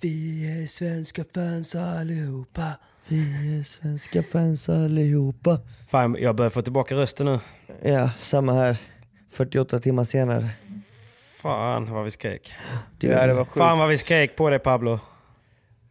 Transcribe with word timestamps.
Vi 0.00 0.46
är 0.62 0.66
svenska 0.66 1.24
fans 1.34 1.74
allihopa. 1.74 2.72
Vi 3.08 3.20
är 3.58 3.62
svenska 3.64 4.22
fans 4.22 4.68
allihopa. 4.68 5.60
Fan, 5.88 6.16
jag 6.20 6.36
börjar 6.36 6.50
få 6.50 6.62
tillbaka 6.62 6.94
rösten 6.94 7.26
nu. 7.26 7.38
Ja, 7.82 8.10
samma 8.20 8.52
här. 8.52 8.76
48 9.30 9.80
timmar 9.80 10.04
senare. 10.04 10.48
Fan 11.36 11.92
vad 11.92 12.04
vi 12.04 12.10
skrek. 12.10 12.52
Ja, 13.00 13.26
det 13.26 13.34
var 13.34 13.44
sjukt. 13.44 13.58
Fan 13.58 13.78
vad 13.78 13.88
vi 13.88 13.96
skrek 13.98 14.36
på 14.36 14.50
dig 14.50 14.58
Pablo. 14.58 15.00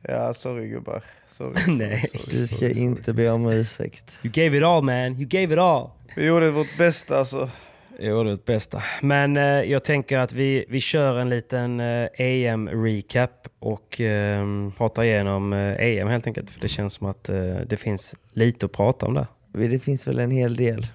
Ja, 0.01 0.33
sorry 0.33 0.67
gubbar. 0.69 1.03
Sorry, 1.27 1.55
sorry, 1.65 1.77
Nej. 1.77 1.99
sorry, 2.15 2.39
Du 2.39 2.47
ska 2.47 2.55
sorry, 2.57 2.73
sorry. 2.73 2.83
inte 2.85 3.13
be 3.13 3.29
om 3.29 3.45
ursäkt. 3.49 4.19
You 4.23 4.31
gave 4.31 4.57
it 4.57 4.63
all 4.63 4.83
man, 4.83 4.95
you 5.19 5.25
gave 5.25 5.53
it 5.53 5.59
all. 5.59 5.89
Vi 6.15 6.25
gjorde 6.25 6.51
vårt 6.51 6.77
bästa 6.77 7.17
alltså. 7.19 7.49
Gjorde 7.99 8.29
det 8.29 8.45
bästa. 8.45 8.83
Men 9.01 9.37
eh, 9.37 9.43
jag 9.43 9.83
tänker 9.83 10.19
att 10.19 10.33
vi, 10.33 10.65
vi 10.69 10.81
kör 10.81 11.19
en 11.19 11.29
liten 11.29 11.79
eh, 11.79 12.07
EM-recap 12.17 13.47
och 13.59 14.01
eh, 14.01 14.45
pratar 14.77 15.03
igenom 15.03 15.53
eh, 15.53 15.75
EM 15.79 16.07
helt 16.07 16.27
enkelt. 16.27 16.49
För 16.49 16.61
det 16.61 16.67
känns 16.67 16.93
som 16.93 17.07
att 17.07 17.29
eh, 17.29 17.55
det 17.67 17.77
finns 17.77 18.15
lite 18.31 18.65
att 18.65 18.71
prata 18.71 19.05
om 19.05 19.13
där. 19.13 19.27
Det 19.51 19.79
finns 19.79 20.07
väl 20.07 20.19
en 20.19 20.31
hel 20.31 20.55
del. 20.55 20.87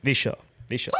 Vi 0.00 0.14
kör, 0.14 0.36
vi 0.68 0.78
kör. 0.78 0.94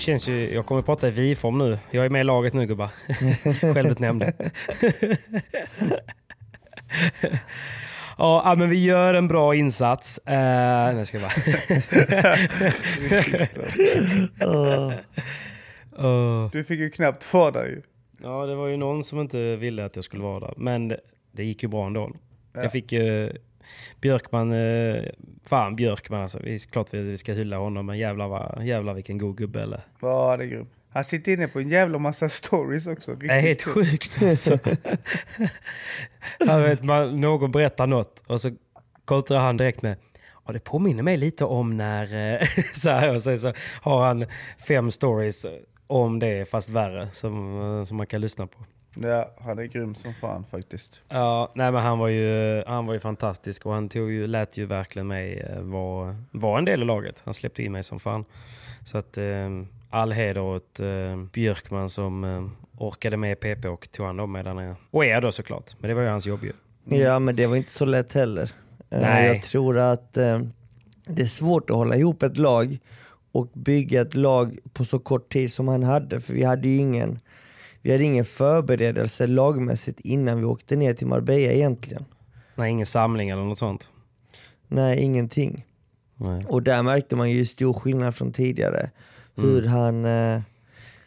Känns 0.00 0.28
ju, 0.28 0.54
jag 0.54 0.66
kommer 0.66 0.82
prata 0.82 1.08
i 1.08 1.10
vi-form 1.10 1.58
nu. 1.58 1.78
Jag 1.90 2.04
är 2.04 2.10
med 2.10 2.20
i 2.20 2.24
laget 2.24 2.52
nu 2.52 2.66
gubbar. 2.66 2.88
Självutnämnd. 3.74 4.24
Ja, 8.18 8.42
ja, 8.44 8.54
men 8.54 8.70
vi 8.70 8.84
gör 8.84 9.14
en 9.14 9.28
bra 9.28 9.54
insats. 9.54 10.20
Uh, 10.28 10.34
nej, 10.34 11.06
ska 11.06 11.18
jag 11.18 11.30
bara. 11.30 11.32
Åh. 15.98 16.50
Du 16.52 16.64
fick 16.64 16.80
ju 16.80 16.90
knappt 16.90 17.32
vara 17.32 17.50
där 17.50 17.66
ju. 17.66 17.82
Ja, 18.22 18.46
det 18.46 18.54
var 18.54 18.66
ju 18.66 18.76
någon 18.76 19.04
som 19.04 19.20
inte 19.20 19.56
ville 19.56 19.84
att 19.84 19.96
jag 19.96 20.04
skulle 20.04 20.22
vara 20.22 20.40
där. 20.40 20.54
Men 20.56 20.88
det, 20.88 21.00
det 21.32 21.44
gick 21.44 21.62
ju 21.62 21.68
bra 21.68 21.86
ändå. 21.86 22.10
Jag 22.54 22.72
fick 22.72 22.92
uh, 22.92 23.28
Björkman, 24.00 24.52
uh, 24.52 25.04
fan 25.48 25.76
Björkman 25.76 26.22
alltså. 26.22 26.38
Vi, 26.42 26.58
klart 26.58 26.94
vi, 26.94 26.98
vi 26.98 27.16
ska 27.16 27.32
hylla 27.32 27.56
honom, 27.56 27.86
men 27.86 27.98
jävlar, 27.98 28.28
vad, 28.28 28.66
jävlar 28.66 28.94
vilken 28.94 29.18
god 29.18 29.36
gubbe 29.36 29.62
eller. 29.62 29.80
Ja, 30.00 30.36
det 30.36 30.44
är 30.44 30.48
grymt. 30.48 30.70
Han 30.92 31.04
sitter 31.04 31.32
inne 31.32 31.48
på 31.48 31.60
en 31.60 31.68
jävla 31.68 31.98
massa 31.98 32.28
stories 32.28 32.86
också. 32.86 33.12
Det 33.12 33.26
är 33.26 33.40
helt 33.40 33.62
sjukt 33.62 34.18
alltså. 34.22 34.58
jag 36.38 36.60
vet, 36.60 36.82
man, 36.82 37.20
någon 37.20 37.50
berättar 37.50 37.86
något 37.86 38.22
och 38.26 38.40
så 38.40 38.50
kontrar 39.04 39.38
han 39.38 39.56
direkt 39.56 39.82
med 39.82 39.96
Ja, 40.46 40.52
det 40.52 40.64
påminner 40.64 41.02
mig 41.02 41.16
lite 41.16 41.44
om 41.44 41.76
när... 41.76 42.34
eh, 42.34 42.46
så 42.74 42.90
här, 42.90 43.14
och 43.14 43.22
sen 43.22 43.38
så 43.38 43.52
har 43.82 44.06
han 44.06 44.26
fem 44.68 44.90
stories 44.90 45.46
om 45.86 46.18
det, 46.18 46.50
fast 46.50 46.68
värre, 46.70 47.08
som, 47.12 47.60
eh, 47.78 47.84
som 47.84 47.96
man 47.96 48.06
kan 48.06 48.20
lyssna 48.20 48.46
på. 48.46 48.64
Ja, 48.94 49.30
han 49.40 49.58
är 49.58 49.64
grym 49.64 49.94
som 49.94 50.14
fan 50.14 50.44
faktiskt. 50.50 51.02
Ja, 51.08 51.52
nej 51.54 51.72
men 51.72 51.82
han 51.82 51.98
var 51.98 52.08
ju, 52.08 52.62
han 52.66 52.86
var 52.86 52.94
ju 52.94 53.00
fantastisk 53.00 53.66
och 53.66 53.72
han 53.72 53.88
tog 53.88 54.10
ju, 54.10 54.26
lät 54.26 54.56
ju 54.56 54.66
verkligen 54.66 55.06
mig 55.06 55.40
eh, 55.40 55.60
vara 55.62 56.16
var 56.30 56.58
en 56.58 56.64
del 56.64 56.82
i 56.82 56.84
laget. 56.84 57.22
Han 57.24 57.34
släppte 57.34 57.62
in 57.62 57.72
mig 57.72 57.82
som 57.82 58.00
fan. 58.00 58.24
Så 58.84 58.98
att 58.98 59.18
eh, 59.18 59.48
all 59.90 60.12
heder 60.12 60.40
åt 60.40 60.80
eh, 60.80 61.16
Björkman 61.32 61.88
som 61.88 62.24
eh, 62.24 62.46
orkade 62.78 63.16
med 63.16 63.40
PP 63.40 63.64
och 63.68 63.90
tog 63.90 64.06
hand 64.06 64.20
om 64.20 64.32
mig 64.32 64.44
där 64.44 64.54
nere. 64.54 64.76
Och 64.90 65.04
er 65.04 65.20
då 65.20 65.32
såklart, 65.32 65.76
men 65.78 65.88
det 65.88 65.94
var 65.94 66.02
ju 66.02 66.08
hans 66.08 66.26
jobb 66.26 66.40
ju. 66.44 66.52
Ja, 66.98 67.18
men 67.18 67.36
det 67.36 67.46
var 67.46 67.56
inte 67.56 67.72
så 67.72 67.84
lätt 67.84 68.12
heller. 68.12 68.50
Eh, 68.90 69.00
Nej. 69.00 69.26
Jag 69.26 69.42
tror 69.42 69.78
att 69.78 70.16
eh, 70.16 70.40
det 71.06 71.22
är 71.22 71.26
svårt 71.26 71.70
att 71.70 71.76
hålla 71.76 71.96
ihop 71.96 72.22
ett 72.22 72.36
lag 72.36 72.78
och 73.32 73.46
bygga 73.52 74.00
ett 74.00 74.14
lag 74.14 74.58
på 74.72 74.84
så 74.84 74.98
kort 74.98 75.32
tid 75.32 75.52
som 75.52 75.68
han 75.68 75.82
hade. 75.82 76.20
För 76.20 76.32
vi 76.32 76.42
hade 76.44 76.68
ju 76.68 76.76
ingen, 76.76 77.18
vi 77.82 77.92
hade 77.92 78.04
ingen 78.04 78.24
förberedelse 78.24 79.26
lagmässigt 79.26 80.00
innan 80.00 80.38
vi 80.38 80.44
åkte 80.44 80.76
ner 80.76 80.94
till 80.94 81.06
Marbella 81.06 81.52
egentligen. 81.52 82.04
Nej, 82.54 82.70
ingen 82.70 82.86
samling 82.86 83.28
eller 83.28 83.42
något 83.42 83.58
sånt. 83.58 83.90
Nej, 84.68 84.98
ingenting. 84.98 85.66
Nej. 86.16 86.46
Och 86.48 86.62
där 86.62 86.82
märkte 86.82 87.16
man 87.16 87.30
ju 87.30 87.46
stor 87.46 87.72
skillnad 87.72 88.14
från 88.14 88.32
tidigare. 88.32 88.90
Hur 89.34 89.66
han 89.66 90.04
eh, 90.04 90.40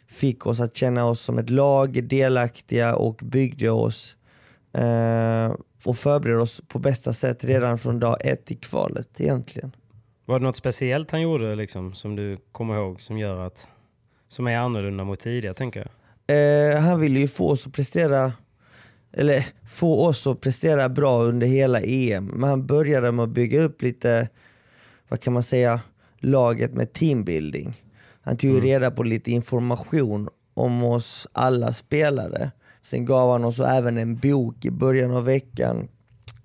fick 0.06 0.46
oss 0.46 0.60
att 0.60 0.76
känna 0.76 1.06
oss 1.06 1.20
som 1.20 1.38
ett 1.38 1.50
lag, 1.50 2.08
delaktiga 2.08 2.96
och 2.96 3.20
byggde 3.24 3.70
oss 3.70 4.16
eh, 4.72 5.54
och 5.84 5.96
förberedde 5.96 6.42
oss 6.42 6.62
på 6.68 6.78
bästa 6.78 7.12
sätt 7.12 7.44
redan 7.44 7.78
från 7.78 8.00
dag 8.00 8.16
ett 8.20 8.50
i 8.50 8.54
kvalet 8.54 9.20
egentligen. 9.20 9.76
Var 10.26 10.38
det 10.38 10.44
något 10.44 10.56
speciellt 10.56 11.10
han 11.10 11.20
gjorde 11.22 11.54
liksom, 11.54 11.94
som 11.94 12.16
du 12.16 12.36
kommer 12.52 12.74
ihåg 12.74 13.02
som 13.02 13.18
gör 13.18 13.46
att... 13.46 13.68
Som 14.28 14.46
är 14.46 14.56
annorlunda 14.56 15.04
mot 15.04 15.20
tidigare 15.20 15.54
tänker 15.54 15.80
jag? 15.80 15.88
Eh, 16.26 16.80
han 16.80 17.00
ville 17.00 17.20
ju 17.20 17.28
få 17.28 17.50
oss 17.50 17.66
att 17.66 17.72
prestera 17.72 18.32
eller 19.12 19.46
få 19.68 20.06
oss 20.06 20.26
att 20.26 20.40
prestera 20.40 20.88
bra 20.88 21.22
under 21.22 21.46
hela 21.46 21.80
EM. 21.80 22.24
Men 22.24 22.50
han 22.50 22.66
började 22.66 23.12
med 23.12 23.22
att 23.22 23.28
bygga 23.28 23.62
upp 23.62 23.82
lite, 23.82 24.28
vad 25.08 25.20
kan 25.20 25.32
man 25.32 25.42
säga, 25.42 25.80
laget 26.18 26.74
med 26.74 26.92
teambuilding. 26.92 27.82
Han 28.22 28.36
tog 28.36 28.50
ju 28.50 28.60
reda 28.60 28.90
på 28.90 29.02
lite 29.02 29.30
information 29.30 30.28
om 30.54 30.84
oss 30.84 31.28
alla 31.32 31.72
spelare. 31.72 32.50
Sen 32.82 33.04
gav 33.04 33.32
han 33.32 33.44
oss 33.44 33.60
även 33.60 33.98
en 33.98 34.16
bok 34.16 34.64
i 34.64 34.70
början 34.70 35.10
av 35.10 35.24
veckan 35.24 35.88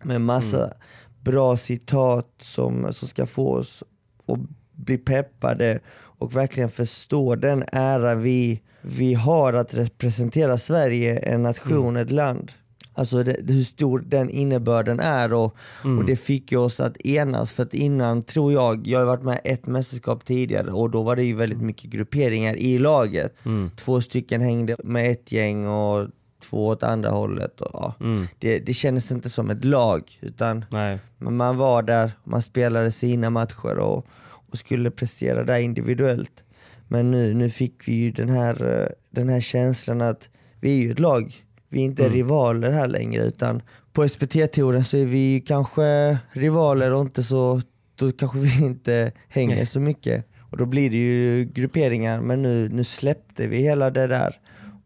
med 0.04 0.22
massa 0.22 0.74
bra 1.20 1.58
citat 1.58 2.28
som, 2.42 2.94
som 2.94 3.08
ska 3.08 3.26
få 3.26 3.54
oss 3.54 3.84
att 4.26 4.40
bli 4.72 4.98
peppade 4.98 5.80
och 5.92 6.36
verkligen 6.36 6.70
förstå 6.70 7.36
den 7.36 7.64
ära 7.72 8.16
vi, 8.16 8.62
vi 8.82 9.14
har 9.14 9.54
att 9.54 9.74
representera 9.74 10.58
Sverige, 10.58 11.20
en 11.20 11.44
nation, 11.44 11.98
ett 11.98 12.12
land. 12.12 12.52
Alltså 12.94 13.24
det, 13.24 13.54
hur 13.54 13.64
stor 13.64 14.04
den 14.08 14.30
innebörden 14.30 15.00
är 15.00 15.34
och, 15.34 15.56
och 15.84 16.06
det 16.06 16.16
fick 16.16 16.52
ju 16.52 16.58
oss 16.58 16.80
att 16.80 17.06
enas 17.06 17.54
för 17.54 17.64
att 17.64 17.74
innan 17.74 18.24
tror 18.24 18.54
jag, 18.54 18.88
jag 18.88 19.00
har 19.00 19.06
varit 19.06 19.24
med 19.24 19.42
ett 19.44 19.66
mästerskap 19.66 20.26
tidigare 20.26 20.72
och 20.72 20.90
då 20.90 21.04
var 21.04 21.16
det 21.16 21.24
ju 21.24 21.36
väldigt 21.36 21.62
mycket 21.62 21.90
grupperingar 21.90 22.56
i 22.56 22.78
laget. 22.78 23.36
Två 23.76 24.02
stycken 24.02 24.42
hängde 24.42 24.76
med 24.84 25.12
ett 25.12 25.32
gäng 25.32 25.68
och 25.68 26.08
två 26.44 26.68
åt 26.68 26.84
andra 26.84 27.10
hållet. 27.10 27.62
Och, 27.62 27.70
ja. 27.74 27.94
det, 28.40 28.60
det 28.60 28.74
kändes 28.74 29.12
inte 29.12 29.30
som 29.30 29.50
ett 29.50 29.66
lag 29.66 30.18
utan 30.22 30.66
Nej. 30.70 31.00
man 31.18 31.58
var 31.58 31.84
där, 31.84 32.12
man 32.24 32.42
spelade 32.42 32.92
sina 32.92 33.30
matcher 33.30 33.78
och, 33.78 34.08
och 34.52 34.58
skulle 34.58 34.92
prestera 34.92 35.44
där 35.44 35.60
individuellt. 35.60 36.44
Men 36.92 37.12
nu, 37.12 37.34
nu 37.34 37.50
fick 37.50 37.88
vi 37.88 37.94
ju 37.94 38.12
den 38.12 38.30
här, 38.30 38.82
eh, 38.82 38.88
den 39.10 39.30
här 39.30 39.40
känslan 39.40 40.02
att 40.02 40.30
vi 40.60 40.80
är 40.80 40.84
ju 40.84 40.92
ett 40.92 41.00
lag, 41.00 41.36
vi 41.70 41.80
är 41.80 41.86
inte 41.86 42.10
rivaler 42.10 42.72
här 42.72 42.88
längre 42.88 43.24
utan 43.24 43.62
på 43.94 44.04
SPT-touren 44.08 44.84
så 44.84 44.98
är 44.98 45.06
vi 45.06 45.34
ju 45.34 45.42
kanske 45.42 46.18
rivaler 46.32 46.92
och 46.92 47.02
inte 47.02 47.24
så, 47.24 47.62
då 47.96 48.12
kanske 48.12 48.40
vi 48.40 48.66
inte 48.66 49.12
hänger 49.28 49.56
Nej. 49.56 49.66
så 49.66 49.80
mycket. 49.80 50.26
Och 50.52 50.58
då 50.58 50.66
blir 50.66 50.90
det 50.90 50.98
ju 50.98 51.46
grupperingar 51.46 52.22
men 52.22 52.42
nu, 52.42 52.70
nu 52.70 52.84
släppte 52.84 53.48
vi 53.48 53.58
hela 53.58 53.90
det 53.90 54.08
där 54.08 54.36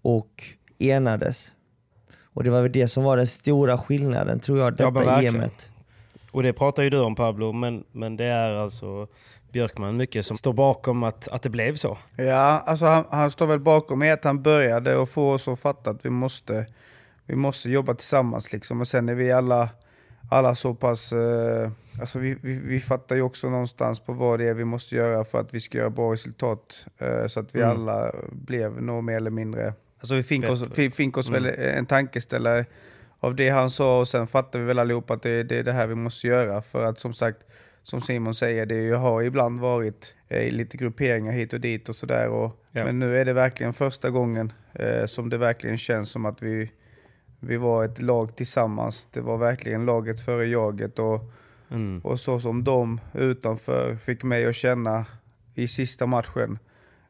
och 0.01 0.44
enades. 0.79 1.51
Och 2.23 2.44
det 2.44 2.50
var 2.50 2.61
väl 2.61 2.71
det 2.71 2.88
som 2.88 3.03
var 3.03 3.17
den 3.17 3.27
stora 3.27 3.77
skillnaden 3.77 4.39
tror 4.39 4.59
jag, 4.59 4.67
Ja, 4.67 4.71
detta 4.71 4.91
verkligen. 4.91 5.35
EMet. 5.35 5.69
Och 6.31 6.44
det 6.44 6.53
pratar 6.53 6.83
ju 6.83 6.89
du 6.89 7.00
om 7.00 7.15
Pablo, 7.15 7.51
men, 7.51 7.83
men 7.91 8.17
det 8.17 8.25
är 8.25 8.53
alltså 8.53 9.07
Björkman 9.53 9.97
mycket 9.97 10.25
som 10.25 10.38
står 10.38 10.53
bakom 10.53 11.03
att, 11.03 11.27
att 11.27 11.41
det 11.41 11.50
blev 11.50 11.75
så. 11.75 11.97
Ja, 12.15 12.63
alltså 12.65 12.85
han, 12.85 13.05
han 13.09 13.31
står 13.31 13.47
väl 13.47 13.59
bakom 13.59 14.03
i 14.03 14.11
att 14.11 14.23
han 14.23 14.41
började 14.41 14.97
och 14.97 15.09
få 15.09 15.31
oss 15.33 15.47
att 15.47 15.59
fatta 15.59 15.89
att 15.89 16.05
vi 16.05 16.09
måste, 16.09 16.65
vi 17.25 17.35
måste 17.35 17.69
jobba 17.69 17.94
tillsammans. 17.94 18.53
Liksom. 18.53 18.81
Och 18.81 18.88
sen 18.88 19.09
är 19.09 19.15
vi 19.15 19.31
alla, 19.31 19.69
alla 20.29 20.55
så 20.55 20.73
pass... 20.73 21.13
Eh, 21.13 21.71
alltså 22.01 22.19
vi, 22.19 22.38
vi, 22.41 22.53
vi 22.59 22.79
fattar 22.79 23.15
ju 23.15 23.21
också 23.21 23.50
någonstans 23.50 24.00
på 24.00 24.13
vad 24.13 24.39
det 24.39 24.45
är 24.45 24.53
vi 24.53 24.65
måste 24.65 24.95
göra 24.95 25.23
för 25.25 25.39
att 25.39 25.53
vi 25.53 25.59
ska 25.61 25.77
göra 25.77 25.89
bra 25.89 26.13
resultat. 26.13 26.85
Eh, 26.97 27.27
så 27.27 27.39
att 27.39 27.55
vi 27.55 27.61
Mm. 27.61 27.71
alla 27.71 28.11
blev 28.31 28.81
nog 28.81 29.03
mer 29.03 29.15
eller 29.17 29.31
mindre... 29.31 29.73
Alltså 30.00 30.15
vi 30.15 30.23
fick 30.23 30.50
oss, 30.50 30.63
vi 30.75 30.91
fick 30.91 31.17
oss 31.17 31.29
väl 31.29 31.45
en 31.45 31.85
tankeställare 31.85 32.65
av 33.19 33.35
det 33.35 33.50
han 33.50 33.69
sa 33.69 34.00
och 34.00 34.07
sen 34.07 34.27
fattade 34.27 34.63
vi 34.63 34.67
väl 34.67 34.79
allihopa 34.79 35.13
att 35.13 35.21
det, 35.21 35.44
det 35.44 35.57
är 35.57 35.63
det 35.63 35.71
här 35.71 35.88
vi 35.88 35.95
måste 35.95 36.27
göra. 36.27 36.61
För 36.61 36.83
att 36.83 37.00
som 37.00 37.13
sagt, 37.13 37.38
som 37.83 38.01
Simon 38.01 38.33
säger, 38.33 38.65
det 38.65 38.89
har 38.89 39.21
ibland 39.21 39.59
varit 39.59 40.15
eh, 40.27 40.51
lite 40.51 40.77
grupperingar 40.77 41.31
hit 41.31 41.53
och 41.53 41.59
dit 41.62 41.89
och 41.89 41.95
sådär. 41.95 42.25
Ja. 42.25 42.53
Men 42.71 43.00
nu 43.00 43.18
är 43.18 43.25
det 43.25 43.33
verkligen 43.33 43.74
första 43.74 44.09
gången 44.09 44.53
eh, 44.74 45.06
som 45.06 45.30
det 45.30 45.38
verkligen 45.38 45.77
känns 45.77 46.09
som 46.09 46.25
att 46.25 46.41
vi, 46.41 46.71
vi 47.39 47.57
var 47.57 47.85
ett 47.85 48.01
lag 48.01 48.35
tillsammans. 48.35 49.07
Det 49.12 49.21
var 49.21 49.38
verkligen 49.38 49.85
laget 49.85 50.25
före 50.25 50.45
jaget 50.47 51.00
och, 51.00 51.31
Mm. 51.69 52.00
och 52.03 52.19
så 52.19 52.39
som 52.39 52.63
de 52.63 53.00
utanför 53.13 53.95
fick 53.95 54.24
mig 54.24 54.45
att 54.45 54.56
känna 54.56 55.06
i 55.56 55.68
sista 55.68 56.06
matchen. 56.06 56.59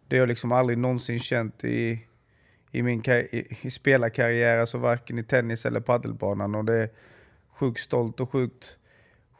Det 0.07 0.15
har 0.15 0.19
jag 0.19 0.27
liksom 0.27 0.51
aldrig 0.51 0.77
någonsin 0.77 1.19
känt 1.19 1.63
i, 1.63 2.05
i 2.71 2.83
min 2.83 3.03
i, 3.09 3.57
i 3.61 3.71
spelarkarriär, 3.71 4.57
alltså 4.57 4.77
varken 4.77 5.19
i 5.19 5.23
tennis 5.23 5.65
eller 5.65 5.79
paddelbanan. 5.79 6.55
Och 6.55 6.65
det 6.65 6.73
är 6.73 6.89
sjukt 7.53 7.79
stolt 7.79 8.19
och 8.19 8.31
sjukt, 8.31 8.77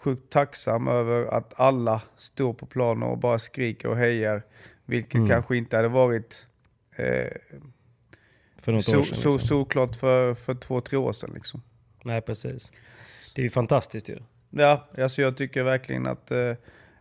sjukt 0.03 0.31
tacksam 0.31 0.87
över 0.87 1.25
att 1.25 1.53
alla 1.59 2.01
står 2.17 2.53
på 2.53 2.65
planen 2.65 3.03
och 3.03 3.17
bara 3.17 3.39
skriker 3.39 3.87
och 3.89 3.97
hejar. 3.97 4.43
Vilket 4.85 5.15
Mm. 5.15 5.29
kanske 5.29 5.57
inte 5.57 5.75
hade 5.75 5.87
varit 5.87 6.47
eh, 6.95 7.27
För 8.57 8.71
något 8.71 8.83
så, 8.85 8.99
år 8.99 9.03
sedan. 9.03 9.15
så, 9.15 9.31
Liksom. 9.31 9.47
såklart 9.47 9.95
för, 9.95 10.33
för 10.33 10.55
två, 10.55 10.81
tre 10.81 10.97
år 10.97 11.13
sedan. 11.13 11.31
Liksom. 11.33 11.61
Nej, 12.03 12.21
precis. 12.21 12.71
Det 13.35 13.41
är 13.41 13.43
ju 13.43 13.49
fantastiskt 13.49 14.09
ju. 14.09 14.17
Ja, 14.49 14.87
alltså 14.97 15.21
jag 15.21 15.37
tycker 15.37 15.63
verkligen 15.63 16.07
att, 16.07 16.31
eh, 16.31 16.53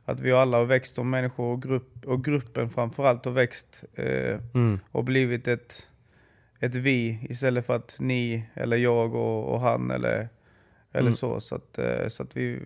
att 0.04 0.20
vi 0.20 0.32
alla 0.32 0.56
har 0.56 0.64
växt 0.64 0.94
som 0.94 1.10
människor 1.10 1.52
och, 1.52 1.62
grupp, 1.62 2.04
och 2.06 2.25
gruppen 2.25 2.70
framförallt 2.70 3.25
har 3.25 3.32
växt 3.32 3.84
eh, 3.94 4.38
Mm. 4.54 4.81
och 4.93 5.04
blivit 5.04 5.49
ett, 5.49 5.88
ett 6.60 6.75
vi 6.75 7.26
istället 7.31 7.66
för 7.66 7.76
att 7.76 7.96
ni 8.00 8.44
eller 8.54 8.76
jag 8.76 9.14
och, 9.14 9.54
och 9.54 9.60
han 9.60 9.90
eller, 9.90 10.28
eller 10.93 11.00
Mm. 11.09 11.17
så. 11.17 11.41
Så 11.41 11.55
att, 11.55 11.79
eh, 11.79 12.09
så 12.09 12.23
att 12.23 12.37
vi, 12.37 12.59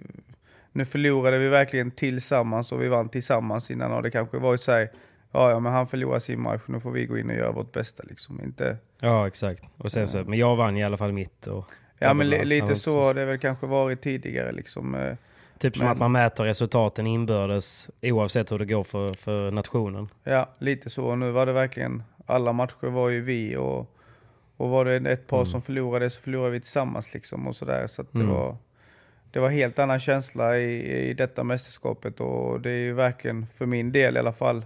nu 0.72 0.84
förlorade 0.84 1.38
vi 1.38 1.48
verkligen 1.48 1.90
tillsammans 1.90 2.72
och 2.72 2.82
vi 2.82 2.88
vann 2.88 3.08
tillsammans 3.08 3.70
innan 3.70 3.90
har 3.90 4.02
det 4.02 4.10
kanske 4.10 4.38
varit 4.38 4.60
så 4.62 4.72
här, 4.72 4.90
ja, 5.32 5.50
ja 5.50 5.60
men 5.60 5.72
han 5.72 5.88
förlorar 5.88 6.18
sin 6.18 6.40
match, 6.40 6.62
nu 6.66 6.80
får 6.80 6.90
vi 6.90 7.06
gå 7.06 7.18
in 7.18 7.30
och 7.30 7.36
göra 7.36 7.52
vårt 7.52 7.72
bästa 7.72 8.02
liksom. 8.08 8.40
Inte, 8.44 8.76
Ja, 9.00 9.26
exakt. 9.26 9.62
Och 9.78 9.92
sen 9.92 10.06
så, 10.06 10.18
men 10.24 10.38
jag 10.38 10.56
vann 10.56 10.76
i 10.76 10.84
alla 10.84 10.96
fall 10.96 11.12
mitt. 11.12 11.46
Och, 11.46 11.64
ja 11.98 12.14
men 12.14 12.28
li, 12.30 12.44
lite 12.44 12.66
precis. 12.66 12.84
så 12.84 13.00
har 13.00 13.14
det 13.14 13.24
väl 13.24 13.38
kanske 13.38 13.66
varit 13.66 14.00
tidigare 14.02 14.52
liksom. 14.52 14.94
eh. 14.94 15.14
Typ 15.58 15.76
som 15.76 15.84
Men- 15.84 15.92
att 15.92 15.98
man 16.00 16.12
mäter 16.12 16.44
resultaten 16.44 17.06
inbördes 17.06 17.90
oavsett 18.02 18.52
hur 18.52 18.58
det 18.58 18.64
går 18.64 18.84
för, 18.84 19.14
för 19.14 19.50
nationen. 19.50 20.08
Ja, 20.24 20.48
lite 20.58 20.90
så. 20.90 21.04
Och 21.06 21.18
nu 21.18 21.30
var 21.30 21.46
det 21.46 21.52
verkligen, 21.52 22.02
alla 22.26 22.52
matcher 22.52 22.86
var 22.86 23.08
ju 23.08 23.20
vi 23.20 23.56
och, 23.56 23.95
och 24.56 24.68
var 24.68 24.84
det 24.84 24.96
ett 25.10 25.26
par 25.26 25.44
som 25.44 25.62
förlorade 25.62 26.10
så 26.10 26.20
förlorade 26.20 26.50
vi 26.50 26.60
tillsammans 26.60 27.14
liksom 27.14 27.46
och 27.46 27.56
sådär. 27.56 27.86
Så 27.86 28.02
att 28.02 28.12
det 28.12 28.18
Mm. 28.20 28.32
var 28.34 28.56
det 29.30 29.40
var 29.40 29.48
helt 29.48 29.78
annan 29.78 30.00
känsla 30.00 30.58
i, 30.58 31.08
i 31.10 31.14
detta 31.14 31.44
mästerskapet 31.44 32.20
och 32.20 32.60
det 32.60 32.70
är 32.70 32.78
ju 32.78 32.92
verkligen, 32.92 33.46
för 33.46 33.66
min 33.66 33.92
del 33.92 34.16
i 34.16 34.18
alla 34.18 34.32
fall, 34.32 34.64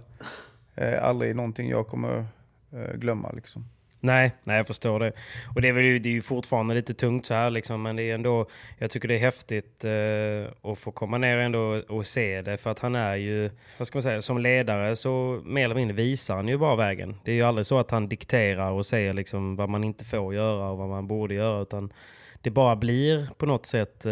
eh, 0.75 1.03
aldrig 1.03 1.35
någonting 1.35 1.69
jag 1.69 1.87
kommer 1.87 2.25
eh, 2.73 2.93
glömma 2.95 3.31
liksom. 3.31 3.65
Nej, 4.03 4.31
nej, 4.43 4.57
jag 4.57 4.67
förstår 4.67 4.99
det. 4.99 5.11
Och 5.55 5.61
det 5.61 5.67
är, 5.67 5.73
väl, 5.73 5.83
ju- 5.83 5.99
det 5.99 6.09
är 6.09 6.13
ju 6.13 6.21
fortfarande 6.21 6.73
lite 6.73 6.93
tungt 6.93 7.25
så 7.25 7.33
här 7.33 7.49
liksom, 7.49 7.81
men 7.81 7.95
det 7.95 8.03
är 8.03 8.15
ändå, 8.15 8.45
jag 8.77 8.89
tycker 8.89 9.07
det 9.07 9.15
är 9.15 9.19
häftigt 9.19 9.85
eh, 9.85 10.71
att 10.71 10.79
få 10.79 10.91
komma 10.91 11.17
ner 11.17 11.37
ändå 11.37 11.81
och 11.89 12.05
se 12.05 12.41
det. 12.41 12.57
För 12.57 12.69
att 12.69 12.79
han 12.79 12.95
är 12.95 13.15
ju, 13.15 13.49
vad 13.77 13.87
ska 13.87 13.97
man 13.97 14.01
säga, 14.03 14.21
som 14.21 14.37
ledare 14.37 14.95
så 14.95 15.41
mer 15.45 15.65
eller 15.65 15.75
mindre 15.75 15.95
visar 15.95 16.35
han 16.35 16.47
ju 16.47 16.57
bara 16.57 16.75
vägen. 16.75 17.15
Det 17.25 17.31
är 17.31 17.35
ju 17.35 17.43
aldrig 17.43 17.65
så 17.65 17.79
att 17.79 17.91
han 17.91 18.09
dikterar 18.09 18.71
och 18.71 18.85
säger 18.85 19.13
liksom 19.13 19.55
vad 19.55 19.69
man 19.69 19.83
inte 19.83 20.05
får 20.05 20.33
göra 20.35 20.69
och 20.69 20.77
vad 20.77 20.89
man 20.89 21.07
borde 21.07 21.33
göra. 21.33 21.61
Utan 21.61 21.93
det 22.41 22.49
bara 22.49 22.75
blir 22.75 23.27
på 23.37 23.45
något 23.45 23.65
sätt, 23.65 24.05
eh, 24.05 24.11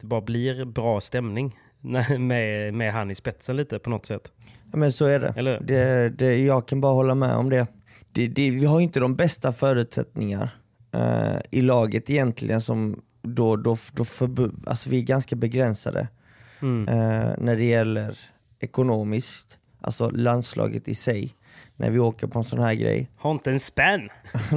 det 0.00 0.06
bara 0.06 0.20
blir 0.20 0.64
bra 0.64 1.00
stämning 1.00 1.56
med, 2.18 2.74
med 2.74 2.92
han 2.92 3.10
i 3.10 3.14
spetsen 3.14 3.56
lite 3.56 3.78
på 3.78 3.90
något 3.90 4.06
sätt. 4.06 4.32
Ja, 4.72 4.78
men 4.78 4.92
så 4.92 5.06
är 5.06 5.20
det. 5.20 5.34
Eller 5.36 5.60
det, 5.60 6.08
det 6.08 6.36
jag 6.36 6.68
kan 6.68 6.80
bara 6.80 6.92
hålla 6.92 7.14
med 7.14 7.34
om 7.34 7.50
det. 7.50 7.66
Det, 8.12 8.28
det 8.28 8.50
vi 8.50 8.64
har 8.64 8.80
inte 8.80 9.00
de 9.00 9.16
bästa 9.16 9.52
förutsättningar 9.52 10.50
eh, 10.92 11.36
i 11.50 11.62
laget 11.62 12.10
egentligen. 12.10 12.60
som 12.60 13.02
då, 13.22 13.56
då, 13.56 13.76
då 13.92 14.02
förbu- 14.04 14.62
alltså 14.68 14.90
Vi 14.90 14.98
är 14.98 15.02
ganska 15.02 15.36
begränsade 15.36 16.08
Mm. 16.62 16.88
eh, 16.88 17.30
när 17.38 17.56
det 17.56 17.64
gäller 17.64 18.18
ekonomiskt, 18.60 19.58
alltså 19.80 20.10
landslaget 20.10 20.88
i 20.88 20.94
sig. 20.94 21.34
När 21.76 21.90
vi 21.90 21.98
åker 21.98 22.26
på 22.26 22.38
en 22.38 22.44
sån 22.44 22.58
här 22.58 22.74
grej. 22.74 23.10
Har 23.16 23.30
inte 23.30 23.50
en 23.50 23.60
spänn! 23.60 24.08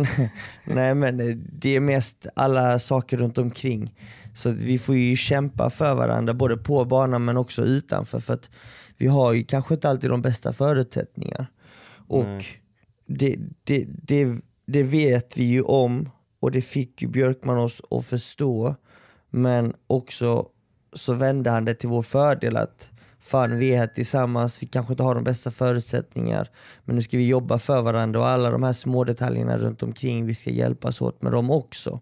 Nej 0.65 0.95
men 0.95 1.19
eh, 1.19 1.35
det 1.35 1.75
är 1.75 1.79
mest 1.79 2.25
alla 2.35 2.79
saker 2.79 3.17
runt 3.17 3.37
omkring. 3.37 3.95
Så 4.35 4.49
vi 4.49 4.79
får 4.79 4.95
ju 4.95 5.15
kämpa 5.15 5.69
för 5.69 5.93
varandra 5.95 6.33
både 6.33 6.57
på 6.57 6.85
banan 6.85 7.25
men 7.25 7.37
också 7.37 7.61
utanför. 7.63 8.19
För 8.19 8.33
att 8.33 8.49
vi 8.97 9.07
har 9.07 9.33
ju 9.33 9.43
kanske 9.43 9.73
inte 9.73 9.89
alltid 9.89 10.09
de 10.09 10.21
bästa 10.21 10.53
förutsättningar. 10.53 11.45
Och 12.07 12.25
Nej. 12.25 12.45
Det, 13.17 13.35
det, 13.63 13.85
det, 13.87 14.41
det 14.65 14.83
vet 14.83 15.37
vi 15.37 15.43
ju 15.43 15.61
om 15.61 16.09
och 16.39 16.51
det 16.51 16.61
fick 16.61 17.01
ju 17.01 17.07
Björkman 17.07 17.57
oss 17.57 17.81
att 17.89 18.05
förstå. 18.05 18.75
Men 19.29 19.73
också 19.87 20.45
så 20.93 21.13
vände 21.13 21.49
han 21.49 21.65
det 21.65 21.73
till 21.73 21.89
vår 21.89 22.01
fördel 22.01 22.57
att 22.57 22.91
fan 23.19 23.57
vi 23.57 23.73
är 23.73 23.77
här 23.77 23.87
tillsammans, 23.87 24.63
vi 24.63 24.67
kanske 24.67 24.93
inte 24.93 25.03
har 25.03 25.15
de 25.15 25.23
bästa 25.23 25.51
förutsättningar 25.51 26.49
men 26.85 26.95
nu 26.95 27.01
ska 27.01 27.17
vi 27.17 27.27
jobba 27.27 27.59
för 27.59 27.81
varandra 27.81 28.19
och 28.19 28.27
alla 28.27 28.51
de 28.51 28.63
här 28.63 28.73
små 28.73 29.03
detaljerna 29.03 29.57
runt 29.57 29.83
omkring, 29.83 30.25
vi 30.25 30.35
ska 30.35 30.49
hjälpas 30.49 31.01
åt 31.01 31.21
med 31.21 31.31
dem 31.31 31.51
också. 31.51 31.99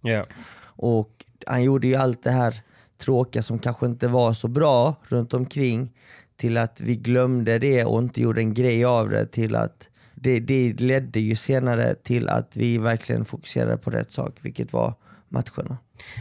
Ja. 0.00 0.24
Och 0.60 1.24
han 1.46 1.62
gjorde 1.62 1.86
ju 1.86 1.94
allt 1.94 2.22
det 2.22 2.30
här 2.30 2.62
tråkiga 2.98 3.42
som 3.42 3.58
kanske 3.58 3.86
inte 3.86 4.08
var 4.08 4.32
så 4.32 4.48
bra 4.48 4.94
runt 5.08 5.34
omkring 5.34 5.92
till 6.36 6.56
att 6.56 6.80
vi 6.80 6.96
glömde 6.96 7.58
det 7.58 7.84
och 7.84 7.98
inte 7.98 8.20
gjorde 8.20 8.40
en 8.40 8.54
grej 8.54 8.84
av 8.84 9.08
det 9.08 9.26
till 9.26 9.56
att 9.56 9.88
det, 10.20 10.40
det 10.40 10.80
ledde 10.80 11.20
ju 11.20 11.36
senare 11.36 11.94
till 11.94 12.28
att 12.28 12.56
vi 12.56 12.78
verkligen 12.78 13.24
fokuserade 13.24 13.76
på 13.76 13.90
rätt 13.90 14.12
sak, 14.12 14.34
vilket 14.40 14.72
var 14.72 14.94
matcherna. 15.28 15.78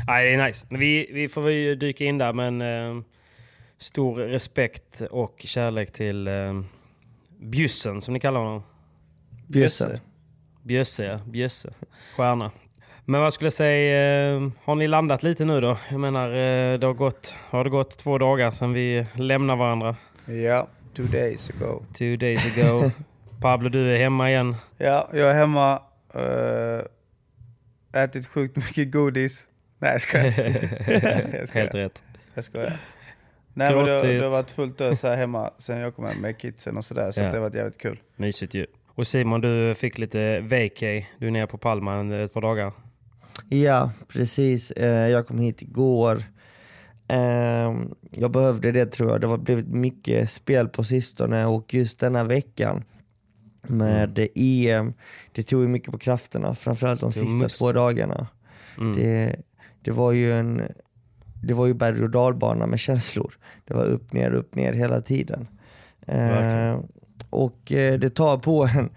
Nej, 0.08 0.25
det 0.25 0.42
är 0.42 0.46
nice. 0.46 0.68
Men 0.70 0.80
vi, 0.80 1.10
vi 1.13 1.30
får 1.30 1.42
väl 1.42 1.80
dyka 1.80 2.06
in 2.06 2.18
där, 2.18 2.34
men 2.34 2.62
eh, 2.62 3.04
stor 3.77 4.16
respekt 4.16 5.01
och 5.12 5.36
kärlek 5.39 5.92
till 5.92 6.27
eh, 6.27 6.62
Bjussen, 7.39 8.01
som 8.01 8.13
ni 8.13 8.20
kallar 8.20 8.39
honom. 8.39 8.63
Bjösse. 9.48 10.01
Bjösse, 10.63 11.06
ja. 11.06 11.20
Bjösse. 11.25 11.74
Stjärna. 12.16 12.51
Men 13.06 13.22
vad 13.22 13.34
skulle 13.34 13.46
jag 13.46 13.54
säga, 13.54 14.36
eh, 14.36 14.50
har 14.63 14.75
ni 14.75 14.88
landat 14.88 15.24
lite 15.24 15.46
nu 15.46 15.62
då? 15.62 15.77
Jag 15.92 16.00
menar, 16.00 16.30
eh, 16.30 16.80
det 16.80 16.88
har, 16.88 16.94
gått, 16.94 17.36
har 17.50 17.63
det 17.63 17.70
gått 17.70 17.98
två 17.98 18.18
dagar 18.18 18.51
sedan 18.51 18.74
vi 18.74 19.06
lämnar 19.13 19.56
varandra? 19.56 19.96
Ja, 20.25 20.68
two 20.96 21.04
days 21.04 21.50
ago. 21.50 21.84
Two 21.94 22.16
days 22.20 22.58
ago. 22.58 22.92
Pablo, 23.41 23.70
du 23.70 23.94
är 23.96 23.98
hemma 23.98 24.29
igen. 24.29 24.56
Ja, 24.77 25.10
jag 25.13 25.29
är 25.32 25.34
hemma. 25.34 25.82
eh, 26.13 28.01
ätit 28.03 28.27
sjukt 28.27 28.56
mycket 28.56 28.91
godis. 28.91 29.48
Nej 29.79 29.91
jag 29.91 30.01
skojar. 30.01 30.25
jag 31.38 31.48
skojar. 31.48 31.53
Helt 31.53 31.75
rätt. 31.75 32.03
Jag 32.34 32.44
skojar. 32.44 32.79
Nej 33.53 33.75
men 33.75 33.86
det, 33.86 34.01
det 34.17 34.24
har 34.24 34.29
varit 34.29 34.51
fullt 34.51 34.82
ös 34.82 35.03
här 35.03 35.15
hemma 35.15 35.51
sen 35.58 35.79
jag 35.79 35.96
kom 35.96 36.06
hem 36.06 36.17
med 36.22 36.38
kidsen 36.38 36.77
och 36.77 36.86
sådär. 36.86 37.12
Så 37.12 37.20
Ja. 37.22 37.25
det 37.25 37.32
har 37.32 37.39
varit 37.39 37.56
jävligt 37.56 37.77
kul. 37.77 38.00
Mysigt 38.15 38.53
ju. 38.53 38.65
Och 38.88 39.08
Simon, 39.08 39.41
du 39.41 39.75
fick 39.75 39.98
lite 39.98 40.39
vacay. 40.39 41.06
Du 41.17 41.27
är 41.27 41.32
nere 41.32 41.48
på 41.48 41.58
Palma 41.58 41.94
en- 41.96 42.12
ett 42.12 42.34
par 42.34 42.41
dagar. 42.41 42.72
Ja, 43.50 43.91
precis. 44.08 44.72
Eh, 44.72 45.10
jag 45.10 45.27
kom 45.27 45.39
hit 45.39 45.62
igår. 45.62 46.24
Eh, 47.08 47.74
jag 48.12 48.32
behövde 48.32 48.72
det 48.72 48.86
tror 48.86 49.12
jag. 49.12 49.22
Det 49.22 49.27
har 49.27 49.38
blivit 49.38 49.67
mycket 49.67 50.29
spel 50.29 50.67
på 50.67 50.84
sistone 50.84 51.46
och 51.46 51.74
just 51.74 52.00
denna 52.00 52.24
veckan 52.24 52.84
med 53.69 54.27
EM, 54.36 54.93
det 55.31 55.43
tog 55.43 55.62
ju 55.62 55.67
mycket 55.67 55.91
på 55.91 55.97
krafterna, 55.97 56.55
framförallt 56.55 57.01
de 57.01 57.12
sista 57.12 57.43
must. 57.43 57.59
två 57.59 57.71
dagarna. 57.71 58.27
Mm. 58.77 58.95
Det, 58.95 59.36
det 59.81 59.91
var 59.91 60.12
ju 60.12 60.33
en 60.33 60.62
det 61.43 61.53
var 61.53 61.65
ju 61.65 61.74
berg 61.74 62.03
och 62.03 62.09
dalbana 62.09 62.65
med 62.65 62.79
känslor. 62.79 63.38
Det 63.65 63.74
var 63.74 63.86
upp, 63.86 64.13
ner, 64.13 64.31
upp, 64.31 64.55
ner 64.55 64.74
hela 64.74 65.01
tiden. 65.01 65.47
Eh, 66.07 66.79
och 67.29 67.71
eh, 67.71 68.00
det 68.00 68.09
tar 68.09 68.38
på 68.38 68.65
en 68.65 68.89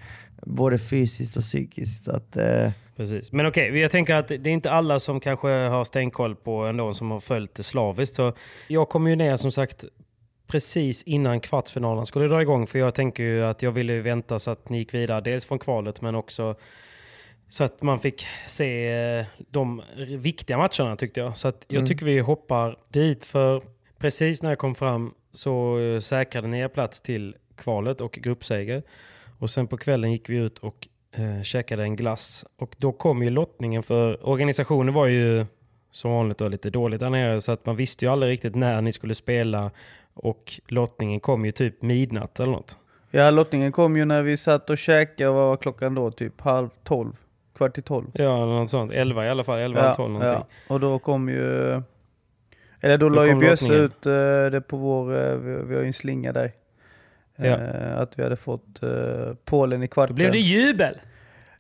både 0.43 0.79
fysiskt 0.79 1.37
och 1.37 1.43
psykiskt. 1.43 2.09
Att, 2.09 2.37
eh, 2.37 2.71
Precis. 2.97 3.33
Men 3.33 3.47
okej, 3.47 3.79
jag 3.79 3.91
tänker 3.91 4.15
att 4.15 4.29
det 4.29 4.47
är 4.47 4.49
inte 4.49 4.71
alla 4.71 5.01
som 5.01 5.21
kanske 5.21 5.49
har 5.49 5.85
stenkoll 5.85 6.37
på 6.37 6.65
ändå 6.65 6.95
som 6.95 7.11
har 7.11 7.21
följt 7.21 7.55
det 7.55 7.63
slaviskt. 7.63 8.17
Så 8.17 8.33
jag 8.69 8.89
kom 8.89 9.07
ju 9.07 9.17
ner 9.17 9.37
som 9.37 9.53
sagt 9.53 9.85
precis 10.51 11.03
innan 11.03 11.41
kvartsfinalen 11.41 12.07
skulle 12.07 12.27
dra 12.29 12.43
igång. 12.43 12.67
För 12.67 12.79
jag 12.79 12.95
tänker 12.95 13.23
ju 13.23 13.45
att 13.45 13.63
jag 13.63 13.73
ville 13.73 14.01
vänta 14.01 14.39
så 14.39 14.51
att 14.51 14.69
ni 14.69 14.79
gick 14.79 14.95
vidare. 14.95 15.21
Dels 15.21 15.47
från 15.47 15.59
kvalet 15.59 16.01
men 16.01 16.15
också 16.15 16.55
så 17.49 17.65
att 17.65 17.83
man 17.83 17.99
fick 17.99 18.27
se 18.47 18.93
eh, 18.93 19.25
de 19.51 19.83
viktiga 20.19 20.59
matcherna 20.59 20.97
tyckte 20.97 21.21
jag. 21.21 21.37
Så 21.37 21.49
att 21.49 21.65
jag 21.69 21.77
Mm. 21.77 21.87
tycker 21.89 22.07
vi 22.07 22.19
hoppar 22.21 22.77
dit. 22.89 23.25
För 23.25 23.63
precis 23.99 24.43
när 24.43 24.51
jag 24.51 24.59
kom 24.59 24.75
fram 24.75 25.15
så 25.33 25.79
eh, 25.79 25.99
säkrade 25.99 26.49
ni 26.49 26.59
er 26.59 26.69
plats 26.69 27.01
till 27.01 27.37
kvalet 27.57 28.01
och 28.01 28.13
gruppseger. 28.13 28.83
Och 29.39 29.51
sen 29.51 29.67
på 29.67 29.77
kvällen 29.77 30.13
gick 30.13 30.29
vi 30.29 30.37
ut 30.37 30.59
och 30.59 30.89
eh, 31.17 31.43
käkade 31.43 31.83
en 31.83 31.97
glass. 31.97 32.45
Och 32.59 32.75
då 32.79 32.93
kom 32.93 33.23
ju 33.23 33.31
lottningen 33.31 33.83
för 33.83 34.29
organisationen 34.29 34.95
var 34.95 35.07
ju 35.07 35.47
som 35.91 36.11
vanligt 36.13 36.39
då 36.39 36.49
lite 36.49 36.71
dåligt 36.71 37.01
där 37.01 37.11
nere 37.11 37.41
så 37.41 37.53
att 37.53 37.67
man 37.67 37.77
visste 37.77 38.05
ju 38.05 38.11
aldrig 38.11 38.33
riktigt 38.33 38.55
när 38.55 38.83
ni 38.83 38.93
skulle 38.93 39.15
spela 39.15 39.71
och 40.23 40.61
lottningen 40.69 41.21
kom 41.21 41.45
ju 41.45 41.51
typ 41.53 41.83
midnatt 41.83 42.41
eller 42.41 42.53
något. 42.53 42.79
Ja 43.11 43.31
lottningen 43.31 43.73
kom 43.73 43.97
ju 43.97 44.05
när 44.05 44.23
vi 44.23 44.37
satt 44.37 44.71
och 44.71 44.79
käkade, 44.79 45.31
vad 45.31 45.49
var 45.49 45.57
klockan 45.57 45.95
då? 45.95 46.11
Typ 46.11 46.41
halv 46.41 46.69
tolv? 46.85 47.13
Kvart 47.57 47.79
i 47.79 47.83
tolv? 47.83 48.07
Ja, 48.13 48.47
något 48.47 48.71
sånt. 48.71 48.93
11 48.93 49.27
i 49.27 49.29
alla 49.29 49.45
fall. 49.45 49.59
11 49.59 49.85
ja, 49.85 49.95
12 49.95 50.13
någonting. 50.13 50.45
ja. 50.69 50.75
Och 50.75 50.81
då 50.81 50.99
kom 50.99 51.29
ju... 51.29 51.83
Eller 52.81 52.99
då, 52.99 53.09
Då 53.09 53.15
la 53.15 53.27
ju 53.27 53.35
Bjösse 53.35 53.75
ut 53.75 54.07
eh, 54.07 54.13
det 54.51 54.65
på 54.69 54.77
vår... 54.77 55.17
eh, 55.17 55.37
vi, 55.37 55.75
har 55.75 55.81
ju 55.83 55.87
en 55.87 55.93
slinga 55.93 56.33
där. 56.33 56.53
Ja. 57.37 57.45
Eh, 57.45 57.99
att 57.99 58.19
vi 58.19 58.23
hade 58.23 58.37
fått 58.37 58.81
Polen 59.45 59.83
i 59.83 59.87
Då 59.87 59.91
kvarten. 59.91 60.15
blev 60.15 60.33
det 60.33 60.39
jubel! 60.39 60.95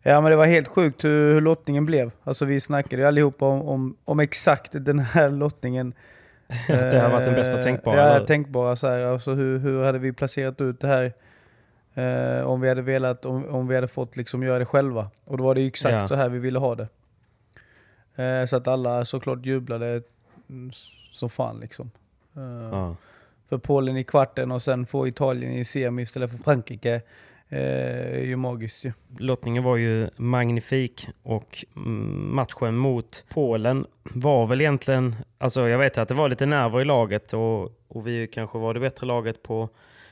Ja 0.02 0.20
men 0.20 0.30
det 0.30 0.36
var 0.36 0.46
helt 0.46 0.68
sjukt 0.68 1.04
hur, 1.04 1.34
hur 1.34 1.40
lottningen 1.40 1.86
blev. 1.86 2.10
Alltså 2.24 2.44
vi 2.44 2.60
snackade 2.60 3.02
ju 3.02 3.08
allihopa 3.08 3.46
om, 3.46 3.62
om, 3.68 3.96
om 4.04 4.20
exakt 4.20 4.70
den 4.72 4.98
här 4.98 5.30
lottningen. 5.30 5.94
det 6.68 6.98
har 7.00 7.10
varit 7.10 7.24
den 7.26 7.34
bästa 7.34 7.58
Eh, 7.58 7.62
tänkbara, 7.64 7.96
Ja, 7.96 8.02
eller 8.16 8.26
tänkbara. 8.26 8.76
Så 8.76 8.88
här, 8.88 9.02
alltså 9.02 9.34
hur, 9.34 9.58
hur 9.58 9.84
hade 9.84 9.98
vi 9.98 10.12
placerat 10.12 10.60
ut 10.60 10.80
det 10.80 10.88
här? 10.88 11.12
Eh, 11.94 12.46
om 12.46 12.60
vi 12.60 12.68
hade 12.68 12.82
velat, 12.82 13.24
om, 13.24 13.48
om 13.48 13.68
vi 13.68 13.74
hade 13.74 13.88
fått 13.88 14.16
liksom 14.16 14.42
göra 14.42 14.58
det 14.58 14.64
själva. 14.64 15.10
Och 15.24 15.38
då 15.38 15.44
var 15.44 15.54
det 15.54 15.60
ju 15.60 15.66
exakt 15.68 15.92
Ja. 15.94 16.08
så 16.08 16.14
här 16.14 16.28
vi 16.28 16.38
ville 16.38 16.58
ha 16.58 16.74
det. 16.74 16.88
Eh, 18.24 18.46
så 18.46 18.56
att 18.56 18.68
alla 18.68 19.04
såklart 19.04 19.46
jublade 19.46 20.02
som 21.12 21.30
fan 21.30 21.60
liksom. 21.60 21.90
Eh, 22.36 22.68
Ja. 22.72 22.96
För 23.48 23.58
Polen 23.58 23.96
i 23.96 24.04
kvarten 24.04 24.52
och 24.52 24.62
sen 24.62 24.86
få 24.86 25.08
Italien 25.08 25.52
i 25.52 25.64
semi 25.64 26.02
istället 26.02 26.30
för 26.30 26.38
Frankrike. 26.38 27.02
Eh, 27.52 28.18
är 28.18 28.24
ju 28.24 28.36
magiskt 28.36 28.84
ju. 28.84 28.92
Lottningen 29.18 29.62
var 29.62 29.76
ju 29.76 30.08
magnifik 30.16 31.08
och 31.22 31.64
mm, 31.76 32.34
matchen 32.34 32.76
mot 32.76 33.24
Polen 33.28 33.86
var 34.14 34.46
väl 34.46 34.60
egentligen, 34.60 35.14
alltså 35.38 35.68
jag 35.68 35.78
vet 35.78 35.98
att 35.98 36.08
det 36.08 36.14
var 36.14 36.28
lite 36.28 36.46
nerver 36.46 36.80
i 36.80 36.84
laget 36.84 37.32
och, 37.32 37.62
och 37.88 38.06
vi 38.06 38.26
kanske 38.26 38.58
var 38.58 38.74
det 38.74 38.80
bättre 38.80 39.06
laget 39.06 39.42
på, 39.42 39.68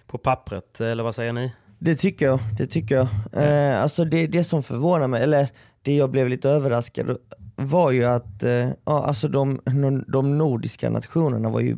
på 0.06 0.18
pappret, 0.18 0.80
eller 0.80 1.02
vad 1.02 1.14
säger 1.14 1.32
ni? 1.32 1.52
Det 1.78 1.94
tycker 1.94 2.26
jag. 2.26 2.38
Det 2.58 2.66
tycker 2.66 2.94
jag. 2.94 3.08
Eh, 3.32 3.82
alltså 3.82 4.04
det, 4.04 4.26
det 4.26 4.44
som 4.44 4.62
förvånar 4.62 5.08
mig, 5.08 5.22
eller 5.22 5.48
det 5.82 5.96
jag 5.96 6.10
blev 6.10 6.28
lite 6.28 6.50
överraskad 6.50 7.16
var 7.56 7.90
ju 7.90 8.04
att 8.04 8.42
eh, 8.42 8.68
ja, 8.84 9.04
alltså 9.04 9.28
de, 9.28 9.60
de 10.06 10.38
nordiska 10.38 10.90
nationerna 10.90 11.48
var 11.48 11.60
ju 11.60 11.76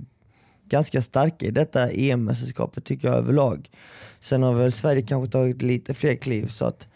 ganska 0.64 1.02
starka 1.02 1.46
i 1.46 1.50
detta 1.50 1.90
EM-mästerskapet 1.90 2.84
tycker 2.84 3.08
jag 3.08 3.16
överlag. 3.16 3.68
Sen 4.20 4.42
har 4.42 4.54
väl 4.54 4.72
Sverige 4.72 5.02
kanske 5.02 5.32
tagit 5.32 5.62
lite 5.62 5.94
fler 5.94 6.14
kliv 6.14 6.46
så 6.46 6.64
att 6.64 6.86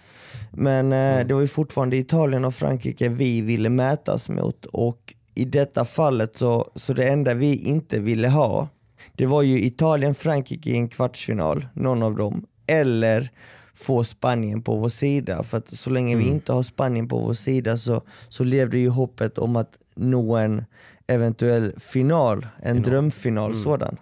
men 0.51 0.93
eh, 0.93 1.27
det 1.27 1.35
var 1.35 1.41
ju 1.41 1.47
fortfarande 1.47 1.97
Italien 1.97 2.45
och 2.45 2.55
Frankrike 2.55 3.09
vi 3.09 3.41
ville 3.41 3.69
mätas 3.69 4.29
mot 4.29 4.67
och 4.67 5.15
i 5.35 5.45
detta 5.45 5.85
fallet 5.85 6.37
så, 6.37 6.71
så 6.75 6.93
det 6.93 7.09
enda 7.09 7.35
vi 7.35 7.57
inte 7.57 7.99
ville 7.99 8.29
ha 8.29 8.69
det 9.17 9.27
var 9.27 9.43
ju 9.43 9.61
Italien, 9.61 10.15
Frankrike 10.15 10.71
i 10.71 10.77
en 10.77 10.89
kvartsfinal, 10.89 11.67
någon 11.73 12.03
av 12.03 12.17
dem, 12.17 12.47
eller 12.67 13.31
få 13.75 14.05
Spanien 14.05 14.63
på 14.63 14.77
vår 14.77 14.89
sida. 14.89 15.43
För 15.43 15.59
att 15.59 15.69
så 15.69 15.91
länge 15.91 16.17
vi 16.17 16.29
inte 16.29 16.53
har 16.53 16.63
Spanien 16.63 17.09
på 17.09 17.19
vår 17.19 17.35
sida 17.35 17.77
så, 17.77 18.03
så 18.29 18.45
levde 18.45 18.79
ju 18.79 18.89
hoppet 18.89 19.39
om 19.39 19.57
att 19.57 19.79
nå 19.95 20.37
en 20.37 20.65
eventuell 21.07 21.73
final, 21.81 22.47
en 22.63 22.83
drömfinal 22.83 23.55
sådan. 23.55 23.97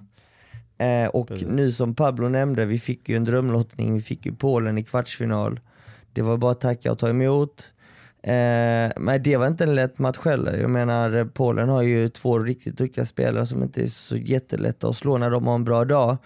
Eh, 0.83 1.09
och 1.09 1.29
Precis. 1.29 1.49
nu 1.49 1.73
som 1.73 1.95
Pablo 1.95 2.29
nämnde, 2.29 2.65
vi 2.65 2.79
fick 2.79 3.09
ju 3.09 3.17
en 3.17 3.25
drömlottning, 3.25 3.95
vi 3.95 4.01
fick 4.01 4.27
ju 4.27 4.35
Polen 4.35 4.79
i 4.79 4.85
kvartsfinal. 4.85 5.61
Det 6.13 6.23
var 6.23 6.37
bara 6.37 6.53
att 6.53 6.61
tacka 6.61 6.93
och 6.93 6.99
ta 6.99 7.09
emot. 7.09 7.73
Eh, 8.23 8.91
men 8.97 9.23
det 9.25 9.37
var 9.37 9.47
inte 9.47 9.65
en 9.65 9.75
lätt 9.75 9.99
match 9.99 10.19
heller. 10.25 10.59
Jag 10.59 10.71
menar, 10.71 11.31
Polen 11.35 11.69
har 11.69 11.83
ju 11.83 12.09
två 12.09 12.39
riktigt 12.39 12.79
duktiga 12.79 13.07
spelare 13.07 13.47
som 13.47 13.63
inte 13.63 13.83
är 13.83 13.87
så 13.87 14.17
jättelätta 14.17 14.89
att 14.89 14.97
slå 14.97 15.19
när 15.19 15.31
de 15.31 15.47
har 15.47 15.55
en 15.55 15.65
bra 15.65 15.85
dag. 15.85 16.17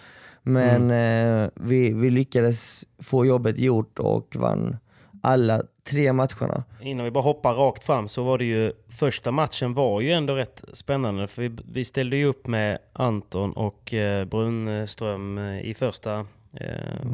Men 0.42 0.90
eh, 0.90 1.48
vi, 1.54 1.92
vi 1.92 2.10
lyckades 2.10 2.84
få 2.98 3.26
jobbet 3.26 3.58
gjort 3.58 3.98
och 3.98 4.36
vann 4.36 4.76
alla 5.22 5.62
tre 5.86 6.12
matcherna. 6.12 6.64
Innan 6.80 7.04
vi 7.04 7.10
bara 7.10 7.24
hoppar 7.24 7.54
rakt 7.54 7.84
fram 7.84 8.08
så 8.08 8.22
var 8.22 8.38
det 8.38 8.44
ju, 8.44 8.72
första 8.88 9.30
matchen 9.30 9.74
var 9.74 10.00
ju 10.00 10.12
ändå 10.12 10.34
rätt 10.34 10.64
spännande 10.72 11.26
för 11.26 11.42
vi, 11.42 11.56
vi 11.72 11.84
ställde 11.84 12.16
ju 12.16 12.24
upp 12.24 12.46
med 12.46 12.78
Anton 12.92 13.52
och 13.52 13.94
eh, 13.94 14.24
Brunström 14.24 15.38
eh, 15.38 15.60
i 15.60 15.74
första, 15.74 16.26
eh, 16.52 17.06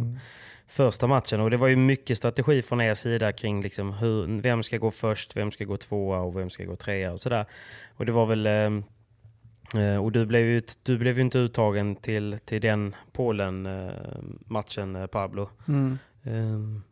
första 0.67 1.07
matchen 1.07 1.41
och 1.41 1.51
det 1.51 1.57
var 1.57 1.69
ju 1.69 1.77
mycket 1.77 2.19
strategi 2.19 2.63
från 2.63 2.81
er 2.81 2.95
sida 2.95 3.33
kring 3.33 3.63
liksom 3.63 3.93
hur, 3.93 4.41
vem 4.41 4.63
ska 4.63 4.79
gå 4.79 4.91
först, 4.91 5.37
vem 5.37 5.51
ska 5.51 5.65
gå 5.65 5.77
tvåa 5.77 6.21
och 6.21 6.37
vem 6.39 6.51
ska 6.51 6.65
gå 6.65 6.77
trea 6.77 7.13
och 7.13 7.21
sådär. 7.21 7.47
Och 7.97 8.07
det 8.07 8.13
var 8.13 8.27
väl 8.27 8.47
eh, 8.47 8.71
eh, 9.83 9.97
och 10.05 10.13
du 10.13 10.27
blev 10.27 10.43
ju 10.43 10.63
du 10.83 10.99
blev 10.99 11.19
inte 11.19 11.39
uttagen 11.39 11.97
till, 11.97 12.39
till 12.45 12.61
den 12.61 12.95
Polen-matchen 13.13 14.97
eh, 14.97 15.07
Pablo. 15.07 15.43
Eh, 15.43 15.49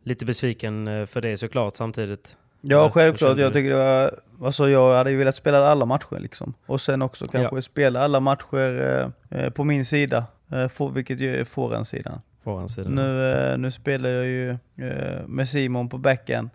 lite 0.03 0.25
besviken 0.25 0.87
eh, 0.87 1.05
för 1.05 1.21
det 1.21 1.37
såklart 1.37 1.75
samtidigt. 1.75 2.37
Ja 2.61 2.89
självklart, 2.89 3.37
jag 3.37 3.53
tycker 3.53 3.69
det 3.69 3.75
var, 3.75 4.11
alltså 4.47 4.69
jag 4.69 4.97
hade 4.97 5.11
ju 5.11 5.17
velat 5.17 5.35
spela 5.35 5.67
alla 5.67 5.85
matcher 5.85 6.19
liksom. 6.19 6.53
Och 6.65 6.81
sen 6.81 7.01
också 7.01 7.25
kanske 7.25 7.61
spela 7.61 8.01
alla 8.01 8.19
matcher 8.19 8.81
eh, 9.29 9.39
eh, 9.39 9.49
på 9.49 9.63
min 9.63 9.85
sida, 9.85 10.25
eh, 10.51 10.67
for, 10.67 10.89
vilket 10.91 11.19
ju 11.19 11.35
är 11.35 11.45
forehandsidan. 11.45 12.21
Forehandsidan. 12.43 12.91
Nu, 12.95 13.31
eh, 13.31 13.57
nu 13.57 13.71
spelar 13.71 14.09
jag 14.09 14.25
ju 14.25 14.49
eh, 14.51 15.27
med 15.27 15.49
Simon 15.49 15.89
på 15.89 15.97
backen 15.97 16.49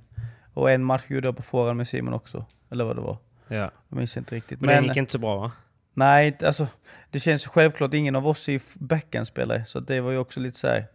och 0.55 0.71
en 0.71 0.85
match 0.85 1.03
gjorde 1.09 1.29
jag 1.29 1.37
på 1.37 1.43
forehand 1.43 1.77
med 1.77 1.89
Simon 1.89 2.15
också. 2.15 2.45
Eller 2.71 2.85
vad 2.85 2.97
det 2.97 3.03
var. 3.03 3.17
Ja. 3.49 3.71
Jag 3.89 3.97
minns 3.99 4.17
inte 4.17 4.35
riktigt. 4.35 4.61
Men, 4.61 4.69
den 4.75 4.85
gick 4.85 4.97
inte 4.97 5.13
så 5.13 5.19
bra 5.19 5.37
va? 5.37 5.53
Nej, 5.95 6.37
alltså, 6.45 6.67
det 7.11 7.21
känns 7.21 7.47
ju 7.47 7.49
självklart 7.49 7.95
ingen 7.95 8.17
av 8.17 8.27
oss 8.27 8.49
i 8.49 8.55
f- 8.55 8.75
backen 8.75 9.27
spelar 9.27 9.65
så 9.65 9.81
det 9.81 10.01
var 10.01 10.11
ju 10.11 10.19
också 10.19 10.41
lite 10.41 10.59
så 10.59 10.67
här. 10.69 10.87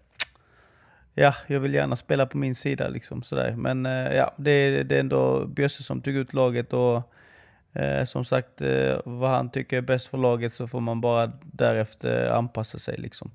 Ja, 1.15 1.34
jag 1.48 1.60
vill 1.60 1.74
gärna 1.74 1.96
spela 1.96 2.25
på 2.25 2.38
min 2.38 2.56
sida 2.56 2.88
liksom 2.88 3.24
sådär. 3.24 3.53
Men 3.58 3.86
eh, 3.86 4.13
ja, 4.15 4.34
det, 4.38 4.51
är- 4.51 4.84
det 4.84 4.96
är 4.96 5.00
ändå 5.00 5.46
Bjösse 5.46 5.84
som 5.84 6.01
tog 6.01 6.13
ut 6.15 6.34
laget 6.34 6.74
och 6.74 7.12
eh, 7.74 8.06
som 8.06 8.25
sagt, 8.25 8.62
eh, 8.62 8.98
vad 9.06 9.30
han 9.30 9.50
tycker 9.51 9.77
är 9.77 9.82
bäst 9.82 10.08
för 10.08 10.18
laget 10.18 10.53
så 10.53 10.68
får 10.68 10.80
man 10.80 11.01
bara 11.01 11.32
därefter 11.44 12.30
anpassa 12.30 12.80
sig 12.80 12.98
liksom. 12.98 13.32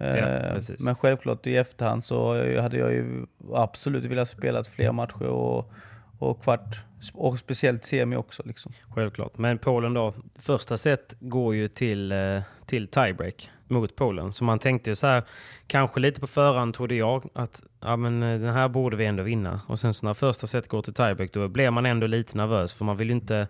Eh, 0.00 0.16
Ja, 0.18 0.50
precis. 0.52 0.84
men 0.84 0.94
självklart 0.94 1.46
i 1.46 1.56
efterhand 1.56 2.04
så 2.04 2.34
hade 2.60 2.76
jag 2.78 2.92
ju 2.92 3.26
absolut 3.54 4.04
velat 4.04 4.28
spela 4.28 4.64
fler 4.64 4.92
matcher 4.92 5.26
och, 5.26 5.72
och 6.18 6.42
kvart, 6.42 6.76
och 7.14 7.38
speciellt 7.38 7.84
semi 7.84 8.16
också 8.16 8.42
liksom. 8.46 8.72
Självklart. 8.94 9.38
Men 9.38 9.58
Polen 9.58 9.94
då, 9.94 10.14
första 10.38 10.76
set 10.76 11.14
går 11.20 11.54
ju 11.54 11.68
till, 11.68 12.12
eh, 12.12 12.40
till 12.66 12.88
tiebreak 12.88 13.50
mot 13.68 13.96
Polen. 13.96 14.32
Så 14.32 14.44
man 14.44 14.58
tänkte 14.58 14.96
så 14.96 15.06
här, 15.06 15.22
kanske 15.66 16.00
lite 16.00 16.20
på 16.20 16.26
förhand 16.26 16.74
trodde 16.74 16.94
jag 16.94 17.24
att 17.34 17.62
ja, 17.80 17.96
men, 17.96 18.22
eh, 18.22 18.40
den 18.40 18.54
här 18.54 18.68
borde 18.68 18.96
vi 18.96 19.06
ändå 19.06 19.22
vinna. 19.22 19.60
Och 19.66 19.78
sen 19.78 19.94
så 19.94 20.06
när 20.06 20.14
första 20.14 20.46
set 20.46 20.68
går 20.68 20.82
till 20.82 20.94
tiebreak 20.94 21.32
då 21.32 21.48
blir 21.48 21.70
man 21.70 21.86
ändå 21.86 22.06
lite 22.06 22.36
nervös 22.36 22.72
för 22.72 22.84
man 22.84 22.96
vill 22.96 23.08
ju 23.08 23.14
inte 23.14 23.46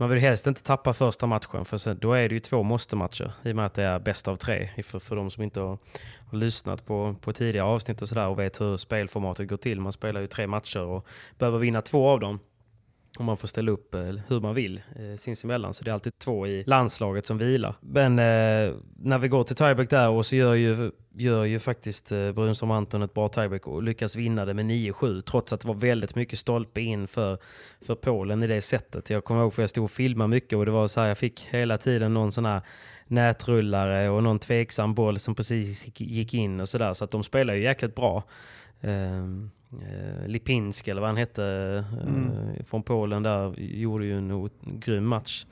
man 0.00 0.10
vill 0.10 0.18
helst 0.18 0.46
inte 0.46 0.62
tappa 0.62 0.92
första 0.92 1.26
matchen 1.26 1.64
för 1.64 1.76
sen, 1.76 1.98
då 2.00 2.12
är 2.12 2.28
det 2.28 2.34
ju 2.34 2.40
två 2.40 2.62
måste-matcher 2.62 3.32
i 3.42 3.52
och 3.52 3.56
med 3.56 3.66
att 3.66 3.74
det 3.74 3.82
är 3.82 3.98
bäst 3.98 4.28
av 4.28 4.36
tre. 4.36 4.68
För, 4.84 4.98
för 4.98 5.16
de 5.16 5.30
som 5.30 5.42
inte 5.42 5.60
har, 5.60 5.78
har 6.30 6.38
lyssnat 6.38 6.86
på, 6.86 7.16
på 7.20 7.32
tidigare 7.32 7.66
avsnitt 7.66 8.02
och 8.02 8.08
sådär 8.08 8.28
och 8.28 8.38
vet 8.38 8.60
hur 8.60 8.76
spelformatet 8.76 9.48
går 9.48 9.56
till. 9.56 9.80
Man 9.80 9.92
spelar 9.92 10.20
ju 10.20 10.26
tre 10.26 10.46
matcher 10.46 10.80
och 10.80 11.06
behöver 11.38 11.58
vinna 11.58 11.82
två 11.82 12.08
av 12.08 12.20
dem. 12.20 12.38
Och 13.18 13.24
man 13.24 13.36
får 13.36 13.48
ställa 13.48 13.72
upp 13.72 13.94
eh, 13.94 14.00
hur 14.28 14.40
man 14.40 14.54
vill 14.54 14.80
eh, 14.96 15.16
sinsemellan. 15.16 15.74
Så 15.74 15.84
det 15.84 15.90
är 15.90 15.92
alltid 15.92 16.18
två 16.18 16.46
i 16.46 16.64
landslaget 16.66 17.26
som 17.26 17.38
vilar. 17.38 17.74
Men 17.80 18.18
eh, 18.18 18.74
när 18.96 19.18
vi 19.18 19.28
går 19.28 19.44
till 19.44 19.56
tiebreak 19.56 19.90
där 19.90 20.08
och 20.08 20.26
så 20.26 20.36
gör 20.36 20.54
ju, 20.54 20.90
gör 21.14 21.44
ju 21.44 21.58
faktiskt 21.58 22.12
eh, 22.12 22.32
Brunström 22.32 22.70
Anton 22.70 23.02
ett 23.02 23.14
bra 23.14 23.28
tiebreak 23.28 23.66
och 23.66 23.82
lyckas 23.82 24.16
vinna 24.16 24.44
det 24.44 24.54
med 24.54 24.64
9-7. 24.64 25.20
Trots 25.20 25.52
att 25.52 25.60
det 25.60 25.68
var 25.68 25.74
väldigt 25.74 26.14
mycket 26.14 26.38
stolpe 26.38 26.80
in 26.80 27.06
för, 27.06 27.38
för 27.80 27.94
Polen 27.94 28.42
i 28.42 28.46
det 28.46 28.60
sättet. 28.60 29.10
Jag 29.10 29.24
kommer 29.24 29.40
ihåg 29.40 29.54
för 29.54 29.62
jag 29.62 29.70
stod 29.70 29.84
och 29.84 29.90
filmade 29.90 30.28
mycket 30.28 30.58
och 30.58 30.66
det 30.66 30.72
var 30.72 30.88
så 30.88 31.00
här, 31.00 31.08
jag 31.08 31.18
fick 31.18 31.40
hela 31.40 31.78
tiden 31.78 32.14
någon 32.14 32.32
sån 32.32 32.46
här 32.46 32.62
nätrullare 33.06 34.08
och 34.08 34.22
någon 34.22 34.38
tveksam 34.38 34.94
boll 34.94 35.18
som 35.18 35.34
precis 35.34 35.86
gick 36.00 36.34
in 36.34 36.60
och 36.60 36.68
sådär. 36.68 36.94
Så 36.94 37.04
att 37.04 37.10
de 37.10 37.22
spelar 37.22 37.54
ju 37.54 37.62
jäkligt 37.62 37.94
bra. 37.94 38.22
Um, 38.80 39.50
eh, 39.72 40.28
Lipinsk 40.28 40.88
eller 40.88 41.00
vad 41.00 41.08
han 41.08 41.16
hette 41.16 41.44
eh, 41.44 42.08
mm. 42.08 42.30
från 42.66 42.82
Polen 42.82 43.22
där 43.22 43.60
gjorde 43.60 44.04
ju 44.06 44.18
en 44.18 44.50
grym 44.62 45.06
match. 45.06 45.46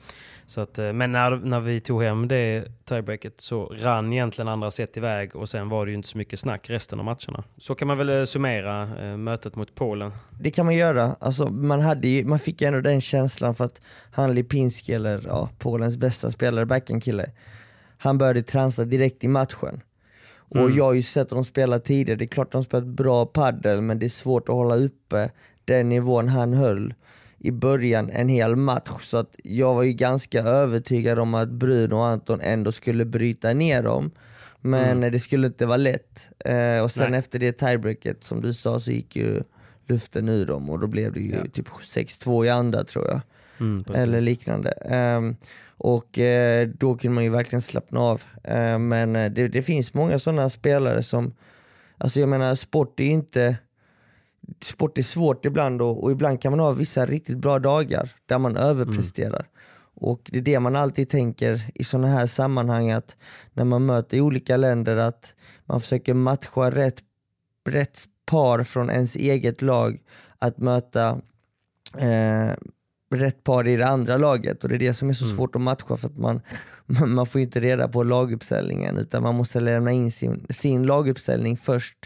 Så 0.45 0.61
att, 0.61 0.79
eh, 0.79 0.93
men 0.93 1.11
när, 1.11 1.35
när 1.35 1.59
vi 1.59 1.79
tog 1.79 2.03
hem 2.03 2.27
det 2.27 2.65
tiebreaket 2.85 3.41
så 3.41 3.65
rann 3.65 4.13
egentligen 4.13 4.47
andra 4.47 4.71
set 4.71 4.97
iväg 4.97 5.35
och 5.35 5.49
sen 5.49 5.69
var 5.69 5.85
det 5.85 5.89
ju 5.91 5.95
inte 5.95 6.09
så 6.09 6.17
mycket 6.17 6.39
snack 6.39 6.69
resten 6.69 6.99
av 6.99 7.05
matcherna. 7.05 7.43
Så 7.57 7.75
kan 7.75 7.87
man 7.87 7.97
väl 7.97 8.27
summera 8.27 8.85
mötet 9.17 9.55
mot 9.55 9.75
Polen. 9.75 10.11
Det 10.39 10.51
kan 10.51 10.65
man 10.65 10.75
göra. 10.75 11.15
Alltså, 11.19 11.47
man, 11.49 11.81
hade 11.81 12.07
ju, 12.07 12.25
man 12.25 12.39
fick 12.39 12.61
ju 12.61 12.67
ändå 12.67 12.81
den 12.81 13.01
känslan 13.01 13.55
för 13.55 13.65
att 13.65 13.81
han 14.11 14.35
Lipinski, 14.35 14.93
eller 14.93 15.23
ja, 15.27 15.49
Polens 15.57 15.97
bästa 15.97 16.31
spelare, 16.31 16.65
backhand-kille, 16.65 17.31
han 17.97 18.17
började 18.17 18.43
transa 18.43 18.85
direkt 18.85 19.23
i 19.23 19.27
matchen. 19.27 19.81
Och 20.49 20.57
mm. 20.57 20.77
jag 20.77 20.83
har 20.83 20.93
ju 20.93 21.03
sett 21.03 21.29
dem 21.29 21.43
spela 21.43 21.79
tidigare, 21.79 22.17
det 22.17 22.25
är 22.25 22.27
klart 22.27 22.51
de 22.51 22.63
spelat 22.63 22.87
bra 22.87 23.25
paddel 23.25 23.81
men 23.81 23.99
det 23.99 24.05
är 24.05 24.09
svårt 24.09 24.49
att 24.49 24.55
hålla 24.55 24.75
uppe 24.75 25.29
den 25.65 25.89
nivån 25.89 26.27
han 26.27 26.53
höll 26.53 26.93
i 27.39 27.51
början 27.51 28.09
en 28.09 28.29
hel 28.29 28.55
match. 28.55 29.03
Så 29.03 29.17
att 29.17 29.35
jag 29.43 29.75
var 29.75 29.83
ju 29.83 29.93
ganska 29.93 30.41
övertygad 30.41 31.19
om 31.19 31.33
att 31.33 31.49
Bruno 31.49 31.95
och 31.95 32.07
Anton 32.07 32.41
ändå 32.41 32.71
skulle 32.71 33.05
bryta 33.05 33.53
ner 33.53 33.83
dem. 33.83 34.11
Men 34.61 34.97
mm. 34.97 35.11
det 35.11 35.19
skulle 35.19 35.47
inte 35.47 35.65
vara 35.65 35.77
lätt. 35.77 36.29
Eh, 36.45 36.83
och 36.83 36.91
sen 36.91 37.11
Nej. 37.11 37.19
efter 37.19 37.39
det 37.39 37.51
tiebreaket 37.51 38.23
som 38.23 38.41
du 38.41 38.53
sa 38.53 38.79
så 38.79 38.91
gick 38.91 39.15
ju 39.15 39.43
luften 39.87 40.29
ur 40.29 40.45
dem 40.45 40.69
och 40.69 40.79
då 40.79 40.87
blev 40.87 41.13
det 41.13 41.19
ju 41.19 41.35
ja. 41.35 41.45
typ 41.53 41.67
6-2 41.67 42.45
i 42.45 42.49
andra 42.49 42.83
tror 42.83 43.07
jag. 43.07 43.21
Mm, 43.59 43.85
Eller 43.93 44.21
liknande. 44.21 44.71
Um, 45.17 45.35
och 45.77 46.19
eh, 46.19 46.67
då 46.67 46.95
kunde 46.95 47.15
man 47.15 47.23
ju 47.23 47.29
verkligen 47.29 47.61
slappna 47.61 47.99
av. 47.99 48.21
Eh, 48.43 48.79
men 48.79 49.15
eh, 49.15 49.31
det, 49.31 49.47
det, 49.47 49.61
finns 49.61 49.93
många 49.93 50.19
sådana 50.19 50.49
spelare 50.49 51.03
som, 51.03 51.33
alltså 51.97 52.19
jag 52.19 52.29
menar 52.29 52.55
sport 52.55 52.99
är 52.99 53.03
inte, 53.03 53.57
sport 54.61 54.97
är 54.97 55.03
svårt 55.03 55.45
ibland 55.45 55.81
och, 55.81 56.03
och, 56.03 56.11
ibland 56.11 56.41
kan 56.41 56.51
man 56.51 56.59
ha 56.59 56.71
vissa 56.71 57.05
riktigt 57.05 57.37
bra 57.37 57.59
dagar 57.59 58.15
där 58.25 58.39
man 58.39 58.57
överpresterar. 58.57 59.39
Mm. 59.39 59.51
Och 59.99 60.29
det 60.33 60.37
är 60.37 60.41
det 60.41 60.59
man 60.59 60.75
alltid 60.75 61.09
tänker 61.09 61.61
i 61.75 61.83
sådana 61.83 62.07
här 62.07 62.25
sammanhang 62.25 62.91
att 62.91 63.15
när 63.53 63.63
man 63.63 63.85
möter 63.85 64.21
olika 64.21 64.57
länder 64.57 64.97
att 64.97 65.33
man 65.65 65.81
försöker 65.81 66.13
matcha 66.13 66.71
rätt, 66.71 66.99
rätt 67.69 68.03
par 68.25 68.63
från 68.63 68.89
ens 68.89 69.15
eget 69.15 69.61
lag 69.61 69.99
att 70.39 70.57
möta 70.57 71.21
eh, 71.97 72.51
rätt 73.09 73.43
par 73.43 73.67
i 73.67 73.75
det 73.75 73.87
andra 73.87 74.17
laget 74.17 74.63
och 74.63 74.69
det 74.69 74.75
är 74.75 74.79
det 74.79 74.93
som 74.93 75.09
är 75.09 75.13
så 75.13 75.25
mm. 75.25 75.37
svårt 75.37 75.55
att 75.55 75.61
matcha 75.61 75.97
för 75.97 76.07
att 76.07 76.17
man, 76.17 76.41
man 76.85 77.25
får 77.25 77.41
inte 77.41 77.59
reda 77.59 77.87
på 77.87 78.03
laguppställningen 78.03 78.97
utan 78.97 79.23
man 79.23 79.35
måste 79.35 79.59
lämna 79.59 79.91
in 79.91 80.11
sin, 80.11 80.45
sin 80.49 80.83
laguppställning 80.83 81.57
först. 81.57 81.97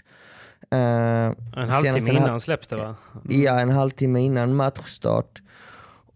Uh, 0.74 0.80
en 0.80 1.70
halvtimme 1.70 2.12
innan 2.12 2.40
släpps 2.40 2.68
det 2.68 2.76
va? 2.76 2.96
Mm. 3.26 3.42
Ja, 3.42 3.60
en 3.60 3.70
halvtimme 3.70 4.20
innan 4.20 4.56
matchstart. 4.56 5.42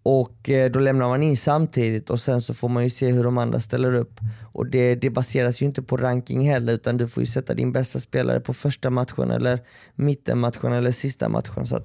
Och 0.07 0.49
eh, 0.49 0.71
då 0.71 0.79
lämnar 0.79 1.07
man 1.07 1.23
in 1.23 1.37
samtidigt 1.37 2.09
och 2.09 2.19
sen 2.19 2.41
så 2.41 2.53
får 2.53 2.69
man 2.69 2.83
ju 2.83 2.89
se 2.89 3.11
hur 3.11 3.23
de 3.23 3.37
andra 3.37 3.59
ställer 3.59 3.93
upp. 3.93 4.19
Och 4.51 4.67
det, 4.67 4.95
det 4.95 5.09
baseras 5.09 5.61
ju 5.61 5.65
inte 5.65 5.81
på 5.81 5.97
ranking 5.97 6.49
heller 6.49 6.73
utan 6.73 6.97
du 6.97 7.07
får 7.07 7.23
ju 7.23 7.27
sätta 7.27 7.53
din 7.53 7.71
bästa 7.71 7.99
spelare 7.99 8.39
på 8.39 8.53
första 8.53 8.89
matchen 8.89 9.31
eller 9.31 9.59
mittenmatchen 9.95 10.73
eller 10.73 10.91
sista 10.91 11.29
matchen. 11.29 11.67
Så 11.67 11.81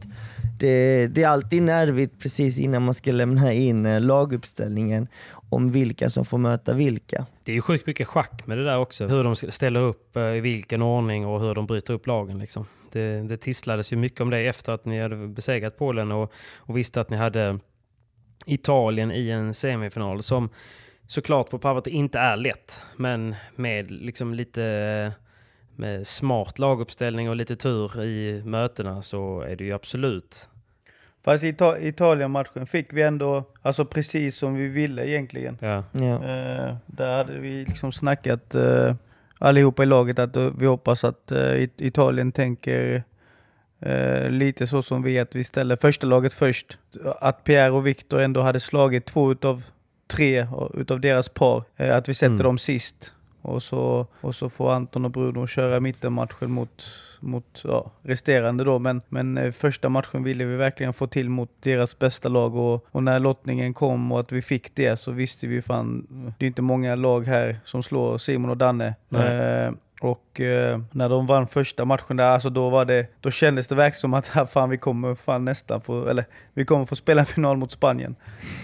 det, 0.60 1.06
det, 1.06 1.22
är 1.22 1.28
alltid 1.28 1.62
nervigt 1.62 2.18
precis 2.18 2.58
innan 2.58 2.82
man 2.82 2.94
ska 2.94 3.12
lämna 3.12 3.52
in 3.52 3.86
eh, 3.86 4.00
laguppställningen 4.00 5.08
om 5.50 5.70
vilka 5.70 6.10
som 6.10 6.24
får 6.24 6.38
möta 6.38 6.74
vilka. 6.74 7.26
Det 7.44 7.52
är 7.52 7.54
ju 7.54 7.60
sjukt 7.60 7.86
mycket 7.86 8.08
schack 8.08 8.46
med 8.46 8.58
det 8.58 8.64
där 8.64 8.78
också. 8.78 9.06
Hur 9.06 9.24
de 9.24 9.36
ställer 9.36 9.80
upp, 9.80 10.16
eh, 10.16 10.22
i 10.22 10.40
vilken 10.40 10.82
ordning 10.82 11.26
och 11.26 11.40
hur 11.40 11.54
de 11.54 11.66
bryter 11.66 11.94
upp 11.94 12.06
lagen. 12.06 12.38
Liksom. 12.38 12.66
Det, 12.92 13.28
det 13.28 13.36
tisslades 13.36 13.92
ju 13.92 13.96
mycket 13.96 14.20
om 14.20 14.30
det 14.30 14.38
efter 14.38 14.72
att 14.72 14.84
ni 14.84 15.00
hade 15.00 15.16
besegrat 15.16 15.78
Polen 15.78 16.12
och, 16.12 16.32
och 16.56 16.76
visste 16.76 17.00
att 17.00 17.10
ni 17.10 17.16
hade 17.16 17.58
Italien 18.46 19.12
i 19.12 19.30
en 19.30 19.54
semifinal 19.54 20.22
som 20.22 20.48
såklart 21.06 21.50
på 21.50 21.58
pappret 21.58 21.86
inte 21.86 22.18
är 22.18 22.36
lätt. 22.36 22.82
Men 22.96 23.34
med 23.56 23.90
liksom 23.90 24.34
lite 24.34 24.64
eh, 24.64 25.29
med 25.80 26.06
smart 26.06 26.58
laguppställning 26.58 27.30
och 27.30 27.36
lite 27.36 27.56
tur 27.56 28.04
i 28.04 28.42
mötena 28.44 29.02
så 29.02 29.40
är 29.40 29.56
det 29.56 29.64
ju 29.64 29.72
absolut. 29.72 30.48
Fast 31.24 31.44
i 31.44 31.56
Italien-matchen 31.80 32.66
fick 32.66 32.92
vi 32.92 33.02
ändå, 33.02 33.44
alltså 33.62 33.84
precis 33.84 34.36
som 34.36 34.54
vi 34.54 34.68
ville 34.68 35.08
egentligen. 35.08 35.58
Ja. 35.60 35.84
ja. 35.92 36.24
Eh, 36.24 36.76
där 36.86 37.16
hade 37.16 37.38
vi 37.38 37.64
liksom 37.64 37.92
snackat 37.92 38.54
eh, 38.54 38.94
allihopa 39.38 39.82
i 39.82 39.86
laget 39.86 40.18
att 40.18 40.36
uh, 40.36 40.52
vi 40.58 40.66
hoppas 40.66 41.04
att 41.04 41.30
eh, 41.30 41.68
Italien 41.76 42.32
tänker 42.32 43.04
Eh, 43.82 44.30
lite 44.30 44.66
så 44.66 44.82
som 44.82 45.02
vi, 45.02 45.18
att 45.18 45.34
vi 45.34 45.44
ställer 45.44 45.76
första 45.76 46.06
laget 46.06 46.32
först. 46.32 46.78
Att 47.20 47.44
Pierre 47.44 47.70
och 47.70 47.86
Viktor 47.86 48.20
ändå 48.20 48.42
hade 48.42 48.60
slagit 48.60 49.04
två 49.04 49.32
utav 49.32 49.62
tre 50.06 50.46
utav 50.74 51.00
deras 51.00 51.28
par. 51.28 51.64
Eh, 51.76 51.96
att 51.96 52.08
vi 52.08 52.14
sätter 52.14 52.26
mm. 52.26 52.42
dem 52.42 52.58
sist. 52.58 53.12
Och 53.42 53.62
så, 53.62 54.06
och 54.20 54.34
så 54.34 54.48
får 54.48 54.72
Anton 54.72 55.04
och 55.04 55.10
Bruno 55.10 55.46
köra 55.46 55.80
mittenmatchen 55.80 56.50
mot, 56.50 56.84
mot 57.20 57.62
ja, 57.64 57.90
resterande 58.02 58.64
då. 58.64 58.78
Men, 58.78 59.02
men 59.08 59.38
eh, 59.38 59.52
första 59.52 59.88
matchen 59.88 60.22
ville 60.22 60.44
vi 60.44 60.56
verkligen 60.56 60.92
få 60.92 61.06
till 61.06 61.30
mot 61.30 61.50
deras 61.60 61.98
bästa 61.98 62.28
lag 62.28 62.54
och, 62.56 62.86
och 62.90 63.02
när 63.02 63.20
lottningen 63.20 63.74
kom 63.74 64.12
och 64.12 64.20
att 64.20 64.32
vi 64.32 64.42
fick 64.42 64.74
det 64.74 64.96
så 64.96 65.10
visste 65.10 65.46
vi 65.46 65.62
fan, 65.62 66.06
det 66.38 66.44
är 66.44 66.46
inte 66.46 66.62
många 66.62 66.94
lag 66.94 67.26
här 67.26 67.56
som 67.64 67.82
slår 67.82 68.18
Simon 68.18 68.50
och 68.50 68.56
Danne. 68.56 68.94
Eh, 69.14 69.72
och 70.00 70.40
eh, 70.40 70.80
när 70.92 71.08
de 71.08 71.26
vann 71.26 71.46
första 71.46 71.84
matchen 71.84 72.16
där, 72.16 72.24
alltså 72.24 72.50
då, 72.50 72.70
var 72.70 72.84
det, 72.84 73.06
då 73.20 73.30
kändes 73.30 73.68
det 73.68 73.74
verkligen 73.74 74.00
som 74.00 74.14
att 74.14 74.50
fan, 74.52 74.70
vi 74.70 74.78
kommer 74.78 75.14
fan 75.14 75.44
nästan 75.44 75.80
få, 75.80 76.08
eller 76.08 76.24
vi 76.54 76.64
kommer 76.64 76.84
få 76.84 76.96
spela 76.96 77.24
final 77.34 77.56
mot 77.56 77.72
Spanien. 77.72 78.16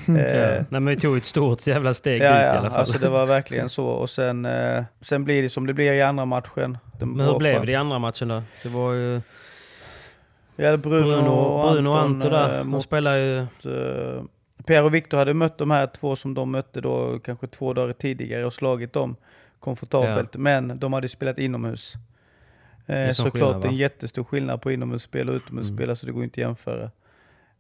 Mm. 0.09 0.21
eh, 0.21 0.37
ja. 0.37 0.49
Nej, 0.49 0.65
men 0.69 0.87
vi 0.87 0.97
tog 0.97 1.17
ett 1.17 1.25
stort 1.25 1.67
jävla 1.67 1.95
steg 1.95 2.23
ja, 2.23 2.33
dit 2.33 2.43
ja, 2.43 2.55
i 2.55 2.57
alla 2.57 2.71
fall. 2.71 2.81
Alltså 2.81 2.99
det 2.99 3.09
var 3.09 3.27
verkligen 3.27 3.69
så. 3.69 3.87
Och 3.87 4.11
sen, 4.11 4.45
eh, 4.45 4.85
sen 5.01 5.25
blir 5.25 5.43
det 5.43 5.49
som 5.49 5.67
det 5.67 5.75
blir 5.75 5.93
i 5.93 6.03
andra 6.03 6.25
matchen. 6.25 6.79
men 7.01 7.21
hur 7.21 7.39
blev 7.39 7.67
det 7.67 7.73
i 7.73 7.75
andra 7.75 7.99
matchen 7.99 8.29
då? 8.29 8.43
Det 8.63 8.69
var 8.69 8.93
ju... 8.93 9.21
Ja, 10.57 10.77
Bruno, 10.77 11.05
Bruno, 11.05 11.31
och 11.31 11.73
Bruno 11.73 11.93
Anton 11.93 12.31
där. 12.31 12.59
De 12.59 12.81
spelar 12.81 13.17
ju... 13.17 13.39
Eh, 13.39 14.23
Pierre 14.67 14.85
och 14.85 14.95
Viktor 14.95 15.19
hade 15.19 15.35
mött 15.35 15.59
de 15.59 15.71
här 15.71 15.87
två 15.87 16.17
som 16.17 16.35
de 16.35 16.51
mötte 16.51 16.81
då 16.81 17.19
kanske 17.19 17.47
två 17.47 17.73
dagar 17.73 17.93
tidigare 17.93 18.45
och 18.45 18.53
slagit 18.53 18.93
dem 18.93 19.17
komfortabelt. 19.61 20.31
Ja. 20.33 20.41
Men 20.41 20.79
de 20.79 20.93
hade 20.93 21.09
spelat 21.09 21.39
inomhus. 21.39 21.95
Eh, 22.87 23.11
såklart 23.11 23.65
en 23.65 23.77
jättestor 23.77 24.25
skillnad 24.25 24.63
på 24.63 24.71
inomhusspel 24.71 25.29
och 25.29 25.35
utomhusspel, 25.35 25.85
mm. 25.85 25.97
så 25.97 26.07
det 26.07 26.13
går 26.13 26.25
inte 26.25 26.41
att 26.41 26.47
jämföra. 26.47 26.91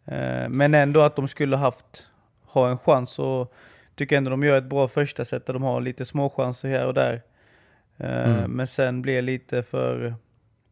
Eh, 0.04 0.48
men 0.48 0.74
ändå 0.74 1.00
att 1.00 1.16
de 1.16 1.28
skulle 1.28 1.56
haft, 1.56 2.08
ha 2.44 2.70
en 2.70 2.78
chans 2.78 3.18
och 3.18 3.54
tycker 3.94 4.16
ändå 4.16 4.30
de 4.30 4.42
gör 4.42 4.58
ett 4.58 4.64
bra 4.64 4.88
första 4.88 5.24
set 5.24 5.46
där 5.46 5.52
de 5.52 5.62
har 5.62 5.80
lite 5.80 6.04
små 6.04 6.30
chanser 6.30 6.68
här 6.68 6.86
och 6.86 6.94
där. 6.94 7.22
Eh, 7.96 8.38
mm. 8.38 8.50
Men 8.50 8.66
sen 8.66 9.02
blir 9.02 9.22
lite 9.22 9.62
för 9.62 10.14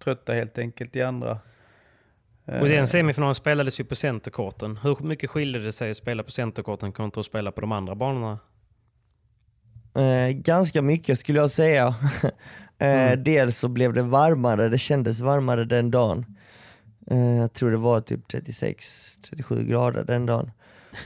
trötta 0.04 0.32
helt 0.32 0.58
enkelt 0.58 0.96
i 0.96 1.02
andra. 1.02 1.38
Och 2.44 2.68
den 2.68 2.86
semifinalen 2.86 3.34
spelades 3.34 3.80
ju 3.80 3.84
på 3.84 3.94
centerkorten. 3.94 4.76
Hur 4.76 4.96
mycket 5.00 5.30
skiljer 5.30 5.62
det 5.62 5.72
sig 5.72 5.90
att 5.90 5.96
spela 5.96 6.22
på 6.22 6.30
centerkorten 6.30 6.92
kontra 6.92 7.20
att 7.20 7.26
spela 7.26 7.52
på 7.52 7.60
de 7.60 7.72
andra 7.72 7.94
banorna? 7.94 8.38
Eh, 9.94 10.28
ganska 10.30 10.82
mycket 10.82 11.18
skulle 11.18 11.38
jag 11.38 11.50
säga. 11.50 11.94
eh, 12.78 13.12
mm. 13.12 13.24
Dels 13.24 13.58
så 13.58 13.68
blev 13.68 13.92
det 13.92 14.02
varmare, 14.02 14.68
det 14.68 14.78
kändes 14.78 15.20
varmare 15.20 15.64
den 15.64 15.90
dagen. 15.90 16.26
Eh, 17.06 17.36
jag 17.36 17.52
tror 17.52 17.70
det 17.70 17.76
var 17.76 18.00
typ 18.00 18.32
36-37 18.32 19.64
grader 19.64 20.04
den 20.04 20.26
dagen. 20.26 20.50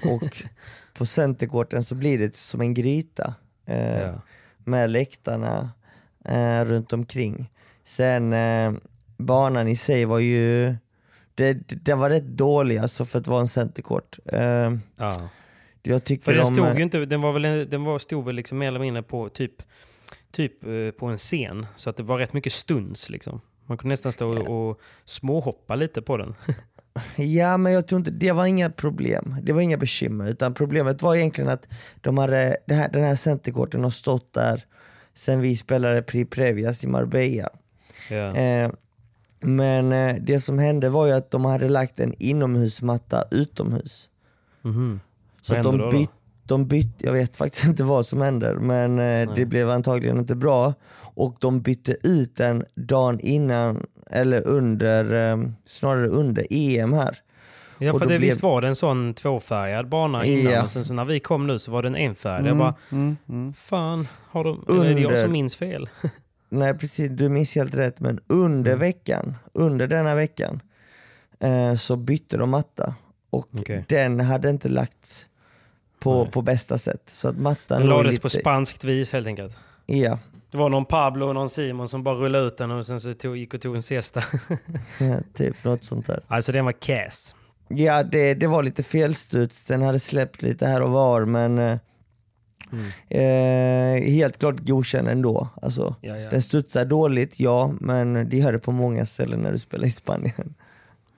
Och 0.05 0.43
på 0.99 1.07
centerkorten 1.07 1.85
så 1.85 1.95
blir 1.95 2.19
det 2.19 2.37
som 2.37 2.61
en 2.61 2.75
gryta. 2.75 3.35
Eh, 3.67 4.01
ja. 4.01 4.23
Med 4.65 4.91
läktarna 4.91 5.71
eh, 6.25 6.65
runt 6.65 6.93
omkring. 6.93 7.51
Sen 7.85 8.35
banan 9.17 9.69
i 9.69 9.77
sig 9.77 10.05
var 10.05 10.19
ju, 10.19 10.75
det, 11.35 11.53
den 11.85 11.99
var 11.99 12.11
rätt 12.11 12.27
dålig 12.27 12.79
alltså 12.79 13.05
för 13.05 13.19
att 13.19 13.27
vara 13.27 13.41
en 13.41 13.49
centercourt. 13.49 14.19
Eh, 14.27 14.73
Ja. 14.97 15.29
Jag 15.89 16.05
tycker 16.05 16.25
För 16.25 16.33
den 16.33 16.45
de, 16.45 16.55
stod 16.55 16.77
ju 16.77 16.83
inte, 16.83 17.05
den 17.05 17.21
var 17.21 17.33
väl, 17.33 17.69
den 17.71 17.85
var, 17.85 17.99
stod 17.99 18.25
väl 18.25 18.35
liksom 18.35 18.59
mer 18.59 18.69
eller 18.69 18.81
mindre 18.81 19.03
på 19.03 19.29
typ, 19.29 19.53
typ 20.33 20.65
eh, 20.65 20.91
på 20.99 21.07
en 21.07 21.19
scen. 21.19 21.67
Så 21.77 21.91
att 21.91 21.97
det 21.97 22.03
var 22.03 22.19
rätt 22.19 22.33
mycket 22.33 22.53
stuns 22.53 23.11
liksom. 23.11 23.41
Man 23.67 23.79
kunde 23.79 23.93
nästan 23.93 24.13
stå 24.13 24.29
och, 24.29 24.71
och 24.71 24.81
småhoppa 25.05 25.75
lite 25.75 26.03
på 26.03 26.17
den. 26.17 26.35
Ja 27.17 27.57
men 27.57 27.73
jag 27.73 27.89
tror 27.89 27.99
inte, 27.99 28.11
det 28.11 28.33
var 28.33 28.47
inga 28.47 28.71
problem, 28.71 29.37
det 29.43 29.53
var 29.53 29.61
inga 29.61 29.77
bekymmer 29.77 30.29
utan 30.29 30.55
problemet 30.55 31.03
var 31.03 31.15
egentligen 31.15 31.51
att 31.51 31.69
de 32.01 32.19
hade, 32.19 32.57
här, 32.69 32.89
den 32.89 33.05
här 33.05 33.15
centercourten 33.15 33.85
har 33.85 33.91
stått 33.91 34.33
där 34.33 34.65
sen 35.15 35.41
vi 35.41 35.57
spelade 35.57 36.03
Pri 36.03 36.25
Previas 36.25 36.85
i 36.85 36.87
Marbella. 36.87 37.49
Ja. 38.11 38.37
Eh, 38.37 38.71
men 39.41 39.93
eh, 39.93 40.17
det 40.21 40.41
som 40.41 40.59
hände 40.59 40.89
var 40.89 41.07
ju 41.07 41.13
att 41.13 41.31
de 41.31 41.45
hade 41.45 41.69
lagt 41.69 42.01
en 42.01 42.15
inomhusmatta 42.19 43.25
utomhus. 43.31 44.11
Mhm. 44.63 45.01
Så 45.57 45.63
de 45.63 45.79
då 45.79 45.91
bytte, 45.91 46.13
de 46.47 46.67
bytte, 46.67 47.07
jag 47.07 47.13
vet 47.13 47.37
faktiskt 47.37 47.65
inte 47.67 47.85
vad 47.85 48.07
som 48.07 48.21
händer 48.21 48.55
men 48.55 48.99
eh, 48.99 49.35
det 49.35 49.47
blev 49.47 49.71
antagligen 49.71 50.19
inte 50.19 50.35
bra. 50.35 50.75
Och 51.15 51.37
de 51.41 51.61
bytte 51.61 51.97
ut 52.03 52.37
den 52.37 52.65
dagen 52.75 53.21
innan, 53.21 53.87
eller 54.11 54.47
under, 54.47 55.31
eh, 55.33 55.39
snarare 55.67 56.09
under 56.09 56.47
EM 56.51 56.93
här. 56.93 57.19
Ja 57.81 57.93
för 57.93 58.01
det, 58.01 58.07
blev- 58.07 58.21
visst 58.21 58.43
var 58.43 58.61
det 58.61 58.69
en 58.69 58.77
sån 58.77 59.15
tvåfärgad 59.15 59.89
bana 59.89 60.25
innan 60.25 60.53
Ja. 60.53 60.63
och 60.65 60.71
sen 60.71 60.85
så 60.85 60.95
när 60.95 61.05
vi 61.05 61.21
kom 61.21 61.47
nu 61.47 61.59
så 61.59 61.71
var 61.73 61.83
den 61.83 61.97
enfärgad. 61.97 62.47
Jag 62.47 62.57
bara, 62.59 62.75
Mm, 62.93 63.17
mm. 63.29 63.53
fan, 63.55 64.09
har 64.31 64.45
de, 64.45 64.65
eller 64.69 64.85
är 64.85 64.95
det 64.95 65.01
jag 65.01 65.09
Under- 65.11 65.23
som 65.23 65.33
minns 65.33 65.57
fel? 65.57 65.89
Nej 66.49 66.79
precis, 66.79 67.11
du 67.11 67.29
minns 67.29 67.55
helt 67.55 67.75
rätt 67.75 68.01
men 68.01 68.21
under 68.27 68.71
Mm. 68.73 68.81
veckan, 68.81 69.35
under 69.53 69.87
denna 69.87 70.15
veckan 70.15 70.61
eh, 71.41 71.75
så 71.75 71.97
bytte 71.97 72.37
de 72.37 72.51
matta 72.51 72.95
och 73.31 73.49
Okej. 73.59 73.85
den 73.89 74.21
hade 74.21 74.51
inte 74.51 74.69
lagts 74.69 75.27
på, 75.99 76.23
Nej. 76.23 76.33
på 76.33 76.43
bästa 76.43 76.79
sätt. 76.79 77.03
Så 77.13 77.29
att 77.29 77.39
mattan 77.39 77.79
Den 77.81 77.89
låg 77.89 77.99
lades 77.99 78.13
lite, 78.13 78.23
på 78.23 78.29
spanskt 78.29 78.85
vis 78.85 79.13
helt 79.13 79.27
enkelt. 79.27 79.57
Ja, 79.87 80.19
Det 80.51 80.59
var 80.59 80.69
någon 80.69 80.85
Pablo 80.85 81.27
och 81.27 81.35
någon 81.35 81.49
Simon 81.49 81.89
som 81.89 82.03
bara 82.03 82.15
rullade 82.15 82.45
ut 82.47 82.57
den 82.57 82.71
och 82.71 82.87
sen 82.87 83.01
så 83.01 83.13
tog, 83.15 83.37
gick 83.37 83.55
och 83.55 83.61
tog 83.61 83.77
en 83.77 83.83
siesta. 83.83 84.23
ja, 85.01 85.17
typ 85.35 85.65
något 85.65 85.85
sånt 85.85 86.07
där. 86.07 86.21
alltså 86.29 86.53
den 86.53 86.65
var 86.65 86.73
cass. 86.73 87.35
Ja 87.69 88.03
det, 88.03 88.35
det 88.35 88.47
var 88.47 88.63
lite 88.63 88.83
felstuds, 88.83 89.65
den 89.65 89.83
hade 89.83 89.99
släppt 89.99 90.43
lite 90.43 90.67
här 90.67 90.81
och 90.83 90.91
var 90.91 91.25
men 91.25 91.59
eh, 91.59 91.79
Mm. 92.73 92.87
eh, 93.09 94.11
helt 94.13 94.39
klart 94.39 94.61
godkänd 94.61 95.09
ändå. 95.09 95.49
Alltså, 95.63 95.95
Ja, 96.01 96.17
ja. 96.19 96.31
Den 96.31 96.43
studsar 96.43 96.85
dåligt, 96.85 97.41
ja, 97.41 97.73
men 97.81 98.29
det 98.29 98.37
gör 98.37 98.53
det 98.53 98.59
på 98.59 98.73
många 98.73 99.07
ställen 99.07 99.41
när 99.41 99.53
du 99.53 99.59
spelar 99.59 99.87
i 99.87 99.91
Spanien. 99.91 100.55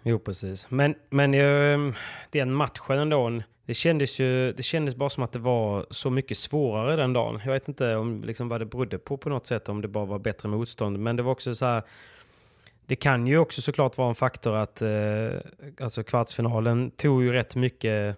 Jo, 0.03 0.19
precis. 0.19 0.71
Men, 0.71 0.95
men 1.11 1.35
eh, 1.35 1.95
den 2.31 2.53
matchen 2.53 2.99
ändå, 2.99 3.43
det 3.67 3.75
kändes 3.75 4.21
ju 4.21 4.53
det 4.53 4.63
kändes 4.63 4.95
bara 4.95 5.11
som 5.11 5.23
att 5.23 5.33
det 5.33 5.39
var 5.39 5.87
så 5.91 6.11
mycket 6.11 6.37
svårare 6.37 6.97
den 6.97 7.13
dagen. 7.13 7.41
Jag 7.45 7.53
vet 7.53 7.69
inte 7.69 7.97
om, 7.97 8.25
liksom, 8.25 8.49
vad 8.49 8.61
det 8.61 8.67
berodde 8.67 8.99
på 8.99 9.17
på 9.17 9.29
något 9.29 9.47
sätt, 9.47 9.69
om 9.69 9.81
det 9.81 9.89
bara 9.89 10.05
var 10.05 10.19
bättre 10.19 10.49
motstånd. 10.49 10.99
Men 10.99 11.17
det 11.17 11.23
var 11.23 11.33
också 11.33 11.55
så 11.55 11.67
här, 11.67 11.83
det 12.87 12.97
kan 12.97 13.27
ju 13.27 13.39
också 13.39 13.63
såklart 13.63 13.99
vara 13.99 14.09
en 14.09 14.15
faktor 14.15 14.57
att 14.57 14.83
eh, 14.83 15.41
alltså 15.81 16.03
kvartsfinalen 16.03 16.91
tog 16.91 17.23
ju 17.23 17.33
rätt 17.33 17.57
mycket 17.57 18.17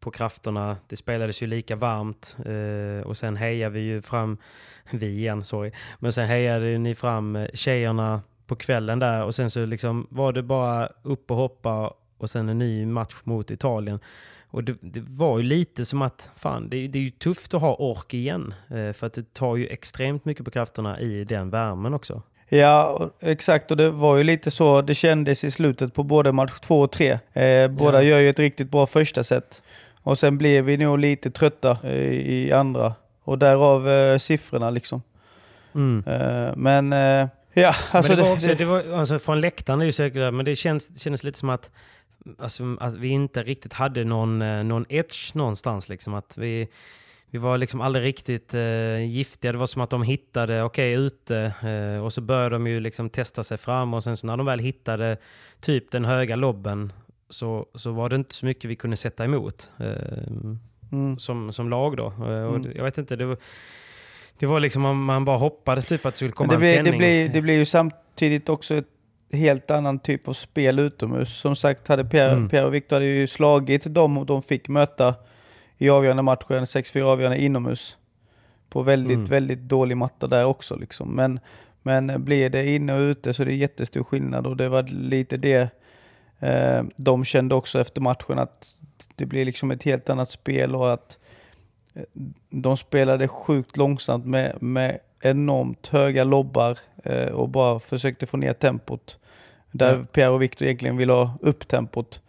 på 0.00 0.10
krafterna. 0.10 0.76
Det 0.88 0.96
spelades 0.96 1.42
ju 1.42 1.46
lika 1.46 1.76
varmt 1.76 2.36
eh, 2.46 3.06
och 3.06 3.16
sen 3.16 3.36
hejade 3.36 3.74
vi 3.74 3.80
ju 3.80 4.02
fram, 4.02 4.38
vi 4.90 5.06
igen, 5.06 5.44
sorry, 5.44 5.72
men 5.98 6.12
sen 6.12 6.26
hejade 6.26 6.78
ni 6.78 6.94
fram 6.94 7.36
eh, 7.36 7.48
tjejerna 7.54 8.22
på 8.46 8.56
kvällen 8.56 8.98
där 8.98 9.24
och 9.24 9.34
sen 9.34 9.50
så 9.50 9.66
liksom 9.66 10.06
var 10.10 10.32
det 10.32 10.42
bara 10.42 10.88
upp 11.02 11.30
och 11.30 11.36
hoppa 11.36 11.92
och 12.18 12.30
sen 12.30 12.48
en 12.48 12.58
ny 12.58 12.86
match 12.86 13.14
mot 13.24 13.50
Italien. 13.50 13.98
Och 14.50 14.64
det, 14.64 14.74
det 14.80 15.00
var 15.08 15.38
ju 15.38 15.44
lite 15.44 15.84
som 15.84 16.02
att, 16.02 16.30
fan, 16.36 16.68
det, 16.68 16.88
det 16.88 16.98
är 16.98 17.02
ju 17.02 17.10
tufft 17.10 17.54
att 17.54 17.60
ha 17.60 17.74
ork 17.74 18.14
igen. 18.14 18.54
Eh, 18.68 18.92
för 18.92 19.06
att 19.06 19.12
det 19.12 19.32
tar 19.34 19.56
ju 19.56 19.66
extremt 19.66 20.24
mycket 20.24 20.44
på 20.44 20.50
krafterna 20.50 21.00
i 21.00 21.24
den 21.24 21.50
värmen 21.50 21.94
också. 21.94 22.22
Ja, 22.48 23.10
exakt. 23.20 23.70
Och 23.70 23.76
det 23.76 23.90
var 23.90 24.16
ju 24.16 24.24
lite 24.24 24.50
så 24.50 24.82
det 24.82 24.94
kändes 24.94 25.44
i 25.44 25.50
slutet 25.50 25.94
på 25.94 26.02
både 26.02 26.32
match 26.32 26.52
två 26.60 26.80
och 26.80 26.92
tre. 26.92 27.18
Eh, 27.32 27.68
båda 27.70 28.02
Ja. 28.02 28.08
gör 28.08 28.18
ju 28.18 28.30
ett 28.30 28.38
riktigt 28.38 28.70
bra 28.70 28.86
första 28.86 29.22
set. 29.22 29.62
Och 30.02 30.18
sen 30.18 30.38
blev 30.38 30.64
vi 30.64 30.76
nog 30.76 30.98
lite 30.98 31.30
trötta 31.30 31.78
eh, 31.82 32.12
i 32.12 32.52
andra. 32.52 32.94
Och 33.24 33.38
därav 33.38 33.88
eh, 33.88 34.18
siffrorna 34.18 34.70
liksom. 34.70 35.02
Eh, 36.06 36.56
men 36.56 36.92
eh, 36.92 37.28
ja, 37.54 37.74
alltså 37.90 38.12
men 38.12 38.18
det 38.18 38.24
var 38.24 38.32
också, 38.32 38.54
det, 38.54 38.64
var, 38.64 38.92
alltså 38.92 39.18
från 39.18 39.40
läktaren 39.40 39.80
är 39.80 39.86
det 39.86 39.92
säkert, 39.92 40.34
men 40.34 40.44
det 40.44 40.56
känns, 40.56 41.00
kändes 41.00 41.24
lite 41.24 41.38
som 41.38 41.48
att, 41.48 41.70
alltså, 42.38 42.76
att 42.80 42.96
vi 42.96 43.08
inte 43.08 43.42
riktigt 43.42 43.72
hade 43.72 44.04
någon, 44.04 44.42
eh, 44.42 44.64
någon 44.64 44.86
edge 44.88 45.34
någonstans. 45.34 45.88
Liksom. 45.88 46.14
Att 46.14 46.38
vi, 46.38 46.68
vi 47.30 47.38
var 47.38 47.58
liksom 47.58 47.80
aldrig 47.80 48.04
riktigt 48.04 48.54
eh, 48.54 49.06
giftiga. 49.06 49.52
Det 49.52 49.58
var 49.58 49.66
som 49.66 49.82
att 49.82 49.90
de 49.90 50.02
hittade, 50.02 50.62
okej 50.62 50.92
ute, 50.92 51.54
eh, 51.62 52.04
och 52.04 52.12
så 52.12 52.20
började 52.20 52.54
de 52.54 52.66
ju 52.66 52.80
liksom 52.80 53.10
testa 53.10 53.42
sig 53.42 53.58
fram 53.58 53.94
och 53.94 54.04
sen 54.04 54.16
så 54.16 54.26
när 54.26 54.36
de 54.36 54.46
väl 54.46 54.58
hittade 54.58 55.16
typ 55.60 55.90
den 55.90 56.04
höga 56.04 56.36
lobben 56.36 56.92
så, 57.28 57.66
så 57.74 57.90
var 57.90 58.08
det 58.08 58.16
inte 58.16 58.34
så 58.34 58.46
mycket 58.46 58.70
vi 58.70 58.76
kunde 58.76 58.96
sätta 58.96 59.24
emot 59.24 59.70
eh, 59.78 60.28
mm. 60.92 61.18
som, 61.18 61.52
som 61.52 61.68
lag 61.68 61.96
då. 61.96 62.06
Eh, 62.06 62.44
och 62.44 62.56
Mm. 62.56 62.72
Jag 62.76 62.84
vet 62.84 62.98
inte, 62.98 63.16
det 63.16 63.24
var, 63.24 63.36
det 64.38 64.46
var 64.46 64.60
liksom 64.60 64.82
man, 64.82 64.96
man 64.96 65.24
bara 65.24 65.36
hoppades 65.36 65.86
typ 65.86 66.06
att 66.06 66.14
det 66.14 66.18
skulle 66.18 66.32
komma 66.32 66.48
det, 66.48 66.54
en 66.54 66.60
blir, 66.60 66.70
det, 66.70 66.76
tändning. 66.76 66.98
blir, 66.98 67.28
det 67.28 67.42
blir 67.42 67.54
ju 67.54 67.64
samtidigt 67.64 68.48
också 68.48 68.74
ett 68.74 68.86
helt 69.32 69.70
annan 69.70 69.98
typ 69.98 70.28
av 70.28 70.32
spel 70.32 70.78
utomhus. 70.78 71.36
Som 71.36 71.56
sagt, 71.56 71.88
hade 71.88 72.04
Pierre, 72.04 72.30
Mm. 72.32 72.48
Pierre 72.48 72.66
och 72.66 72.74
Victor 72.74 72.96
hade 72.96 73.06
ju 73.06 73.26
slagit 73.26 73.84
dem 73.94 74.18
och 74.18 74.26
de 74.26 74.42
fick 74.42 74.68
möta 74.68 75.14
i 75.78 75.90
avgörande 75.90 76.22
matchen, 76.22 76.64
6-4 76.64 77.02
avgörande 77.02 77.38
inomhus. 77.42 77.96
På 78.68 78.82
väldigt, 78.82 79.16
Mm. 79.16 79.24
väldigt 79.24 79.58
dålig 79.60 79.96
matta 79.96 80.26
där 80.26 80.44
också. 80.44 80.76
Liksom. 80.76 81.10
Men, 81.14 81.40
men 81.82 82.24
blir 82.24 82.50
det 82.50 82.66
inne 82.66 82.94
och 82.94 83.00
ute 83.00 83.34
så 83.34 83.42
är 83.42 83.46
det 83.46 83.54
jättestor 83.54 84.04
skillnad 84.04 84.46
och 84.46 84.56
det 84.56 84.68
var 84.68 84.82
lite 84.82 85.36
det 85.36 85.70
eh, 86.40 86.82
de 86.96 87.24
kände 87.24 87.54
också 87.54 87.80
efter 87.80 88.00
matchen 88.00 88.38
att 88.38 88.74
det 89.14 89.26
blir 89.26 89.44
liksom 89.44 89.70
ett 89.70 89.82
helt 89.82 90.10
annat 90.10 90.30
spel 90.30 90.74
och 90.74 90.92
att 90.92 91.18
de 92.50 92.76
spelade 92.76 93.28
sjukt 93.28 93.76
långsamt 93.76 94.26
med, 94.26 94.62
med 94.62 94.98
enormt 95.22 95.88
höga 95.88 96.24
lobbar 96.24 96.78
eh, 97.04 97.26
och 97.26 97.48
bara 97.48 97.80
försökte 97.80 98.26
få 98.26 98.36
ner 98.36 98.52
tempot. 98.52 99.18
Där 99.72 99.96
Ja. 99.98 100.04
Pierre 100.12 100.30
och 100.30 100.42
Victor 100.42 100.66
egentligen 100.66 100.96
ville 100.96 101.12
ha 101.12 101.38
upp 101.40 101.68
tempot. 101.68 102.20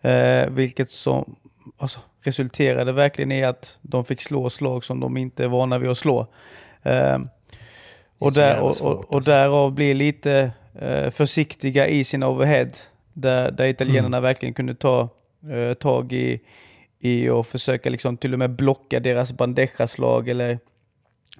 Eh, 0.00 0.48
vilket 0.50 0.90
som 0.90 1.36
alltså, 1.78 2.00
resulterade 2.20 2.92
verkligen 2.92 3.32
i 3.32 3.44
att 3.44 3.78
de 3.82 4.04
fick 4.04 4.20
slå 4.22 4.50
slag 4.50 4.84
som 4.84 5.00
de 5.00 5.16
inte 5.16 5.44
är 5.44 5.48
vana 5.48 5.78
vid 5.78 5.90
att 5.90 5.98
slå. 5.98 6.26
Eh, 6.82 7.18
och, 8.18 8.32
där, 8.32 8.60
och, 8.60 8.68
och, 8.82 8.98
och 9.08 9.14
alltså. 9.14 9.30
därav 9.30 9.72
blir 9.72 9.94
lite 9.94 10.50
eh, 10.80 11.10
försiktiga 11.10 11.86
i 11.88 12.04
sin 12.04 12.22
overhead. 12.22 12.70
Där, 13.12 13.50
där 13.50 13.66
italienarna 13.66 14.16
Mm. 14.16 14.22
verkligen 14.22 14.54
kunde 14.54 14.74
ta 14.74 15.08
eh, 15.52 15.74
tag 15.74 16.12
i, 16.12 16.40
i 17.04 17.28
och 17.28 17.46
försöka 17.46 17.90
liksom 17.90 18.16
till 18.16 18.32
och 18.32 18.38
med 18.38 18.50
blocka 18.50 19.00
deras 19.00 19.32
bandejaslag 19.32 20.28
eller 20.28 20.58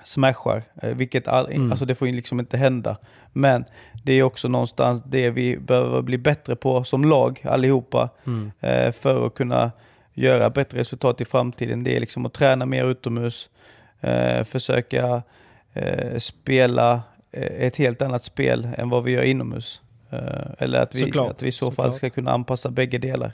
smashar. 0.03 0.63
Eh, 0.83 0.95
vilket 0.95 1.29
all, 1.29 1.47
Mm. 1.53 1.71
alltså 1.71 1.85
det 1.85 1.95
får 1.95 2.09
ju 2.09 2.15
liksom 2.15 2.41
inte 2.41 2.57
hända. 2.57 2.97
Men 3.33 3.65
det 4.05 4.13
är 4.13 4.23
också 4.23 4.49
någonstans 4.49 5.03
det 5.07 5.31
vi 5.31 5.57
behöver 5.59 6.03
bli 6.03 6.19
bättre 6.19 6.57
på 6.57 6.85
som 6.85 7.05
lag 7.05 7.41
allihopa. 7.45 8.09
Mm. 8.27 8.53
Eh, 8.61 8.93
för 8.93 9.27
att 9.27 9.35
kunna 9.35 9.71
göra 10.15 10.51
bättre 10.51 10.79
resultat 10.79 11.21
i 11.21 11.25
framtiden. 11.25 11.85
Det 11.85 11.97
är 11.97 12.01
liksom 12.01 12.27
att 12.27 12.33
träna 12.33 12.67
mer 12.67 12.85
utomhus, 12.85 13.51
eh, 14.01 14.45
försöka 14.45 15.23
spela 16.19 17.03
ett 17.33 17.77
helt 17.77 18.03
annat 18.03 18.25
spel 18.25 18.69
än 18.79 18.91
vad 18.91 19.05
vi 19.05 19.13
gör 19.13 19.23
inomhus. 19.23 19.81
Eller 20.59 20.81
att 20.81 20.95
vi, 20.95 21.01
Såklart, 21.01 21.31
att 21.31 21.43
vi 21.43 21.49
i 21.49 21.53
så 21.53 21.67
fall 21.67 21.75
såklart. 21.75 21.95
ska 21.95 22.11
kunna 22.11 22.31
anpassa 22.33 22.71
bägge 22.71 22.99
delar. 22.99 23.33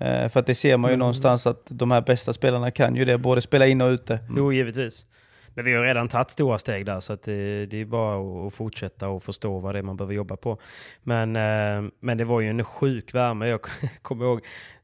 Eh, 0.00 0.28
för 0.28 0.40
att 0.40 0.46
det 0.46 0.54
ser 0.54 0.76
man 0.76 0.88
ju 0.90 0.92
Mm. 0.92 0.98
någonstans 0.98 1.46
att 1.46 1.62
de 1.66 1.90
här 1.90 2.00
bästa 2.00 2.32
spelarna 2.32 2.70
kan 2.70 2.96
ju 2.96 3.04
det, 3.04 3.18
både 3.18 3.40
spela 3.40 3.66
in 3.66 3.80
och 3.80 3.88
ute. 3.88 4.18
Jo, 4.36 4.52
givetvis. 4.52 5.06
Men 5.54 5.64
vi 5.64 5.74
har 5.74 5.84
redan 5.84 6.08
tagit 6.08 6.30
stora 6.30 6.58
steg 6.58 6.86
där 6.86 7.00
så 7.00 7.12
att 7.12 7.22
det, 7.22 7.66
det 7.66 7.80
är 7.80 7.84
bara 7.84 8.16
att- 8.20 8.46
att 8.46 8.54
fortsätta 8.54 9.08
och 9.08 9.22
förstå 9.22 9.58
vad 9.58 9.74
det 9.74 9.78
är 9.78 9.82
man 9.82 9.96
behöver 9.96 10.14
jobba 10.14 10.36
på. 10.36 10.58
Men, 11.02 11.36
eh, 11.36 11.90
men 12.00 12.18
det 12.18 12.24
var 12.24 12.40
ju 12.40 12.48
en 12.50 12.64
sjuk 12.64 13.14
värme. 13.14 13.46
Jag 13.46 13.60
kommer 14.02 14.24
ihåg 14.24 14.40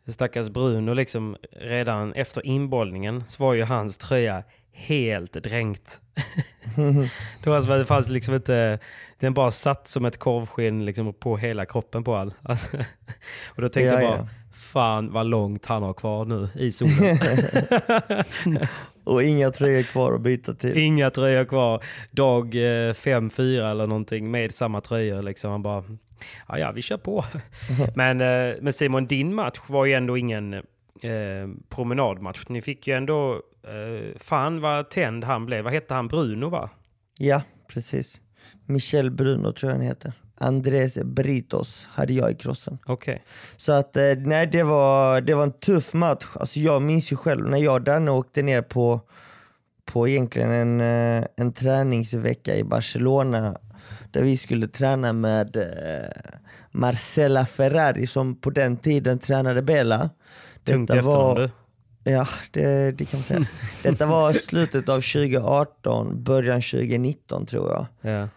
stackars 0.09 0.49
Bruno, 0.49 0.95
liksom, 0.95 1.37
redan 1.61 2.13
efter 2.13 2.47
inbollningen 2.47 3.25
så 3.29 3.43
var 3.45 3.55
ju 3.55 3.65
hans 3.65 3.99
tröja 3.99 4.43
helt 4.73 5.33
dränkt. 5.33 6.01
det 7.45 7.51
var 7.51 7.61
som 7.61 7.73
att 7.73 7.79
det 7.79 7.87
fanns 7.87 8.09
liksom 8.09 8.35
inte... 8.35 8.79
Den 9.19 9.35
bara 9.35 9.51
satt 9.51 9.89
som 9.89 10.05
ett 10.05 10.19
korvskinn 10.19 10.85
liksom 10.85 11.13
på 11.15 11.37
hela 11.37 11.67
kroppen 11.67 12.05
på 12.05 12.17
all. 12.17 12.35
Alltså, 12.43 12.77
och 13.47 13.63
då 13.63 13.69
tänkte 13.69 13.81
Ja, 13.95 14.01
jag 14.01 14.11
bara, 14.11 14.19
ja. 14.19 14.29
Fan 14.77 15.13
vad 15.13 15.27
långt 15.27 15.67
han 15.67 15.83
har 15.83 15.95
kvar 15.95 16.25
nu 16.25 16.49
i 16.55 16.73
solen. 16.73 17.19
Och 19.05 19.23
inga 19.23 19.51
tröjor 19.51 19.83
kvar 19.83 20.13
att 20.13 20.21
byta 20.21 20.55
till. 20.55 20.79
Inga 20.79 21.11
tröjor 21.11 21.45
kvar. 21.45 21.85
Dag 22.11 22.55
5-4 22.55 23.71
eller 23.71 23.87
någonting 23.87 24.31
med 24.31 24.53
samma 24.53 24.81
tröjor. 24.81 25.23
Liksom. 25.23 25.51
Han 25.51 25.63
bara, 25.63 25.85
ja, 26.49 26.59
ja 26.59 26.73
vi 26.73 26.83
kör 26.83 26.97
på. 26.97 27.25
men, 27.95 28.21
eh, 28.21 28.55
men 28.61 28.73
Simon, 28.73 29.07
din 29.07 29.35
match 29.35 29.61
var 29.67 29.85
ju 29.85 29.93
ändå 29.93 30.17
ingen 30.17 30.55
eh, 30.55 30.63
promenadmatch. 31.69 32.41
Ni 32.49 32.63
fick 32.63 32.87
ju 32.87 32.95
ändå, 32.95 33.33
eh, 33.65 34.19
fan 34.19 34.61
vad 34.61 34.91
tänd 34.91 35.25
han 35.25 35.47
blev. 35.47 35.65
Vad 35.65 35.73
hette 35.73 35.95
han? 35.95 36.09
Bruno 36.09 36.49
va? 36.49 36.71
Ja, 37.19 37.43
precis. 37.69 38.21
Michel 38.67 39.11
Bruno 39.11 39.53
tror 39.53 39.71
jag 39.73 39.79
han 39.79 39.87
heter. 39.87 40.13
Andres 40.39 40.95
Britos 41.05 41.89
hade 41.93 42.13
jag 42.13 42.31
i 42.31 42.35
crossen. 42.35 42.79
Okej. 42.87 43.25
Så 43.57 43.73
att 43.73 43.97
eh, 43.97 44.03
nej, 44.19 44.47
det 44.47 44.63
var, 44.63 45.21
det 45.21 45.35
var 45.35 45.43
en 45.43 45.53
tuff 45.53 45.93
match. 45.95 46.25
Alltså 46.35 46.61
jag 46.61 46.83
minns 46.83 47.13
ju 47.13 47.17
själv 47.17 47.49
när 47.51 47.59
jag 47.59 47.75
och 47.75 47.83
Danne 47.83 48.11
åkte 48.11 48.43
ner 48.43 48.63
på, 48.63 49.01
på 49.85 50.09
egentligen 50.09 50.51
en, 50.51 50.81
eh, 50.81 51.27
en 51.37 51.53
träningsvecka 51.53 52.57
i 52.57 52.65
Barcelona 52.65 53.57
där 54.11 54.23
vi 54.23 54.37
skulle 54.37 54.69
träna 54.69 55.13
med 55.13 55.57
eh, 55.57 56.33
Marcela 56.71 57.47
Ferrari 57.47 58.07
som 58.07 58.35
på 58.41 58.51
den 58.51 58.77
tiden 58.77 59.19
tränade 59.19 59.63
Bela. 59.63 60.11
Tungt 60.65 60.89
Detta 60.89 60.99
efternamn 60.99 61.25
var- 61.27 61.39
du. 61.39 61.51
Ja, 62.11 62.27
det, 62.51 62.93
det 62.93 63.05
kan 63.05 63.19
man 63.19 63.25
säga. 63.25 63.47
Detta 63.83 64.07
var 64.07 64.33
slutet 64.33 64.89
av 64.89 65.01
2018, 65.01 66.23
början 66.25 66.63
2019 66.63 67.47
tror 67.47 67.71
jag. 67.71 68.13
Ja. 68.13 68.29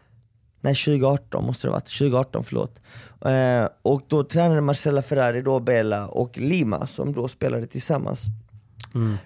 Nej 0.61 0.75
2018 0.75 1.45
måste 1.45 1.67
det 1.67 1.71
ha 1.71 1.75
varit, 1.75 1.97
2018 1.97 2.43
förlåt. 2.43 2.79
Eh, 3.25 3.69
och 3.81 4.01
då 4.07 4.23
tränade 4.23 4.61
Marcella 4.61 5.01
Ferrari, 5.01 5.41
då 5.41 5.59
Bella 5.59 6.07
och 6.07 6.37
Lima 6.37 6.87
som 6.87 7.13
då 7.13 7.27
spelade 7.27 7.67
tillsammans. 7.67 8.25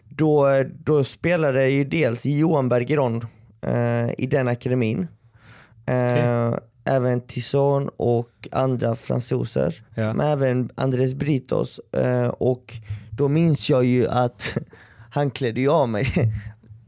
Då, 0.10 0.64
då 0.84 1.04
spelade 1.04 1.70
ju 1.70 1.84
dels 1.84 2.26
Johan 2.26 2.70
Bergeron 2.70 3.26
eh, 3.62 4.12
i 4.18 4.28
den 4.32 4.48
akademin. 4.48 5.08
Eh, 5.86 6.54
Även 6.86 7.22
Tison 7.22 7.90
och 7.98 8.48
andra 8.52 8.96
fransoser. 8.96 9.84
Ja. 9.96 10.14
Men 10.14 10.28
även 10.28 10.70
Andres 10.76 11.14
Britos. 11.14 11.80
Eh, 11.80 12.28
och 12.28 12.74
då 13.12 13.28
minns 13.28 13.70
jag 13.70 13.86
ju 13.86 14.08
att 14.08 14.58
han 15.12 15.32
klädde 15.32 15.62
ju 15.62 15.70
av 15.70 15.90
mig 15.90 16.08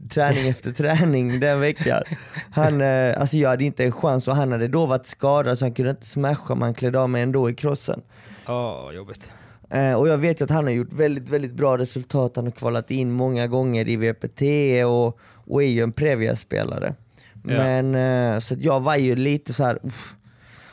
träning 0.08 0.48
efter 0.48 0.72
träning 0.72 1.40
den 1.40 1.60
veckan. 1.60 2.02
Han, 2.50 2.80
eh, 2.80 3.20
alltså 3.20 3.36
jag 3.36 3.48
hade 3.48 3.64
inte 3.64 3.84
en 3.84 3.92
chans 3.92 4.28
och 4.28 4.36
han 4.36 4.52
hade 4.52 4.68
då 4.68 4.86
varit 4.86 5.06
skadad 5.06 5.58
så 5.58 5.64
han 5.64 5.74
kunde 5.74 5.90
inte 5.90 6.06
smasha 6.06 6.54
men 6.54 6.62
han 6.62 6.74
klädde 6.74 7.00
av 7.00 7.10
mig 7.10 7.22
ändå 7.22 7.50
i 7.50 7.54
crossen. 7.54 8.02
Åh, 8.48 8.90
jobbigt. 8.94 9.32
Eh, 9.70 9.92
och 9.92 10.08
jag 10.08 10.18
vet 10.18 10.40
ju 10.40 10.44
att 10.44 10.50
han 10.50 10.64
har 10.64 10.70
gjort 10.70 10.92
väldigt, 10.92 11.28
väldigt 11.28 11.52
bra 11.52 11.78
resultat. 11.78 12.36
Han 12.36 12.44
har 12.44 12.52
kvalat 12.52 12.90
in 12.90 13.12
många 13.12 13.46
gånger 13.46 13.88
i 13.88 13.96
VPT 13.96 14.42
och, 14.86 15.18
och 15.20 15.62
är 15.62 15.66
ju 15.66 15.82
en 15.82 15.92
Previa-spelare. 15.92 16.94
Ja. 17.32 17.40
Men 17.42 17.94
eh, 17.94 18.38
så 18.38 18.54
jag 18.58 18.80
var 18.80 18.96
ju 18.96 19.16
lite 19.16 19.52
så 19.52 19.64
här. 19.64 19.78
uff. 19.82 20.14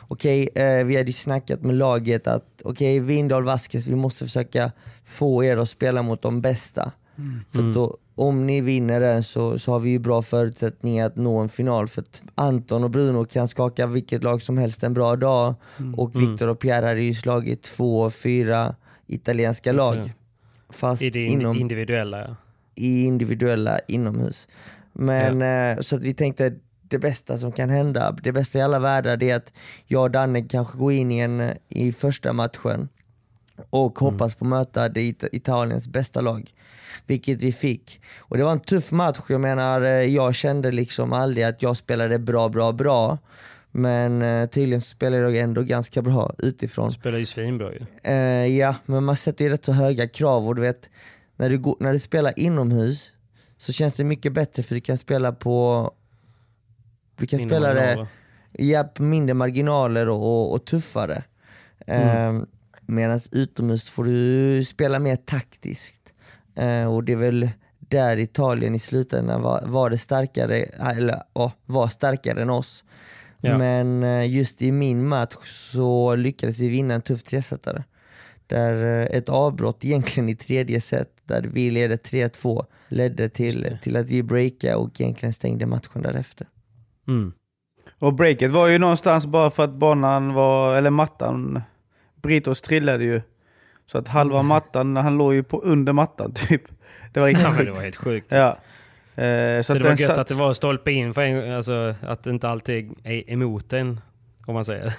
Okej, 0.08 0.48
vi 0.84 0.96
hade 0.96 1.06
ju 1.06 1.12
snackat 1.12 1.62
med 1.62 1.74
laget 1.74 2.26
att 2.26 2.62
okej, 2.64 3.00
Windahl 3.00 3.44
Vasquez, 3.44 3.86
vi 3.86 3.94
måste 3.94 4.24
försöka 4.24 4.72
få 5.04 5.44
er 5.44 5.56
att 5.56 5.68
spela 5.68 6.02
mot 6.02 6.22
de 6.22 6.40
bästa. 6.40 6.92
För 7.50 7.68
att 7.68 7.74
då, 7.74 7.96
om 8.14 8.46
ni 8.46 8.60
vinner 8.60 9.00
den 9.00 9.22
så, 9.22 9.58
så 9.58 9.72
har 9.72 9.80
vi 9.80 9.90
ju 9.90 9.98
bra 9.98 10.22
förutsättningar 10.22 11.06
att 11.06 11.16
nå 11.16 11.38
en 11.38 11.48
final. 11.48 11.88
För 11.88 12.02
att 12.02 12.22
Anton 12.34 12.84
och 12.84 12.90
Bruno 12.90 13.24
kan 13.24 13.48
skaka 13.48 13.86
vilket 13.86 14.22
lag 14.22 14.42
som 14.42 14.58
helst 14.58 14.82
en 14.82 14.94
bra 14.94 15.16
dag. 15.16 15.54
Och 15.96 16.22
Victor 16.22 16.48
och 16.48 16.58
Pierre 16.58 16.86
hade 16.86 17.02
ju 17.02 17.14
slagit 17.14 17.62
två, 17.62 18.10
fyra 18.10 18.74
italienska 19.06 19.72
lag. 19.72 20.12
Fast 20.68 21.02
I 21.02 21.10
det 21.10 21.24
in- 21.24 21.40
inom, 21.40 21.56
individuella 21.56 22.20
ja. 22.20 22.36
i 22.74 23.04
individuella 23.04 23.78
inomhus. 23.88 24.48
Men 24.92 25.42
eh, 25.42 25.80
så 25.80 25.96
att 25.96 26.02
vi 26.02 26.14
tänkte 26.14 26.54
det 26.88 26.98
bästa 26.98 27.38
som 27.38 27.52
kan 27.52 27.70
hända, 27.70 28.16
det 28.22 28.32
bästa 28.32 28.58
i 28.58 28.62
alla 28.62 28.78
världar 28.78 29.16
det 29.16 29.30
är 29.30 29.36
att 29.36 29.52
jag 29.86 30.02
och 30.02 30.10
Danne 30.10 30.42
kanske 30.42 30.78
går 30.78 30.92
in 30.92 31.12
i, 31.12 31.18
en, 31.18 31.52
i 31.68 31.92
första 31.92 32.32
matchen 32.32 32.88
och 33.70 33.98
hoppas 33.98 34.34
på 34.34 34.44
att 34.44 34.48
möta 34.48 35.00
Italiens 35.32 35.88
bästa 35.88 36.20
lag. 36.20 36.52
Vilket 37.06 37.42
vi 37.42 37.52
fick. 37.52 38.00
Och 38.18 38.36
det 38.36 38.44
var 38.44 38.52
en 38.52 38.60
tuff 38.60 38.92
match, 38.92 39.18
jag 39.28 39.40
menar 39.40 39.82
eh, 39.82 39.90
jag 39.90 40.34
kände 40.34 40.72
liksom 40.72 41.12
aldrig 41.12 41.44
att 41.44 41.62
jag 41.62 41.76
spelade 41.76 42.18
bra, 42.18 42.48
bra, 42.48 42.72
bra. 42.72 43.18
Men 43.70 44.22
eh, 44.22 44.48
tydligen 44.48 44.80
så 44.80 44.88
spelade 44.88 45.22
jag 45.22 45.36
ändå 45.36 45.62
ganska 45.62 46.02
bra 46.02 46.34
utifrån. 46.38 46.92
Spelar 46.92 47.18
ju 47.18 47.26
svinbra 47.26 47.72
ju. 47.72 47.80
Eh, 48.02 48.46
ja, 48.56 48.74
men 48.86 49.04
man 49.04 49.16
sätter 49.16 49.44
ju 49.44 49.50
rätt 49.50 49.64
så 49.64 49.72
höga 49.72 50.08
krav 50.08 50.48
och 50.48 50.54
du 50.54 50.62
vet, 50.62 50.90
när 51.36 51.50
du, 51.50 51.58
går, 51.58 51.76
när 51.80 51.92
du 51.92 51.98
spelar 51.98 52.38
inomhus 52.38 53.12
så 53.58 53.72
känns 53.72 53.96
det 53.96 54.04
mycket 54.04 54.32
bättre 54.32 54.62
för 54.62 54.74
du 54.74 54.80
kan 54.80 54.96
spela 54.96 55.32
på 55.32 55.90
du 57.16 57.26
kan 57.26 57.38
Mindre 57.38 57.56
spela 57.56 57.74
det 57.74 58.06
ja, 58.52 58.88
mindre 58.98 59.34
marginaler 59.34 60.08
och, 60.08 60.18
och, 60.18 60.52
och 60.52 60.64
tuffare. 60.64 61.22
Mm. 61.86 62.36
Eh, 62.36 62.42
Medan 62.86 63.20
utomhus 63.32 63.90
får 63.90 64.04
du 64.04 64.64
spela 64.64 64.98
mer 64.98 65.16
taktiskt. 65.16 66.03
Eh, 66.54 66.94
och 66.94 67.04
det 67.04 67.12
är 67.12 67.16
väl 67.16 67.48
där 67.78 68.16
Italien 68.16 68.74
i 68.74 68.78
slutändan 68.78 69.42
var, 69.42 69.62
var 69.66 69.90
det 69.90 69.98
starkare, 69.98 70.56
eller 70.96 71.22
ja, 71.32 71.52
var 71.66 71.88
starkare 71.88 72.42
än 72.42 72.50
oss. 72.50 72.84
Ja. 73.40 73.58
Men 73.58 74.02
eh, 74.02 74.30
just 74.30 74.62
i 74.62 74.72
min 74.72 75.08
match 75.08 75.70
så 75.72 76.16
lyckades 76.16 76.58
vi 76.58 76.68
vinna 76.68 76.94
en 76.94 77.02
tuff 77.02 77.22
tresetare. 77.22 77.84
Där 78.46 79.00
eh, 79.00 79.16
ett 79.16 79.28
avbrott 79.28 79.84
egentligen 79.84 80.28
i 80.28 80.36
tredje 80.36 80.80
set, 80.80 81.10
där 81.24 81.42
vi 81.42 81.70
ledde 81.70 81.96
3-2, 81.96 82.66
ledde 82.88 83.28
till, 83.28 83.76
till 83.82 83.96
att 83.96 84.10
vi 84.10 84.22
breakade 84.22 84.74
och 84.74 85.00
egentligen 85.00 85.32
stängde 85.32 85.66
matchen 85.66 86.02
därefter. 86.02 86.46
Mm. 87.08 87.32
Och 87.98 88.14
breaket 88.14 88.50
var 88.50 88.68
ju 88.68 88.78
någonstans 88.78 89.26
bara 89.26 89.50
för 89.50 89.64
att 89.64 89.74
banan 89.74 90.34
var, 90.34 90.76
eller 90.76 90.90
mattan, 90.90 91.62
Britos 92.22 92.60
trillade 92.60 93.04
ju. 93.04 93.20
Så 93.86 93.98
att 93.98 94.08
halva 94.08 94.42
mattan, 94.42 94.96
han 94.96 95.18
låg 95.18 95.34
ju 95.34 95.42
på 95.42 95.60
under 95.60 95.92
mattan 95.92 96.32
typ. 96.34 96.62
Det 97.12 97.20
var 97.20 97.26
riktigt 97.26 97.44
Ja, 97.46 97.50
men 97.50 97.58
det 97.58 97.64
sjukt. 97.64 97.76
var 97.76 97.82
helt 97.84 97.96
sjukt. 97.96 98.26
Ja. 98.32 98.58
Eh, 99.22 99.62
Så, 99.62 99.72
att 99.72 99.78
det 99.78 99.84
var 99.84 99.90
gött 99.90 99.98
satt- 100.00 100.18
att 100.18 100.28
det 100.28 100.34
var 100.34 100.52
stolpe 100.52 100.92
in, 100.92 101.14
för 101.14 101.22
en, 101.22 101.54
alltså, 101.56 101.94
att 102.02 102.22
det 102.22 102.30
inte 102.30 102.48
alltid 102.48 102.92
är 103.04 103.30
emot 103.30 103.72
en, 103.72 104.00
om 104.46 104.54
man 104.54 104.64
säger. 104.64 104.94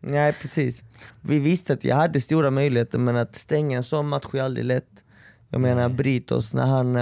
Nej 0.00 0.32
precis. 0.32 0.82
Vi 1.20 1.38
visste 1.38 1.72
att 1.72 1.84
vi 1.84 1.90
hade 1.90 2.20
stora 2.20 2.50
möjligheter 2.50 2.98
men 2.98 3.16
att 3.16 3.36
stänga 3.36 3.76
en 3.76 3.82
sån 3.84 4.08
match 4.08 4.24
är 4.32 4.42
aldrig 4.42 4.64
lätt. 4.66 5.04
Jag 5.48 5.60
menar 5.60 5.88
Britos, 5.88 6.54
när 6.54 6.66
han, 6.66 6.92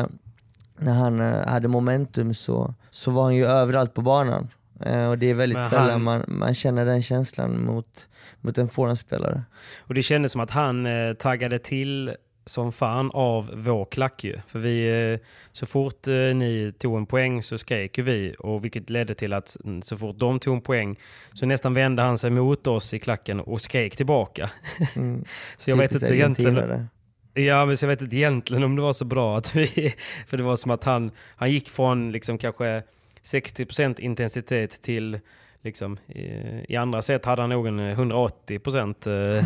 när 0.79 0.92
han 0.92 1.20
eh, 1.20 1.49
hade 1.49 1.68
momentum 1.68 2.35
så, 2.35 2.75
så 2.90 3.11
var 3.11 3.22
han 3.22 3.35
ju 3.37 3.44
överallt 3.46 3.94
på 3.94 4.03
banan. 4.03 4.49
Eh, 4.80 5.06
Och 5.08 5.18
det 5.18 5.30
är 5.30 5.34
väldigt 5.34 5.58
Men 5.58 5.68
sällan 5.68 5.90
han- 5.90 6.02
man, 6.02 6.24
man 6.28 6.54
känner 6.54 6.84
den 6.84 7.02
känslan 7.02 7.64
mot, 7.64 8.08
mot 8.40 8.58
en 8.58 8.68
forehandspelare. 8.68 9.42
Och 9.78 9.94
det 9.94 10.02
kändes 10.02 10.32
som 10.32 10.40
att 10.40 10.50
han 10.50 10.86
eh, 10.86 11.12
taggade 11.14 11.58
till 11.58 12.14
som 12.44 12.72
fan 12.72 13.10
av 13.14 13.50
vår 13.54 13.84
klack 13.84 14.24
ju. 14.24 14.36
För 14.48 14.58
vi, 14.58 15.10
eh, 15.12 15.18
så 15.52 15.66
fort 15.66 16.08
eh, 16.08 16.12
ni 16.14 16.72
tog 16.78 16.96
en 16.96 17.06
poäng 17.06 17.42
så 17.42 17.58
skrek 17.58 17.98
ju 17.98 18.04
vi, 18.04 18.34
och 18.38 18.64
vilket 18.64 18.90
ledde 18.90 19.14
till 19.14 19.32
att 19.32 19.56
så 19.82 19.96
fort 19.96 20.18
de 20.18 20.38
tog 20.38 20.54
en 20.54 20.60
poäng 20.60 20.96
så 21.34 21.46
nästan 21.46 21.74
vände 21.74 22.02
han 22.02 22.18
sig 22.18 22.30
mot 22.30 22.66
oss 22.66 22.94
i 22.94 22.98
klacken 22.98 23.40
och 23.40 23.60
skrek 23.60 23.96
tillbaka. 23.96 24.50
Mm. 24.96 25.24
så 25.56 25.70
jag 25.70 25.76
vet 25.76 25.92
inte 25.92 26.14
egentligen... 26.16 26.88
Ja, 27.34 27.66
men 27.66 27.76
så 27.76 27.84
jag 27.84 27.88
vet 27.88 28.00
inte 28.00 28.16
egentligen 28.16 28.64
om 28.64 28.76
det 28.76 28.82
var 28.82 28.92
så 28.92 29.04
bra 29.04 29.38
att 29.38 29.54
vi... 29.56 29.94
För 30.26 30.36
det 30.36 30.42
var 30.42 30.56
som 30.56 30.70
att 30.70 30.84
han, 30.84 31.10
han 31.36 31.50
gick 31.50 31.68
från 31.68 32.12
liksom 32.12 32.38
kanske 32.38 32.82
60% 33.26 34.00
intensitet 34.00 34.82
till 34.82 35.18
liksom, 35.62 35.98
i, 36.06 36.22
i 36.68 36.76
andra 36.76 37.02
set 37.02 37.24
hade 37.24 37.42
han 37.42 37.50
nog 37.50 37.66
en 37.66 37.80
180%. 37.80 39.38
eh, 39.38 39.44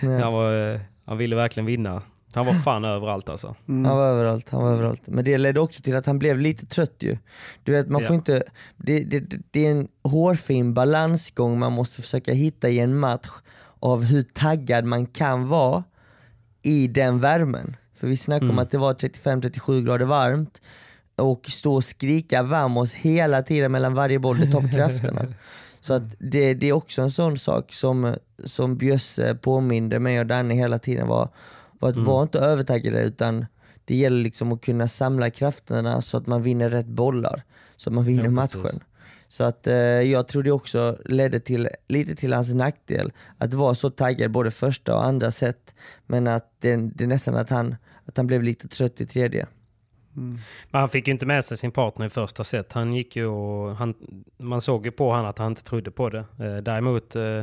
han, 0.22 0.32
var, 0.32 0.72
eh, 0.74 0.80
han 1.04 1.18
ville 1.18 1.36
verkligen 1.36 1.66
vinna. 1.66 2.02
Han 2.34 2.46
var 2.46 2.52
fan 2.54 2.84
överallt 2.84 3.28
alltså. 3.28 3.54
Han 3.66 3.82
var 3.82 4.06
överallt, 4.06 4.50
han 4.50 4.62
var 4.62 4.72
överallt. 4.72 5.02
Men 5.08 5.24
det 5.24 5.38
ledde 5.38 5.60
också 5.60 5.82
till 5.82 5.96
att 5.96 6.06
han 6.06 6.18
blev 6.18 6.38
lite 6.38 6.66
trött 6.66 6.96
ju. 7.00 7.16
Du 7.62 7.72
vet, 7.72 7.88
man 7.88 8.00
får 8.00 8.10
Ja. 8.10 8.14
inte, 8.14 8.42
det, 8.76 9.04
det, 9.04 9.20
det- 9.50 9.66
är 9.66 9.70
en 9.70 9.88
hårfin 10.04 10.74
balansgång 10.74 11.58
man 11.58 11.72
måste 11.72 12.02
försöka 12.02 12.32
hitta 12.32 12.68
i 12.68 12.78
en 12.80 12.96
match 12.98 13.28
av 13.80 14.02
hur 14.04 14.22
taggad 14.22 14.84
man 14.84 15.06
kan 15.06 15.48
vara 15.48 15.84
i 16.62 16.86
den 16.88 17.20
värmen. 17.20 17.76
För 17.96 18.06
vi 18.06 18.16
snackade 18.16 18.50
om 18.52 18.58
att 18.58 18.70
det 18.70 18.78
var 18.78 18.94
35-37 18.94 19.84
grader 19.84 20.06
varmt 20.06 20.60
och 21.16 21.46
stå 21.50 21.74
och 21.74 21.84
skrika 21.84 22.42
vamos 22.42 22.94
hela 22.94 23.42
tiden 23.42 23.72
mellan 23.72 23.94
varje 23.94 24.18
boll, 24.18 24.40
det 24.40 24.52
tar 24.52 24.60
på 24.60 24.68
krafterna. 24.68 25.26
Så 25.80 25.94
att 25.94 26.02
det, 26.18 26.54
det 26.54 26.68
är 26.68 26.72
också 26.72 27.02
en 27.02 27.10
sån 27.10 27.38
sak 27.38 27.72
som, 27.72 28.14
som 28.44 28.76
Bjösse 28.76 29.34
påminde 29.34 29.98
mig 29.98 30.20
och 30.20 30.26
Danne 30.26 30.54
hela 30.54 30.78
tiden 30.78 31.08
var, 31.08 31.28
var 31.78 31.88
att 31.88 31.96
var 31.96 32.22
inte 32.22 32.38
övertaggade 32.38 33.02
utan 33.02 33.46
det 33.84 33.96
gäller 33.96 34.22
liksom 34.22 34.52
att 34.52 34.60
kunna 34.60 34.88
samla 34.88 35.30
krafterna 35.30 36.00
så 36.00 36.16
att 36.16 36.26
man 36.26 36.42
vinner 36.42 36.70
rätt 36.70 36.86
bollar, 36.86 37.42
så 37.76 37.90
att 37.90 37.94
man 37.94 38.04
vinner 38.04 38.24
Ja, 38.24 38.30
matchen. 38.30 38.80
Så 39.28 39.44
att 39.44 39.66
eh, 39.66 39.74
jag 39.76 40.28
tror 40.28 40.42
det 40.42 40.50
också 40.50 40.98
ledde 41.04 41.40
till, 41.40 41.68
lite 41.88 42.14
till 42.14 42.32
hans 42.32 42.54
nackdel, 42.54 43.12
att 43.38 43.54
vara 43.54 43.74
så 43.74 43.90
taggad 43.90 44.30
både 44.30 44.50
första 44.50 44.94
och 44.96 45.04
andra 45.04 45.30
set, 45.30 45.74
men 46.06 46.26
att 46.26 46.50
det, 46.60 46.76
det 46.76 47.04
är 47.04 47.08
nästan 47.08 47.36
att 47.36 47.50
han, 47.50 47.76
att 48.04 48.16
han 48.16 48.26
blev 48.26 48.42
lite 48.42 48.68
trött 48.68 49.00
i 49.00 49.06
tredje. 49.06 49.46
Men 50.14 50.80
han 50.80 50.88
fick 50.88 51.06
ju 51.06 51.12
inte 51.12 51.26
med 51.26 51.44
sig 51.44 51.56
sin 51.56 51.70
partner 51.70 52.06
i 52.06 52.10
första 52.10 52.44
set. 52.44 52.72
Han 52.72 52.92
gick 52.92 53.16
ju 53.16 53.26
och, 53.26 53.76
han, 53.76 53.94
man 54.38 54.60
såg 54.60 54.86
ju 54.86 54.92
på 54.92 55.10
honom 55.10 55.26
att 55.26 55.38
han 55.38 55.52
inte 55.52 55.64
trodde 55.64 55.90
på 55.90 56.10
det. 56.10 56.24
Eh, 56.38 56.56
däremot, 56.56 57.16
eh, 57.16 57.42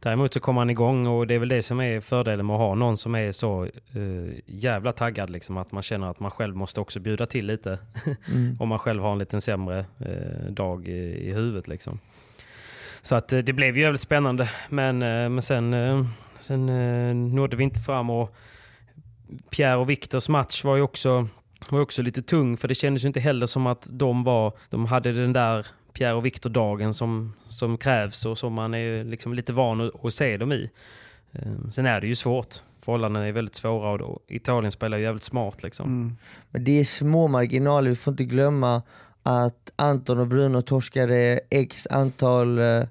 däremot 0.00 0.34
så 0.34 0.40
kom 0.40 0.56
han 0.56 0.70
igång 0.70 1.06
och 1.06 1.26
det 1.26 1.34
är 1.34 1.38
väl 1.38 1.48
det 1.48 1.62
som 1.62 1.80
är 1.80 2.00
fördelen 2.00 2.46
med 2.46 2.54
att 2.54 2.60
ha 2.60 2.74
någon 2.74 2.96
som 2.96 3.14
är 3.14 3.32
så 3.32 3.64
eh, 3.64 4.40
jävla 4.46 4.92
taggad. 4.92 5.30
Liksom, 5.30 5.56
att 5.56 5.72
man 5.72 5.82
känner 5.82 6.10
att 6.10 6.20
man 6.20 6.30
själv 6.30 6.56
måste 6.56 6.80
också 6.80 7.00
bjuda 7.00 7.26
till 7.26 7.46
lite. 7.46 7.78
Om 8.58 8.68
man 8.68 8.78
själv 8.78 9.02
har 9.02 9.12
en 9.12 9.18
liten 9.18 9.40
sämre 9.40 9.84
eh, 9.98 10.52
dag 10.52 10.88
i, 10.88 11.28
i 11.28 11.32
huvudet. 11.32 11.68
Liksom. 11.68 11.98
Så 13.02 13.14
att 13.14 13.32
eh, 13.32 13.38
det 13.38 13.52
blev 13.52 13.76
ju 13.76 13.82
jävligt 13.82 14.00
spännande. 14.00 14.50
Men, 14.68 15.02
eh, 15.02 15.28
men 15.28 15.42
sen, 15.42 15.74
eh, 15.74 16.04
sen 16.40 17.34
nådde 17.34 17.56
vi 17.56 17.64
inte 17.64 17.80
fram. 17.80 18.10
och 18.10 18.34
Pierre 19.50 19.76
och 19.76 19.90
Viktors 19.90 20.28
match 20.28 20.64
var 20.64 20.76
ju 20.76 20.82
också, 20.82 21.28
var 21.68 21.80
också 21.80 22.02
lite 22.02 22.22
tung 22.22 22.56
för 22.56 22.68
det 22.68 22.74
kändes 22.74 23.04
ju 23.04 23.06
inte 23.06 23.20
heller 23.20 23.46
som 23.46 23.66
att 23.66 23.86
de 23.90 24.24
var, 24.24 24.52
de 24.70 24.86
hade 24.86 25.12
den 25.12 25.32
där 25.32 25.66
Pierre 25.92 26.14
och 26.14 26.26
Viktor-dagen 26.26 26.94
som, 26.94 27.32
som 27.48 27.78
krävs 27.78 28.26
och 28.26 28.38
som 28.38 28.52
man 28.52 28.74
är 28.74 29.04
liksom 29.04 29.34
lite 29.34 29.52
van 29.52 29.80
att, 29.80 30.04
att 30.04 30.14
se 30.14 30.36
dem 30.36 30.52
i. 30.52 30.70
Eh, 31.32 31.68
Sen 31.70 31.86
är 31.86 32.00
det 32.00 32.06
ju 32.06 32.14
svårt. 32.14 32.54
Förhållandena 32.82 33.26
är 33.26 33.32
väldigt 33.32 33.54
svåra 33.54 33.90
och 33.90 33.98
då, 33.98 34.20
Italien 34.28 34.72
spelar 34.72 34.98
ju 34.98 35.04
jävligt 35.04 35.22
smart. 35.22 35.62
Liksom. 35.62 35.86
Mm. 35.86 36.16
Men 36.50 36.64
det 36.64 36.80
är 36.80 36.84
små 36.84 37.28
marginaler, 37.28 37.90
vi 37.90 37.96
får 37.96 38.12
inte 38.12 38.24
glömma 38.24 38.82
att 39.22 39.70
Anton 39.76 40.18
och 40.18 40.26
Bruno 40.26 40.62
torskade 40.62 41.40
x 41.50 41.86
antal 41.90 42.58
eh, 42.58 42.82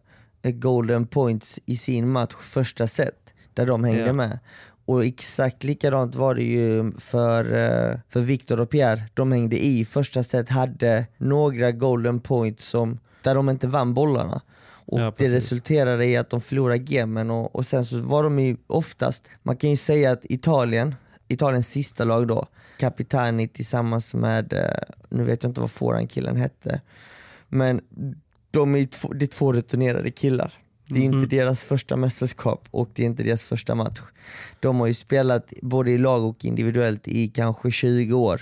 golden 0.43 1.07
points 1.07 1.59
i 1.65 1.75
sin 1.75 2.09
match 2.09 2.33
första 2.41 2.87
set, 2.87 3.33
där 3.53 3.65
de 3.65 3.83
hängde 3.83 4.05
Ja. 4.05 4.13
med. 4.13 4.39
Och 4.89 5.05
exakt 5.05 5.63
likadant 5.63 6.15
var 6.15 6.35
det 6.35 6.43
ju 6.43 6.91
för, 6.97 7.45
eh, 7.53 7.97
för 8.09 8.19
Victor 8.19 8.59
och 8.59 8.69
Pierre. 8.69 9.03
De 9.13 9.31
hängde 9.31 9.65
i 9.65 9.85
första 9.85 10.23
set, 10.23 10.49
hade 10.49 11.05
några 11.17 11.71
golden 11.71 12.19
points 12.19 12.65
som, 12.65 12.99
där 13.23 13.35
de 13.35 13.49
inte 13.49 13.67
vann 13.67 13.93
bollarna. 13.93 14.41
Och 14.85 14.99
Ja, 14.99 15.13
det 15.17 15.33
resulterade 15.33 16.05
i 16.05 16.17
att 16.17 16.29
de 16.29 16.41
förlorade 16.41 16.77
gamen 16.77 17.29
och, 17.29 17.55
och 17.55 17.65
sen 17.65 17.85
så 17.85 17.97
var 17.97 18.23
de 18.23 18.39
ju 18.39 18.57
oftast, 18.67 19.23
man 19.43 19.57
kan 19.57 19.69
ju 19.69 19.77
säga 19.77 20.11
att 20.11 20.25
Italien, 20.25 20.95
Italiens 21.27 21.67
sista 21.67 22.03
lag 22.03 22.27
då, 22.27 22.45
Capitani 22.79 23.47
tillsammans 23.47 24.13
med, 24.13 24.53
eh, 24.53 24.95
nu 25.09 25.23
vet 25.23 25.43
jag 25.43 25.49
inte 25.49 25.61
vad 25.61 25.71
foran-killen 25.71 26.35
hette, 26.35 26.81
men 27.47 27.81
de 28.51 28.75
är 28.75 28.85
två, 28.85 29.13
det 29.13 29.25
är 29.25 29.27
två 29.27 29.53
returnerade 29.53 30.11
killar. 30.11 30.53
Det 30.89 31.05
är 31.05 31.09
Mhm. 31.09 31.19
inte 31.23 31.35
deras 31.35 31.63
första 31.63 31.95
mästerskap 31.95 32.67
och 32.71 32.89
det 32.93 33.01
är 33.03 33.05
inte 33.05 33.23
deras 33.23 33.43
första 33.43 33.75
match. 33.75 33.99
De 34.59 34.79
har 34.79 34.87
ju 34.87 34.93
spelat 34.93 35.53
både 35.61 35.91
i 35.91 35.97
lag 35.97 36.23
och 36.25 36.45
individuellt 36.45 37.07
i 37.07 37.27
kanske 37.27 37.71
20 37.71 38.13
år. 38.13 38.41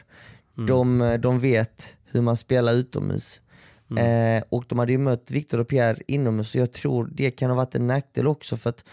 De, 0.68 1.02
eh, 1.02 1.14
de 1.20 1.40
vet 1.40 1.96
hur 2.06 2.22
man 2.22 2.38
spelar 2.38 2.74
utomhus. 2.74 3.42
Eh, 3.98 4.44
och 4.50 4.64
de 4.68 4.80
hade 4.80 4.92
ju 4.92 4.98
mött 4.98 5.32
Victor 5.32 5.60
och 5.60 5.68
Pierre 5.68 6.02
inomhus 6.08 6.50
så 6.52 6.58
jag 6.58 6.72
tror 6.74 7.10
det 7.14 7.32
kan 7.32 7.50
ha 7.50 7.58
varit 7.58 7.76
en 7.76 7.88
nackdel 7.88 8.28
också 8.28 8.58
för 8.58 8.70
att 8.70 8.84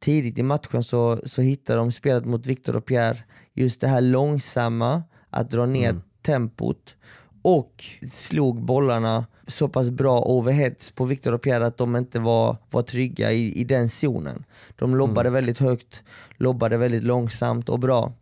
tidigt 0.00 0.38
i 0.38 0.42
matchen 0.42 0.84
så, 0.84 1.20
så 1.26 1.42
hittade 1.42 1.78
de 1.78 1.92
spelet 1.92 2.24
mot 2.24 2.46
Victor 2.46 2.76
och 2.76 2.84
Pierre 2.86 3.18
just 3.54 3.80
det 3.80 3.88
här 3.88 4.00
långsamma, 4.00 5.02
att 5.30 5.50
dra 5.50 5.66
ner 5.66 5.96
tempot 6.22 6.94
och 7.42 7.84
slog 8.12 8.64
bollarna 8.64 9.26
så 9.46 9.68
pass 9.68 9.90
bra 9.90 10.20
overheads 10.20 10.90
på 10.90 11.04
Victor 11.04 11.32
och 11.32 11.42
Pierre 11.42 11.66
att 11.66 11.76
de 11.76 11.96
inte 11.96 12.18
var, 12.18 12.56
var 12.70 12.82
trygga 12.82 13.32
i, 13.32 13.60
i 13.60 13.64
den 13.64 13.88
zonen. 13.88 14.44
De 14.76 14.96
lobbade 14.96 15.30
väldigt 15.30 15.58
högt, 15.58 16.02
lobbade 16.36 16.76
väldigt 16.76 17.04
långsamt 17.04 17.68
och 17.68 17.78
bra. 17.78 18.12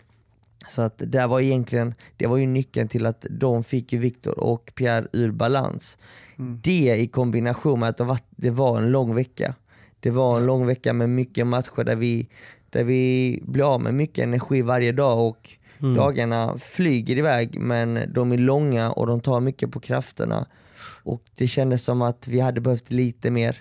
Så 0.69 0.83
att 0.83 0.95
det 0.97 1.27
var 1.27 1.41
egentligen, 1.41 1.95
det 2.17 2.27
var 2.27 2.37
ju 2.37 2.47
nyckeln 2.47 2.89
till 2.89 3.07
att 3.07 3.27
de 3.31 3.65
fick 3.65 3.93
Victor 3.93 4.39
och 4.39 4.73
Pierre 4.75 5.09
ur 5.13 5.31
balans. 5.31 5.99
Det 6.63 6.97
i 6.97 7.09
kombination 7.09 7.81
med 7.81 7.89
att 7.89 7.97
det 7.97 8.05
var, 8.05 8.19
det 8.31 8.51
var 8.51 8.79
en 8.79 8.91
lång 8.91 9.15
vecka. 9.15 9.55
Det 10.01 10.11
var 10.11 10.37
en 10.37 10.47
lång 10.47 10.67
vecka 10.67 10.93
med 10.93 11.11
mycket 11.11 11.47
matcher 11.47 11.85
där 11.85 11.97
vi, 11.97 12.29
där 12.71 12.85
vi 12.85 13.43
blir 13.47 13.75
av 13.75 13.81
med 13.81 13.95
mycket 13.95 14.25
energi 14.25 14.63
varje 14.63 14.93
dag 14.93 15.29
och 15.29 15.51
dagarna 15.79 16.59
flyger 16.59 17.19
iväg 17.19 17.61
men 17.61 18.13
de 18.13 18.33
är 18.33 18.39
långa 18.39 18.91
och 18.91 19.07
de 19.07 19.21
tar 19.21 19.41
mycket 19.41 19.71
på 19.71 19.81
krafterna. 19.81 20.47
Och 21.03 21.23
det 21.35 21.47
kändes 21.47 21.85
som 21.85 22.03
att 22.03 22.29
vi 22.29 22.41
hade 22.41 22.61
behövt 22.61 22.91
lite 22.91 23.31
mer, 23.31 23.57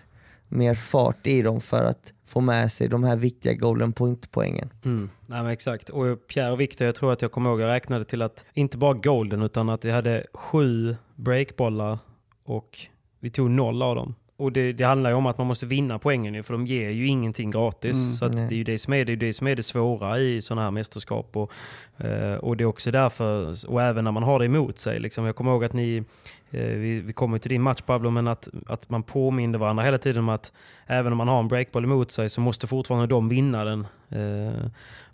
mer 0.48 0.76
fart 0.76 1.28
i 1.28 1.42
dem 1.42 1.62
för 1.62 1.84
att 1.84 2.14
få 2.26 2.42
med 2.42 2.72
sig 2.72 2.88
de 2.88 3.04
här 3.04 3.16
viktiga 3.16 3.54
golden 3.54 3.94
point-poängen. 3.94 4.70
Mm. 4.86 5.10
Ja, 5.28 5.44
men 5.44 5.52
exakt. 5.52 5.90
Och 5.90 6.28
Pierre 6.28 6.52
och 6.52 6.60
Victor, 6.60 6.86
jag 6.86 6.96
tror 6.96 7.14
att 7.14 7.22
jag 7.22 7.32
kommer 7.32 7.50
ihåg, 7.50 7.62
jag 7.62 7.68
räknade 7.68 8.06
till 8.06 8.22
att 8.22 8.46
inte 8.54 8.78
bara 8.78 8.94
golden 8.94 9.42
utan 9.42 9.70
att 9.70 9.86
vi 9.86 9.92
hade 9.92 10.24
sju 10.34 10.96
breakbollar 11.16 11.98
och 12.44 12.80
vi 13.20 13.30
tog 13.30 13.50
noll 13.50 13.82
av 13.82 13.96
dem. 13.96 14.16
Och 14.42 14.52
det, 14.52 14.74
det 14.74 14.84
handlar 14.84 15.10
ju 15.10 15.16
om 15.16 15.26
att 15.26 15.38
man 15.38 15.48
måste 15.48 15.66
vinna 15.66 16.00
poängen 16.00 16.44
för 16.44 16.54
de 16.54 16.68
ger 16.68 16.90
ju 16.90 17.08
ingenting 17.08 17.52
gratis. 17.52 18.20
så 18.20 18.26
att 18.26 18.34
det 18.34 18.56
är 18.56 18.58
ju 18.58 18.64
det 18.64 18.78
som 18.78 18.94
är 18.94 19.06
det, 19.06 19.12
är 19.12 19.16
det 19.16 19.34
som 19.34 19.48
är 19.48 19.56
det 19.56 19.64
svåra 19.64 20.20
i 20.20 20.42
sådana 20.42 20.62
här 20.62 20.72
mästerskap. 20.72 21.38
Och, 21.38 21.52
eh, 21.98 22.34
och 22.34 22.58
det 22.58 22.64
är 22.64 22.66
också 22.66 22.92
därför, 22.92 23.56
och 23.72 23.82
även 23.82 24.04
när 24.04 24.12
man 24.12 24.24
har 24.24 24.40
det 24.40 24.46
emot 24.46 24.80
sig. 24.80 25.00
Liksom, 25.00 25.26
jag 25.26 25.36
kommer 25.36 25.52
ihåg 25.52 25.64
att 25.64 25.74
ni, 25.74 26.04
eh, 26.52 26.66
vi, 26.66 27.02
vi 27.02 27.14
kommer 27.14 27.38
till 27.38 27.50
din 27.50 27.62
match 27.62 27.82
Pablo, 27.82 28.10
men 28.10 28.28
att, 28.28 28.50
att 28.68 28.90
man 28.90 29.04
påminner 29.04 29.60
varandra 29.60 29.84
hela 29.84 29.98
tiden 29.98 30.20
om 30.20 30.30
att 30.30 30.54
även 30.88 31.12
om 31.12 31.18
man 31.18 31.28
har 31.28 31.40
en 31.40 31.48
breakboll 31.48 31.84
emot 31.84 32.12
sig 32.12 32.30
så 32.30 32.42
måste 32.42 32.68
fortfarande 32.68 33.08
de 33.08 33.30
vinna 33.30 33.64
den. 33.64 33.88
Eh, 34.10 34.66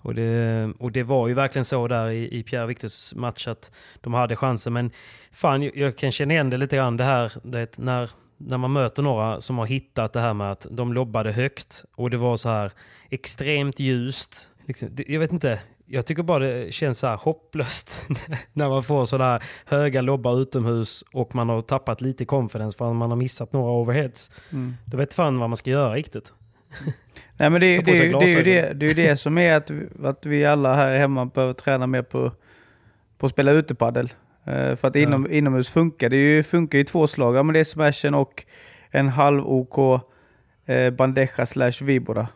och, 0.01 0.15
det, 0.15 0.73
och 0.79 0.91
det 0.91 1.03
var 1.03 1.27
ju 1.27 1.33
verkligen 1.33 1.65
så 1.65 1.87
där 1.87 2.09
i, 2.09 2.39
i 2.39 2.43
Pierre 2.43 2.67
Victors 2.67 3.13
match 3.15 3.47
att 3.47 3.71
de 4.01 4.13
hade 4.13 4.35
chansen. 4.35 4.73
Men 4.73 4.91
fan, 5.31 5.63
jag, 5.63 5.77
jag 5.77 5.97
kan 5.97 6.11
känna 6.11 6.33
igen 6.33 6.49
det 6.49 6.57
lite 6.57 6.75
grann 6.75 6.97
det 6.97 7.03
här 7.03 7.31
det, 7.43 7.77
när, 7.77 8.09
när 8.37 8.57
man 8.57 8.73
möter 8.73 9.03
några 9.03 9.41
som 9.41 9.57
har 9.57 9.65
hittat 9.65 10.13
det 10.13 10.19
här 10.19 10.33
med 10.33 10.51
att 10.51 10.67
de 10.71 10.93
lobbade 10.93 11.31
högt 11.31 11.85
och 11.95 12.09
det 12.09 12.17
var 12.17 12.37
så 12.37 12.49
här 12.49 12.71
extremt 13.09 13.79
ljust. 13.79 14.51
Liksom, 14.65 14.89
det, 14.91 15.03
jag 15.07 15.19
vet 15.19 15.31
inte, 15.31 15.59
jag 15.85 16.05
tycker 16.05 16.23
bara 16.23 16.39
det 16.39 16.73
känns 16.73 16.99
så 16.99 17.07
här 17.07 17.15
hopplöst 17.15 18.07
när 18.53 18.69
man 18.69 18.83
får 18.83 19.05
sådana 19.05 19.31
här 19.31 19.43
höga 19.65 20.01
lobbar 20.01 20.41
utomhus 20.41 21.03
och 21.13 21.35
man 21.35 21.49
har 21.49 21.61
tappat 21.61 22.01
lite 22.01 22.25
confidence 22.25 22.77
för 22.77 22.89
att 22.89 22.95
man 22.95 23.09
har 23.09 23.17
missat 23.17 23.53
några 23.53 23.71
overheads. 23.71 24.31
Då 24.85 24.97
vet 24.97 25.13
fan 25.13 25.39
vad 25.39 25.49
man 25.49 25.57
ska 25.57 25.69
göra 25.69 25.93
riktigt. 25.93 26.33
Nej 27.37 27.49
men 27.49 27.61
det, 27.61 27.77
det, 27.77 27.91
det, 27.91 28.09
det, 28.19 28.25
är 28.33 28.37
ju 28.37 28.43
det, 28.43 28.73
det 28.73 28.85
är 28.85 28.95
det 28.95 29.17
som 29.17 29.37
är 29.37 29.55
att, 29.55 29.69
vi- 29.69 29.87
att 30.03 30.25
vi 30.25 30.45
alla 30.45 30.75
här 30.75 30.97
hemma 30.99 31.25
behöver 31.25 31.53
träna 31.53 31.87
mer 31.87 32.01
på, 32.01 32.31
på 33.17 33.25
att 33.25 33.31
spela 33.31 33.51
utepaddel. 33.51 34.09
Eh, 34.47 34.75
för 34.75 34.87
att 34.87 34.95
inom, 34.95 35.31
inomhus 35.31 35.69
funkar 35.69 36.09
det 36.09 36.17
ju, 36.17 36.43
funkar 36.43 36.77
ju 36.77 36.83
två 36.83 37.07
slag. 37.07 37.35
Ja, 37.35 37.43
men 37.43 37.53
det 37.53 37.59
är 37.59 37.63
smashen 37.63 38.13
och 38.13 38.43
en 38.91 39.09
halv 39.09 39.47
OK 39.47 40.01
eh, 40.65 40.89
bandeja 40.89 41.45
slash 41.45 41.71
vibora. 41.81 42.27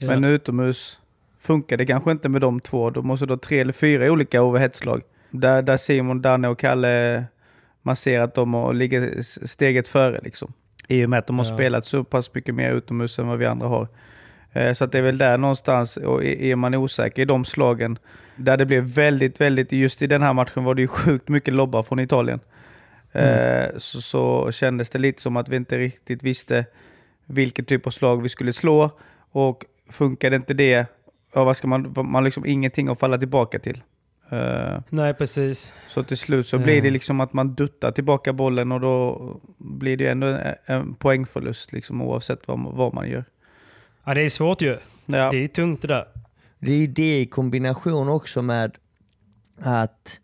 Men 0.00 0.24
utomhus 0.24 1.00
funkar 1.38 1.76
det 1.76 1.86
kanske 1.86 2.10
inte 2.10 2.28
med 2.28 2.40
de 2.40 2.60
två. 2.60 2.90
Då 2.90 3.02
måste 3.02 3.26
du 3.26 3.32
ha 3.32 3.38
tre 3.38 3.60
eller 3.60 3.72
fyra 3.72 4.12
olika 4.12 4.42
overheadslag. 4.42 5.02
Där, 5.30 5.62
där 5.62 5.76
Simon, 5.76 6.22
Danne 6.22 6.48
och 6.48 6.58
Kalle, 6.58 7.24
man 7.82 7.96
ser 7.96 8.20
att 8.20 8.34
de 8.34 8.54
har- 8.54 8.72
ligger 8.72 9.22
steget 9.46 9.88
före. 9.88 10.20
Liksom. 10.22 10.52
I 10.88 11.04
och 11.04 11.10
med 11.10 11.18
att 11.18 11.26
de 11.26 11.38
har 11.38 11.46
Ja. 11.46 11.54
spelat 11.54 11.86
så 11.86 12.04
pass 12.04 12.34
mycket 12.34 12.54
mer 12.54 12.72
utomhus 12.72 13.18
än 13.18 13.26
vad 13.28 13.38
vi 13.38 13.46
andra 13.46 13.66
har. 13.66 13.88
Eh, 14.52 14.72
Så 14.72 14.84
att 14.84 14.92
det 14.92 14.98
är 14.98 15.02
väl 15.02 15.18
där 15.18 15.38
någonstans, 15.38 15.96
och 15.96 16.24
är 16.24 16.56
man 16.56 16.74
osäker 16.74 17.22
i 17.22 17.24
de 17.24 17.44
slagen, 17.44 17.98
där 18.36 18.56
det 18.56 18.66
blev 18.66 18.84
väldigt, 18.84 19.40
väldigt, 19.40 19.72
just 19.72 20.02
i 20.02 20.06
den 20.06 20.22
här 20.22 20.32
matchen 20.32 20.64
var 20.64 20.74
det 20.74 20.82
ju 20.82 20.88
sjukt 20.88 21.28
mycket 21.28 21.54
lobbar 21.54 21.82
från 21.82 22.00
Italien. 22.00 22.40
Eh, 23.12 23.66
Så, 23.78 24.00
så 24.00 24.52
kändes 24.52 24.90
det 24.90 24.98
lite 24.98 25.22
som 25.22 25.36
att 25.36 25.48
vi 25.48 25.56
inte 25.56 25.78
riktigt 25.78 26.22
visste 26.22 26.64
vilken 27.26 27.64
typ 27.64 27.86
av 27.86 27.90
slag 27.90 28.22
vi 28.22 28.28
skulle 28.28 28.52
slå. 28.52 28.90
Och 29.32 29.64
funkade 29.90 30.36
inte 30.36 30.54
det, 30.54 30.86
ja, 31.34 31.44
vad 31.44 31.56
ska 31.56 31.68
man, 31.68 31.94
man 31.96 32.24
liksom 32.24 32.46
ingenting 32.46 32.88
att 32.88 32.98
falla 32.98 33.18
tillbaka 33.18 33.58
till. 33.58 33.82
Eh, 34.30 34.80
Nej, 34.88 35.14
precis. 35.14 35.72
Så 35.88 36.02
till 36.02 36.16
slut 36.16 36.48
så 36.48 36.58
blir 36.58 36.82
det 36.82 36.90
liksom 36.90 37.20
att 37.20 37.32
man 37.32 37.54
duttar 37.54 37.92
tillbaka 37.92 38.32
bollen 38.32 38.72
och 38.72 38.80
då 38.80 39.36
blir 39.58 39.96
det 39.96 40.06
ändå 40.10 40.26
en, 40.26 40.54
en 40.66 40.94
poängförlust 40.94 41.72
liksom, 41.72 42.02
oavsett 42.02 42.48
vad, 42.48 42.60
vad 42.60 42.94
man 42.94 43.08
gör. 43.10 43.24
Ja, 44.10 44.14
det 44.14 44.22
är 44.22 44.28
svårt 44.28 44.62
ju. 44.62 44.78
Ja. 45.06 45.30
Det 45.30 45.44
är 45.44 45.48
tungt 45.48 45.82
det 45.82 45.88
där. 45.88 46.04
Det 46.58 46.72
är 46.72 46.76
ju 46.76 46.86
det 46.86 47.20
i 47.20 47.26
kombination 47.26 48.08
också 48.08 48.42
med 48.42 48.76
att 49.60 50.20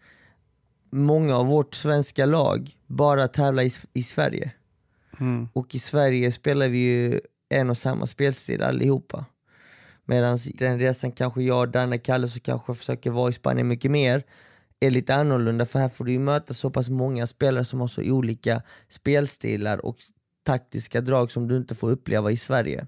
många 0.91 1.37
av 1.37 1.47
vårt 1.47 1.75
svenska 1.75 2.27
lag 2.27 2.77
bara 2.87 3.29
tävlar 3.29 3.63
i, 3.63 3.71
i 3.93 4.03
Sverige. 4.03 4.51
Mm. 5.21 5.49
Och 5.53 5.75
i 5.75 5.79
Sverige 5.79 6.33
spelar 6.33 6.69
vi 6.69 6.79
ju 6.79 7.21
en 7.49 7.71
och 7.71 7.79
samma 7.79 8.07
spelstil 8.07 8.63
allihopa. 8.63 9.25
Medan 10.05 10.39
den 10.55 10.79
resan 10.79 11.13
kanske 11.13 11.43
jag, 11.43 11.71
Danne, 11.71 11.99
Kalle 11.99 12.29
så 12.29 12.41
kanske 12.41 12.75
försöker 12.75 13.11
vara 13.11 13.31
i 13.31 13.33
Spanien 13.33 13.69
mycket 13.69 13.91
mer 13.91 14.23
är 14.81 14.91
lite 14.91 15.15
annorlunda 15.15 15.67
för 15.67 15.79
här 15.79 15.89
får 15.89 16.05
du 16.05 16.13
ju 16.13 16.19
möta 16.19 16.55
så 16.55 16.71
pass 16.71 16.89
många 16.89 17.27
spelare 17.27 17.65
som 17.65 17.81
har 17.81 17.89
så 17.89 18.03
olika 18.03 18.63
spelstilar 18.89 19.87
och 19.87 19.97
taktiska 20.47 21.01
drag 21.01 21.33
som 21.33 21.49
du 21.49 21.57
inte 21.57 21.75
får 21.75 21.91
uppleva 21.91 22.31
i 22.31 22.37
Sverige. 22.37 22.87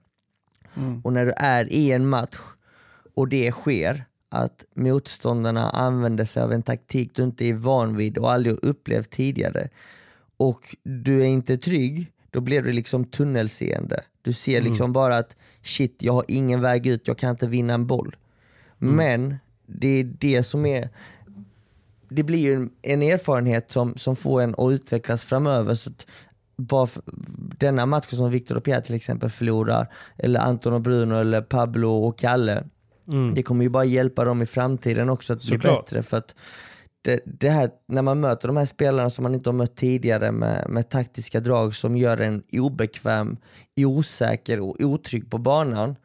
Mm. 0.76 1.00
Och 1.04 1.12
när 1.12 1.26
du 1.26 1.32
är 1.36 1.72
i 1.72 1.92
en 1.92 2.08
match 2.08 2.38
och 3.14 3.28
det 3.28 3.52
sker, 3.52 4.04
att 4.30 4.64
motståndarna 4.74 5.70
använder 5.70 6.24
sig 6.24 6.42
av 6.42 6.52
en 6.52 6.62
taktik 6.62 7.10
du 7.14 7.22
inte 7.22 7.44
är 7.44 7.54
van 7.54 7.96
vid 7.96 8.18
och 8.18 8.32
aldrig 8.32 8.58
upplevt 8.62 9.10
tidigare 9.10 9.68
och 10.36 10.76
du 10.82 11.20
är 11.22 11.26
inte 11.26 11.58
trygg, 11.58 12.12
då 12.30 12.40
blir 12.40 12.62
du 12.62 12.72
liksom 12.72 13.04
tunnelseende. 13.04 14.00
Du 14.22 14.32
ser 14.32 14.62
liksom 14.62 14.92
bara 14.92 15.16
att 15.16 15.36
shit, 15.62 15.96
jag 15.98 16.12
har 16.12 16.24
ingen 16.28 16.60
väg 16.60 16.86
ut, 16.86 17.08
jag 17.08 17.18
kan 17.18 17.30
inte 17.30 17.46
vinna 17.46 17.74
en 17.74 17.86
boll. 17.86 18.16
Men 18.78 19.36
det 19.66 19.88
är 19.88 20.04
det 20.04 20.42
som 20.42 20.66
är 20.66 20.90
det 22.08 22.22
blir 22.22 22.38
ju 22.38 22.54
en, 22.54 22.70
en 22.82 23.02
erfarenhet 23.02 23.70
som, 23.70 23.96
som 23.96 24.16
får 24.16 24.42
en 24.42 24.54
att 24.58 24.72
utvecklas 24.72 25.24
framöver. 25.24 25.74
Så 25.74 25.90
att 25.90 26.06
bara 26.58 26.88
denna 27.58 27.86
matchen 27.86 28.16
som 28.18 28.30
Victor 28.30 28.56
och 28.56 28.64
Pierre 28.64 28.80
till 28.80 28.94
exempel 28.94 29.30
förlorar, 29.30 29.92
eller 30.16 30.40
Anton 30.40 30.72
och 30.72 30.80
Bruno, 30.80 31.14
eller 31.14 31.42
Pablo 31.42 31.90
och 31.90 32.18
Kalle, 32.18 32.64
Mm. 33.12 33.34
det 33.34 33.42
kommer 33.42 33.62
ju 33.64 33.68
bara 33.70 33.84
hjälpa 33.84 34.24
dem 34.24 34.42
i 34.42 34.46
framtiden 34.46 35.08
också 35.08 35.32
att 35.32 35.38
bli 35.38 35.46
Såklart. 35.48 35.84
bättre. 35.84 36.02
För 36.02 36.16
att 36.16 36.34
det, 37.02 37.20
det 37.26 37.50
här, 37.50 37.70
när 37.88 38.02
man 38.02 38.20
möter 38.20 38.48
de 38.48 38.56
här 38.56 38.64
spelarna 38.64 39.10
som 39.10 39.22
man 39.22 39.34
inte 39.34 39.48
har 39.48 39.54
mött 39.54 39.76
tidigare 39.76 40.32
med, 40.32 40.66
med 40.68 40.88
taktiska 40.88 41.40
drag 41.40 41.74
som 41.74 41.96
gör 41.96 42.20
en 42.20 42.42
obekväm, 42.52 43.36
osäker 43.76 44.60
och 44.60 44.76
otrygg 44.80 45.30
på 45.30 45.38
banan. 45.38 45.96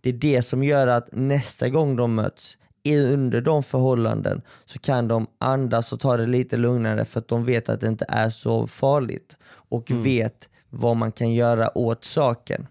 Det 0.00 0.08
är 0.08 0.12
det 0.12 0.42
som 0.42 0.64
gör 0.64 0.86
att 0.86 1.08
nästa 1.12 1.68
gång 1.68 1.96
de 1.96 2.14
möts, 2.14 2.56
under 2.90 3.40
de 3.40 3.62
förhållanden, 3.62 4.42
så 4.64 4.78
kan 4.78 5.08
de 5.08 5.26
andas 5.38 5.92
och 5.92 6.00
ta 6.00 6.16
det 6.16 6.26
lite 6.26 6.56
lugnare 6.56 7.04
för 7.04 7.20
att 7.20 7.28
de 7.28 7.44
vet 7.44 7.68
att 7.68 7.80
det 7.80 7.88
inte 7.88 8.06
är 8.08 8.30
så 8.30 8.66
farligt 8.66 9.36
och 9.44 9.90
vet 9.90 10.48
vad 10.70 10.96
man 10.96 11.12
kan 11.12 11.32
göra 11.32 11.78
åt 11.78 12.04
saken. 12.04 12.66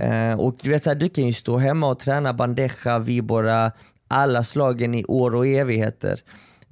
Eh, 0.00 0.40
och 0.40 0.56
du 0.62 0.70
vet 0.70 0.84
så 0.84 0.90
här, 0.90 0.94
du 0.94 1.08
kan 1.08 1.26
ju 1.26 1.32
stå 1.32 1.56
hemma 1.56 1.88
och 1.88 1.98
träna 1.98 2.32
bandeja, 2.32 2.98
vibora, 2.98 3.72
alla 4.08 4.44
slagen 4.44 4.94
i 4.94 5.04
år 5.04 5.34
och 5.34 5.46
evigheter. 5.46 6.20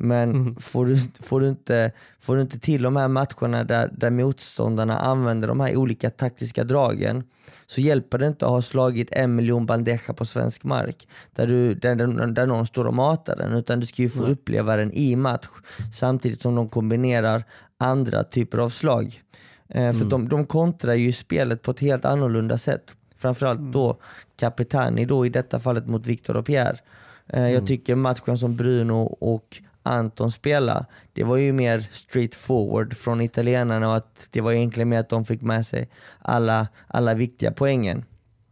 Men 0.01 0.57
får, 0.61 0.86
du, 0.86 0.96
får, 1.20 1.40
du 1.40 1.49
inte, 1.49 1.92
får 2.20 2.36
du 2.36 2.42
inte 2.42 2.59
till 2.59 2.82
de 2.82 2.96
här 2.96 3.09
matcherna 3.09 3.64
där, 3.64 3.90
där 3.96 4.11
motståndarna 4.11 4.99
använder 4.99 5.49
de 5.49 5.61
här 5.61 5.76
olika 5.76 6.11
taktiska 6.11 6.64
dragen 6.64 7.24
så 7.66 7.80
hjälper 7.80 8.18
det 8.18 8.26
inte 8.26 8.44
att 8.46 8.51
ha 8.51 8.62
slagit 8.62 9.09
en 9.12 9.34
miljon 9.34 9.66
bandeja 9.66 10.12
på 10.16 10.24
svensk 10.24 10.64
mark 10.64 11.09
där, 11.34 11.46
du, 11.46 11.74
där, 11.74 12.26
där 12.26 12.46
någon 12.46 12.66
står 12.66 12.84
och 12.84 12.94
matar 12.94 13.36
den 13.36 13.53
utan 13.53 13.80
du 13.80 13.86
ska 13.86 14.03
ju 14.03 14.09
få 14.09 14.26
uppleva 14.26 14.76
den 14.76 14.92
i 14.92 15.16
match 15.16 15.46
samtidigt 15.94 16.42
som 16.42 16.55
de 16.55 16.68
kombinerar 16.68 17.44
andra 17.78 18.24
typer 18.24 18.59
av 18.59 18.68
slag. 18.70 19.22
Eh, 19.68 19.92
för 19.92 20.05
de, 20.05 20.28
de 20.28 20.46
kontrar 20.46 20.94
ju 20.94 21.12
spelet 21.12 21.62
på 21.62 21.70
ett 21.70 21.80
helt 21.80 22.05
annorlunda 22.05 22.59
sätt. 22.59 22.96
Framförallt 23.16 23.72
då 23.72 23.99
Capitani 24.36 25.05
då 25.05 25.26
i 25.26 25.28
detta 25.28 25.61
fallet 25.61 25.86
mot 25.86 26.07
Victor 26.07 26.36
och 26.36 26.46
Pierre. 26.46 26.78
Eh, 27.26 27.53
Jag 27.53 27.66
tycker 27.66 27.94
matchen 27.94 28.38
som 28.38 28.57
Bruno 28.57 29.03
och 29.20 29.62
Anton 29.89 30.30
spelade, 30.30 30.86
det 31.12 31.24
var 31.24 31.36
ju 31.36 31.53
mer 31.53 31.89
straightforward 31.93 32.97
från 32.97 33.20
italienarna 33.20 33.89
och 33.89 33.97
att 33.97 34.28
det 34.30 34.41
var 34.41 34.53
egentligen 34.53 34.89
mer 34.89 35.01
att 35.01 35.09
de 35.09 35.24
fick 35.24 35.43
med 35.43 35.66
sig 35.66 35.89
alla, 36.18 36.68
alla 36.86 37.14
viktiga 37.14 37.53
poängen. 37.53 38.05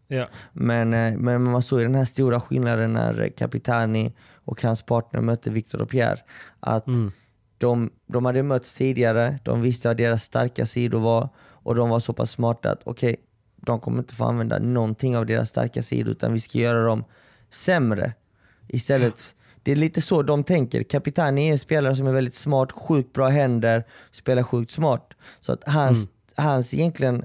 Ja. 0.09 0.26
Men, 0.53 0.95
eh, 0.95 1.16
men 1.16 1.43
man 1.43 1.62
såg 1.62 1.78
ju 1.78 1.84
den 1.84 1.95
här 1.95 2.05
stora 2.05 2.41
skillnaden 2.41 2.93
när 2.93 3.28
Capitani 3.37 4.12
och 4.45 4.62
hans 4.62 4.82
partner 4.82 5.20
mötte 5.20 5.51
Victor 5.51 5.82
och 5.82 5.89
Pierre. 5.89 6.18
Att 6.61 6.87
de, 7.59 7.91
de 8.07 8.24
hade 8.24 8.43
mötts 8.43 8.74
tidigare, 8.74 9.39
de 9.43 9.62
visste 9.62 9.89
vad 9.89 9.97
deras 9.97 10.22
starka 10.22 10.66
sidor 10.66 11.01
var 11.01 11.28
och 11.39 11.74
de 11.74 11.89
var 11.89 12.01
så 12.01 12.12
pass 12.12 12.30
smarta 12.30 12.70
att 12.70 12.80
okej, 12.84 13.16
de 13.57 13.80
kommer 13.80 13.99
inte 13.99 14.14
få 14.14 14.24
använda 14.24 14.59
någonting 14.59 15.16
av 15.16 15.26
deras 15.26 15.49
starka 15.49 15.82
sidor 15.82 16.12
utan 16.12 16.32
vi 16.32 16.41
ska 16.41 16.59
göra 16.59 16.82
dem 16.84 17.05
sämre. 17.51 18.12
Istället, 18.68 19.34
det 19.67 19.73
är 19.73 19.77
lite 19.77 20.01
så 20.01 20.23
de 20.23 20.45
tänker. 20.45 20.83
Capitani 20.83 21.49
är 21.49 21.53
en 21.53 21.59
spelare 21.59 21.97
som 21.97 22.07
är 22.07 22.12
väldigt 22.12 22.35
smart, 22.35 22.73
sjukt 22.73 23.12
bra 23.12 23.29
händer, 23.29 23.85
spelar 24.12 24.43
sjukt 24.43 24.71
smart. 24.71 25.14
Så 25.41 25.53
att 25.53 25.62
hans, 25.67 26.09
hans 26.37 26.75
egentligen 26.75 27.25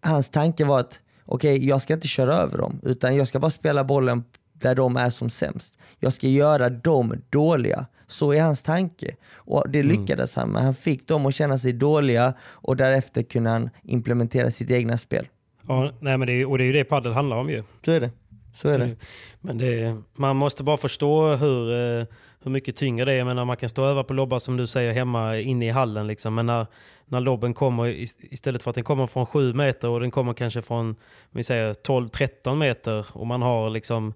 hans 0.00 0.30
tanke 0.30 0.64
var 0.64 0.80
att 0.80 0.98
okej, 1.24 1.68
jag 1.68 1.82
ska 1.82 1.94
inte 1.94 2.08
köra 2.08 2.34
över 2.34 2.58
dem, 2.58 2.80
utan 2.82 3.16
jag 3.16 3.28
ska 3.28 3.38
bara 3.38 3.50
spela 3.50 3.84
bollen 3.84 4.24
där 4.52 4.74
de 4.74 4.96
är 4.96 5.10
som 5.10 5.30
sämst. 5.30 5.78
Jag 6.00 6.12
ska 6.12 6.28
göra 6.28 6.70
dem 6.70 7.14
dåliga. 7.30 7.86
Så 8.06 8.32
är 8.32 8.40
hans 8.40 8.62
tanke. 8.62 9.14
Och 9.34 9.64
det 9.68 9.82
lyckades 9.82 10.36
han 10.36 10.48
med. 10.48 10.62
Han 10.62 10.74
fick 10.74 11.08
dem 11.08 11.26
att 11.26 11.34
känna 11.34 11.58
sig 11.58 11.72
dåliga 11.72 12.34
och 12.42 12.76
därefter 12.76 13.22
kunde 13.22 13.50
han 13.50 13.70
implementera 13.82 14.50
sitt 14.50 14.70
egna 14.70 14.96
spel. 14.96 15.28
Ja, 15.68 15.92
nej, 16.00 16.18
men 16.18 16.26
det 16.26 16.32
är, 16.32 16.50
och 16.50 16.58
det 16.58 16.64
är 16.64 16.66
ju 16.66 16.72
det 16.72 16.84
padel 16.84 17.12
handlar 17.12 17.36
om 17.36 17.50
ju. 17.50 17.62
Så 17.84 17.92
är 17.92 18.00
det. 18.00 18.10
Så 18.56 18.68
är 18.68 18.78
det. 18.78 18.96
Men 19.40 19.58
det, 19.58 19.96
man 20.14 20.36
måste 20.36 20.62
bara 20.62 20.76
förstå 20.76 21.34
hur, 21.34 21.70
eh, 21.72 22.06
hur 22.42 22.50
mycket 22.50 22.76
tyngre 22.76 23.04
det 23.04 23.12
är. 23.12 23.16
Jag 23.18 23.26
menar, 23.26 23.44
man 23.44 23.56
kan 23.56 23.68
stå 23.68 23.84
över 23.84 24.02
på 24.02 24.14
lobbar 24.14 24.38
som 24.38 24.56
du 24.56 24.66
säger 24.66 24.92
hemma 24.92 25.38
inne 25.38 25.66
i 25.66 25.70
hallen. 25.70 26.06
Liksom. 26.06 26.34
Men 26.34 26.46
när, 26.46 26.66
när 27.06 27.20
lobben 27.20 27.54
kommer, 27.54 27.84
ist- 27.86 28.26
istället 28.30 28.62
för 28.62 28.70
att 28.70 28.74
den 28.74 28.84
kommer 28.84 29.06
från 29.06 29.26
7 29.26 29.54
meter 29.54 29.88
och 29.88 30.00
den 30.00 30.10
kommer 30.10 30.32
kanske 30.32 30.62
från 30.62 30.96
vi 31.30 31.42
säger 31.42 31.72
12-13 31.74 32.54
meter 32.56 33.06
och 33.12 33.26
man 33.26 33.42
har 33.42 33.70
liksom 33.70 34.14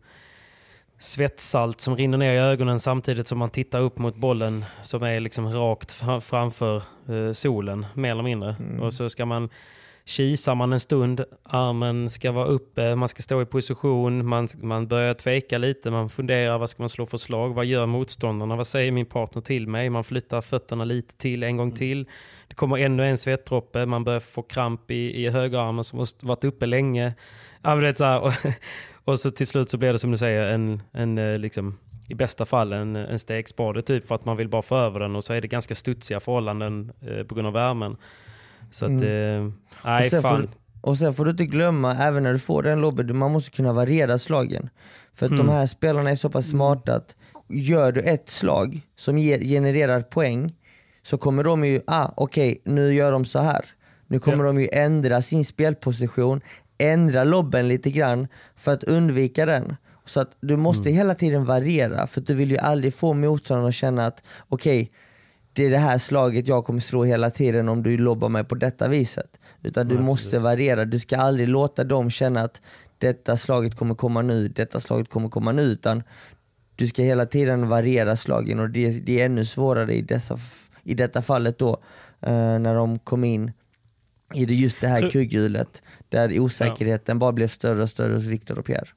svettsalt 0.99 1.81
som 1.81 1.97
rinner 1.97 2.19
ner 2.19 2.35
i 2.35 2.39
ögonen 2.39 2.81
samtidigt 2.81 3.27
som 3.27 3.39
man 3.39 3.51
tittar 3.51 3.81
upp 3.81 3.99
mot 3.99 4.17
bollen 4.17 4.65
som 4.83 5.03
är 5.03 5.21
liksom 5.21 5.53
rakt 5.53 5.93
fra- 5.93 6.21
framför 6.21 6.77
eh, 7.09 7.33
solen, 7.33 7.87
mer 7.95 8.11
eller 8.11 8.23
mindre. 8.23 8.57
Och 8.81 8.95
så 8.95 9.09
ska 9.09 9.27
man 9.27 9.49
kisar 10.11 10.55
man 10.55 10.73
en 10.73 10.81
stund, 10.81 11.25
armen 11.43 12.11
ska 12.11 12.33
vara 12.33 12.47
uppe, 12.47 12.97
man 12.97 13.09
ska 13.09 13.23
stå 13.23 13.43
i 13.43 13.47
position, 13.47 14.27
man, 14.27 14.49
man 14.63 14.89
börjar 14.89 15.15
tveka 15.15 15.59
lite, 15.59 15.91
man 15.91 16.11
funderar 16.11 16.59
vad 16.59 16.71
ska 16.71 16.83
man 16.83 16.89
slå 16.89 17.07
för 17.07 17.19
slag, 17.19 17.55
vad 17.55 17.67
gör 17.67 17.87
motståndarna, 17.87 18.57
vad 18.57 18.67
säger 18.67 18.93
min 18.93 19.07
partner 19.07 19.43
till 19.43 19.69
mig, 19.69 19.91
man 19.91 20.05
flyttar 20.05 20.41
fötterna 20.41 20.85
lite 20.85 21.17
till, 21.17 21.43
en 21.43 21.57
gång 21.57 21.73
till. 21.73 22.07
Det 22.49 22.55
kommer 22.55 22.79
ännu 22.79 23.07
en 23.07 23.19
svettdroppe, 23.19 23.87
man 23.87 24.05
börjar 24.05 24.21
få 24.21 24.43
kramp 24.43 24.91
i, 24.91 25.25
i 25.25 25.29
högerarmen 25.29 25.85
som 25.85 25.99
har 25.99 26.27
varit 26.27 26.45
uppe 26.45 26.67
länge. 26.67 27.15
Ja, 27.63 27.77
men 27.77 27.95
så 27.95 28.05
här, 28.05 28.21
och, 28.21 28.33
och 29.05 29.21
så 29.21 29.31
till 29.31 29.47
slut 29.47 29.71
så 29.71 29.77
blir 29.77 29.93
det 29.93 29.99
som 29.99 30.11
du 30.11 30.19
säger 30.19 30.55
en, 30.55 30.83
en 30.93 31.19
eh, 31.19 31.39
liksom, 31.39 31.79
i 32.09 32.15
bästa 32.15 32.47
fall 32.47 32.73
en, 32.73 32.97
en 32.97 33.19
stegspade 33.19 33.83
typ 33.83 34.07
för 34.07 34.15
att 34.15 34.25
man 34.25 34.37
vill 34.37 34.49
bara 34.49 34.63
få 34.63 34.77
över 34.77 35.01
den 35.01 35.17
och 35.17 35.25
så 35.25 35.33
är 35.33 35.41
det 35.41 35.49
ganska 35.49 35.75
studsiga 35.75 36.21
förhållanden 36.21 36.93
eh, 37.01 37.23
på 37.23 37.35
grund 37.35 37.47
av 37.47 37.53
värmen. 37.53 37.97
Så 38.71 38.85
att, 38.85 38.91
eh, 38.91 38.99
nej 39.85 40.05
Och 40.05 40.11
sen, 40.11 40.23
får 40.23 40.29
fan. 40.29 40.41
du, 40.41 40.49
och 40.81 40.99
sen 40.99 41.15
får 41.15 41.25
du 41.25 41.31
inte 41.31 41.47
glömma, 41.47 41.97
även 41.97 42.23
när 42.23 42.33
du 42.33 42.39
får 42.39 42.63
den 42.63 42.81
lobben, 42.81 43.17
man 43.17 43.33
måste 43.33 43.51
kunna 43.51 43.73
variera 43.73 44.19
slagen. 44.19 44.69
För 45.15 45.27
att 45.27 45.37
de 45.37 45.49
här 45.49 45.67
spelarna 45.67 46.11
är 46.11 46.17
så 46.17 46.31
pass 46.31 46.49
smarta 46.49 46.95
att 46.95 47.17
gör 47.49 47.93
du 47.93 48.01
ett 48.01 48.31
slag 48.31 48.81
som 48.97 49.19
ger, 49.19 49.39
genererar 49.39 50.01
poäng 50.01 50.55
så 51.03 51.19
kommer 51.19 51.45
de 51.45 51.65
ju, 51.65 51.81
ah 51.87 52.13
okej 52.17 52.63
nu 52.65 52.95
gör 52.95 53.13
de 53.13 53.25
så 53.25 53.39
här. 53.39 53.65
Nu 54.07 54.19
kommer 54.19 54.45
de 54.45 54.61
ju 54.61 54.69
ändra 54.73 55.23
sin 55.23 55.45
spelposition, 55.45 56.41
ändra 56.79 57.25
lobben 57.25 57.69
lite 57.69 57.91
grann 57.91 58.29
för 58.57 58.73
att 58.73 58.85
undvika 58.85 59.47
den. 59.47 59.77
Så 60.05 60.21
att 60.21 60.37
du 60.41 60.57
måste 60.57 60.91
hela 60.91 61.15
tiden 61.15 61.45
variera 61.45 62.07
för 62.07 62.21
att 62.21 62.27
du 62.27 62.35
vill 62.35 62.51
ju 62.51 62.59
aldrig 62.59 62.95
få 62.95 63.13
motståndaren 63.13 63.69
att 63.69 63.75
känna 63.75 64.07
att 64.07 64.23
okej, 64.49 64.91
det 65.53 65.67
är 65.67 65.71
det 65.71 65.79
här 65.79 65.99
slaget 65.99 66.49
jag 66.49 66.65
kommer 66.65 66.81
slå 66.81 67.05
hela 67.05 67.31
tiden 67.31 67.69
om 67.69 67.83
du 67.83 67.97
lobbar 67.99 68.29
mig 68.29 68.45
på 68.45 68.55
detta 68.55 68.89
viset. 68.89 69.37
Utan 69.63 69.89
du 69.89 69.99
måste 69.99 70.39
variera, 70.39 70.85
du 70.85 70.99
ska 70.99 71.17
aldrig 71.17 71.49
låta 71.49 71.85
dem 71.85 72.11
känna 72.11 72.41
att 72.41 72.61
detta 72.99 73.37
slaget 73.37 73.77
kommer 73.77 73.95
komma 73.95 74.23
nu, 74.23 74.49
detta 74.49 74.81
slaget 74.81 75.09
kommer 75.09 75.29
komma 75.29 75.53
nu. 75.53 75.63
Utan 75.63 76.03
du 76.77 76.87
ska 76.87 77.03
hela 77.03 77.27
tiden 77.27 77.69
variera 77.69 78.17
slagen 78.17 78.61
och 78.61 78.71
det, 78.71 78.91
det 78.91 79.21
är 79.21 79.27
ännu 79.27 79.45
svårare 79.45 79.95
i, 79.95 80.03
dessa, 80.03 80.39
i 80.83 80.95
detta 80.95 81.23
fallet 81.23 81.59
då 81.59 81.71
eh, 82.21 82.59
när 82.59 82.75
de 82.75 82.99
kom 82.99 83.25
in 83.25 83.53
i 84.35 84.45
det, 84.45 84.55
just 84.55 84.81
det 84.81 84.89
här 84.89 84.97
Så- 84.97 85.11
kugghjulet 85.11 85.83
där 86.09 86.41
osäkerheten 86.41 87.19
bara 87.19 87.33
blev 87.33 87.49
större 87.49 87.83
och 87.83 87.91
större 87.91 88.15
hos 88.15 88.25
Viktor 88.25 88.59
och 88.59 88.65
Pierre. 88.65 88.89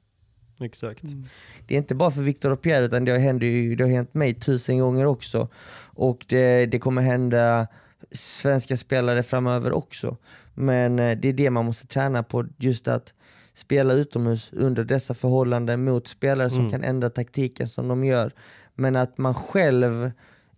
Exakt. 0.60 1.04
Det 1.66 1.74
är 1.74 1.78
inte 1.78 1.94
bara 1.94 2.10
för 2.10 2.22
Viktor 2.22 2.50
och 2.50 2.62
Pierre 2.62 2.84
utan 2.84 3.04
det 3.04 3.12
har, 3.12 3.18
hänt, 3.18 3.40
det 3.78 3.84
har 3.84 3.90
hänt 3.90 4.14
mig 4.14 4.34
tusen 4.34 4.78
gånger 4.78 5.06
också. 5.06 5.48
Och 5.82 6.24
det, 6.28 6.66
det 6.66 6.78
kommer 6.78 7.02
hända 7.02 7.66
svenska 8.12 8.76
spelare 8.76 9.22
framöver 9.22 9.72
också. 9.72 10.16
Men 10.54 10.98
eh, 10.98 11.18
det 11.18 11.28
är 11.28 11.32
det 11.32 11.50
man 11.50 11.64
måste 11.64 11.86
träna 11.86 12.22
på, 12.22 12.46
just 12.58 12.88
att 12.88 13.14
spela 13.54 13.94
utomhus 13.94 14.50
under 14.52 14.84
dessa 14.84 15.14
förhållanden 15.14 15.84
mot 15.84 16.08
spelare 16.08 16.50
som 16.50 16.70
kan 16.70 16.84
ändra 16.84 17.10
taktiken 17.10 17.68
som 17.68 17.88
de 17.88 18.04
gör. 18.04 18.32
Men 18.74 18.96
att 18.96 19.18
man 19.18 19.34
själv 19.34 20.10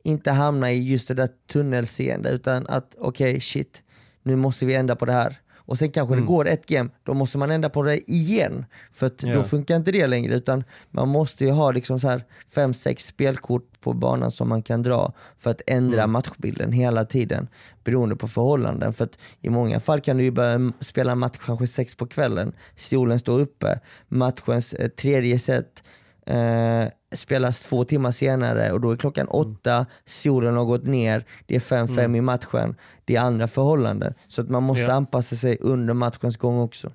inte 0.03 0.31
hamnar 0.31 0.69
i 0.69 0.91
just 0.91 1.09
det 1.09 1.15
där 1.15 1.29
tunnelseende 1.47 2.31
utan 2.31 2.67
att 2.67 2.97
okej 2.99 3.41
shit, 3.41 3.83
nu 4.23 4.37
måste 4.37 4.67
vi 4.67 4.75
ändra 4.75 4.97
på 4.97 5.05
det 5.05 5.13
här. 5.13 5.37
Och 5.67 5.79
sen 5.79 5.91
kanske 5.91 6.15
Mm. 6.15 6.25
det 6.25 6.29
går 6.29 6.49
ett 6.49 6.67
game, 6.67 6.91
då 7.03 7.15
måste 7.15 7.39
man 7.39 7.51
ändra 7.51 7.69
på 7.71 7.83
det 7.83 8.11
igen. 8.11 8.65
För 8.93 9.07
att 9.07 9.19
då 9.19 9.29
Ja. 9.29 9.43
funkar 9.43 9.77
inte 9.77 9.93
det 9.93 10.07
längre 10.07 10.35
utan 10.35 10.65
man 10.91 11.09
måste 11.09 11.45
ju 11.45 11.51
ha 11.51 11.71
liksom 11.71 12.01
så 12.01 12.09
här 12.09 12.25
fem, 12.55 12.75
sex 12.75 13.07
spelkort 13.07 13.81
på 13.81 13.93
banan 13.93 14.31
som 14.31 14.49
man 14.49 14.63
kan 14.63 14.83
dra 14.83 15.13
för 15.39 15.51
att 15.51 15.63
ändra 15.67 16.03
Mm. 16.03 16.11
matchbilden 16.13 16.73
hela 16.73 17.05
tiden 17.05 17.49
beroende 17.85 18.17
på 18.17 18.29
förhållanden. 18.29 18.93
För 18.93 19.05
att 19.05 19.19
i 19.41 19.51
många 19.51 19.81
fall 19.81 20.01
kan 20.01 20.17
du 20.17 20.23
ju 20.23 20.31
börja 20.31 20.73
spela 20.81 21.15
match 21.15 21.37
kanske 21.47 21.67
sex 21.67 21.95
på 21.95 22.07
kvällen, 22.07 22.53
solen 22.77 23.19
står 23.19 23.41
uppe, 23.41 23.81
matchens 24.09 24.73
eh, 24.75 24.89
tredje 24.89 25.39
set 25.39 25.83
eh, 26.27 26.85
spelas 27.15 27.61
två 27.61 27.85
timmar 27.85 28.11
senare 28.11 28.73
och 28.73 28.81
då 28.81 28.91
är 28.91 28.97
klockan 28.97 29.29
åtta, 29.29 29.87
solen 30.05 30.57
har 30.57 30.65
gått 30.65 30.87
ner, 30.87 31.25
det 31.47 31.57
är 31.57 31.61
5-5 31.61 32.17
i 32.17 32.21
matchen, 32.21 32.75
det 33.07 33.17
är 33.17 33.21
andra 33.21 33.49
förhållanden. 33.49 34.15
Så 34.29 34.41
att 34.41 34.49
man 34.51 34.63
måste 34.63 34.83
Ja. 34.83 34.93
anpassa 34.93 35.37
sig 35.37 35.59
under 35.61 35.95
matchens 35.95 36.37
gång 36.37 36.59
också. 36.61 36.93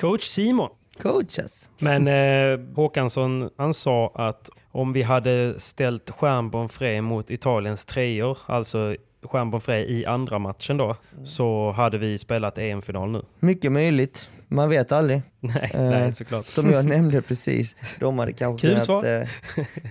Coach 0.00 0.22
Simon. 0.22 0.68
Coaches. 1.02 1.70
Men 1.80 2.08
eh, 2.08 2.74
Håkansson 2.76 3.50
han 3.56 3.74
sa 3.74 4.12
att 4.14 4.50
om 4.72 4.92
vi 4.92 5.02
hade 5.02 5.54
ställt 5.60 6.10
Juan 6.22 6.50
Bonfré 6.50 7.02
mot 7.02 7.30
Italiens 7.30 7.84
treor, 7.84 8.38
alltså 8.46 8.96
Juan 9.32 9.50
Bonfré 9.50 9.84
i 9.84 10.06
andra 10.06 10.38
matchen 10.38 10.76
då, 10.76 10.96
så 11.24 11.70
hade 11.70 11.98
vi 11.98 12.18
spelat 12.18 12.58
EM-final 12.58 13.10
nu. 13.10 13.22
Mycket 13.40 13.72
möjligt, 13.72 14.30
man 14.48 14.68
vet 14.68 14.92
aldrig. 14.92 15.22
Nej, 15.40 15.70
Eh, 15.74 15.82
nej 15.82 16.12
såklart. 16.12 16.46
Som 16.46 16.70
jag 16.70 16.84
nämnde 16.88 17.22
precis, 17.22 17.76
de 18.00 18.18
hade 18.18 18.32
kanske 18.32 18.66
Kul 18.66 18.70
kunnat, 18.70 18.84
svar. 18.84 19.04
eh, 19.20 19.28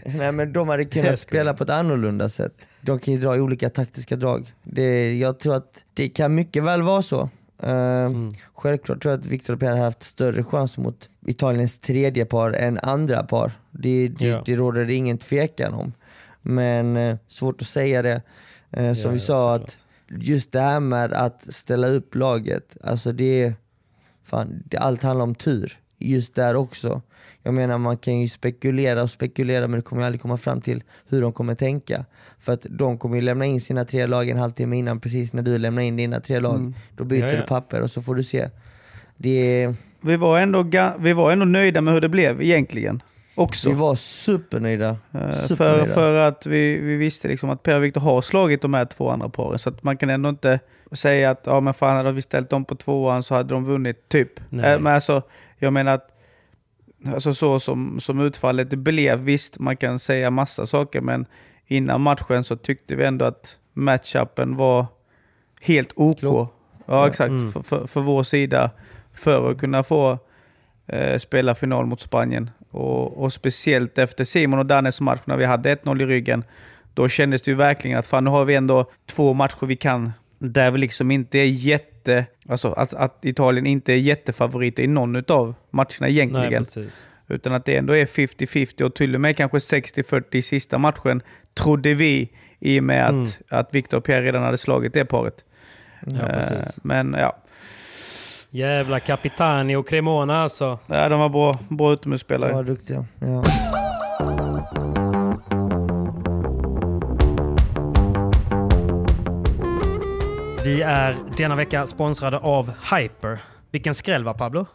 nej, 0.17 0.31
men 0.31 0.53
de 0.53 0.69
hade 0.69 0.85
kunnat 0.85 1.19
spela 1.19 1.53
på 1.53 1.63
ett 1.63 1.69
annorlunda 1.69 2.29
sätt. 2.29 2.53
De 2.81 2.99
kan 2.99 3.13
ju 3.13 3.19
dra 3.19 3.33
olika 3.41 3.69
taktiska 3.69 4.15
drag. 4.15 4.53
Det, 4.63 5.17
jag 5.17 5.39
tror 5.39 5.55
att 5.55 5.83
det 5.93 6.09
kan 6.09 6.35
mycket 6.35 6.63
väl 6.63 6.81
vara 6.81 7.01
så. 7.01 7.29
Eh, 7.63 8.05
Mm. 8.05 8.31
Självklart 8.53 9.01
tror 9.01 9.11
jag 9.11 9.19
att 9.19 9.25
Victor 9.25 9.55
Pierre 9.55 9.75
har 9.77 9.83
haft 9.83 10.03
större 10.03 10.43
chans 10.43 10.77
mot 10.77 11.09
Italiens 11.25 11.79
tredje 11.79 12.25
par 12.25 12.51
än 12.53 12.79
andra 12.83 13.23
par. 13.23 13.51
Det, 13.71 14.07
det, 14.07 14.25
Ja. 14.27 14.43
det 14.45 14.55
råder 14.55 14.85
det 14.85 14.93
ingen 14.93 15.17
tvekan 15.17 15.73
om. 15.73 15.93
Men 16.41 16.97
eh, 16.97 17.17
svårt 17.27 17.61
att 17.61 17.67
säga 17.67 18.01
det. 18.01 18.21
Eh, 18.71 18.93
som 18.93 19.03
Ja, 19.09 19.13
vi 19.13 19.19
sa, 19.19 19.55
att 19.55 19.85
just 20.07 20.51
det 20.51 20.59
här 20.61 20.79
med 20.79 21.13
att 21.13 21.53
ställa 21.53 21.87
upp 21.87 22.15
laget, 22.15 22.77
alltså 22.83 23.11
det 23.11 23.53
fan, 24.23 24.63
det, 24.65 24.77
allt 24.77 25.03
handlar 25.03 25.23
om 25.23 25.35
tur. 25.35 25.79
Just 25.97 26.35
där 26.35 26.55
också. 26.55 27.01
Jag 27.43 27.53
menar 27.53 27.77
man 27.77 27.97
kan 27.97 28.19
ju 28.21 28.27
spekulera 28.27 29.03
och 29.03 29.09
spekulera 29.09 29.67
men 29.67 29.79
det 29.79 29.83
kommer 29.83 30.01
ju 30.01 30.05
aldrig 30.05 30.21
komma 30.21 30.37
fram 30.37 30.61
till 30.61 30.83
hur 31.09 31.21
de 31.21 31.33
kommer 31.33 31.55
tänka. 31.55 32.05
För 32.39 32.53
att 32.53 32.65
de 32.69 32.97
kommer 32.97 33.15
ju 33.15 33.21
lämna 33.21 33.45
in 33.45 33.61
sina 33.61 33.85
tre 33.85 34.05
lag 34.05 34.29
en 34.29 34.37
halvtimme 34.37 34.77
innan 34.77 34.99
precis 34.99 35.33
när 35.33 35.41
du 35.43 35.57
lämnar 35.57 35.81
in 35.81 35.95
dina 35.95 36.19
tre 36.19 36.39
lag. 36.39 36.73
Då 36.95 37.03
byter 37.03 37.27
Ja, 37.27 37.33
ja. 37.33 37.41
du 37.41 37.47
papper 37.47 37.81
och 37.81 37.91
så 37.91 38.01
får 38.01 38.15
du 38.15 38.23
se. 38.23 38.49
Det 39.17 39.63
är, 39.63 39.75
Vi 40.01 40.15
var, 40.15 40.39
ändå, 40.39 40.63
ga- 40.63 40.93
vi 40.99 41.13
var 41.13 41.31
ändå 41.31 41.45
nöjda 41.45 41.81
med 41.81 41.93
hur 41.93 42.01
det 42.01 42.09
blev 42.09 42.41
egentligen. 42.41 43.01
Också. 43.35 43.69
vi 43.69 43.75
var 43.75 43.95
supernöjda. 43.95 44.89
Eh, 44.89 44.97
för, 45.31 45.31
supernöjda. 45.31 45.93
för 45.93 46.27
att 46.27 46.45
vi, 46.45 46.77
vi 46.81 46.95
visste 46.95 47.27
liksom 47.27 47.49
att 47.49 47.63
Per 47.63 47.75
och 47.77 47.83
Viktor 47.83 48.01
har 48.01 48.21
slagit 48.21 48.61
de 48.61 48.73
här 48.73 48.85
två 48.85 49.09
andra 49.09 49.29
paren. 49.29 49.59
Så 49.59 49.69
att 49.69 49.83
man 49.83 49.97
kan 49.97 50.09
ändå 50.09 50.29
inte 50.29 50.59
säga 50.91 51.29
att 51.31 51.41
ja, 51.45 51.59
men 51.59 51.73
fan, 51.73 51.95
hade 51.97 52.11
vi 52.11 52.21
ställt 52.21 52.49
dem 52.49 52.65
på 52.65 52.75
tvåan 52.75 53.23
så 53.23 53.35
hade 53.35 53.49
de 53.53 53.65
vunnit, 53.65 54.09
typ. 54.09 54.29
Nej. 54.49 54.73
Eh, 54.73 54.79
men 54.79 54.93
alltså, 54.93 55.21
jag 55.57 55.73
menar 55.73 55.93
att 55.93 56.07
alltså, 57.05 57.33
så 57.33 57.59
som, 57.59 57.99
som 57.99 58.21
utfallet 58.21 58.69
blev, 58.69 59.19
visst 59.19 59.59
man 59.59 59.77
kan 59.77 59.99
säga 59.99 60.29
massa 60.31 60.65
saker, 60.65 61.01
men 61.01 61.25
innan 61.67 62.01
matchen 62.01 62.43
så 62.43 62.55
tyckte 62.55 62.95
vi 62.95 63.05
ändå 63.05 63.25
att 63.25 63.57
matchupen 63.73 64.55
var 64.57 64.85
helt 65.61 65.93
OK. 65.95 66.19
Klok. 66.19 66.55
Ja, 66.85 67.07
exakt. 67.07 67.29
Mm. 67.29 67.51
För, 67.51 67.61
för, 67.61 67.87
för 67.87 68.01
vår 68.01 68.23
sida. 68.23 68.71
För 69.13 69.51
att 69.51 69.57
kunna 69.57 69.83
få 69.83 70.17
eh, 70.87 71.17
spela 71.17 71.55
final 71.55 71.85
mot 71.85 72.01
Spanien. 72.01 72.49
Och, 72.71 73.23
och 73.23 73.33
speciellt 73.33 73.97
efter 73.97 74.25
Simon 74.25 74.59
och 74.59 74.65
Dannes 74.65 75.01
match 75.01 75.21
när 75.25 75.37
vi 75.37 75.45
hade 75.45 75.75
1-0 75.75 76.01
i 76.01 76.05
ryggen. 76.05 76.43
Då 76.93 77.09
kändes 77.09 77.41
det 77.41 77.51
ju 77.51 77.57
verkligen 77.57 77.99
att 77.99 78.07
fan 78.07 78.23
nu 78.23 78.29
har 78.29 78.45
vi 78.45 78.55
ändå 78.55 78.91
två 79.05 79.33
matcher 79.33 79.65
vi 79.65 79.75
kan. 79.75 80.11
Där 80.39 80.71
vi 80.71 80.77
liksom 80.77 81.11
inte 81.11 81.37
är 81.39 81.45
jätte... 81.45 82.25
Alltså 82.49 82.71
att, 82.71 82.93
att 82.93 83.25
Italien 83.25 83.65
inte 83.65 83.93
är 83.93 83.97
jättefavoriter 83.97 84.83
i 84.83 84.87
någon 84.87 85.15
av 85.27 85.53
matcherna 85.71 85.89
Nej, 85.99 86.11
egentligen. 86.11 86.63
precis. 86.63 87.05
Utan 87.27 87.53
att 87.53 87.65
det 87.65 87.75
ändå 87.77 87.93
är 87.95 88.05
50-50 88.05 88.81
och 88.83 88.95
till 88.95 89.15
och 89.15 89.21
med 89.21 89.37
kanske 89.37 89.57
60-40 89.57 90.23
i 90.31 90.41
sista 90.41 90.77
matchen, 90.77 91.21
trodde 91.53 91.93
vi, 91.93 92.31
i 92.59 92.79
och 92.79 92.83
med 92.83 93.05
att, 93.05 93.11
Mm. 93.11 93.27
att 93.49 93.75
Victor 93.75 93.97
och 93.97 94.03
Pierre 94.03 94.25
redan 94.25 94.43
hade 94.43 94.57
slagit 94.57 94.93
det 94.93 95.05
paret. 95.05 95.45
Ja, 96.05 96.19
Eh, 96.19 96.33
precis. 96.33 96.79
Men 96.83 97.15
ja, 97.19 97.37
Jävla 98.49 98.99
Capitani 98.99 99.75
och 99.75 99.87
Cremona 99.89 100.41
alltså. 100.41 100.79
ja 100.87 101.09
de 101.09 101.19
var 101.19 101.29
bra, 101.29 101.59
bra 101.69 101.87
De 101.89 101.93
utomhusspelare. 101.93 102.53
var 102.53 102.63
duktiga. 102.63 103.05
Ja. 103.19 103.43
Vi 110.69 110.81
är 110.81 111.15
denna 111.37 111.55
vecka 111.55 111.87
sponsrade 111.87 112.37
av 112.37 112.71
Hyper. 112.93 113.39
Vilken 113.71 113.93
skräll 113.93 114.23
va 114.23 114.33
Pablo? 114.33 114.65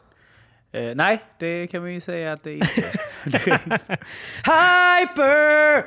Eh, 0.72 0.94
nej, 0.94 1.22
det 1.38 1.66
kan 1.66 1.82
vi 1.82 1.92
ju 1.92 2.00
säga 2.00 2.32
att 2.32 2.44
det 2.44 2.52
inte. 2.52 2.82
Hyper! 4.44 5.84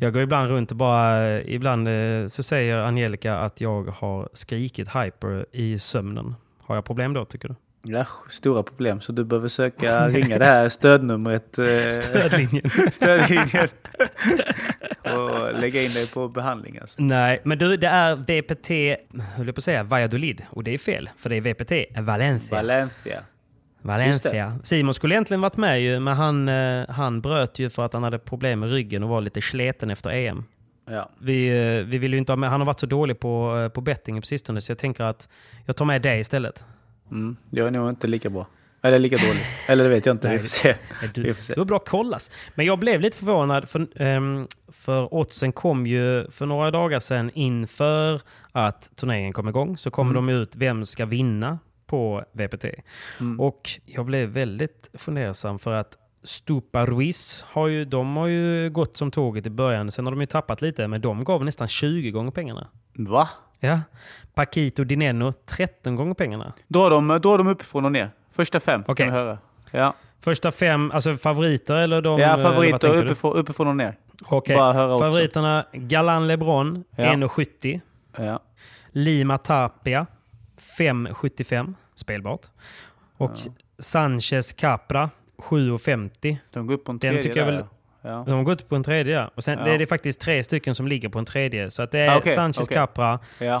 Jag 0.00 0.12
går 0.12 0.22
ibland 0.22 0.50
runt 0.50 0.70
och 0.70 0.76
bara, 0.76 1.40
ibland 1.42 1.88
eh, 1.88 2.26
så 2.26 2.42
säger 2.42 2.76
Angelica 2.76 3.38
att 3.38 3.60
jag 3.60 3.84
har 3.84 4.28
skrikit 4.32 4.88
hyper 4.88 5.46
i 5.52 5.78
sömnen. 5.78 6.34
Har 6.62 6.74
jag 6.74 6.84
problem 6.84 7.12
då 7.12 7.24
tycker 7.24 7.48
du? 7.48 7.54
Ja, 7.82 8.06
stora 8.28 8.62
problem, 8.62 9.00
så 9.00 9.12
du 9.12 9.24
behöver 9.24 9.48
söka 9.48 10.08
ringa 10.08 10.38
det 10.38 10.44
här 10.44 10.68
stödnumret. 10.68 11.58
Eh, 11.58 11.66
Stödlinjen. 11.90 12.70
stödlinjen. 12.92 13.68
och 15.02 15.60
lägga 15.60 15.82
in 15.82 15.90
dig 15.90 16.06
på 16.10 16.28
behandling 16.28 16.78
alltså. 16.78 17.02
Nej, 17.02 17.40
men 17.44 17.58
du, 17.58 17.76
det 17.76 17.86
är 17.86 18.16
VPT, 18.16 18.70
höll 19.36 19.46
jag 19.46 19.54
på 19.54 19.58
att 19.58 19.64
säga, 19.64 19.82
Valladolid. 19.82 20.42
Och 20.50 20.64
det 20.64 20.74
är 20.74 20.78
fel, 20.78 21.10
för 21.16 21.30
det 21.30 21.36
är 21.36 21.40
VPT 21.40 21.98
Valencia. 22.00 22.56
Valencia. 22.56 23.22
Valencia. 23.82 24.58
Simon 24.62 24.94
skulle 24.94 25.14
egentligen 25.14 25.40
varit 25.40 25.56
med 25.56 25.82
ju, 25.82 26.00
men 26.00 26.16
han, 26.16 26.48
eh, 26.48 26.88
han 26.88 27.20
bröt 27.20 27.58
ju 27.58 27.70
för 27.70 27.84
att 27.84 27.92
han 27.92 28.02
hade 28.02 28.18
problem 28.18 28.60
med 28.60 28.70
ryggen 28.70 29.02
och 29.02 29.08
var 29.08 29.20
lite 29.20 29.42
sleten 29.42 29.90
efter 29.90 30.10
EM. 30.10 30.44
Ja. 30.90 31.10
Vi, 31.18 31.48
eh, 31.48 31.84
vi 31.86 31.98
vill 31.98 32.14
inte 32.14 32.32
ha 32.32 32.36
med, 32.36 32.50
han 32.50 32.60
har 32.60 32.66
varit 32.66 32.80
så 32.80 32.86
dålig 32.86 33.20
på, 33.20 33.70
på 33.74 33.80
betting 33.80 34.20
på 34.20 34.26
sistone, 34.26 34.60
så 34.60 34.70
jag 34.70 34.78
tänker 34.78 35.04
att 35.04 35.28
jag 35.66 35.76
tar 35.76 35.84
med 35.84 36.02
dig 36.02 36.20
istället. 36.20 36.64
Mm, 37.10 37.36
jag 37.50 37.66
är 37.66 37.70
nog 37.70 37.88
inte 37.88 38.06
lika 38.06 38.30
bra. 38.30 38.46
Eller 38.82 38.98
lika 38.98 39.16
dålig. 39.16 39.42
Eller 39.68 39.84
det 39.84 39.90
vet 39.90 40.06
jag 40.06 40.14
inte, 40.14 40.28
vi 40.28 40.38
får 40.38 40.46
se. 40.46 40.76
Du, 41.14 41.22
Vi 41.22 41.34
får 41.34 41.42
se. 41.42 41.54
du 41.54 41.60
har 41.60 41.64
bra 41.64 41.78
kollas. 41.78 42.30
Men 42.54 42.66
jag 42.66 42.78
blev 42.78 43.00
lite 43.00 43.16
förvånad, 43.16 43.68
för, 43.68 43.86
ehm, 43.96 44.46
för 44.68 45.14
oddsen 45.14 45.52
kom 45.52 45.86
ju 45.86 46.30
för 46.30 46.46
några 46.46 46.70
dagar 46.70 47.00
sedan 47.00 47.30
inför 47.34 48.20
att 48.52 48.90
turneringen 48.96 49.32
kom 49.32 49.48
igång. 49.48 49.76
Så 49.76 49.90
kom 49.90 50.12
de 50.12 50.28
ut, 50.28 50.56
vem 50.56 50.84
ska 50.84 51.06
vinna 51.06 51.58
på 51.86 52.24
VPT? 52.32 52.64
Och 53.38 53.70
jag 53.84 54.06
blev 54.06 54.28
väldigt 54.28 54.90
fundersam 54.94 55.58
för 55.58 55.72
att 55.72 55.98
Stupa 56.22 56.86
Ruiz, 56.86 57.44
har 57.48 57.66
ju, 57.68 57.84
de 57.84 58.16
har 58.16 58.26
ju 58.26 58.70
gått 58.70 58.96
som 58.96 59.10
tåget 59.10 59.46
i 59.46 59.50
början. 59.50 59.90
Sen 59.90 60.06
har 60.06 60.12
de 60.12 60.20
ju 60.20 60.26
tappat 60.26 60.62
lite, 60.62 60.88
men 60.88 61.00
de 61.00 61.24
gav 61.24 61.44
nästan 61.44 61.68
20 61.68 62.10
gånger 62.10 62.30
pengarna. 62.30 62.68
Va? 62.94 63.28
Ja. 63.60 63.80
Paquito 64.34 64.84
Dineno, 64.84 65.32
13 65.46 65.96
gånger 65.96 66.14
pengarna. 66.14 66.52
Dra 66.68 66.88
dem, 66.88 67.08
dra 67.08 67.36
dem 67.36 67.46
uppifrån 67.46 67.84
och 67.84 67.92
ner. 67.92 68.10
Första 68.32 68.60
fem 68.60 68.84
Okej. 68.86 69.06
kan 69.06 69.14
vi 69.14 69.20
höra. 69.20 69.38
Ja, 69.70 69.94
Första 70.20 70.52
fem, 70.52 70.90
alltså 70.94 71.16
favoriter 71.16 71.76
eller 71.76 72.02
de... 72.02 72.20
ja 72.20 72.36
eh, 72.38 72.42
favoriter 72.42 72.96
uppifrån, 72.96 73.36
uppifrån 73.36 73.66
och 73.68 73.76
ner. 73.76 73.96
Okej. 74.26 74.56
Bara 74.56 74.72
höra 74.72 74.94
också. 74.94 75.04
Favoriterna 75.04 75.64
Galan 75.72 76.26
LeBron 76.26 76.84
Ja. 76.96 77.04
1,70. 77.04 77.80
Ja. 78.16 78.40
Lima 78.90 79.38
Tapia 79.38 80.06
5,75 80.78 81.74
spelbart. 81.94 82.46
Och 83.16 83.30
Sanchez 83.78 84.52
Capra 84.52 85.10
7,50. 85.38 86.36
De 86.50 86.66
går 86.66 86.74
upp 86.74 86.84
på 86.84 86.92
en 86.92 86.98
Den 86.98 87.10
tredje 87.10 87.22
tycker 87.22 87.38
jag 87.40 87.48
där, 87.48 87.52
väl- 87.52 87.64
ja. 87.70 87.76
Ja. 88.08 88.24
De 88.26 88.32
har 88.32 88.42
gått 88.42 88.68
på 88.68 88.76
en 88.76 88.82
tredje. 88.82 89.28
Och 89.34 89.44
sen, 89.44 89.58
ja. 89.58 89.64
det, 89.64 89.70
är, 89.70 89.78
det 89.78 89.86
faktiskt 89.86 90.20
tre 90.20 90.42
stycken 90.42 90.74
som 90.74 90.88
ligger 90.88 91.08
på 91.08 91.18
en 91.18 91.24
tredje. 91.24 91.70
Så 91.70 91.84
det 91.84 92.00
är 92.00 92.14
ah, 92.14 92.18
okay, 92.18 92.34
Sanchez 92.34 92.60
okay. 92.60 92.74
Capra, 92.74 93.18
ja. 93.38 93.60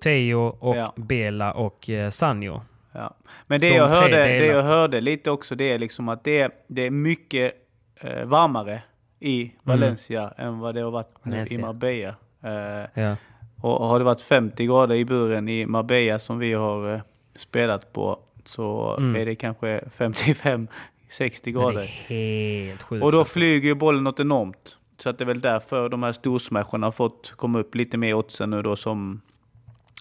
Teo 0.00 0.56
och 0.60 0.76
ja. 0.76 0.92
Bela 0.96 1.52
och 1.52 1.90
eh, 1.90 2.10
Sanjo. 2.10 2.62
Ja. 2.92 3.16
Men 3.46 3.60
det 3.60 3.68
De 3.68 3.74
jag, 3.74 3.88
hörde, 3.88 4.16
det 4.16 4.46
jag 4.46 4.62
hörde 4.62 5.00
lite 5.00 5.30
också 5.30 5.54
det 5.54 5.72
är 5.72 5.78
liksom 5.78 6.08
att 6.08 6.24
det, 6.24 6.64
det 6.66 6.86
är 6.86 6.90
mycket 6.90 7.52
eh, 8.00 8.24
varmare 8.24 8.82
i 9.20 9.42
mm. 9.42 9.54
Valencia 9.62 10.32
mm. 10.38 10.48
än 10.48 10.58
vad 10.58 10.74
det 10.74 10.80
har 10.80 10.90
varit 10.90 11.14
nu 11.22 11.46
i 11.50 11.58
Marbella. 11.58 12.14
Eh, 12.42 13.14
och 13.60 13.88
har 13.88 13.98
det 13.98 14.04
varit 14.04 14.20
50 14.20 14.66
grader 14.66 14.94
i 14.94 15.04
buren 15.04 15.48
i 15.48 15.66
Marbella 15.66 16.18
som 16.18 16.38
vi 16.38 16.52
har 16.52 16.94
eh, 16.94 17.00
spelat 17.36 17.92
på 17.92 18.18
så 18.44 18.96
mm. 18.98 19.16
är 19.16 19.26
det 19.26 19.34
kanske 19.34 19.80
55 19.96 20.68
60 21.14 21.52
grader. 21.52 21.90
Det 22.08 22.14
är 22.14 22.66
helt 22.66 22.82
sjukt. 22.82 23.04
Och 23.04 23.12
då 23.12 23.18
alltså. 23.18 23.32
flyger 23.32 23.68
ju 23.68 23.74
bollen 23.74 24.04
något 24.04 24.20
enormt. 24.20 24.78
Så 24.98 25.10
att 25.10 25.18
det 25.18 25.24
är 25.24 25.26
väl 25.26 25.40
därför 25.40 25.88
de 25.88 26.02
här 26.02 26.12
storsmasharna 26.12 26.86
har 26.86 26.92
fått 26.92 27.32
komma 27.36 27.58
upp 27.58 27.74
lite 27.74 27.96
mer 27.96 28.08
i 28.08 28.14
oddsen 28.14 28.50
nu 28.50 28.62
då 28.62 28.76
som 28.76 29.20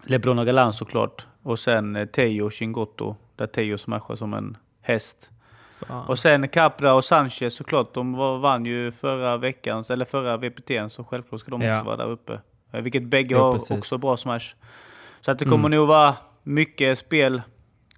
LeBron 0.03 0.39
och 0.39 0.45
Galan 0.45 0.74
såklart. 0.74 1.26
Och 1.43 1.59
sen 1.59 1.95
eh, 1.95 2.05
Teo 2.05 2.45
och 2.45 2.51
Chingotto, 2.51 3.16
där 3.36 3.47
Teo 3.47 3.78
smashar 3.78 4.16
som 4.16 4.34
en 4.34 4.57
häst. 4.82 5.30
Fan. 5.72 6.07
Och 6.07 6.20
sen 6.20 6.47
Capra 6.47 6.93
och 6.93 7.05
Sanchez 7.05 7.55
såklart, 7.55 7.93
de 7.93 8.14
vann 8.41 8.66
ju 8.66 8.91
förra 8.91 9.38
veckans, 9.38 9.91
eller 9.91 10.05
förra 10.05 10.38
VPT'n, 10.38 10.88
så 10.88 11.03
självklart 11.03 11.41
ska 11.41 11.51
de 11.51 11.61
ja. 11.61 11.78
också 11.78 11.86
vara 11.86 11.97
där 11.97 12.09
uppe. 12.09 12.39
Eh, 12.72 12.82
vilket 12.82 13.03
bägge 13.03 13.36
har 13.36 13.76
också 13.78 13.97
bra 13.97 14.18
smash. 14.18 14.55
Så 15.22 15.32
att 15.32 15.39
det 15.39 15.45
mm. 15.45 15.51
kommer 15.51 15.68
mm. 15.68 15.78
nog 15.78 15.88
vara 15.88 16.16
mycket 16.43 16.97
spel, 16.97 17.41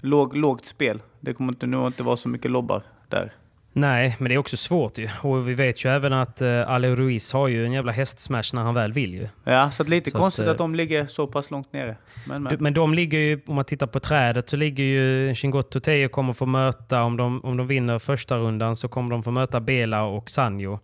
låg, 0.02 0.36
lågt 0.38 0.66
spel. 0.66 1.02
Det 1.20 1.34
kommer 1.34 1.66
nog 1.66 1.88
inte 1.88 2.04
vara 2.04 2.18
så 2.18 2.30
mycket 2.30 2.52
lobbar 2.52 2.84
där. 3.10 3.32
Nej, 3.78 4.16
men 4.20 4.30
det 4.30 4.36
är 4.36 4.38
också 4.38 4.58
svårt 4.58 4.98
ju. 4.98 5.10
Och 5.22 5.50
vi 5.50 5.54
vet 5.54 5.86
ju 5.86 5.90
även 5.90 6.14
att 6.14 6.42
uh, 6.42 6.70
Ale 6.70 6.96
Ruiz 6.96 7.34
har 7.34 7.48
ju 7.48 7.66
en 7.66 7.72
jävla 7.72 7.92
hästsmash 7.92 8.44
när 8.54 8.62
han 8.62 8.74
väl 8.74 8.94
vill 8.94 9.14
ju. 9.14 9.28
Ja, 9.44 9.72
så 9.72 9.84
att 9.84 9.90
lite 9.90 10.12
Så 10.12 10.18
att, 10.18 10.22
konstigt 10.22 10.48
att, 10.48 10.56
eh, 10.56 10.58
de 10.58 10.76
ligger 10.76 11.06
så 11.06 11.28
pass 11.28 11.52
långt 11.52 11.74
nere. 11.74 11.98
Men, 12.28 12.44
men. 12.44 12.58
Men 12.60 12.74
de 12.74 12.94
ligger 12.94 13.20
ju, 13.20 13.42
om 13.46 13.56
man 13.56 13.66
tittar 13.66 13.88
på 13.88 14.00
trädet, 14.00 14.50
så 14.50 14.58
ligger 14.58 14.84
ju 14.84 15.36
Chingotto 15.36 15.80
Teo 15.80 16.10
kommer 16.10 16.34
få 16.34 16.46
möta, 16.46 17.04
om 17.04 17.18
de, 17.18 17.46
om 17.46 17.58
de 17.58 17.68
vinner 17.68 18.00
första 18.00 18.38
rundan 18.38 18.76
så 18.76 18.88
kommer 18.88 19.12
de 19.12 19.24
få 19.24 19.32
möta 19.32 19.60
Bela 19.60 20.04
och 20.04 20.30
Sanjo. 20.30 20.80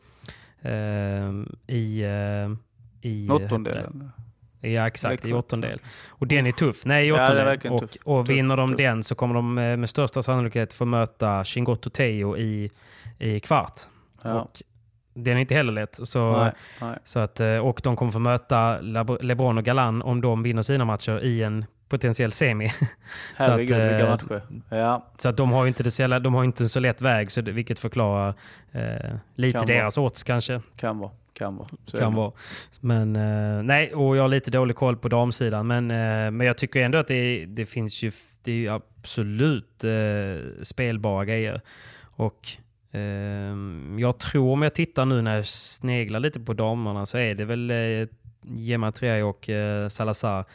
eh, 0.62 0.72
I... 1.68 2.06
Uh, 2.06 2.58
i 3.02 3.30
Åttondelen. 3.30 4.12
Ja, 4.62 4.88
exakt. 4.88 5.26
I 5.26 5.28
Eller 5.28 5.38
åttondel. 5.38 5.80
Och 6.09 6.28
den 6.28 6.47
är 6.47 6.51
tuff. 6.51 6.86
Nej, 6.86 7.05
i 7.05 7.09
Ja, 7.09 7.24
åttondel. 7.24 7.45
verkligen 7.45 7.74
och, 7.76 7.97
och 8.03 8.30
vinner 8.30 8.57
de 8.57 8.70
tuff. 8.72 8.78
den 8.78 9.03
så 9.03 9.16
kommer 9.16 9.36
de 9.36 9.57
eh, 9.57 9.78
med 9.78 9.89
största 9.89 10.22
sannolikhet 10.24 10.74
få 10.74 10.86
möta 10.86 11.43
Chingotto 11.43 11.89
Teo 11.89 12.38
i, 12.38 12.72
i 13.20 13.39
kvart. 13.39 13.80
Ja. 14.24 14.41
Och 14.41 14.62
den 15.14 15.38
är 15.38 15.41
inte 15.41 15.53
heller 15.55 15.74
lätt. 15.74 15.99
Så, 16.07 16.38
Nej, 16.43 16.51
nej. 16.82 16.97
så 17.03 17.20
att, 17.20 17.39
eh, 17.39 17.57
och 17.57 17.82
de 17.84 17.95
kommer 17.95 18.12
få 18.12 18.20
möta 18.20 18.80
LeBron 19.22 19.57
och 19.57 19.64
Galan 19.64 20.01
om 20.01 20.22
de 20.22 20.43
vinner 20.43 20.62
sina 20.62 20.86
matcher 20.86 21.20
i 21.24 21.43
en 21.43 21.66
potentiell 21.89 22.32
semi. 22.32 22.72
Herregud 23.36 23.68
vilka 23.78 23.99
eh, 23.99 24.09
matcher. 24.09 24.41
Ja, 24.70 25.05
så 25.18 25.30
att 25.30 25.38
de 25.38 25.51
har 25.51 25.68
inte, 25.68 25.84
det 25.84 25.91
så, 25.91 26.01
jävla- 26.01 26.20
de 26.20 26.34
har 26.34 26.43
inte 26.43 26.64
en 26.64 26.70
så 26.70 26.80
lätt 26.80 27.01
väg, 27.01 27.32
så 27.32 27.41
det, 27.41 27.51
vilket 27.51 27.80
förklarar 27.80 28.34
eh, 28.72 29.12
lite 29.36 29.57
Kan 29.59 29.68
deras 29.68 29.97
odds 29.97 30.24
kanske. 30.24 30.62
kan 30.76 30.99
vara. 30.99 31.12
Kan 31.42 31.56
vara. 31.58 31.68
Så 31.86 31.98
Kan 31.98 32.14
vara. 32.16 32.32
Men 32.80 33.16
eh, 33.16 33.64
nej, 33.64 33.94
och 33.94 34.18
jag 34.18 34.22
har 34.22 34.30
lite 34.30 34.52
dålig 34.52 34.76
koll 34.76 34.98
på 34.98 35.08
damsidan. 35.10 35.68
Men, 35.68 35.92
eh, 35.92 36.32
men 36.32 36.48
jag 36.48 36.58
tycker 36.58 36.82
ändå 36.82 36.98
att 36.98 37.08
det, 37.08 37.46
det 37.46 37.66
finns 37.66 38.04
ju 38.04 38.12
det 38.44 38.52
är 38.52 38.56
ju 38.56 38.70
absolut 38.70 39.84
eh, 39.84 40.62
spelbara 40.64 41.26
grejer. 41.26 41.62
Och 42.02 42.48
eh, 42.92 43.56
jag 44.00 44.18
tror 44.20 44.52
om 44.54 44.62
jag 44.62 44.74
tittar 44.74 45.06
nu 45.06 45.22
när 45.22 45.36
jag 45.36 45.46
sneglar 45.48 46.20
lite 46.20 46.39
på 46.39 46.54
damerna 46.54 47.06
så 47.06 47.18
är 47.18 47.36
det 47.36 47.46
väl 47.46 47.72
eh, 47.72 48.08
Gemma 48.44 48.92
Triay 48.92 49.22
och 49.22 49.50
eh, 49.50 49.88
Salazar 49.88 50.46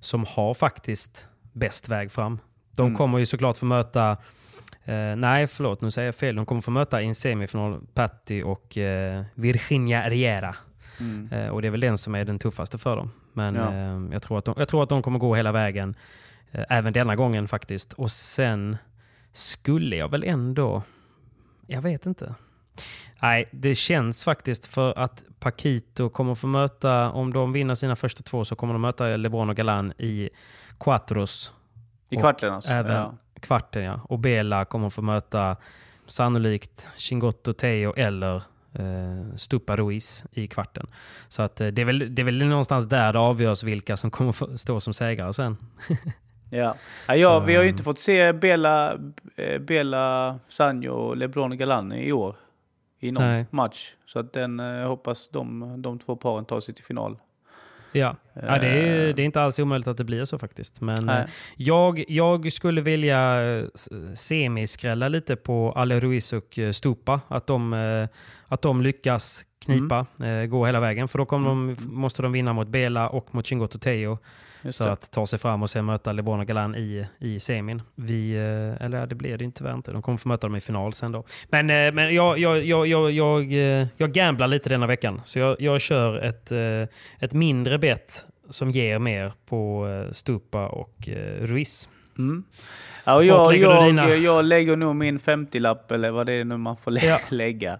som 0.00 0.24
har 0.28 0.54
faktiskt 0.54 1.28
bäst 1.52 1.88
väg 1.88 2.12
fram. 2.12 2.38
De 2.76 2.86
Mm. 2.86 2.96
kommer 2.98 3.18
ju 3.18 3.26
såklart 3.26 3.56
få 3.56 3.64
möta 3.66 4.16
Eh, 4.88 5.16
nej, 5.16 5.46
förlåt, 5.46 5.80
nu 5.80 5.90
säger 5.90 6.06
jag 6.08 6.14
fel. 6.14 6.36
De 6.36 6.46
kommer 6.46 6.60
få 6.60 6.70
möta 6.70 7.02
i 7.02 7.06
en 7.06 7.14
semifinal 7.14 7.80
Patti 7.94 8.42
och 8.42 8.78
eh, 8.78 9.24
Virginia 9.34 10.08
Riera. 10.08 10.54
Mm. 11.00 11.28
Eh, 11.32 11.48
och 11.48 11.62
det 11.62 11.68
är 11.68 11.72
väl 11.72 11.80
den 11.80 11.98
som 11.98 12.14
är 12.14 12.24
den 12.24 12.38
tuffaste 12.38 12.78
för 12.78 12.96
dem. 12.96 13.10
Men 13.32 13.54
Ja. 13.54 13.72
eh, 13.74 14.12
jag, 14.12 14.22
tror 14.22 14.38
att 14.38 14.44
de, 14.44 14.54
jag 14.58 14.68
tror 14.68 14.82
att 14.82 14.88
de 14.88 15.02
kommer 15.02 15.18
gå 15.18 15.34
hela 15.34 15.52
vägen. 15.52 15.94
Eh, 16.52 16.64
även 16.68 16.92
denna 16.92 17.16
gången 17.16 17.48
faktiskt. 17.48 17.92
Och 17.92 18.10
sen 18.10 18.76
skulle 19.32 19.96
jag 19.96 20.10
väl 20.10 20.24
ändå... 20.24 20.82
Jag 21.66 21.82
vet 21.82 22.06
inte. 22.06 22.34
Nej, 23.22 23.48
det 23.52 23.74
känns 23.74 24.24
faktiskt 24.24 24.66
för 24.66 24.98
att 24.98 25.24
Paquito 25.40 26.08
kommer 26.08 26.34
få 26.34 26.46
möta, 26.46 27.10
om 27.10 27.32
de 27.32 27.52
vinner 27.52 27.74
sina 27.74 27.96
första 27.96 28.22
två 28.22 28.44
så 28.44 28.56
kommer 28.56 28.72
de 28.72 28.82
möta 28.82 29.16
LeBron 29.16 29.50
och 29.50 29.56
Galan 29.56 29.92
i 29.98 30.30
Quattros. 30.80 31.52
I 32.10 32.16
kvarten 32.16 32.52
alltså? 32.52 32.70
Även 32.70 32.92
Ja. 32.96 33.14
Kvarten 33.38 33.82
ja. 33.82 34.00
Och 34.04 34.18
Bela 34.18 34.64
kommer 34.64 34.90
få 34.90 35.02
möta 35.02 35.56
sannolikt 36.06 36.88
Chingotto 36.96 37.52
Teo 37.52 37.94
eller 37.96 38.36
eh, 38.72 39.36
Stupa 39.36 39.76
Ruiz 39.76 40.24
i 40.32 40.46
kvarten. 40.46 40.86
Så 41.28 41.42
att, 41.42 41.60
eh, 41.60 41.66
det, 41.66 41.82
är 41.82 41.86
väl, 41.86 42.14
det 42.14 42.22
är 42.22 42.24
väl 42.24 42.46
någonstans 42.46 42.88
där 42.88 43.12
det 43.12 43.18
avgörs 43.18 43.62
vilka 43.62 43.96
som 43.96 44.10
kommer 44.10 44.56
stå 44.56 44.80
som 44.80 44.94
segrare 44.94 45.32
sen. 45.32 45.56
Ja. 46.50 46.74
Ja, 47.08 47.40
Så, 47.40 47.46
vi 47.46 47.54
har 47.54 47.62
ju 47.62 47.68
ehm, 47.68 47.72
inte 47.72 47.82
fått 47.82 48.00
se 48.00 48.32
Bela, 48.32 48.98
eh, 49.36 49.58
Bela 49.58 50.38
Sanjo 50.48 50.92
och 50.92 51.16
LeBron 51.16 51.52
och 51.52 51.58
Galan 51.58 51.92
i 51.92 52.12
år. 52.12 52.36
I 53.00 53.12
någon 53.12 53.22
Nej. 53.22 53.46
match. 53.50 53.94
Så 54.06 54.18
att 54.18 54.32
den, 54.32 54.60
eh, 54.60 54.66
jag 54.66 54.88
hoppas 54.88 55.28
de, 55.28 55.74
de 55.82 55.98
två 55.98 56.16
paren 56.16 56.44
tar 56.44 56.60
sig 56.60 56.74
till 56.74 56.84
final. 56.84 57.18
Ja, 57.92 58.16
ja 58.34 58.58
det, 58.58 58.68
är, 58.68 59.12
det 59.12 59.22
är 59.22 59.24
inte 59.24 59.42
alls 59.42 59.58
omöjligt 59.58 59.88
att 59.88 59.96
det 59.96 60.04
blir 60.04 60.24
så 60.24 60.38
faktiskt. 60.38 60.80
Men 60.80 61.06
Nej. 61.06 61.22
eh, 61.22 61.30
jag, 61.56 62.04
jag 62.08 62.52
skulle 62.52 62.80
vilja 62.80 63.40
eh, 63.58 63.64
semiskrälla 64.14 65.08
lite 65.08 65.36
på 65.36 65.72
Ale 65.76 66.00
Ruiz 66.00 66.32
och 66.32 66.58
eh, 66.58 66.72
Stupa. 66.72 67.20
Att 67.28 67.46
de, 67.46 67.72
eh, 67.72 68.08
att 68.48 68.62
de 68.62 68.82
lyckas 68.82 69.44
knipa, 69.64 70.06
Mm. 70.18 70.42
eh, 70.42 70.46
gå 70.46 70.66
hela 70.66 70.80
vägen. 70.80 71.08
För 71.08 71.18
då 71.18 71.24
de, 71.24 71.76
måste 71.80 72.22
de 72.22 72.32
vinna 72.32 72.52
mot 72.52 72.68
Bela 72.68 73.08
och 73.08 73.34
mot 73.34 73.46
Chingotto 73.46 73.78
Teo 73.78 74.18
för 74.72 74.88
att 74.88 75.10
ta 75.10 75.26
sig 75.26 75.38
fram 75.38 75.62
och 75.62 75.70
sen 75.70 75.84
möta 75.84 76.12
LeBron 76.12 76.40
och 76.40 76.46
Galan 76.46 76.74
i, 76.74 77.06
i 77.18 77.40
semin. 77.40 77.82
Vi, 77.94 78.32
eh, 78.36 78.86
eller 78.86 79.06
det 79.06 79.14
blir 79.14 79.38
det 79.38 79.44
inte 79.44 79.58
tyvärr 79.58 79.74
inte. 79.74 79.92
De 79.92 80.02
kommer 80.02 80.18
få 80.18 80.28
möta 80.28 80.46
dem 80.46 80.56
i 80.56 80.60
final 80.60 80.92
sen 80.92 81.12
då. 81.12 81.24
Men, 81.48 81.70
eh, 81.70 81.92
men 81.92 82.14
jag, 82.14 82.38
jag, 82.38 82.64
jag, 82.64 82.86
jag, 82.86 83.10
jag, 83.10 83.52
eh, 83.52 83.86
jag 83.96 84.12
gamblar 84.12 84.46
lite 84.48 84.68
denna 84.68 84.86
veckan. 84.86 85.20
Så 85.24 85.38
jag, 85.38 85.60
jag 85.60 85.80
kör 85.80 86.18
ett, 86.18 86.52
eh, 86.52 86.94
ett 87.18 87.32
mindre 87.32 87.78
bett 87.78 88.24
som 88.48 88.70
ger 88.70 88.98
mer 88.98 89.32
på 89.46 89.88
eh, 89.88 90.12
Stupa 90.12 90.66
och 90.66 91.08
eh, 91.08 91.46
Ruiz. 91.46 91.88
Mm. 92.18 92.44
Ja, 93.04 93.14
och 93.14 93.24
jag, 93.24 93.52
lägger 93.52 93.64
jag, 93.70 93.84
dina? 93.86 94.08
jag 94.08 94.44
lägger 94.44 94.76
nog 94.76 94.96
min 94.96 95.18
50-lapp, 95.18 95.90
eller 95.92 96.10
vad 96.10 96.26
det 96.26 96.32
är 96.32 96.44
nu 96.44 96.56
man 96.56 96.76
får 96.76 96.90
lä- 96.90 97.00
Ja. 97.06 97.18
lägga. 97.28 97.78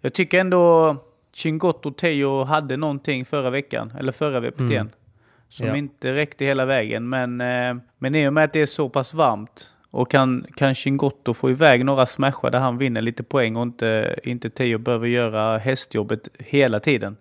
Jag 0.00 0.12
tycker 0.12 0.40
ändå 0.40 0.96
Chingotto 1.34 1.90
Teo 1.90 2.44
hade 2.44 2.76
någonting 2.76 3.24
förra 3.24 3.50
veckan, 3.50 3.92
eller 3.98 4.12
förra 4.12 4.40
VPT'n. 4.40 4.70
Mm. 4.76 4.88
Som 5.48 5.66
Ja. 5.66 5.76
inte 5.76 6.14
räckte 6.14 6.44
hela 6.44 6.64
vägen. 6.64 7.08
Men, 7.08 7.40
eh, 7.40 7.76
men 7.98 8.14
i 8.14 8.28
och 8.28 8.32
med 8.32 8.44
att 8.44 8.52
det 8.52 8.60
är 8.60 8.66
så 8.66 8.88
pass 8.88 9.14
varmt 9.14 9.70
och 9.90 10.10
kan, 10.10 10.46
kan 10.56 10.74
Chingotto 10.74 11.34
få 11.34 11.50
iväg 11.50 11.84
några 11.84 12.06
smashar 12.06 12.50
där 12.50 12.58
han 12.58 12.78
vinner 12.78 13.02
lite 13.02 13.22
poäng 13.22 13.56
och 13.56 13.62
inte, 13.62 14.18
inte 14.24 14.50
Teo 14.50 14.78
behöver 14.78 15.06
göra 15.06 15.58
hästjobbet 15.58 16.28
hela 16.38 16.80
tiden. 16.80 17.16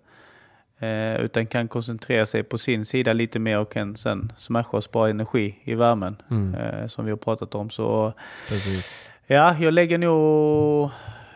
Eh, 0.80 1.16
utan 1.22 1.46
kan 1.48 1.68
koncentrera 1.68 2.26
sig 2.26 2.44
på 2.44 2.58
sin 2.58 2.86
sida 2.86 3.14
lite 3.14 3.40
mer 3.40 3.60
och 3.60 3.72
kan 3.72 3.98
sen 3.98 4.32
smasha 4.38 4.78
och 4.78 4.84
spara 4.84 5.10
energi 5.10 5.60
i 5.64 5.76
värmen. 5.76 6.16
Mm. 6.32 6.56
Eh, 6.56 6.88
som 6.88 7.06
vi 7.06 7.12
har 7.12 7.18
pratat 7.18 7.56
om. 7.56 7.70
Så 7.70 8.14
Precis. 8.50 9.10
ja, 9.28 9.56
jag 9.60 9.74
lägger 9.74 9.98
nog, 9.98 10.90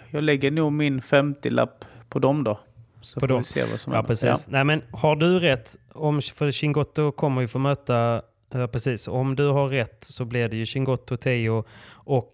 jag 0.10 0.24
lägger 0.24 0.52
nog 0.52 0.72
min 0.74 1.02
50-lapp 1.02 1.86
på 2.10 2.20
dem 2.20 2.44
då. 2.44 2.60
Så 3.02 3.14
På 3.14 3.20
får 3.20 3.28
dem. 3.28 3.38
vi 3.38 3.44
se 3.44 3.64
vad 3.72 3.80
som 3.80 3.94
Ja, 3.94 3.98
händer. 3.98 4.08
precis. 4.08 4.48
Nej, 4.48 4.64
men 4.64 4.82
har 4.92 5.16
du 5.16 5.39
rätt, 5.39 5.76
om, 5.94 6.22
för 6.22 6.52
Chingotto 6.52 7.12
kommer 7.12 7.42
ju 7.42 7.48
få 7.48 7.60
möta, 7.60 8.22
ja, 8.54 8.68
precis, 8.68 9.08
om 9.08 9.36
du 9.36 9.48
har 9.48 9.70
rätt 9.70 9.98
så 10.04 10.26
blir 10.26 10.50
det 10.50 10.58
ju 10.58 10.66
Chingotto, 10.66 11.18
Teo 11.18 11.64
och 11.94 12.34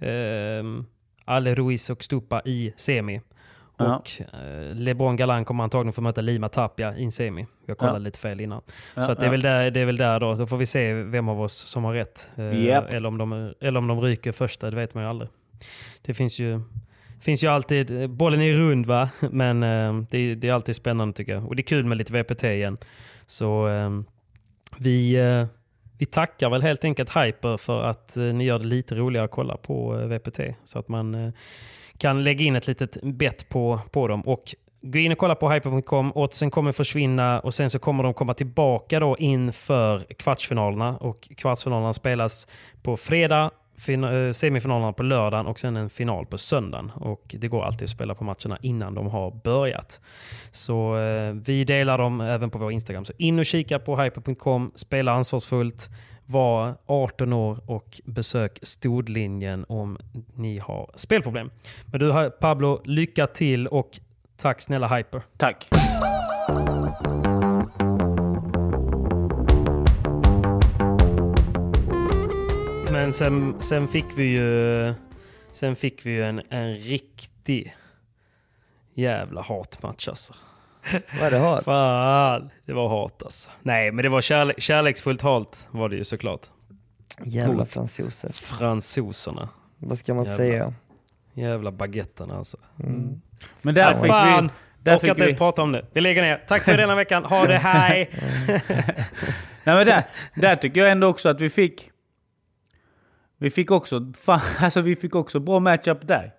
ehm, 0.00 0.86
Ale 1.24 1.54
Ruiz 1.54 1.90
och 1.90 2.04
Stupa 2.04 2.42
i 2.44 2.72
semi. 2.76 3.20
Ja. 3.78 3.96
Och 3.96 4.20
eh, 4.20 4.74
LeBron 4.74 5.16
Galan 5.16 5.44
kommer 5.44 5.64
antagligen 5.64 5.92
få 5.92 6.00
möta 6.00 6.20
Lima 6.20 6.48
Tapia 6.48 6.96
i 6.96 7.04
en 7.04 7.12
semi. 7.12 7.46
Jag 7.66 7.78
kollade 7.78 7.98
Ja. 7.98 8.02
lite 8.02 8.18
fel 8.18 8.40
innan. 8.40 8.62
Ja, 8.94 9.02
så 9.02 9.14
det, 9.14 9.20
är 9.20 9.24
ja. 9.24 9.30
väl 9.30 9.40
där, 9.42 9.70
det 9.70 9.80
är 9.80 9.84
väl 9.86 9.96
där 9.96 10.20
då. 10.20 10.34
Då 10.34 10.46
får 10.46 10.56
vi 10.56 10.66
se 10.66 10.94
vem 10.94 11.28
av 11.28 11.40
oss 11.40 11.54
som 11.54 11.84
har 11.84 11.94
rätt. 11.94 12.30
Eh, 12.36 12.64
Japp. 12.64 12.92
eller, 12.92 13.08
om 13.08 13.18
de, 13.18 13.54
eller 13.60 13.78
om 13.78 13.86
de 13.86 14.00
ryker 14.00 14.32
första, 14.32 14.70
det 14.70 14.76
vet 14.76 14.94
man 14.94 15.02
ju 15.04 15.10
aldrig. 15.10 15.30
Det 16.02 16.14
finns 16.14 16.38
ju, 16.38 16.60
finns 17.20 17.44
ju 17.44 17.48
alltid, 17.48 18.02
eh, 18.02 18.06
bollen 18.06 18.40
är 18.40 18.52
rund 18.54 18.86
va, 18.86 19.10
men 19.30 19.62
eh, 19.62 20.02
det, 20.10 20.34
det 20.34 20.48
är 20.48 20.52
alltid 20.52 20.76
spännande 20.76 21.14
tycker 21.14 21.32
jag. 21.32 21.46
Och 21.46 21.56
det 21.56 21.60
är 21.60 21.64
kul 21.64 21.84
med 21.84 21.98
lite 21.98 22.12
VPT 22.12 22.44
igen. 22.44 22.78
Så 23.26 23.68
eh, 23.68 23.90
vi, 24.78 25.14
eh, 25.16 25.46
vi 25.98 26.06
tackar 26.06 26.50
väl 26.50 26.62
helt 26.62 26.84
enkelt 26.84 27.16
Hyper 27.16 27.56
för 27.56 27.82
att 27.82 28.16
eh, 28.16 28.22
ni 28.22 28.44
gör 28.44 28.58
det 28.58 28.64
lite 28.64 28.94
roligare 28.94 29.24
att 29.24 29.30
kolla 29.30 29.56
på 29.56 30.00
eh, 30.00 30.06
VPT. 30.06 30.40
Så 30.64 30.78
att 30.78 30.88
man 30.88 31.14
eh, 31.14 31.32
kan 31.98 32.24
lägga 32.24 32.44
in 32.44 32.56
ett 32.56 32.66
litet 32.66 33.02
bett 33.02 33.48
på, 33.48 33.80
på 33.90 34.08
dem. 34.08 34.20
Och 34.20 34.54
Gå 34.82 34.98
in 34.98 35.12
och 35.12 35.18
kolla 35.18 35.34
på 35.34 35.50
hyper.com. 35.50 36.12
Oddsen 36.14 36.50
kommer 36.50 36.72
försvinna 36.72 37.40
och 37.40 37.54
sen 37.54 37.70
så 37.70 37.78
kommer 37.78 38.02
de 38.04 38.14
komma 38.14 38.34
tillbaka 38.34 39.00
då 39.00 39.16
inför 39.18 39.98
kvartsfinalerna. 39.98 40.96
Och 40.96 41.28
kvartsfinalerna 41.36 41.92
spelas 41.92 42.48
på 42.82 42.96
fredag, 42.96 43.50
fin- 43.78 44.04
eh, 44.04 44.32
semifinalerna 44.32 44.92
på 44.92 45.02
lördagen 45.02 45.46
och 45.46 45.60
sen 45.60 45.76
en 45.76 45.90
final 45.90 46.26
på 46.26 46.38
söndagen. 46.38 46.90
Och 46.94 47.22
det 47.38 47.48
går 47.48 47.64
alltid 47.64 47.82
att 47.84 47.90
spela 47.90 48.14
på 48.14 48.24
matcherna 48.24 48.58
innan 48.62 48.94
de 48.94 49.06
har 49.06 49.30
börjat. 49.44 50.00
Så 50.50 50.96
eh, 50.96 51.32
vi 51.32 51.64
delar 51.64 51.98
dem 51.98 52.20
även 52.20 52.50
på 52.50 52.58
vår 52.58 52.72
Instagram. 52.72 53.04
Så 53.04 53.12
in 53.18 53.38
och 53.38 53.46
kika 53.46 53.78
på 53.78 53.96
hyper.com, 53.96 54.72
spela 54.74 55.12
ansvarsfullt, 55.12 55.88
var 56.30 56.74
18 56.86 57.32
år 57.32 57.60
och 57.66 58.00
besök 58.04 58.58
Stodlinjen 58.62 59.64
om 59.68 59.98
ni 60.34 60.58
har 60.58 60.90
spelproblem. 60.94 61.50
Men 61.86 62.00
du 62.00 62.30
Pablo, 62.30 62.80
lycka 62.84 63.26
till 63.26 63.66
och 63.66 63.98
tack 64.36 64.60
snälla 64.60 64.96
Hyper. 64.96 65.22
Tack. 65.36 65.68
Men 72.92 73.12
sen, 73.12 73.54
sen 73.60 73.88
fick 73.88 74.04
vi 74.16 74.24
ju, 74.24 74.94
sen 75.52 75.76
fick 75.76 76.06
vi 76.06 76.10
ju 76.10 76.24
en, 76.24 76.42
en 76.48 76.74
riktig 76.74 77.76
jävla 78.94 79.42
hatmatch 79.42 80.08
alltså. 80.08 80.34
Var 81.20 81.30
det 81.30 81.38
hat? 81.38 81.64
Fan, 81.64 82.50
det 82.66 82.72
var 82.72 82.88
hat 82.88 83.22
alltså. 83.22 83.50
Nej, 83.62 83.92
men 83.92 84.02
det 84.02 84.08
var 84.08 84.20
kärle 84.20 84.54
kärleksfullt 84.58 85.22
hat 85.22 85.68
var 85.70 85.88
det 85.88 85.96
ju 85.96 86.04
såklart. 86.04 86.46
Jävla 87.24 87.54
Mot. 87.54 87.72
fransoser. 87.74 88.32
Fransoserna. 88.32 89.48
Vad 89.78 89.98
ska 89.98 90.14
man 90.14 90.24
Jävla. 90.24 90.36
säga? 90.36 90.74
Jävla 91.34 91.72
baguetterna 91.72 92.36
alltså. 92.36 92.56
Mm. 92.82 93.20
Men 93.62 93.74
där 93.74 93.92
Ja, 93.92 94.02
fick 94.02 94.10
fan! 94.12 94.44
vi... 94.46 94.50
Där 94.82 94.92
Orkar 94.92 95.00
fick 95.00 95.10
inte 95.10 95.22
ens 95.22 95.38
prata 95.38 95.62
om 95.62 95.72
det. 95.72 95.86
Vi 95.92 96.00
lägger 96.00 96.22
ner. 96.22 96.44
Tack 96.48 96.62
för 96.62 96.76
denna 96.76 96.94
veckan. 96.94 97.24
Ha 97.24 97.46
det, 97.46 97.58
hej! 97.58 98.10
nej, 98.48 98.96
men 99.64 99.86
där, 99.86 100.02
där 100.34 100.56
tycker 100.56 100.80
jag 100.80 100.90
ändå 100.90 101.06
också 101.08 101.28
att 101.28 101.40
vi 101.40 101.50
fick... 101.50 101.90
Vi 103.38 103.50
fick 103.50 103.70
också, 103.70 104.12
fan, 104.20 104.40
alltså 104.60 104.80
vi 104.80 104.96
fick 104.96 105.14
också 105.14 105.40
bra 105.40 105.60
matchup 105.60 106.08
där. 106.08 106.32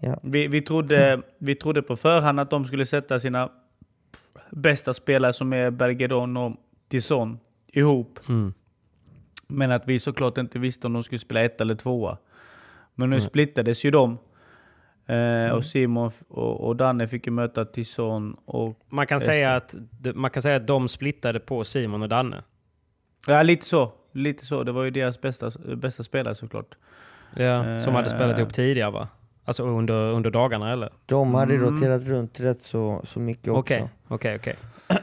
Ja. 0.00 0.20
Vi, 0.22 0.48
vi, 0.48 0.60
trodde, 0.60 1.22
vi 1.38 1.54
trodde 1.54 1.82
på 1.82 1.96
förhand 1.96 2.40
att 2.40 2.50
de 2.50 2.64
skulle 2.64 2.86
sätta 2.86 3.20
sina 3.20 3.48
bästa 4.50 4.94
spelare 4.94 5.32
som 5.32 5.52
är 5.52 5.70
Bergeron 5.70 6.36
och 6.36 6.56
Tison 6.88 7.38
ihop. 7.72 8.18
Mm. 8.28 8.52
Men 9.46 9.70
att 9.72 9.82
vi 9.88 10.00
såklart 10.00 10.38
inte 10.38 10.58
visste 10.58 10.86
om 10.86 10.92
de 10.92 11.02
skulle 11.02 11.18
spela 11.18 11.40
ett 11.40 11.60
eller 11.60 11.74
tvåa. 11.74 12.18
Men 12.94 13.10
nu 13.10 13.20
splittades 13.20 13.84
ju 13.84 13.90
de. 13.90 14.18
Eh, 15.06 15.50
Och 15.50 15.64
Simon 15.64 16.10
och, 16.28 16.60
och 16.60 16.76
Danne 16.76 17.08
fick 17.08 17.26
ju 17.26 17.32
möta 17.32 17.64
Tison 17.64 18.36
och... 18.44 18.80
Man 18.88 19.06
kan, 19.06 19.20
säga 19.20 19.50
det. 19.50 19.56
att, 19.56 20.16
man 20.16 20.30
kan 20.30 20.42
säga 20.42 20.56
att 20.56 20.66
de 20.66 20.88
splittade 20.88 21.40
på 21.40 21.64
Simon 21.64 22.02
och 22.02 22.08
Danne. 22.08 22.42
Ja, 23.26 23.42
lite 23.42 23.66
så. 23.66 23.92
Lite 24.12 24.46
så. 24.46 24.64
Det 24.64 24.72
var 24.72 24.84
ju 24.84 24.90
deras 24.90 25.20
bästa, 25.20 25.50
bästa 25.76 26.02
spelare 26.02 26.34
såklart. 26.34 26.74
Ja, 27.36 27.80
som 27.80 27.94
hade 27.94 28.08
spelat 28.08 28.32
Eh. 28.34 28.38
ihop 28.40 28.52
tidigare 28.52 28.90
va? 28.90 29.08
Alltså 29.48 29.62
under, 29.64 29.94
under 30.12 30.30
dagarna 30.30 30.72
eller? 30.72 30.90
De 31.06 31.34
hade 31.34 31.54
Mm. 31.54 31.66
roterat 31.70 32.04
runt 32.04 32.40
rätt 32.40 32.62
så, 32.62 33.00
så 33.04 33.20
mycket 33.20 33.48
också. 33.48 33.58
Okej, 33.74 33.88
okej, 34.08 34.36
okej. 34.36 34.56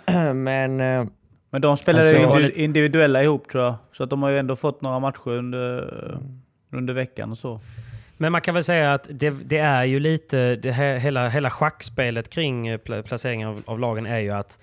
Men 0.34 0.82
eh, 0.82 1.06
Men 1.50 1.62
de 1.62 1.78
spelade 1.78 2.28
Alltså, 2.28 2.52
individuella 2.52 3.24
ihop 3.24 3.50
tror 3.50 3.64
jag. 3.64 3.76
Så 3.92 4.04
att 4.04 4.10
de 4.10 4.24
har 4.24 4.30
ju 4.30 4.40
ändå 4.40 4.56
fått 4.56 4.82
några 4.82 5.00
matcher 5.00 5.28
under, 5.28 6.20
under 6.72 6.94
veckan 6.94 7.32
och 7.32 7.38
så. 7.38 7.60
Men 8.18 8.32
man 8.32 8.42
kan 8.42 8.54
väl 8.54 8.64
säga 8.64 8.94
att 8.94 9.08
det, 9.12 9.30
det 9.30 9.58
är 9.58 9.84
ju 9.84 10.00
lite, 10.00 10.56
det 10.56 10.72
här, 10.72 10.98
hela, 10.98 11.28
hela 11.30 11.50
schackspelet 11.50 12.30
kring 12.30 12.68
eh, 12.68 12.78
pla- 12.80 13.02
placeringen 13.04 13.48
av, 13.50 13.62
av 13.66 13.80
lagen 13.80 14.06
är 14.06 14.20
ju 14.20 14.32
att 14.32 14.60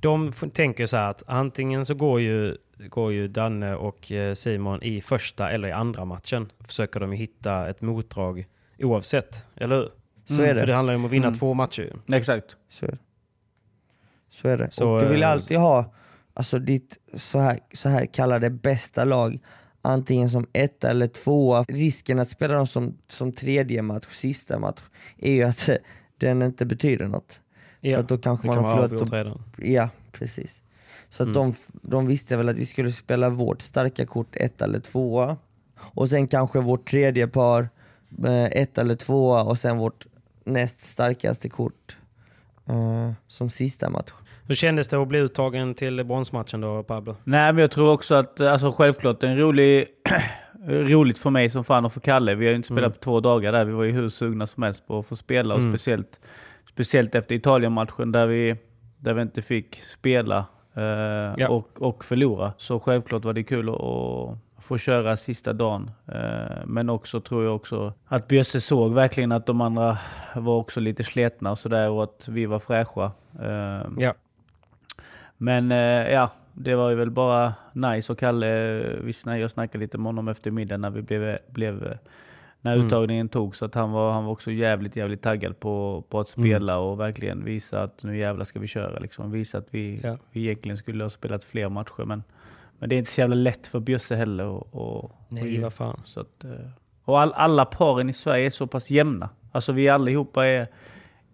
de 0.00 0.32
tänker 0.32 0.86
så 0.86 0.96
här 0.96 1.10
att 1.10 1.22
antingen 1.26 1.84
så 1.84 1.94
går 1.94 2.20
ju, 2.20 2.56
går 2.88 3.12
ju 3.12 3.28
Danne 3.28 3.74
och 3.74 4.12
eh, 4.12 4.34
Simon 4.34 4.82
i 4.82 5.00
första 5.00 5.50
eller 5.50 5.68
i 5.68 5.72
andra 5.72 6.04
matchen. 6.04 6.50
Försöker 6.66 7.00
de 7.00 7.12
ju 7.12 7.18
hitta 7.18 7.68
ett 7.68 7.80
motdrag 7.80 8.46
oavsett, 8.84 9.46
eller 9.56 9.76
hur? 9.76 9.88
så 10.24 10.34
är 10.42 10.46
För 10.46 10.54
det 10.54 10.66
det. 10.66 10.74
handlar 10.74 10.92
ju 10.92 10.98
om 10.98 11.04
att 11.04 11.12
vinna 11.12 11.26
Mm. 11.26 11.38
två 11.38 11.54
matcher. 11.54 11.92
Exakt. 12.12 12.56
Så 12.68 12.86
är 12.86 12.90
det. 12.90 12.98
Så 14.30 14.48
är 14.48 14.58
det. 14.58 14.70
Så, 14.70 14.90
och 14.90 15.00
du 15.00 15.08
vill 15.08 15.22
eh, 15.22 15.30
alltid 15.30 15.58
ha 15.58 15.92
alltså, 16.34 16.58
ditt 16.58 16.98
så 17.14 17.38
här, 17.38 17.58
så 17.74 17.88
här 17.88 18.06
kallade 18.06 18.50
bästa 18.50 19.04
lag 19.04 19.38
antingen 19.82 20.30
som 20.30 20.46
ett 20.52 20.84
eller 20.84 21.06
tvåa. 21.06 21.64
Risken 21.68 22.18
att 22.18 22.30
spela 22.30 22.54
dem 22.54 22.66
som, 22.66 22.98
som 23.08 23.32
tredje 23.32 23.82
match, 23.82 24.06
sista 24.10 24.58
match, 24.58 24.80
är 25.18 25.32
ju 25.32 25.42
att 25.42 25.68
eh, 25.68 25.76
den 26.18 26.42
inte 26.42 26.66
betyder 26.66 27.06
något. 27.08 27.40
För 27.82 27.98
att 27.98 28.08
då 28.08 28.18
kanske 28.18 28.44
det 28.44 28.46
man 28.48 28.56
kan 28.56 28.64
har 28.64 28.76
vara 28.76 28.88
förlorat 28.88 29.12
redan. 29.12 29.42
Ja, 29.58 29.88
precis. 30.12 30.62
Så 31.08 31.22
att 31.22 31.26
Mm. 31.26 31.34
de, 31.34 31.54
de 31.88 32.06
visste 32.06 32.36
väl 32.36 32.48
att 32.48 32.56
vi 32.56 32.66
skulle 32.66 32.92
spela 32.92 33.30
vårt 33.30 33.62
starka 33.62 34.06
kort 34.06 34.36
ett 34.36 34.62
eller 34.62 34.80
tvåa. 34.80 35.36
Och 35.78 36.08
sen 36.10 36.28
kanske 36.28 36.60
vårt 36.60 36.90
tredje 36.90 37.28
par 37.28 37.68
ett 38.52 38.78
eller 38.78 38.94
tvåa 38.94 39.42
och 39.42 39.58
sen 39.58 39.78
vårt 39.78 40.06
näst 40.44 40.80
starkaste 40.80 41.48
kort 41.48 41.96
eh, 42.68 43.12
som 43.26 43.50
sista 43.50 43.90
match. 43.90 44.10
Hur 44.46 44.54
kändes 44.54 44.88
det 44.88 44.96
att 45.02 45.08
bli 45.08 45.18
uttagen 45.18 45.74
till 45.74 46.04
bronsmatchen 46.04 46.60
då 46.60 46.82
Pablo? 46.82 47.16
Nej, 47.24 47.52
men 47.52 47.60
jag 47.60 47.70
tror 47.70 47.92
också 47.92 48.14
att, 48.14 48.40
alltså 48.40 48.72
självklart, 48.72 49.20
det 49.20 49.26
är 49.26 49.30
en 49.30 49.38
rolig, 49.38 49.86
roligt 50.68 51.18
för 51.18 51.30
mig 51.30 51.50
som 51.50 51.64
fan 51.64 51.84
och 51.84 51.92
för 51.92 52.00
Kalle. 52.00 52.34
Vi 52.34 52.44
har 52.46 52.50
ju 52.50 52.56
inte 52.56 52.66
spelat 52.66 52.82
Mm. 52.84 52.92
på 52.92 52.98
två 52.98 53.20
dagar 53.20 53.52
där. 53.52 53.64
Vi 53.64 53.72
var 53.72 53.84
ju 53.84 53.92
hur 53.92 54.08
sugna 54.08 54.46
som 54.46 54.62
helst 54.62 54.86
på 54.86 54.98
att 54.98 55.06
få 55.06 55.16
spela. 55.16 55.54
Och 55.54 55.60
Mm. 55.60 55.72
speciellt, 55.72 56.20
speciellt 56.70 57.14
efter 57.14 57.34
Italien-matchen 57.34 58.12
där 58.12 58.26
vi, 58.26 58.56
där 58.98 59.14
vi 59.14 59.22
inte 59.22 59.42
fick 59.42 59.76
spela 59.80 60.44
eh, 61.38 61.50
och, 61.50 61.82
och 61.82 62.04
förlora. 62.04 62.52
Så 62.56 62.80
självklart 62.80 63.24
var 63.24 63.32
det 63.32 63.42
kul 63.44 63.68
att, 63.68 63.74
att 63.74 64.38
få 64.72 64.78
köra 64.78 65.16
sista 65.16 65.52
dagen. 65.52 65.90
Eh, 66.08 66.64
men 66.66 66.90
också 66.90 67.20
tror 67.20 67.44
jag 67.44 67.56
också 67.56 67.92
att 68.06 68.28
Bjösse 68.28 68.60
såg 68.60 68.94
verkligen 68.94 69.32
att 69.32 69.46
de 69.46 69.60
andra 69.60 69.98
var 70.36 70.56
också 70.56 70.80
lite 70.80 71.04
sletna 71.04 71.50
och 71.50 71.58
sådär 71.58 71.90
och 71.90 72.02
att 72.02 72.28
vi 72.28 72.46
var 72.46 72.58
fräscha. 72.58 73.12
Eh, 73.42 73.86
Ja. 73.98 74.14
men 75.36 75.72
eh, 75.72 76.12
ja, 76.12 76.30
det 76.52 76.74
var 76.74 76.90
ju 76.90 76.96
väl 76.96 77.10
bara 77.10 77.54
nice 77.72 78.12
och 78.12 78.18
Kalle, 78.18 78.78
vi 79.02 79.12
jag 79.24 79.50
snackade 79.50 79.84
lite 79.84 79.98
med 79.98 80.06
honom 80.06 80.28
efter 80.28 80.50
middagen 80.50 80.80
när 80.80 80.90
vi 80.90 81.02
blev, 81.02 81.38
blev 81.48 81.98
när 82.60 82.74
Mm. 82.74 82.86
uttagningen 82.86 83.28
tog 83.28 83.56
så 83.56 83.64
att 83.64 83.74
han 83.74 83.92
var, 83.92 84.12
han 84.12 84.24
var 84.24 84.32
också 84.32 84.50
jävligt, 84.50 84.96
jävligt 84.96 85.22
taggad 85.22 85.60
på, 85.60 86.04
på 86.08 86.20
att 86.20 86.36
Mm. 86.36 86.48
spela 86.50 86.78
och 86.78 87.00
verkligen 87.00 87.44
visa 87.44 87.82
att 87.82 88.04
nu 88.04 88.16
jävlar 88.18 88.44
ska 88.44 88.60
vi 88.60 88.66
köra. 88.66 88.98
Liksom. 88.98 89.30
Visa 89.30 89.58
att 89.58 89.66
vi, 89.70 90.00
Ja. 90.02 90.16
vi 90.30 90.40
egentligen 90.40 90.76
skulle 90.76 91.04
ha 91.04 91.08
spelat 91.10 91.44
fler 91.44 91.68
matcher. 91.68 92.04
Men, 92.04 92.22
men 92.82 92.88
det 92.88 92.94
är 92.94 92.98
inte 92.98 93.10
så 93.10 93.20
jävla 93.20 93.36
lätt 93.36 93.66
för 93.66 93.80
Bjösse 93.80 94.16
heller. 94.16 94.44
Och, 94.44 94.74
och, 94.74 95.10
Nej, 95.28 95.56
och, 95.56 95.62
vad 95.62 95.72
fan. 95.72 96.00
så 96.04 96.20
att, 96.20 96.44
eh, 96.44 96.50
och 97.04 97.20
all, 97.20 97.32
alla 97.32 97.64
paren 97.64 98.10
i 98.10 98.12
Sverige 98.12 98.46
är 98.46 98.50
så 98.50 98.66
pass 98.66 98.90
jämna. 98.90 99.28
Alltså 99.52 99.72
vi 99.72 99.88
allihopa 99.88 100.46
är, 100.46 100.66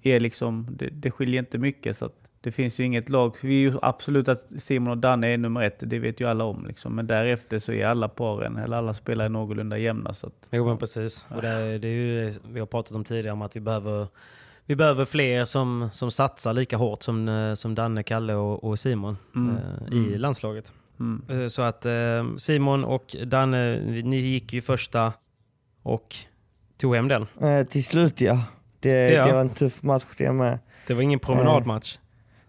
är 0.03 0.20
liksom, 0.20 0.66
det, 0.70 0.88
det 0.88 1.11
skiljer 1.11 1.38
inte 1.38 1.59
mycket. 1.59 1.96
Så 1.96 2.11
det 2.40 2.53
finns 2.53 2.80
ju 2.80 2.84
inget 2.84 3.09
lag. 3.09 3.36
Vi 3.42 3.55
är 3.64 3.70
ju 3.70 3.78
absolut 3.82 4.28
att 4.28 4.46
Simon 4.59 4.90
och 4.90 4.99
Danne 4.99 5.28
är 5.28 5.38
nummer 5.38 5.62
ett, 5.62 5.76
det 5.80 5.99
vet 5.99 6.20
ju 6.20 6.28
alla 6.28 6.44
om. 6.44 6.66
Liksom. 6.66 6.94
Men 6.96 7.07
därefter 7.07 7.59
så 7.59 7.72
är 7.72 7.86
alla 7.86 8.09
paren, 8.09 8.57
eller 8.57 8.76
alla 8.76 8.94
spelare 8.94 9.28
någorlunda 9.28 9.78
jämna. 9.78 10.14
Så 10.14 10.26
att, 10.26 10.32
Jo 10.51 10.66
men 10.66 10.78
precis. 10.78 11.26
Och 11.36 11.42
det, 11.42 11.49
är- 11.49 11.78
det 11.78 11.88
är 11.88 11.92
ju, 11.92 12.34
vi 12.51 12.61
har 12.61 12.66
pratat 12.66 12.92
om 12.96 13.05
tidigare 13.05 13.32
om 13.32 13.42
att 13.42 13.57
vi 13.57 13.61
behöver, 13.61 14.07
vi 14.66 14.76
behöver 14.76 15.05
fler 15.05 15.44
som, 15.44 15.88
som 15.92 16.11
satsar 16.11 16.53
lika 16.53 16.76
hårt 16.76 17.03
som, 17.03 17.28
eh, 17.28 17.55
som 17.55 17.74
Danne, 17.74 18.03
Kalle 18.03 18.34
och, 18.34 18.64
och 18.64 18.78
Simon 18.78 19.16
Mm. 19.36 19.57
eh, 19.57 19.99
i 19.99 20.18
landslaget. 20.18 20.72
Mm. 21.01 21.22
Eh, 21.42 21.49
Så 21.49 21.62
att 21.62 21.86
eh, 21.86 21.92
Simon 22.36 22.84
och 22.84 23.16
Danne, 23.26 23.80
ni 24.05 24.16
gick 24.16 24.53
ju 24.53 24.61
första 24.61 25.12
och 25.82 26.16
tog 26.76 26.94
hem 26.96 27.09
den. 27.09 27.26
Eh, 27.40 27.66
till 27.66 27.84
slut 27.84 28.20
ja. 28.20 28.42
Det, 28.80 29.11
Ja. 29.11 29.26
det 29.26 29.32
var 29.32 29.40
en 29.40 29.49
tuff 29.49 29.82
match 29.82 30.05
det 30.16 30.32
med. 30.32 30.59
Det 30.86 30.94
var 30.94 31.03
ingen 31.03 31.18
promenadmatch. 31.18 31.99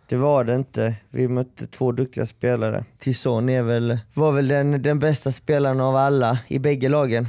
Det 0.07 0.15
var 0.15 0.43
det 0.43 0.55
inte. 0.55 0.95
Vi 1.09 1.27
mötte 1.27 1.67
två 1.67 1.91
duktiga 1.91 2.25
spelare. 2.25 2.85
Tison 2.99 3.49
är 3.49 3.63
väl, 3.63 3.99
var 4.13 4.31
väl 4.31 4.47
den, 4.47 4.81
den 4.81 4.99
bästa 4.99 5.31
spelaren 5.31 5.79
av 5.79 5.95
alla 5.95 6.39
i 6.47 6.59
bägge 6.59 6.89
lagen. 6.89 7.27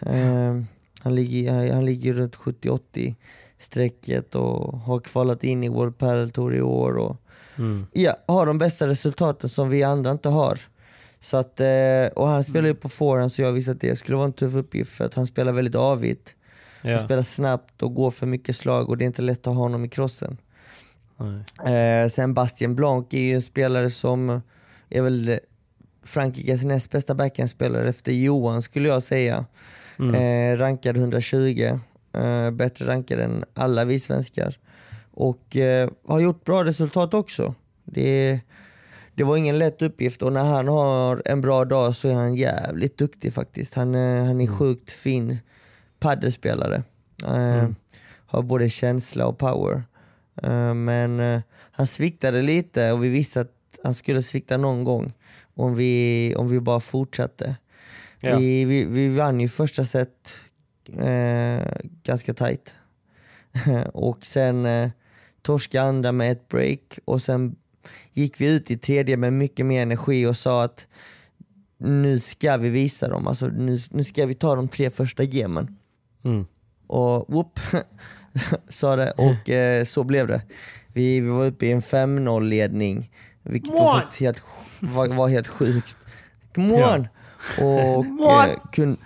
Eh, 0.00 0.60
han, 1.00 1.14
ligger, 1.14 1.72
han 1.72 1.84
ligger 1.84 2.12
runt 2.12 2.36
70-80 2.36 3.14
strecket 3.58 4.34
och 4.34 4.78
har 4.78 5.00
kvalat 5.00 5.44
in 5.44 5.64
i 5.64 5.68
World 5.68 5.98
Padel 5.98 6.30
Tour 6.30 6.54
i 6.54 6.62
år. 6.62 6.96
Och, 6.96 7.16
Mm. 7.58 7.86
ja, 7.92 8.16
har 8.28 8.46
de 8.46 8.58
bästa 8.58 8.86
resultaten 8.86 9.48
som 9.48 9.68
vi 9.68 9.82
andra 9.82 10.10
inte 10.10 10.28
har. 10.28 10.58
Så 11.20 11.36
att, 11.36 11.60
eh, 11.60 12.06
och 12.16 12.28
han 12.28 12.44
spelar 12.44 12.68
ju 12.68 12.74
på 12.74 12.88
forehand 12.88 13.32
så 13.32 13.42
jag 13.42 13.52
visste 13.52 13.72
att 13.72 13.80
det 13.80 13.96
skulle 13.96 14.16
vara 14.16 14.26
en 14.26 14.32
tuff 14.32 14.54
uppgift 14.54 14.92
för 14.92 15.04
att 15.04 15.14
han 15.14 15.26
spelar 15.26 15.52
väldigt 15.52 15.74
avigt. 15.74 16.34
Han 16.82 16.90
Ja. 16.92 17.04
spelar 17.04 17.22
snabbt 17.22 17.82
och 17.82 17.94
går 17.94 18.10
för 18.10 18.26
mycket 18.26 18.56
slag 18.56 18.88
och 18.88 18.96
det 18.98 19.04
är 19.04 19.06
inte 19.06 19.22
lätt 19.22 19.46
att 19.46 19.54
ha 19.54 19.62
honom 19.62 19.84
i 19.84 19.88
crossen. 19.88 20.36
Nej. 21.64 22.02
Eh, 22.02 22.08
sen 22.08 22.34
Bastien 22.34 22.74
Blanc 22.74 23.06
är 23.10 23.18
ju 23.20 23.34
en 23.34 23.42
spelare 23.42 23.90
som 23.90 24.40
är 24.90 25.02
väl 25.02 25.38
Frankrikes 26.04 26.64
näst 26.64 26.90
bästa 26.90 27.14
backhandspelare 27.14 27.88
efter 27.88 28.12
Johan 28.12 28.62
skulle 28.62 28.88
jag 28.88 29.02
säga. 29.02 29.44
Mm. 29.98 30.14
Eh, 30.14 30.58
rankad 30.58 30.96
120, 30.96 31.80
eh, 32.12 32.50
bättre 32.50 32.86
rankad 32.86 33.20
än 33.20 33.44
alla 33.54 33.84
vi 33.84 34.00
svenskar. 34.00 34.56
Och 35.20 35.56
eh, 35.56 35.90
har 36.06 36.20
gjort 36.20 36.44
bra 36.44 36.64
resultat 36.64 37.14
också. 37.14 37.54
Det, 37.84 38.40
det 39.14 39.24
var 39.24 39.36
ingen 39.36 39.58
lätt 39.58 39.82
uppgift 39.82 40.22
och 40.22 40.32
när 40.32 40.44
han 40.44 40.68
har 40.68 41.22
en 41.24 41.40
bra 41.40 41.64
dag 41.64 41.96
så 41.96 42.08
är 42.08 42.14
han 42.14 42.34
jävligt 42.34 42.98
duktig 42.98 43.32
faktiskt. 43.34 43.74
Han, 43.74 43.94
eh, 43.94 44.24
han 44.24 44.40
är 44.40 44.46
sjukt 44.46 44.92
fin 44.92 45.38
paddelspelare. 45.98 46.82
Eh, 47.24 47.58
Mm. 47.58 47.74
Har 48.26 48.42
både 48.42 48.68
känsla 48.68 49.26
och 49.26 49.38
power. 49.38 49.82
Eh, 50.42 50.74
men 50.74 51.20
eh, 51.20 51.40
han 51.70 51.86
sviktade 51.86 52.42
lite 52.42 52.92
och 52.92 53.04
vi 53.04 53.08
visste 53.08 53.40
att 53.40 53.52
han 53.84 53.94
skulle 53.94 54.22
svikta 54.22 54.56
någon 54.56 54.84
gång 54.84 55.12
om 55.54 55.74
vi, 55.74 56.34
om 56.36 56.48
vi 56.48 56.60
bara 56.60 56.80
fortsatte. 56.80 57.56
Ja. 58.22 58.38
Vi, 58.38 58.64
vi, 58.64 58.84
vi 58.84 59.08
vann 59.08 59.40
ju 59.40 59.48
första 59.48 59.84
set 59.84 60.38
eh, 60.98 61.66
ganska 62.02 62.34
tight. 62.34 62.74
och 63.92 64.26
sen 64.26 64.66
torska 65.42 65.82
andra 65.82 66.12
med 66.12 66.32
ett 66.32 66.48
break 66.48 66.98
och 67.04 67.22
sen 67.22 67.56
gick 68.12 68.40
vi 68.40 68.46
ut 68.46 68.70
i 68.70 68.78
tredje 68.78 69.16
med 69.16 69.32
mycket 69.32 69.66
mer 69.66 69.82
energi 69.82 70.26
och 70.26 70.36
sa 70.36 70.64
att 70.64 70.86
nu 71.78 72.20
ska 72.20 72.56
vi 72.56 72.68
visa 72.68 73.08
dem, 73.08 73.26
alltså 73.26 73.46
nu, 73.46 73.78
nu 73.90 74.04
ska 74.04 74.26
vi 74.26 74.34
ta 74.34 74.54
de 74.54 74.68
tre 74.68 74.90
första 74.90 75.24
gamen. 75.24 75.76
Mm. 76.24 76.46
Och 76.86 77.34
whoop, 77.34 77.60
sa 78.68 78.96
det 78.96 79.10
och 79.10 79.50
eh, 79.50 79.84
så 79.84 80.04
blev 80.04 80.26
det. 80.26 80.42
Vi, 80.92 81.20
vi 81.20 81.28
var 81.28 81.46
uppe 81.46 81.66
i 81.66 81.72
en 81.72 81.82
5-0 81.82 82.40
ledning, 82.40 83.10
vilket 83.42 83.72
var, 83.72 84.04
helt, 84.20 84.42
var, 84.80 85.08
var 85.08 85.28
helt 85.28 85.48
sjukt. 85.48 85.96
Come 86.54 86.84
on! 86.84 87.08
Och 87.58 88.04
eh, 88.46 88.56
kun, 88.72 88.96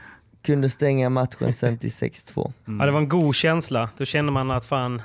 kunde 0.42 0.70
stänga 0.70 1.08
matchen 1.08 1.52
sen 1.52 1.78
till 1.78 1.90
6-2. 1.90 2.52
Ja, 2.64 2.86
det 2.86 2.92
var 2.92 3.00
en 3.00 3.08
god 3.08 3.34
känsla. 3.34 3.88
Då 3.96 4.04
kände 4.04 4.32
man 4.32 4.50
att 4.50 4.64
fan, 4.64 5.02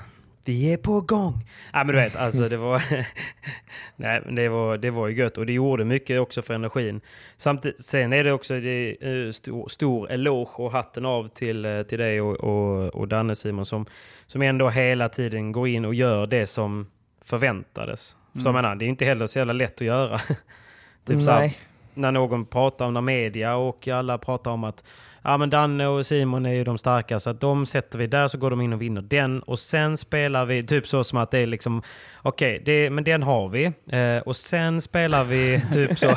vi 0.49 0.73
är 0.73 0.77
på 0.77 1.01
gång. 1.01 1.45
Ja, 1.73 1.83
men 1.83 1.87
du 1.87 1.93
vet, 1.93 2.15
alltså 2.15 2.49
det 2.49 2.57
var, 2.57 2.81
nej, 3.95 4.21
men 4.25 4.35
det 4.35 4.49
var, 4.49 4.77
det 4.77 4.91
var 4.91 5.07
ju 5.07 5.15
gött 5.15 5.37
och 5.37 5.45
det 5.45 5.53
gjorde 5.53 5.85
mycket 5.85 6.19
också 6.19 6.41
för 6.41 6.53
energin. 6.53 7.01
Samtidigt, 7.37 7.83
sen 7.83 8.13
är 8.13 8.23
det 8.23 8.31
också 8.31 8.53
det, 8.59 8.97
är 9.01 9.31
stor, 9.31 9.67
stor 9.67 10.11
eloge 10.11 10.51
och 10.55 10.71
hatten 10.71 11.05
av 11.05 11.27
till, 11.27 11.65
eh, 11.65 11.81
till 11.81 11.99
dig 11.99 12.21
och, 12.21 12.35
och, 12.35 12.95
och 12.95 13.07
Danne 13.07 13.35
Simon 13.35 13.65
som, 13.65 13.85
som 14.27 14.41
ändå 14.41 14.69
hela 14.69 15.09
tiden 15.09 15.51
går 15.51 15.67
in 15.67 15.85
och 15.85 15.93
gör 15.93 16.27
det 16.27 16.47
som 16.47 16.87
förväntades. 17.21 18.15
Mm. 18.35 18.45
Jag 18.45 18.53
menar, 18.53 18.75
det 18.75 18.85
är 18.85 18.89
inte 18.89 19.05
heller 19.05 19.27
så 19.27 19.39
jävla 19.39 19.53
lätt 19.53 19.75
att 19.75 19.81
göra. 19.81 20.19
typ 21.05 21.23
så 21.23 21.31
här, 21.31 21.51
när 21.99 22.11
någon 22.11 22.45
pratar 22.45 22.85
om 22.85 22.93
när 22.93 23.01
media 23.01 23.55
och 23.55 23.87
alla 23.87 24.17
pratar 24.17 24.51
om 24.51 24.63
att 24.63 24.83
ja, 25.23 25.37
men 25.37 25.49
Danne 25.49 25.87
och 25.87 26.05
Simon 26.05 26.45
är 26.45 26.53
ju 26.53 26.63
de 26.63 26.77
starka 26.77 27.19
så 27.19 27.29
att 27.29 27.41
de 27.41 27.65
sätter 27.65 27.99
vi 27.99 28.07
där 28.07 28.27
så 28.27 28.37
går 28.37 28.49
de 28.49 28.61
in 28.61 28.73
och 28.73 28.81
vinner 28.81 29.01
den 29.01 29.39
och 29.39 29.59
sen 29.59 29.97
spelar 29.97 30.45
vi 30.45 30.63
typ 30.63 30.87
så 30.87 31.03
som 31.03 31.17
att 31.19 31.31
det 31.31 31.39
är 31.39 31.47
liksom 31.47 31.81
okej, 32.21 32.59
okay, 32.61 32.89
men 32.89 33.03
den 33.03 33.23
har 33.23 33.49
vi 33.49 33.65
eh, 33.65 34.17
och 34.25 34.35
sen 34.35 34.81
spelar 34.81 35.23
vi 35.23 35.63
typ 35.73 35.99
så. 35.99 36.07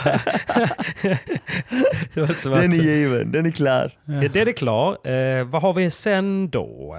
den 2.14 2.72
är 2.72 2.82
given, 2.82 3.32
den 3.32 3.46
är 3.46 3.50
klar. 3.50 3.92
Ja. 4.04 4.28
Den 4.28 4.48
är 4.48 4.52
klar. 4.52 5.08
Eh, 5.08 5.44
vad 5.44 5.62
har 5.62 5.72
vi 5.72 5.90
sen 5.90 6.50
då? 6.50 6.98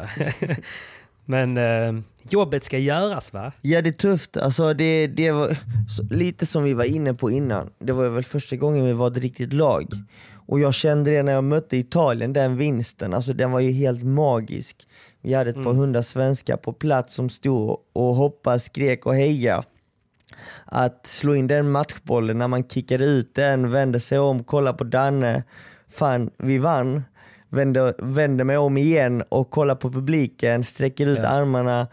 men 1.25 1.57
eh, 1.57 1.93
jobbet 2.29 2.63
ska 2.63 2.77
göras 2.77 3.33
va? 3.33 3.51
Ja 3.61 3.81
det 3.81 3.89
är 3.89 3.91
tufft, 3.91 4.37
alltså 4.37 4.73
det, 4.73 5.07
det 5.07 5.31
var 5.31 5.57
lite 6.09 6.45
som 6.45 6.63
vi 6.63 6.73
var 6.73 6.83
inne 6.83 7.13
på 7.13 7.31
innan. 7.31 7.69
Det 7.79 7.93
var 7.93 8.09
väl 8.09 8.23
första 8.23 8.55
gången 8.55 8.85
vi 8.85 8.93
var 8.93 9.11
ett 9.11 9.17
riktigt 9.17 9.53
lag. 9.53 9.87
Och 10.47 10.59
jag 10.59 10.73
kände 10.73 11.11
det 11.11 11.23
när 11.23 11.33
jag 11.33 11.43
mötte 11.43 11.77
Italien, 11.77 12.33
den 12.33 12.57
vinsten, 12.57 13.13
alltså 13.13 13.33
den 13.33 13.51
var 13.51 13.59
ju 13.59 13.71
helt 13.71 14.03
magisk. 14.03 14.87
Vi 15.21 15.33
hade 15.33 15.49
ett 15.49 15.55
mm. 15.55 15.65
par 15.65 15.73
hundra 15.73 16.03
svenskar 16.03 16.57
på 16.57 16.73
plats 16.73 17.13
som 17.13 17.29
stod 17.29 17.77
och 17.93 18.15
hoppade, 18.15 18.59
skrek 18.59 19.05
och 19.05 19.15
hejade. 19.15 19.63
Att 20.65 21.07
slå 21.07 21.35
in 21.35 21.47
den 21.47 21.71
matchbollen 21.71 22.37
när 22.37 22.47
man 22.47 22.63
kickade 22.63 23.05
ut 23.05 23.35
den, 23.35 23.71
vände 23.71 23.99
sig 23.99 24.19
om, 24.19 24.43
kollade 24.43 24.77
på 24.77 24.83
Danne. 24.83 25.43
Fan, 25.89 26.29
vi 26.37 26.57
vann. 26.57 27.03
Vände, 27.49 27.93
vände 27.97 28.43
mig 28.43 28.57
om 28.57 28.77
igen 28.77 29.23
och 29.29 29.49
kollade 29.49 29.79
på 29.79 29.91
publiken, 29.91 30.63
sträcker 30.63 31.07
ut 31.07 31.19
ja. 31.21 31.27
armarna. 31.27 31.87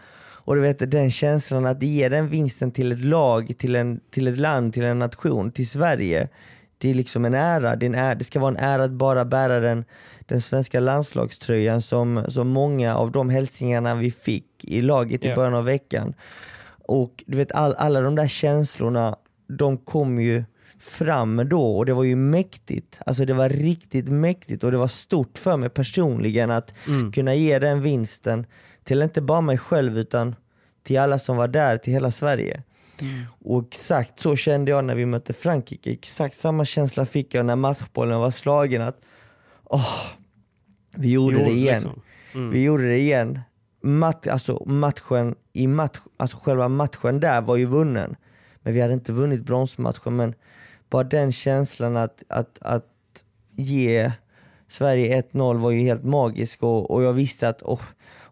Och 0.51 0.57
du 0.57 0.63
vet 0.63 0.91
den 0.91 1.11
känslan 1.11 1.67
att 1.67 1.83
ge 1.83 2.09
den 2.09 2.29
vinsten 2.29 2.71
till 2.71 2.93
ett 2.93 3.05
lag, 3.05 3.55
till, 3.59 3.77
en, 3.77 4.01
till 4.11 4.29
ett 4.29 4.39
land, 4.39 4.75
till 4.75 4.85
en 4.85 4.99
nation, 4.99 5.53
till 5.53 5.69
Sverige 5.69 6.29
det 6.79 6.91
är 6.91 6.95
liksom 6.95 7.25
en 7.25 7.35
ära. 7.35 7.77
Det, 7.77 7.87
en 7.87 7.95
ära. 7.95 8.15
det 8.15 8.25
ska 8.25 8.41
vara 8.41 8.51
en 8.51 8.65
ära 8.65 8.85
att 8.85 8.91
bara 8.91 9.25
bära 9.25 9.61
den, 9.61 9.85
den 10.21 10.41
svenska 10.41 10.81
landslagströjan 10.81 11.83
som, 11.83 12.25
som 12.29 12.49
många 12.49 12.97
av 12.97 13.13
de 13.13 13.31
hälsningarna 13.31 13.95
vi 13.95 14.11
fick 14.11 14.65
i 14.65 14.83
laget 14.83 15.25
yeah. 15.25 15.33
i 15.33 15.37
början 15.37 15.55
av 15.55 15.65
veckan. 15.65 16.15
Och 16.87 17.25
du 17.27 17.37
vet 17.37 17.53
all, 17.53 17.75
alla 17.75 18.01
de 18.01 18.15
där 18.15 18.29
känslorna, 18.29 19.17
de 19.49 19.79
kom 19.79 20.21
ju 20.21 20.45
fram 20.81 21.49
då 21.49 21.77
och 21.77 21.87
det 21.87 21.93
var 21.93 22.05
ju 22.05 22.17
mäktigt. 22.17 22.99
Alltså 23.07 23.25
det 23.25 23.35
var 23.35 23.49
riktigt 23.49 24.09
mäktigt 24.09 24.65
och 24.65 24.73
det 24.73 24.79
var 24.79 24.89
stort 24.89 25.39
för 25.39 25.57
mig 25.57 25.71
personligen 25.71 26.51
att 26.51 26.75
mm. 26.89 27.13
kunna 27.13 27.35
ge 27.35 27.59
den 27.59 27.83
vinsten 27.83 28.47
till 28.85 29.03
inte 29.03 29.21
bara 29.21 29.41
mig 29.41 29.59
själv 29.59 29.99
utan 29.99 30.37
till 30.83 30.99
alla 30.99 31.19
som 31.19 31.37
var 31.37 31.49
där, 31.49 31.77
till 31.77 31.93
hela 31.93 32.11
Sverige. 32.11 32.63
Mm. 33.01 33.25
Och 33.41 33.65
exakt 33.69 34.21
så 34.21 34.37
kände 34.37 34.71
jag 34.71 34.85
när 34.85 34.95
vi 34.95 35.07
mötte 35.07 35.33
Frankrike. 35.33 35.93
Exakt 35.93 36.39
samma 36.39 36.65
känsla 36.65 37.07
fick 37.07 37.35
jag 37.35 37.47
när 37.47 37.57
matchbollen 37.57 38.21
var 38.21 38.31
slagen. 38.31 38.83
Att 38.83 39.01
åh, 39.65 40.07
vi 40.95 41.13
gjorde 41.13 41.39
jo, 41.39 41.45
det 41.45 41.51
igen. 41.51 41.75
Liksom. 41.75 42.03
Mm. 42.35 42.51
Vi 42.51 42.65
gjorde 42.65 42.89
det 42.89 42.99
igen. 42.99 43.41
Mat, 43.83 44.27
alltså, 44.27 44.65
matchen 44.67 45.35
i 45.53 45.67
match, 45.67 45.99
alltså 46.17 46.37
själva 46.37 46.69
matchen 46.69 47.21
där 47.21 47.41
var 47.41 47.57
ju 47.57 47.67
vunnen. 47.67 48.17
Men 48.63 48.75
vi 48.75 48.81
hade 48.81 48.95
inte 48.95 49.13
vunnit 49.13 49.41
bronsmatchen. 49.41 50.17
Men 50.17 50.35
bara 50.91 51.05
den 51.05 51.33
känslan 51.33 51.97
att, 51.97 52.25
att, 52.29 52.59
att 52.61 52.87
ge 53.57 54.13
Sverige 54.69 55.21
1-0 55.21 55.59
var 55.59 55.71
ju 55.71 55.81
helt 55.81 56.05
magisk 56.05 56.63
och, 56.63 56.91
och 56.91 57.03
jag 57.03 57.13
visste 57.13 57.49
att 57.49 57.63
oh, 57.63 57.83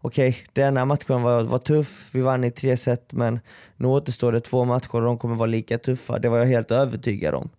okej, 0.01 0.28
okay, 0.28 0.42
denna 0.53 0.84
matchen 0.84 1.22
var, 1.22 1.42
var 1.42 1.59
tuff, 1.59 2.09
vi 2.12 2.20
vann 2.20 2.44
i 2.44 2.51
tre 2.51 2.76
set 2.76 3.12
men 3.12 3.40
nu 3.76 3.88
återstår 3.88 4.32
det 4.32 4.40
två 4.40 4.64
matcher 4.64 4.94
och 4.94 5.03
de 5.03 5.18
kommer 5.18 5.36
vara 5.36 5.46
lika 5.46 5.78
tuffa. 5.78 6.18
Det 6.18 6.28
var 6.28 6.38
jag 6.38 6.46
helt 6.46 6.70
övertygad 6.70 7.34
om. 7.34 7.51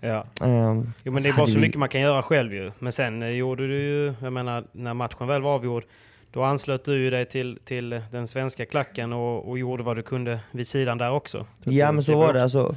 Ja. 0.00 0.24
Um, 0.40 0.92
jo, 1.02 1.12
men 1.12 1.22
det 1.22 1.28
är 1.28 1.36
bara 1.36 1.46
så 1.46 1.54
vi... 1.54 1.60
mycket 1.60 1.78
man 1.78 1.88
kan 1.88 2.00
göra 2.00 2.22
själv 2.22 2.54
ju. 2.54 2.70
Men 2.78 2.92
sen 2.92 3.22
eh, 3.22 3.28
gjorde 3.28 3.66
du 3.66 3.78
ju, 3.78 4.14
jag 4.22 4.32
menar 4.32 4.64
när 4.72 4.94
matchen 4.94 5.26
väl 5.26 5.42
var 5.42 5.54
avgjord, 5.54 5.84
då 6.32 6.42
anslöt 6.42 6.84
du 6.84 6.96
ju 6.96 7.10
dig 7.10 7.24
till, 7.26 7.58
till 7.64 8.00
den 8.10 8.26
svenska 8.26 8.66
klacken 8.66 9.12
och, 9.12 9.48
och 9.48 9.58
gjorde 9.58 9.82
vad 9.82 9.96
du 9.96 10.02
kunde 10.02 10.40
vid 10.50 10.66
sidan 10.66 10.98
där 10.98 11.10
också. 11.10 11.46
Ja 11.64 11.92
men 11.92 12.04
så 12.04 12.18
var 12.18 12.32
det. 12.32 12.42
Alltså, 12.42 12.76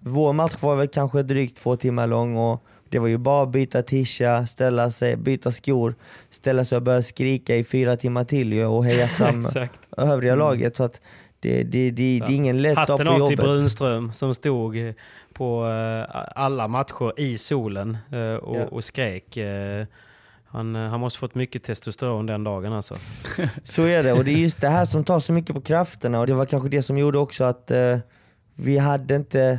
vår 0.00 0.32
match 0.32 0.56
var 0.60 0.76
väl 0.76 0.88
kanske 0.88 1.22
drygt 1.22 1.56
två 1.56 1.76
timmar 1.76 2.06
lång 2.06 2.36
och 2.36 2.64
det 2.88 2.98
var 2.98 3.08
ju 3.08 3.18
bara 3.18 3.42
att 3.42 3.48
byta 3.48 3.82
tisha, 3.82 4.46
ställa 4.46 4.90
sig, 4.90 5.16
byta 5.16 5.52
skor, 5.52 5.94
ställa 6.30 6.64
sig 6.64 6.76
och 6.76 6.82
börja 6.82 7.02
skrika 7.02 7.56
i 7.56 7.64
fyra 7.64 7.96
timmar 7.96 8.24
till 8.24 8.62
och 8.62 8.84
heja 8.84 9.06
fram 9.18 9.42
övriga 9.96 10.32
mm. 10.32 10.38
laget. 10.38 10.76
Så 10.76 10.84
att 10.84 11.00
det, 11.40 11.62
det, 11.62 11.90
det, 11.90 12.18
det 12.26 12.32
är 12.32 12.36
ingen 12.36 12.62
lätt 12.62 12.76
dag 12.76 12.86
på 12.86 12.92
jobbet. 12.92 13.08
Hatten 13.08 13.22
av 13.22 13.28
till 13.28 13.36
Brunström 13.36 14.12
som 14.12 14.34
stod 14.34 14.94
på 15.32 15.66
eh, 15.66 16.22
alla 16.34 16.68
matcher 16.68 17.20
i 17.20 17.38
solen 17.38 17.98
eh, 18.12 18.34
och, 18.34 18.56
ja. 18.56 18.64
och 18.64 18.84
skrek. 18.84 19.36
Eh, 19.36 19.86
han, 20.44 20.74
han 20.74 21.00
måste 21.00 21.18
fått 21.18 21.34
mycket 21.34 21.62
testosteron 21.62 22.26
den 22.26 22.44
dagen 22.44 22.72
alltså. 22.72 22.96
Så 23.64 23.84
är 23.84 24.02
det 24.02 24.12
och 24.12 24.24
det 24.24 24.32
är 24.32 24.36
just 24.36 24.60
det 24.60 24.68
här 24.68 24.84
som 24.84 25.04
tar 25.04 25.20
så 25.20 25.32
mycket 25.32 25.54
på 25.54 25.60
krafterna 25.60 26.20
och 26.20 26.26
det 26.26 26.34
var 26.34 26.46
kanske 26.46 26.68
det 26.68 26.82
som 26.82 26.98
gjorde 26.98 27.18
också 27.18 27.44
att 27.44 27.70
eh, 27.70 27.98
vi 28.54 28.78
hade 28.78 29.16
inte 29.16 29.58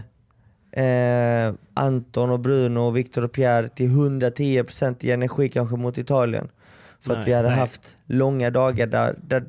eh, 0.78 1.54
Anton 1.74 2.30
och 2.30 2.40
Bruno 2.40 2.80
och 2.80 2.98
Victor 2.98 3.24
och 3.24 3.32
Pierre 3.32 3.68
till 3.68 3.90
110% 3.90 5.06
i 5.06 5.12
energi 5.12 5.50
kanske 5.50 5.76
mot 5.76 5.98
Italien. 5.98 6.50
För 7.02 7.10
nej, 7.10 7.20
att 7.20 7.28
vi 7.28 7.34
hade 7.34 7.50
nej. 7.50 7.58
haft 7.58 7.96
långa 8.06 8.50
dagar 8.52 8.88
där, 8.88 9.16
där, 9.22 9.46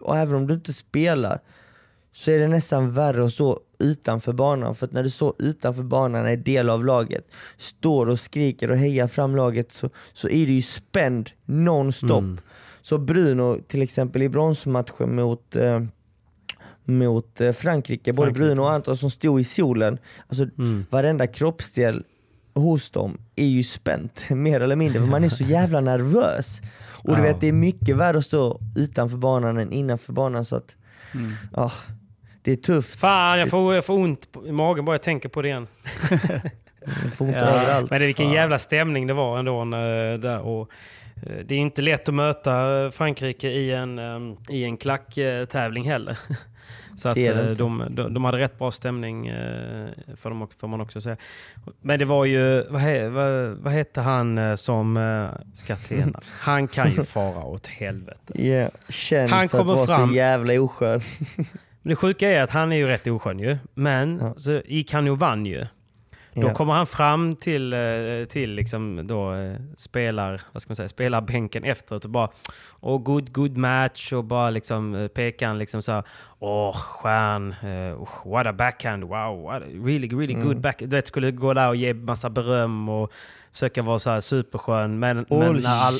och 0.00 0.16
även 0.16 0.34
om 0.34 0.46
du 0.46 0.54
inte 0.54 0.72
spelar 0.72 1.40
så 2.12 2.30
är 2.30 2.38
det 2.38 2.48
nästan 2.48 2.92
värre 2.92 3.24
att 3.24 3.32
stå 3.32 3.60
utanför 3.78 4.32
banan. 4.32 4.74
För 4.74 4.86
att 4.86 4.92
när 4.92 5.02
du 5.02 5.10
står 5.10 5.34
utanför 5.38 5.82
banan 5.82 6.26
är 6.26 6.36
del 6.36 6.70
av 6.70 6.84
laget, 6.84 7.26
står 7.56 8.08
och 8.08 8.20
skriker 8.20 8.70
och 8.70 8.76
hejar 8.76 9.08
fram 9.08 9.36
laget 9.36 9.72
så, 9.72 9.90
så 10.12 10.28
är 10.28 10.46
du 10.46 10.52
ju 10.52 10.62
spänd 10.62 11.30
nonstop. 11.44 12.10
Mm. 12.10 12.38
Så 12.82 12.98
Bruno 12.98 13.58
till 13.68 13.82
exempel 13.82 14.22
i 14.22 14.28
bronsmatchen 14.28 15.16
mot 15.16 15.56
eh, 15.56 15.80
mot 16.84 17.40
eh, 17.40 17.52
Frankrike, 17.52 18.12
både 18.12 18.26
Frankrike. 18.26 18.44
Bruno 18.44 18.60
och 18.60 18.72
Anton 18.72 18.96
som 18.96 19.10
stod 19.10 19.40
i 19.40 19.44
solen. 19.44 19.98
Alltså 20.28 20.46
mm. 20.58 20.86
varenda 20.90 21.26
kroppsdel 21.26 22.04
hos 22.54 22.90
dem 22.90 23.18
är 23.36 23.46
ju 23.46 23.62
spänt, 23.62 24.26
mer 24.30 24.60
eller 24.60 24.76
mindre, 24.76 25.00
för 25.00 25.06
man 25.06 25.24
är 25.24 25.28
så 25.28 25.44
jävla 25.44 25.80
nervös. 25.80 26.62
Och 27.04 27.16
du 27.16 27.22
vet, 27.22 27.40
det 27.40 27.48
är 27.48 27.52
mycket 27.52 27.96
värre 27.96 28.18
att 28.18 28.24
stå 28.24 28.60
utanför 28.76 29.16
banan 29.16 29.58
än 29.58 29.72
innanför 29.72 30.12
banan. 30.12 30.44
Så 30.44 30.56
att, 30.56 30.76
mm. 31.14 31.32
ja, 31.52 31.72
det 32.42 32.52
är 32.52 32.56
tufft. 32.56 33.00
Fan, 33.00 33.38
jag 33.38 33.50
får, 33.50 33.74
jag 33.74 33.84
får 33.84 33.94
ont 33.94 34.28
i 34.46 34.52
magen 34.52 34.84
bara 34.84 34.94
jag 34.94 35.02
tänker 35.02 35.28
på 35.28 35.42
det 35.42 35.48
igen. 35.48 35.66
får 37.14 37.24
ont 37.24 37.36
ja. 37.36 37.40
överallt. 37.40 37.90
Men 37.90 38.00
det, 38.00 38.06
vilken 38.06 38.30
jävla 38.30 38.58
stämning 38.58 39.06
det 39.06 39.14
var 39.14 39.38
ändå 39.38 39.64
när, 39.64 40.18
där. 40.18 40.40
Och, 40.40 40.60
eh, 40.60 40.66
det 41.44 41.54
är 41.54 41.58
inte 41.58 41.82
lätt 41.82 42.08
att 42.08 42.14
möta 42.14 42.90
Frankrike 42.90 43.48
i 43.48 43.72
en, 43.72 43.98
um, 43.98 44.36
i 44.50 44.64
en 44.64 44.76
klacktävling 44.76 45.84
heller. 45.84 46.18
Så 46.96 47.08
att 47.08 47.16
eh, 47.16 47.44
de, 47.44 47.86
de, 47.90 48.14
de, 48.14 48.24
hade 48.24 48.38
rätt 48.38 48.58
bra 48.58 48.70
stämning, 48.70 49.26
eh, 49.26 49.88
för 50.16 50.30
dem, 50.30 50.48
får 50.58 50.68
man 50.68 50.80
också 50.80 51.00
säga. 51.00 51.16
Men 51.80 51.98
det 51.98 52.04
var 52.04 52.24
ju, 52.24 52.64
vad, 52.68 52.80
he, 52.80 53.08
vad, 53.08 53.50
vad 53.50 53.72
hette 53.72 54.00
han 54.00 54.38
eh, 54.38 54.54
som 54.54 55.28
ska 55.54 55.76
till 55.76 56.16
Han 56.38 56.68
kan 56.68 56.90
ju 56.90 57.04
fara 57.04 57.44
åt 57.44 57.66
helvete. 57.66 58.32
Yeah, 58.34 58.70
känd 58.88 59.30
han 59.30 59.48
för 59.48 59.60
att 59.60 59.66
vara 59.66 59.86
fram, 59.86 60.08
så 60.08 60.14
jävla 60.14 60.60
oskön. 60.60 61.00
det 61.82 61.96
sjuka 61.96 62.28
är 62.28 62.42
att 62.42 62.50
han 62.50 62.72
är 62.72 62.76
ju 62.76 62.86
rätt 62.86 63.06
oskön 63.06 63.38
ju. 63.38 63.58
Men 63.74 64.18
ja. 64.18 64.34
så 64.36 64.62
gick 64.64 64.92
han 64.92 65.04
ju 65.04 65.10
och 65.10 65.18
vann 65.18 65.46
ju. 65.46 65.66
Då 66.34 66.46
ja. 66.46 66.54
kommer 66.54 66.72
han 66.72 66.86
fram 66.86 67.36
till, 67.36 67.72
eh, 67.72 68.24
till 68.28 68.50
liksom 68.50 69.06
då, 69.06 69.32
eh, 69.34 69.56
spelar, 69.76 70.40
vad 70.52 70.62
ska 70.62 70.70
man 70.70 70.76
säga, 70.76 70.88
spelarbänken 70.88 71.64
efteråt 71.64 72.04
och 72.04 72.10
bara 72.10 72.28
oh, 72.80 73.02
good, 73.02 73.32
good 73.32 73.56
match 73.56 74.12
och 74.12 74.24
bara 74.24 74.50
liksom 74.50 74.94
eh, 74.94 75.08
pekar 75.08 75.46
han 75.46 75.58
liksom 75.58 75.82
så 75.82 75.92
här, 75.92 76.04
Åh, 76.44 76.76
stjärn. 76.76 77.54
Uh, 77.64 78.08
what 78.24 78.46
a 78.46 78.52
backhand. 78.52 79.04
Wow, 79.04 79.42
what 79.42 79.62
a 79.62 79.66
really, 79.84 80.08
really 80.08 80.34
good 80.34 80.60
backhand. 80.60 80.90
Du 80.90 80.96
vet, 80.96 81.06
skulle 81.06 81.30
gå 81.30 81.54
där 81.54 81.68
och 81.68 81.76
ge 81.76 81.94
massa 81.94 82.30
beröm 82.30 82.88
och 82.88 83.12
försöka 83.52 83.82
vara 83.82 83.98
så 83.98 84.10
här 84.10 84.20
superskön. 84.20 84.98
Men, 84.98 85.16
men 85.16 85.26
Håll 85.28 85.62
när, 85.62 85.86
all, 85.86 85.94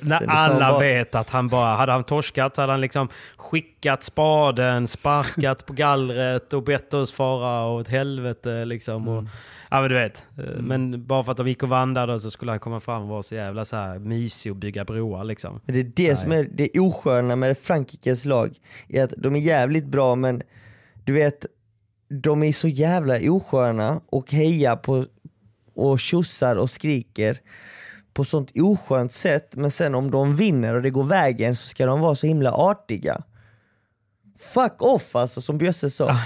när 0.00 0.20
det 0.20 0.26
alla 0.26 0.70
bara- 0.70 0.78
vet 0.78 1.14
att 1.14 1.30
han 1.30 1.48
bara... 1.48 1.76
Hade 1.76 1.92
han 1.92 2.04
torskat 2.04 2.56
så 2.56 2.62
hade 2.62 2.72
han 2.72 2.80
liksom 2.80 3.08
skickat 3.36 4.02
spaden, 4.02 4.88
sparkat 4.88 5.66
på 5.66 5.72
gallret 5.72 6.52
och 6.52 6.62
bett 6.62 6.94
oss 6.94 7.12
fara 7.12 7.66
åt 7.66 7.88
helvete. 7.88 8.64
Liksom. 8.64 9.08
Och, 9.08 9.24
ja, 9.70 9.80
men 9.80 9.88
du 9.88 9.94
vet. 9.94 10.26
Eh, 10.38 10.62
Men 10.62 11.06
bara 11.06 11.24
för 11.24 11.30
att 11.32 11.38
de 11.38 11.48
gick 11.48 11.62
och 11.62 11.68
vandrade 11.68 12.20
så 12.20 12.30
skulle 12.30 12.52
han 12.52 12.60
komma 12.60 12.80
fram 12.80 13.02
och 13.02 13.08
vara 13.08 13.22
så 13.22 13.34
jävla 13.34 13.64
så 13.64 13.76
här 13.76 13.98
mysig 13.98 14.52
och 14.52 14.56
bygga 14.56 14.84
broar. 14.84 15.24
Liksom. 15.24 15.60
Men 15.64 15.74
det 15.74 15.80
är 15.80 15.92
det 16.10 16.16
som 16.16 16.32
är 16.32 16.48
det 16.52 16.78
osköna 16.80 17.36
med 17.36 17.58
Frankrikes 17.58 18.24
lag, 18.24 18.56
är 18.88 19.04
att 19.04 19.14
de 19.16 19.36
är 19.36 19.40
jävligt 19.40 19.86
bra 19.86 20.14
men 20.14 20.42
du 21.04 21.12
vet, 21.12 21.46
de 22.08 22.42
är 22.42 22.52
så 22.52 22.68
jävla 22.68 23.18
osköna 23.30 24.00
och 24.06 24.32
hejar 24.32 24.76
på 24.76 25.04
och 25.74 26.00
tjossar 26.00 26.56
och 26.56 26.70
skriker 26.70 27.38
på 28.12 28.24
sånt 28.24 28.52
oskönt 28.60 29.12
sätt 29.12 29.56
men 29.56 29.70
sen 29.70 29.94
om 29.94 30.10
de 30.10 30.36
vinner 30.36 30.76
och 30.76 30.82
det 30.82 30.90
går 30.90 31.04
vägen 31.04 31.56
så 31.56 31.68
ska 31.68 31.86
de 31.86 32.00
vara 32.00 32.14
så 32.14 32.26
himla 32.26 32.52
artiga. 32.52 33.22
Fuck 34.54 34.82
off 34.82 35.16
alltså 35.16 35.40
som 35.40 35.58
Bjösse 35.58 35.90
sa. 35.90 36.10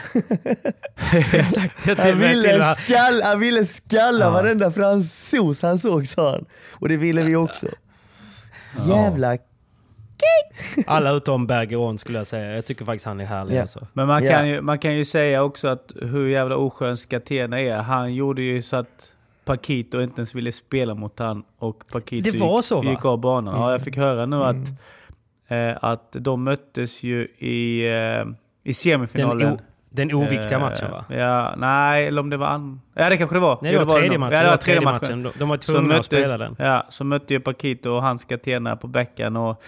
Exakt. 1.32 1.86
Jag 1.86 1.96
Han 1.96 2.18
ville, 2.18 2.74
skall, 2.74 3.22
han 3.22 3.40
ville 3.40 3.64
skalla 3.64 4.24
Ja. 4.24 4.30
varenda 4.30 4.70
fransos 4.70 5.62
han 5.62 5.78
såg 5.78 6.06
sa 6.06 6.30
han. 6.30 6.44
Och 6.72 6.88
det 6.88 6.96
ville 6.96 7.22
vi 7.22 7.36
också. 7.36 7.66
Jävla 8.88 9.36
alla 10.86 11.10
utom 11.10 11.46
Bergeron 11.46 11.98
skulle 11.98 12.18
jag 12.18 12.26
säga. 12.26 12.54
Jag 12.54 12.64
tycker 12.64 12.84
faktiskt 12.84 13.06
han 13.06 13.20
är 13.20 13.24
härlig. 13.24 13.56
Ja. 13.56 13.60
Alltså. 13.60 13.86
Men 13.92 14.06
man 14.06 14.24
Ja. 14.24 14.30
kan, 14.30 14.48
ju, 14.48 14.60
man 14.60 14.78
kan 14.78 14.94
ju 14.96 15.04
säga 15.04 15.42
också 15.42 15.68
att 15.68 15.92
hur 16.02 16.28
jävla 16.28 16.56
oskön 16.56 16.96
Skatena 16.96 17.60
är. 17.60 17.76
Han 17.76 18.14
gjorde 18.14 18.42
ju 18.42 18.62
så 18.62 18.76
att 18.76 19.12
Paquito 19.44 20.00
inte 20.00 20.16
ens 20.18 20.34
ville 20.34 20.52
spela 20.52 20.94
mot 20.94 21.18
han 21.18 21.42
och 21.58 21.84
Paquito 21.92 22.30
Det 22.30 22.38
var 22.38 22.56
gick, 22.56 22.64
så, 22.64 22.82
va? 22.82 22.90
gick 22.90 23.04
av 23.04 23.18
banan. 23.18 23.60
Ja, 23.60 23.72
jag 23.72 23.80
fick 23.82 23.96
höra 23.96 24.26
nu 24.26 24.36
att, 24.44 24.54
eh, 24.56 24.62
att 25.80 26.16
de 26.20 26.44
möttes 26.44 27.02
ju 27.02 27.22
i, 27.38 27.86
eh, 27.86 27.92
i 27.92 28.24
Den, 28.64 28.74
semifinalen. 28.74 29.52
o, 29.52 29.58
den 29.90 30.14
oviktiga 30.14 30.54
Eh, 30.56 30.60
matchen 30.60 30.90
va? 30.90 31.04
Ja, 31.08 31.54
nej, 31.56 32.06
eller 32.06 32.20
om 32.20 32.30
det 32.30 32.36
var... 32.36 32.46
An... 32.46 32.80
Ja, 32.94 33.08
det 33.08 33.16
kanske 33.16 33.36
det 33.36 33.40
var. 33.40 33.58
Nej, 33.62 33.72
det 33.72 33.78
Jo, 33.78 33.84
var 33.84 33.98
tredje 34.00 34.18
matchen. 34.18 34.32
Ja, 34.34 34.40
det 34.40 34.46
det 34.46 34.50
var 34.50 34.56
tredje 34.56 34.80
matchen. 34.80 35.22
matchen. 35.22 35.38
De, 35.38 35.48
var 35.48 35.56
tvungna 35.56 35.96
att 35.96 36.04
spela 36.04 36.38
den. 36.38 36.56
Ja, 36.58 36.86
så 36.88 37.04
mötte 37.04 37.34
ju 37.34 37.40
Paquito 37.40 37.90
och 37.90 38.02
han 38.02 38.18
Skatena 38.18 38.76
på 38.76 38.86
bäcken 38.86 39.36
och 39.36 39.62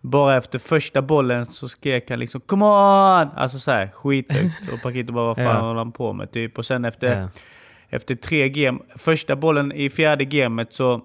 bara 0.00 0.36
efter 0.36 0.58
första 0.58 1.02
bollen 1.02 1.46
så 1.46 1.68
skrek 1.68 2.10
han 2.10 2.18
liksom 2.18 2.40
Come 2.40 2.64
on! 2.64 3.28
Alltså 3.36 3.58
såhär 3.58 3.88
skithögt. 3.94 4.72
Och 4.72 4.82
Paquito 4.82 5.12
bara 5.12 5.24
vad 5.26 5.36
fan 5.44 5.44
Ja. 5.44 5.60
håller 5.60 5.78
han 5.78 5.92
på 5.92 6.12
med? 6.12 6.32
Typ. 6.32 6.58
Och 6.58 6.66
sen 6.66 6.84
efter, 6.84 7.20
Ja. 7.20 7.28
efter 7.88 8.14
tre 8.14 8.48
game, 8.48 8.78
första 8.96 9.36
bollen 9.36 9.72
i 9.72 9.90
fjärde 9.90 10.24
gamet 10.24 10.72
så 10.72 11.00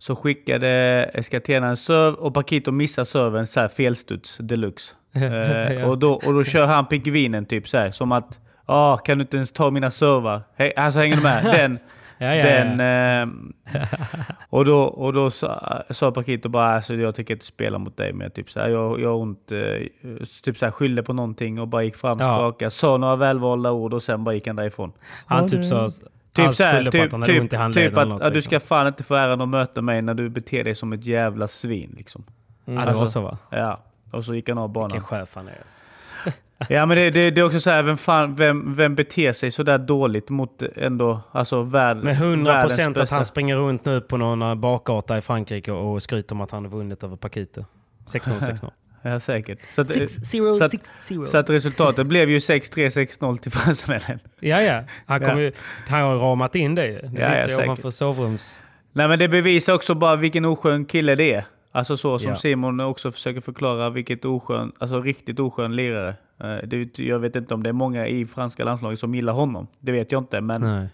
så 0.00 0.16
skickade 0.16 1.10
Skatena 1.22 1.66
en 1.66 1.76
serve 1.76 2.16
och 2.16 2.34
Paquito 2.34 2.72
missar 2.72 3.04
serven 3.04 3.46
så 3.46 3.60
här 3.60 3.68
felstuds 3.68 4.38
deluxe. 4.38 4.94
Eh, 5.14 5.88
och, 5.88 5.98
då, 5.98 6.12
och 6.12 6.34
då 6.34 6.44
kör 6.44 6.66
han 6.66 6.86
pingvinen 6.86 7.46
typ 7.46 7.68
så 7.68 7.78
här, 7.78 7.90
som 7.90 8.12
att 8.12 8.38
ah, 8.66 8.96
kan 8.96 9.18
du 9.18 9.22
inte 9.22 9.36
ens 9.36 9.52
ta 9.52 9.70
mina 9.70 9.90
servar? 9.90 10.42
Hey, 10.56 10.72
alltså 10.76 11.00
hänger 11.00 11.16
du 11.16 11.22
med? 11.22 11.44
Den, 11.52 11.78
Ja, 12.22 12.34
ja, 12.34 12.44
den, 12.44 12.78
ja. 12.78 13.22
eh, 13.22 13.28
och 14.50 14.64
då, 14.64 14.82
och 14.82 15.12
då 15.12 15.30
sa, 15.30 15.82
sa 15.90 16.12
Paquito 16.12 16.48
bara 16.48 16.74
alltså, 16.74 16.94
jag 16.94 17.14
tänker 17.14 17.34
inte 17.34 17.46
spela 17.46 17.78
mot 17.78 17.96
dig 17.96 18.12
men 18.12 18.30
typ 18.30 18.50
så 18.50 18.60
här, 18.60 18.68
jag, 18.68 19.00
jag 19.00 19.08
har 19.08 19.16
ont, 19.16 19.52
eh, 19.52 19.58
typ 20.42 20.58
så 20.58 20.66
här, 20.66 20.72
skyllde 20.72 21.02
på 21.02 21.12
någonting 21.12 21.60
och 21.60 21.68
bara 21.68 21.82
gick 21.82 21.96
fram, 21.96 22.18
skakade, 22.18 22.70
sa 22.70 22.96
några 22.96 23.16
välvalda 23.16 23.72
ord 23.72 23.94
och 23.94 24.02
sen 24.02 24.24
bara 24.24 24.34
gick 24.34 24.46
han 24.46 24.56
därifrån. 24.56 24.92
Han 25.26 25.48
typ 25.48 25.64
sa... 25.64 25.88
Typ 26.32 26.44
han 26.44 26.54
såhär, 26.54 26.82
på 26.82 26.88
att 26.88 26.92
typ, 26.92 27.12
han 27.12 27.22
hade 27.22 27.32
ont 27.40 27.46
i 27.46 27.48
typ, 27.48 27.58
handleden 27.60 27.90
typ 27.90 27.98
att 27.98 28.08
något, 28.08 28.20
ja, 28.20 28.28
du 28.28 28.34
liksom. 28.34 28.50
ska 28.50 28.60
fan 28.60 28.86
inte 28.86 29.04
få 29.04 29.14
äran 29.14 29.40
att 29.40 29.48
möta 29.48 29.82
mig 29.82 30.02
när 30.02 30.14
du 30.14 30.28
beter 30.28 30.64
dig 30.64 30.74
som 30.74 30.92
ett 30.92 31.06
jävla 31.06 31.48
svin. 31.48 31.94
Liksom. 31.96 32.24
Ja, 32.64 32.86
det 32.86 32.92
var 32.92 33.06
så 33.06 33.20
va? 33.20 33.38
Ja, 33.50 33.80
och 34.10 34.24
så 34.24 34.34
gick 34.34 34.48
han 34.48 34.58
av 34.58 34.68
banan. 34.68 34.88
Vilken 34.88 35.02
chef 35.04 35.30
han 35.34 35.48
är. 35.48 35.52
Alltså. 35.60 35.82
Ja 36.68 36.86
men 36.86 36.96
det, 36.96 37.10
det, 37.10 37.30
det 37.30 37.40
är 37.40 37.44
också 37.44 37.60
så 37.60 37.70
här, 37.70 37.82
vem, 37.82 37.96
fan, 37.96 38.34
vem, 38.34 38.74
vem 38.74 38.94
beter 38.94 39.32
sig 39.32 39.50
sådär 39.50 39.78
dåligt 39.78 40.30
mot 40.30 40.62
ändå, 40.76 41.20
alltså 41.32 41.62
värld, 41.62 41.96
Med 41.96 42.14
100 42.14 42.52
världens 42.52 42.72
procent 42.72 42.96
att 42.96 43.02
bästa- 43.02 43.14
han 43.14 43.24
springer 43.24 43.56
runt 43.56 43.84
nu 43.84 44.00
på 44.00 44.16
någon 44.16 44.42
eh, 44.42 44.54
bakgata 44.54 45.18
i 45.18 45.20
Frankrike 45.20 45.72
och 45.72 46.02
skryter 46.02 46.34
om 46.34 46.40
att 46.40 46.50
han 46.50 46.64
har 46.64 46.70
vunnit 46.70 47.04
över 47.04 47.16
Paquito. 47.16 47.64
16 48.06 48.38
6-0. 48.38 48.70
Ja 49.02 49.20
säkert. 49.20 49.58
Så 49.74 49.80
att, 49.82 49.88
6-0, 49.90 50.54
så 50.58 50.64
att- 50.64 50.72
6-0. 50.72 51.26
så 51.26 51.38
att 51.38 51.50
resultatet 51.50 52.06
blev 52.06 52.30
ju 52.30 52.38
6-3, 52.38 52.88
6-0 52.88 53.36
till 53.38 53.52
fransmännen. 53.52 54.18
Ja, 54.40 54.62
ja. 54.62 54.84
Han, 55.06 55.20
kommer 55.20 55.34
Ja. 55.36 55.40
ju, 55.40 55.52
han 55.88 56.00
har 56.02 56.16
ramat 56.16 56.54
in 56.56 56.74
det 56.74 56.86
ju. 56.86 56.92
Det 56.92 57.00
Ja, 57.02 57.10
ja, 57.12 57.20
sitter 57.20 57.42
ju 57.42 57.48
säkert. 57.48 57.64
ovanför 57.64 57.90
sovrums... 57.90 58.62
Nej 58.92 59.08
men 59.08 59.18
det 59.18 59.28
bevisar 59.28 59.74
också 59.74 59.94
bara 59.94 60.16
vilken 60.16 60.44
oskön 60.44 60.84
kille 60.84 61.14
det 61.14 61.32
är. 61.34 61.44
Alltså 61.72 61.96
så 61.96 62.18
som 62.18 62.28
Ja. 62.30 62.36
Simon 62.36 62.80
också 62.80 63.12
försöker 63.12 63.40
förklara 63.40 63.90
vilket 63.90 64.24
oskön, 64.24 64.72
alltså 64.78 65.00
riktigt 65.02 65.40
oskön 65.40 65.76
lirare. 65.76 66.14
Eh, 66.40 66.56
Det, 66.68 66.98
jag 66.98 67.18
vet 67.18 67.36
inte 67.36 67.54
om 67.54 67.62
det 67.62 67.68
är 67.68 67.72
många 67.72 68.06
i 68.06 68.26
franska 68.26 68.64
landslaget 68.64 68.98
som 68.98 69.14
gillar 69.14 69.32
honom. 69.32 69.66
Det 69.80 69.92
vet 69.92 70.12
jag 70.12 70.20
inte. 70.22 70.40
Men, 70.40 70.60
Nej. 70.60 70.88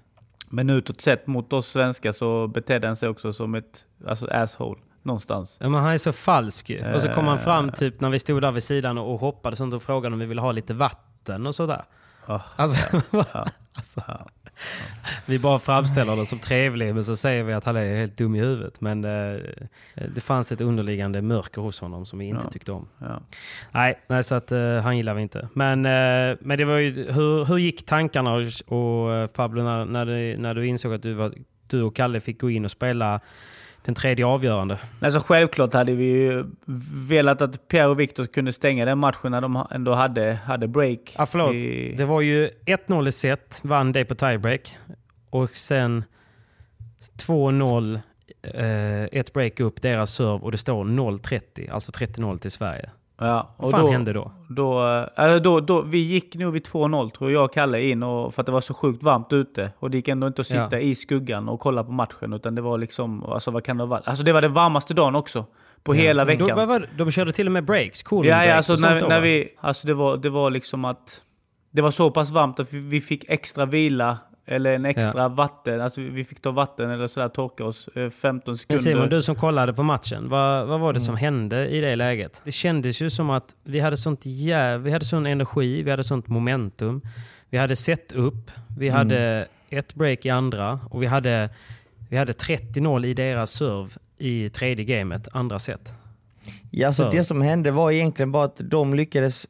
men 0.49 0.71
utåt 0.71 1.01
sett 1.01 1.27
mot 1.27 1.53
oss 1.53 1.67
svenskar 1.69 2.13
så 2.13 2.47
betedde 2.47 2.87
han 2.87 2.97
sig 2.97 3.09
också 3.09 3.33
som 3.33 3.55
ett 3.55 3.85
alltså 4.07 4.27
asshole. 4.31 4.81
Någonstans. 5.07 5.57
Ja, 5.61 5.69
men 5.69 5.83
han 5.83 5.93
är 5.93 5.99
så 5.99 6.13
falsk 6.13 6.71
ju. 6.71 6.93
Och 6.95 7.01
så 7.03 7.09
kom 7.09 7.27
han 7.27 7.37
Eh. 7.39 7.45
fram 7.45 7.73
typ 7.73 8.01
när 8.01 8.11
vi 8.11 8.19
stod 8.19 8.43
där 8.43 8.53
vid 8.53 8.63
sidan 8.63 8.99
och, 8.99 9.21
hoppade 9.21 9.57
sånt 9.57 9.75
och 9.75 9.83
frågade 9.83 10.13
om 10.13 10.19
vi 10.19 10.27
ville 10.27 10.41
ha 10.41 10.53
lite 10.53 10.75
vatten 10.75 11.47
och 11.47 11.55
sådär. 11.55 11.83
Ah, 12.27 12.41
Alltså, 12.57 13.03
ja. 13.13 13.47
alltså, 13.75 14.01
vi 15.27 15.39
bara 15.39 15.59
framställer 15.59 16.17
det 16.17 16.27
som 16.27 16.39
trevlig 16.39 16.95
men 16.95 17.05
så 17.05 17.17
säger 17.17 17.45
vi 17.45 17.53
att 17.53 17.65
han 17.65 17.77
är 17.77 17.97
helt 17.97 18.17
dum 18.17 18.35
i 18.35 18.39
huvudet. 18.41 18.81
Men 18.81 19.05
eh, 19.05 19.41
det 20.15 20.21
fanns 20.21 20.53
ett 20.53 20.61
underliggande 20.61 21.23
mörker 21.23 21.61
hos 21.63 21.81
honom 21.81 22.07
som 22.07 22.19
vi 22.19 22.25
inte 22.25 22.45
Ja. 22.45 22.51
tyckte 22.51 22.73
om. 22.73 22.89
Ja. 22.99 23.21
Nej, 23.73 24.01
nej 24.07 24.23
så 24.23 24.35
att 24.35 24.53
eh, 24.53 24.77
han 24.77 24.97
gillar 24.97 25.15
vi 25.15 25.23
inte. 25.23 25.49
Men, 25.53 25.87
eh, 25.87 26.37
men 26.41 26.59
det 26.59 26.65
var 26.65 26.77
ju, 26.77 27.13
hur, 27.13 27.45
hur 27.45 27.59
gick 27.59 27.87
tankarna 27.87 28.33
och, 28.35 28.43
och 28.79 29.15
eh, 29.15 29.27
Pablo 29.27 29.63
när, 29.63 29.85
när, 29.85 30.07
du, 30.07 30.37
när 30.37 30.55
du 30.55 30.67
insåg 30.67 30.95
att 30.95 31.03
du, 31.03 31.13
var, 31.13 31.33
du 31.67 31.83
och 31.83 31.97
Kalle 31.97 32.21
fick 32.21 32.41
gå 32.41 32.51
in 32.51 32.65
och 32.65 32.71
spela 32.71 33.21
den 33.87 33.95
tredje 33.95 34.27
avgörande? 34.27 34.79
Alltså 35.01 35.21
självklart 35.21 35.75
hade 35.75 35.93
vi 35.93 36.05
ju 36.05 36.45
velat 37.09 37.43
att 37.43 37.69
Pierre 37.69 37.87
och 37.87 38.01
Victor 38.01 38.25
kunde 38.25 38.53
stänga 38.53 38.85
den 38.85 38.99
matchen 38.99 39.31
när 39.31 39.41
de 39.41 39.67
ändå 39.71 39.95
hade, 39.95 40.39
hade 40.45 40.69
break. 40.69 41.15
Ja, 41.19 41.27
förlåt. 41.27 41.55
I- 41.55 41.95
Det 41.97 42.05
var 42.05 42.21
ju 42.21 42.51
1-0 42.67 43.09
i 43.09 43.13
set, 43.13 43.61
vann 43.65 43.93
det 43.93 44.05
på 44.05 44.15
tiebreak. 44.15 44.77
Och 45.31 45.51
sen 45.51 46.05
2-0, 47.19 48.01
eh, 48.43 49.03
ett 49.05 49.33
break 49.33 49.61
upp, 49.61 49.83
deras 49.83 50.11
serve 50.15 50.39
och 50.45 50.53
det 50.53 50.59
står 50.59 50.85
0-30, 50.85 51.69
alltså 51.71 51.93
30-0 51.93 52.39
till 52.39 52.51
Sverige. 52.51 52.91
Ja, 53.19 53.55
Vad 53.57 53.71
fan 53.71 53.89
hände 53.93 54.13
då? 54.13 54.33
Då, 54.49 54.87
äh, 55.19 55.37
då, 55.37 55.61
då, 55.61 55.83
vi 55.83 55.99
gick 55.99 56.35
nog 56.35 56.53
vid 56.53 56.67
2-0 56.67 57.11
tror 57.11 57.33
jag 57.33 57.45
och 57.45 57.53
Kalle 57.53 57.81
in 57.83 58.03
och, 58.03 58.35
för 58.35 58.43
att 58.43 58.47
det 58.47 58.53
var 58.53 58.61
så 58.61 58.75
sjukt 58.75 59.03
varmt 59.03 59.33
ute. 59.33 59.71
Och 59.79 59.91
det 59.91 59.97
gick 59.97 60.09
ändå 60.09 60.27
inte 60.27 60.41
att 60.41 60.47
sitta 60.47 60.69
Ja. 60.71 60.79
i 60.79 60.95
skuggan 60.95 61.49
och 61.49 61.61
kolla 61.61 61.85
på 61.85 61.93
matchen. 61.93 62.33
Utan 62.33 62.55
det 62.55 62.63
var 62.63 62.79
liksom, 62.79 63.25
alltså 63.25 63.51
vad 63.51 63.65
kan 63.65 63.77
det 63.79 63.87
varit? 63.87 64.09
Alltså 64.09 64.25
det 64.25 64.33
var 64.33 64.41
den 64.41 64.53
varmaste 64.53 64.95
dagen 64.95 65.15
också. 65.15 65.45
På 65.83 65.95
hela 65.95 66.25
Men 66.25 66.39
veckan. 66.39 66.59
Då, 66.59 66.67
var 66.67 66.87
de 66.99 67.11
körde 67.11 67.33
till 67.33 67.47
och 67.47 67.53
med 67.53 67.65
breaks, 67.65 68.03
cooling 68.03 68.31
ja, 68.31 68.37
breaks 68.37 68.51
ja, 68.51 68.57
alltså 68.57 68.73
och 68.73 68.79
sånt 68.79 68.93
när, 68.93 69.01
då, 69.01 69.07
när 69.07 69.21
vi, 69.21 69.49
alltså 69.61 69.87
det 69.87 69.95
var, 69.95 70.17
det 70.17 70.31
var 70.31 70.51
liksom 70.51 70.85
att 70.85 71.23
det 71.71 71.83
var 71.83 71.91
så 71.91 72.11
pass 72.11 72.31
varmt 72.31 72.61
att 72.61 72.73
vi 72.73 73.01
fick 73.01 73.25
extra 73.29 73.67
vila. 73.67 74.19
Eller 74.49 74.75
en 74.75 74.85
extra 74.85 75.29
vatten, 75.29 75.81
alltså 75.81 76.01
vi 76.01 76.25
fick 76.25 76.41
ta 76.41 76.51
vatten 76.51 76.91
eller 76.91 77.07
sådär, 77.07 77.29
torka 77.29 77.65
oss 77.65 77.89
eh, 77.89 78.11
15 78.11 78.53
Men 78.53 78.59
sekunder. 78.59 78.83
Simon, 78.83 79.09
du 79.09 79.23
som 79.23 79.35
kollade 79.35 79.75
på 79.75 79.83
matchen, 79.83 80.29
vad, 80.29 80.67
vad 80.67 80.81
var 80.81 80.93
det 80.93 81.01
som 81.01 81.17
hände 81.17 81.69
i 81.69 81.81
det 81.81 81.97
läget? 81.97 82.43
Det 82.45 82.53
kändes 82.53 83.03
ju 83.03 83.11
som 83.11 83.31
att 83.31 83.57
vi 83.65 83.81
hade 83.81 83.97
sånt 83.97 84.21
jä... 84.27 84.79
vi 84.79 84.91
hade 84.91 85.05
sån 85.05 85.27
energi, 85.27 85.83
vi 85.83 85.91
hade 85.91 86.05
sånt 86.05 86.29
momentum. 86.29 87.01
Vi 87.51 87.59
hade 87.59 87.77
sett 87.77 88.13
upp, 88.13 88.51
vi 88.79 88.89
hade 88.89 89.47
ett 89.71 89.95
break 89.95 90.27
i 90.27 90.31
andra 90.31 90.81
och 90.91 91.03
vi 91.03 91.07
hade, 91.07 91.51
vi 92.09 92.17
hade 92.17 92.33
30-0 92.33 93.07
i 93.07 93.15
deras 93.15 93.51
serve 93.51 93.91
i 94.19 94.49
tredje 94.49 94.85
gamet, 94.85 95.29
andra 95.33 95.59
set. 95.59 95.95
Ja, 96.71 96.87
alltså 96.87 97.03
Så. 97.03 97.11
det 97.11 97.25
som 97.25 97.41
hände 97.41 97.71
var 97.71 97.91
egentligen 97.91 98.33
bara 98.33 98.45
att 98.45 98.61
de 98.65 98.95
lyckades 98.95 99.47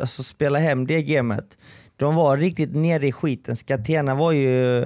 alltså, 0.00 0.22
spela 0.22 0.58
hem 0.58 0.86
det 0.86 1.02
gamet. 1.02 1.58
De 2.02 2.14
var 2.14 2.36
riktigt 2.36 2.74
nere 2.74 3.06
i 3.06 3.12
skiten. 3.12 3.56
Skatena 3.56 4.14
var 4.14 4.32
ju, 4.32 4.84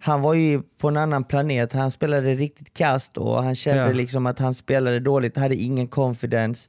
han 0.00 0.22
var 0.22 0.34
ju 0.34 0.62
på 0.80 0.88
en 0.88 0.96
annan 0.96 1.24
planet. 1.24 1.72
Han 1.72 1.90
spelade 1.90 2.34
riktigt 2.34 2.74
kast 2.74 3.16
och 3.16 3.42
han 3.42 3.54
kände 3.54 3.82
Ja. 3.86 3.92
liksom 3.92 4.26
att 4.26 4.38
han 4.38 4.54
spelade 4.54 5.00
dåligt, 5.00 5.36
hade 5.36 5.54
ingen 5.56 5.88
confidence. 5.88 6.68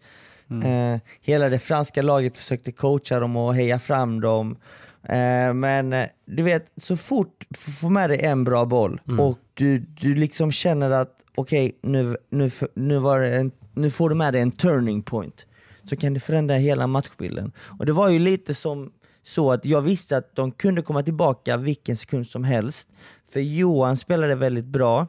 Eh, 0.64 1.00
hela 1.22 1.50
det 1.50 1.60
franska 1.60 2.02
laget 2.02 2.38
försökte 2.38 2.72
coacha 2.72 3.20
dem 3.20 3.36
och 3.36 3.56
heja 3.56 3.80
fram 3.80 4.22
dem. 4.22 4.58
Eh, 5.04 5.54
men 5.54 5.94
eh, 5.94 6.06
du 6.26 6.44
vet, 6.44 6.66
så 6.78 6.98
fort 6.98 7.46
du 7.50 7.72
får 7.72 7.90
med 7.90 8.10
dig 8.10 8.22
en 8.26 8.44
bra 8.44 8.66
boll 8.66 9.02
och 9.20 9.38
du, 9.54 9.78
du 9.80 10.16
liksom 10.16 10.52
känner 10.52 10.90
att 10.92 11.14
okej, 11.36 11.72
nu, 11.82 12.18
nu, 12.32 12.52
nu, 12.76 12.98
var 12.98 13.20
en, 13.22 13.52
nu 13.74 13.90
får 13.90 14.10
du 14.10 14.16
med 14.16 14.34
dig 14.34 14.42
en 14.42 14.52
turning 14.52 15.02
point. 15.04 15.46
så 15.90 15.96
kan 15.96 16.14
det 16.14 16.20
förändra 16.20 16.56
hela 16.56 16.88
matchbilden. 16.88 17.52
Och 17.80 17.86
det 17.86 17.94
var 17.94 18.10
ju 18.10 18.20
lite 18.20 18.54
som 18.56 18.92
så 19.30 19.52
att 19.52 19.66
jag 19.66 19.82
visste 19.82 20.18
att 20.18 20.36
de 20.36 20.52
kunde 20.52 20.82
komma 20.82 21.04
tillbaka 21.04 21.58
vilken 21.58 21.98
sekund 21.98 22.28
som 22.28 22.44
helst. 22.44 22.90
För 23.32 23.40
Johan 23.40 23.98
spelade 23.98 24.36
väldigt 24.36 24.66
bra. 24.66 25.08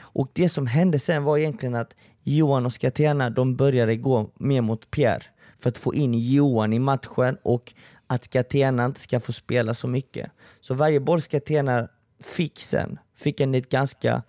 Och 0.00 0.30
det 0.32 0.48
som 0.48 0.66
hände 0.66 0.98
sen 0.98 1.24
var 1.24 1.38
egentligen 1.38 1.74
att 1.74 1.96
Johan 2.22 2.66
och 2.66 2.72
Skatena 2.72 3.30
de 3.30 3.56
började 3.56 3.96
gå 3.96 4.30
mer 4.34 4.60
mot 4.60 4.90
Pierre 4.90 5.22
för 5.58 5.70
att 5.70 5.78
få 5.78 5.94
in 5.94 6.14
Johan 6.14 6.72
i 6.72 6.78
matchen 6.78 7.36
och 7.42 7.72
att 8.06 8.24
Skatena 8.24 8.84
inte 8.84 9.00
ska 9.00 9.20
få 9.20 9.32
spela 9.32 9.74
så 9.74 9.88
mycket. 9.88 10.30
Så 10.60 10.74
varje 10.74 11.00
boll 11.00 11.22
Skatena 11.22 11.88
fick 12.22 12.60
sen, 12.60 12.98
fick 13.16 13.40
en 13.40 13.54
ett 13.54 13.68
ganska 13.68 14.22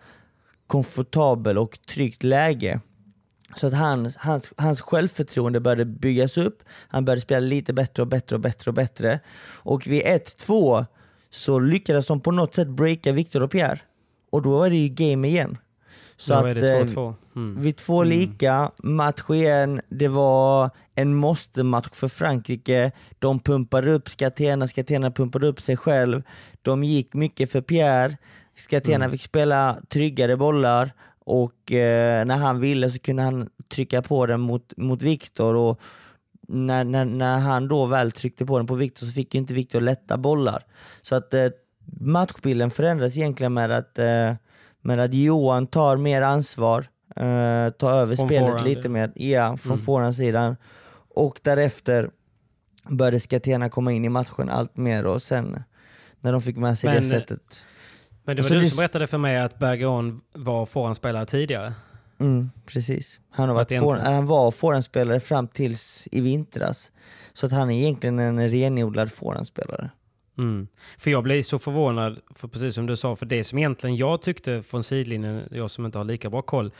komfortabel 0.67 1.57
och 1.57 1.79
tryggt 1.87 2.23
läge. 2.23 2.79
Så 3.55 3.67
att 3.67 3.73
hans, 3.73 4.15
hans, 4.15 4.51
hans 4.57 4.81
självförtroende 4.81 5.59
började 5.59 5.85
byggas 5.85 6.37
upp, 6.37 6.63
han 6.87 7.05
började 7.05 7.21
spela 7.21 7.39
lite 7.39 7.73
bättre 7.73 8.03
och 8.03 8.07
bättre 8.07 8.35
och 8.35 8.41
bättre 8.41 8.71
och 8.71 8.75
bättre. 8.75 9.19
Och 9.63 9.87
vid 9.87 10.03
1-2 10.03 10.85
så 11.29 11.59
lyckades 11.59 12.07
de 12.07 12.21
på 12.21 12.31
något 12.31 12.55
sätt 12.55 12.67
breaka 12.67 13.11
Victor 13.11 13.43
och 13.43 13.51
Pierre. 13.51 13.79
Och 14.29 14.41
då 14.41 14.57
var 14.57 14.69
det 14.69 14.75
ju 14.75 14.89
game 14.89 15.27
igen. 15.27 15.57
Så 16.17 16.33
är 16.33 16.55
det 16.55 16.83
2-2. 16.83 17.07
Eh, 17.07 17.15
mm. 17.35 17.61
Vid 17.61 17.77
två 17.77 18.01
mm. 18.01 18.19
lika, 18.19 18.71
match 18.77 19.29
igen, 19.29 19.81
det 19.89 20.07
var 20.07 20.69
en 20.95 21.15
måste-match 21.15 21.89
för 21.91 22.07
Frankrike. 22.07 22.91
De 23.19 23.39
pumpade 23.39 23.91
upp 23.91 24.09
Skatena, 24.09 24.67
Skatena 24.67 25.11
pumpade 25.11 25.47
upp 25.47 25.61
sig 25.61 25.77
själv. 25.77 26.23
De 26.61 26.83
gick 26.83 27.13
mycket 27.13 27.51
för 27.51 27.61
Pierre. 27.61 28.17
Skatena 28.55 28.95
mm. 28.95 29.11
fick 29.11 29.21
spela 29.21 29.77
tryggare 29.89 30.37
bollar 30.37 30.91
och 31.25 31.71
eh, 31.71 32.25
när 32.25 32.35
han 32.35 32.59
ville 32.59 32.89
så 32.89 32.99
kunde 32.99 33.23
han 33.23 33.49
trycka 33.69 34.01
på 34.01 34.25
den 34.25 34.39
mot, 34.39 34.73
mot 34.77 35.01
Viktor 35.01 35.55
och 35.55 35.81
när, 36.47 36.83
när, 36.83 37.05
när 37.05 37.39
han 37.39 37.67
då 37.67 37.85
väl 37.85 38.11
tryckte 38.11 38.45
på 38.45 38.57
den 38.57 38.67
på 38.67 38.75
Viktor 38.75 39.05
så 39.05 39.11
fick 39.11 39.33
ju 39.33 39.39
inte 39.39 39.53
Viktor 39.53 39.81
lätta 39.81 40.17
bollar. 40.17 40.65
Så 41.01 41.15
att 41.15 41.33
eh, 41.33 41.47
matchbilden 41.99 42.71
förändras 42.71 43.17
egentligen 43.17 43.53
med 43.53 43.71
att, 43.71 43.99
eh, 43.99 44.33
med 44.81 44.99
att 44.99 45.13
Johan 45.13 45.67
tar 45.67 45.97
mer 45.97 46.21
ansvar, 46.21 46.85
eh, 47.15 47.69
tar 47.69 47.91
över 47.91 48.15
från 48.15 48.27
spelet 48.27 48.49
forehand. 48.49 48.67
lite 48.67 48.89
mer, 48.89 49.11
ja, 49.15 49.57
från 49.57 49.73
mm. 49.73 49.85
forehandsidan. 49.85 50.55
Och 51.13 51.39
därefter 51.43 52.09
började 52.89 53.19
Skatena 53.19 53.69
komma 53.69 53.91
in 53.91 54.05
i 54.05 54.09
matchen 54.09 54.49
allt 54.49 54.77
mer 54.77 55.05
och 55.05 55.21
sen 55.21 55.63
när 56.19 56.31
de 56.31 56.41
fick 56.41 56.57
med 56.57 56.79
sig 56.79 56.89
Men, 56.89 57.01
det 57.01 57.07
sättet. 57.07 57.63
Men 58.23 58.35
det 58.35 58.41
var 58.41 58.49
du 58.49 58.59
det... 58.59 58.69
som 58.69 58.77
berättade 58.77 59.07
för 59.07 59.17
mig 59.17 59.37
att 59.37 59.59
Bergeron 59.59 60.21
var 60.33 60.65
forehandspelare 60.65 61.25
tidigare. 61.25 61.73
Mm, 62.19 62.51
precis. 62.65 63.19
Han, 63.29 63.49
har 63.49 63.55
varit 63.55 63.79
for, 63.79 63.95
han 63.95 64.25
var 64.25 64.51
forehandspelare 64.51 65.19
fram 65.19 65.47
tills 65.47 66.07
i 66.11 66.21
vintras. 66.21 66.91
Så 67.33 67.45
att 67.45 67.51
han 67.51 67.71
är 67.71 67.81
egentligen 67.81 68.19
en 68.19 68.49
renodlad 68.49 69.11
forehandspelare. 69.11 69.89
Mm. 70.37 70.67
För 70.97 71.11
jag 71.11 71.23
blev 71.23 71.41
så 71.41 71.59
förvånad, 71.59 72.19
för 72.35 72.47
precis 72.47 72.75
som 72.75 72.85
du 72.85 72.95
sa, 72.95 73.15
för 73.15 73.25
det 73.25 73.43
som 73.43 73.57
egentligen 73.57 73.95
jag 73.95 74.21
tyckte 74.21 74.63
från 74.63 74.83
sidlinjen, 74.83 75.43
jag 75.51 75.71
som 75.71 75.85
inte 75.85 75.97
har 75.97 76.05
lika 76.05 76.29
bra 76.29 76.41
koll, 76.41 76.71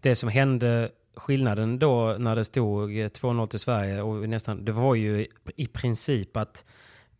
det 0.00 0.14
som 0.14 0.28
hände, 0.28 0.90
skillnaden 1.16 1.78
då 1.78 2.16
när 2.18 2.36
det 2.36 2.44
stod 2.44 2.90
2-0 2.90 3.46
till 3.46 3.60
Sverige, 3.60 4.02
och 4.02 4.28
nästan, 4.28 4.64
det 4.64 4.72
var 4.72 4.94
ju 4.94 5.26
i 5.56 5.66
princip 5.66 6.36
att 6.36 6.64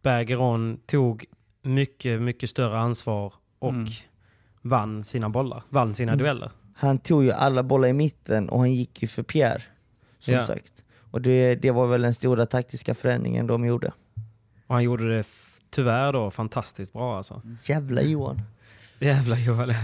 Bergeron 0.02 0.80
tog 0.86 1.24
mycket, 1.62 2.22
mycket 2.22 2.50
större 2.50 2.78
ansvar 2.78 3.32
och 3.64 3.70
mm. 3.70 3.86
vann 4.62 5.04
sina 5.04 5.28
bollar, 5.28 5.62
vann 5.68 5.94
sina 5.94 6.12
mm. 6.12 6.24
dueller. 6.24 6.50
Han 6.76 6.98
tog 6.98 7.24
ju 7.24 7.32
alla 7.32 7.62
bollar 7.62 7.88
i 7.88 7.92
mitten 7.92 8.48
och 8.48 8.58
han 8.58 8.72
gick 8.72 9.02
ju 9.02 9.08
för 9.08 9.22
Pierre, 9.22 9.62
som 10.18 10.34
ja. 10.34 10.46
sagt. 10.46 10.72
Och 11.10 11.20
det, 11.20 11.54
det 11.54 11.70
var 11.70 11.86
väl 11.86 12.02
den 12.02 12.14
stora 12.14 12.46
taktiska 12.46 12.94
förändringen 12.94 13.46
de 13.46 13.64
gjorde. 13.64 13.92
Och 14.66 14.74
han 14.74 14.84
gjorde 14.84 15.16
det 15.16 15.24
tyvärr 15.70 16.12
då 16.12 16.30
fantastiskt 16.30 16.92
bra 16.92 17.16
alltså. 17.16 17.42
Jävla 17.64 18.02
Johan. 18.02 18.42
Jävla 18.98 19.38
Johan. 19.38 19.74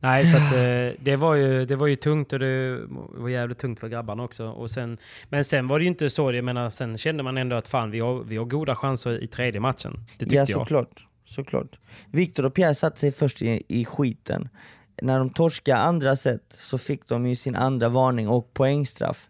Nej, 0.00 0.26
så 0.26 0.36
att, 0.36 0.52
eh, 0.52 1.02
det, 1.04 1.16
var 1.16 1.34
ju, 1.34 1.66
det 1.66 1.76
var 1.76 1.86
ju 1.86 1.96
tungt 1.96 2.32
och 2.32 2.38
det 2.38 2.80
var 2.88 3.28
jävligt 3.28 3.58
tungt 3.58 3.80
för 3.80 3.88
grabbarna 3.88 4.22
också. 4.22 4.48
Och 4.48 4.70
sen, 4.70 4.96
men 5.28 5.44
sen 5.44 5.68
var 5.68 5.78
det 5.78 5.82
ju 5.82 5.88
inte 5.88 6.10
så, 6.10 6.32
jag 6.32 6.44
menar, 6.44 6.70
sen 6.70 6.98
kände 6.98 7.22
man 7.22 7.38
ändå 7.38 7.56
att 7.56 7.68
fan 7.68 7.90
vi 7.90 8.00
har, 8.00 8.22
vi 8.22 8.36
har 8.36 8.44
goda 8.44 8.76
chanser 8.76 9.24
i 9.24 9.26
tredje 9.26 9.60
matchen. 9.60 10.04
Det 10.18 10.24
tyckte 10.24 10.36
ja, 10.36 10.46
såklart. 10.46 10.68
såklart. 10.68 11.06
Viktor 12.10 12.44
och 12.46 12.54
Pierre 12.54 12.74
satte 12.74 13.00
sig 13.00 13.12
först 13.12 13.42
i, 13.42 13.62
i 13.68 13.84
skiten. 13.84 14.48
När 15.02 15.18
de 15.18 15.30
torskade 15.30 15.78
andra 15.78 16.16
set 16.16 16.54
så 16.58 16.78
fick 16.78 17.08
de 17.08 17.26
ju 17.26 17.36
sin 17.36 17.56
andra 17.56 17.88
varning 17.88 18.28
och 18.28 18.54
poängstraff. 18.54 19.28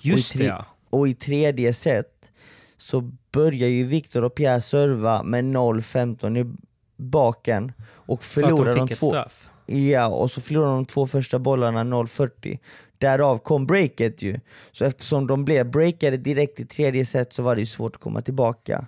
Just 0.00 0.34
och 0.34 0.38
det 0.38 0.44
ja. 0.44 0.66
Och 0.90 1.08
i 1.08 1.14
tredje 1.14 1.72
set 1.72 2.32
så 2.78 3.00
börjar 3.32 3.68
ju 3.68 3.84
Viktor 3.84 4.24
och 4.24 4.34
Pierre 4.34 4.60
serva 4.60 5.22
med 5.22 5.44
0-15 5.44 6.38
i 6.38 6.56
baken 6.96 7.72
och 7.82 8.24
förlorar 8.24 8.56
För 8.56 8.70
att 8.70 8.76
de, 8.76 8.88
fick 8.88 9.00
de 9.00 9.06
två. 9.06 9.10
straff? 9.10 9.50
Ja, 9.66 10.06
och 10.06 10.30
så 10.30 10.40
förlorar 10.40 10.74
de 10.74 10.86
två 10.86 11.06
första 11.06 11.38
bollarna 11.38 11.84
0-40. 11.84 12.58
Därav 12.98 13.38
kom 13.38 13.66
breaket 13.66 14.22
ju. 14.22 14.40
Så 14.72 14.84
eftersom 14.84 15.26
de 15.26 15.44
blev 15.44 15.70
breakade 15.70 16.16
direkt 16.16 16.60
i 16.60 16.66
tredje 16.66 17.06
set 17.06 17.32
så 17.32 17.42
var 17.42 17.54
det 17.54 17.60
ju 17.60 17.66
svårt 17.66 17.96
att 17.96 18.02
komma 18.02 18.22
tillbaka. 18.22 18.86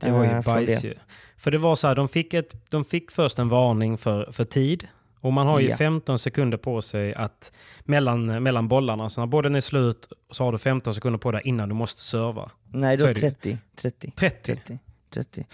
Det 0.00 0.10
var 0.10 0.24
ju 0.24 0.30
äh, 0.30 0.42
bajs 0.44 0.84
ju. 0.84 0.94
För 1.36 1.50
det 1.50 1.58
var 1.58 1.76
så 1.76 1.88
här, 1.88 1.94
de 1.94 2.08
fick, 2.08 2.34
ett, 2.34 2.70
de 2.70 2.84
fick 2.84 3.10
först 3.10 3.38
en 3.38 3.48
varning 3.48 3.98
för, 3.98 4.32
för 4.32 4.44
tid. 4.44 4.88
Och 5.20 5.32
man 5.32 5.46
har 5.46 5.60
ju 5.60 5.68
ja. 5.68 5.76
15 5.76 6.18
sekunder 6.18 6.58
på 6.58 6.82
sig 6.82 7.14
att 7.14 7.52
mellan, 7.84 8.42
mellan 8.42 8.68
bollarna. 8.68 9.08
Så 9.08 9.20
när 9.20 9.26
bollen 9.26 9.54
är 9.54 9.60
slut 9.60 10.12
så 10.30 10.44
har 10.44 10.52
du 10.52 10.58
15 10.58 10.94
sekunder 10.94 11.18
på 11.18 11.32
dig 11.32 11.42
innan 11.44 11.68
du 11.68 11.74
måste 11.74 12.00
serva. 12.00 12.50
Nej, 12.72 12.96
då 12.96 13.14
30. 13.14 13.58
30. 13.76 14.12
30. 14.16 14.54
30. 14.56 14.78
30. 15.10 15.44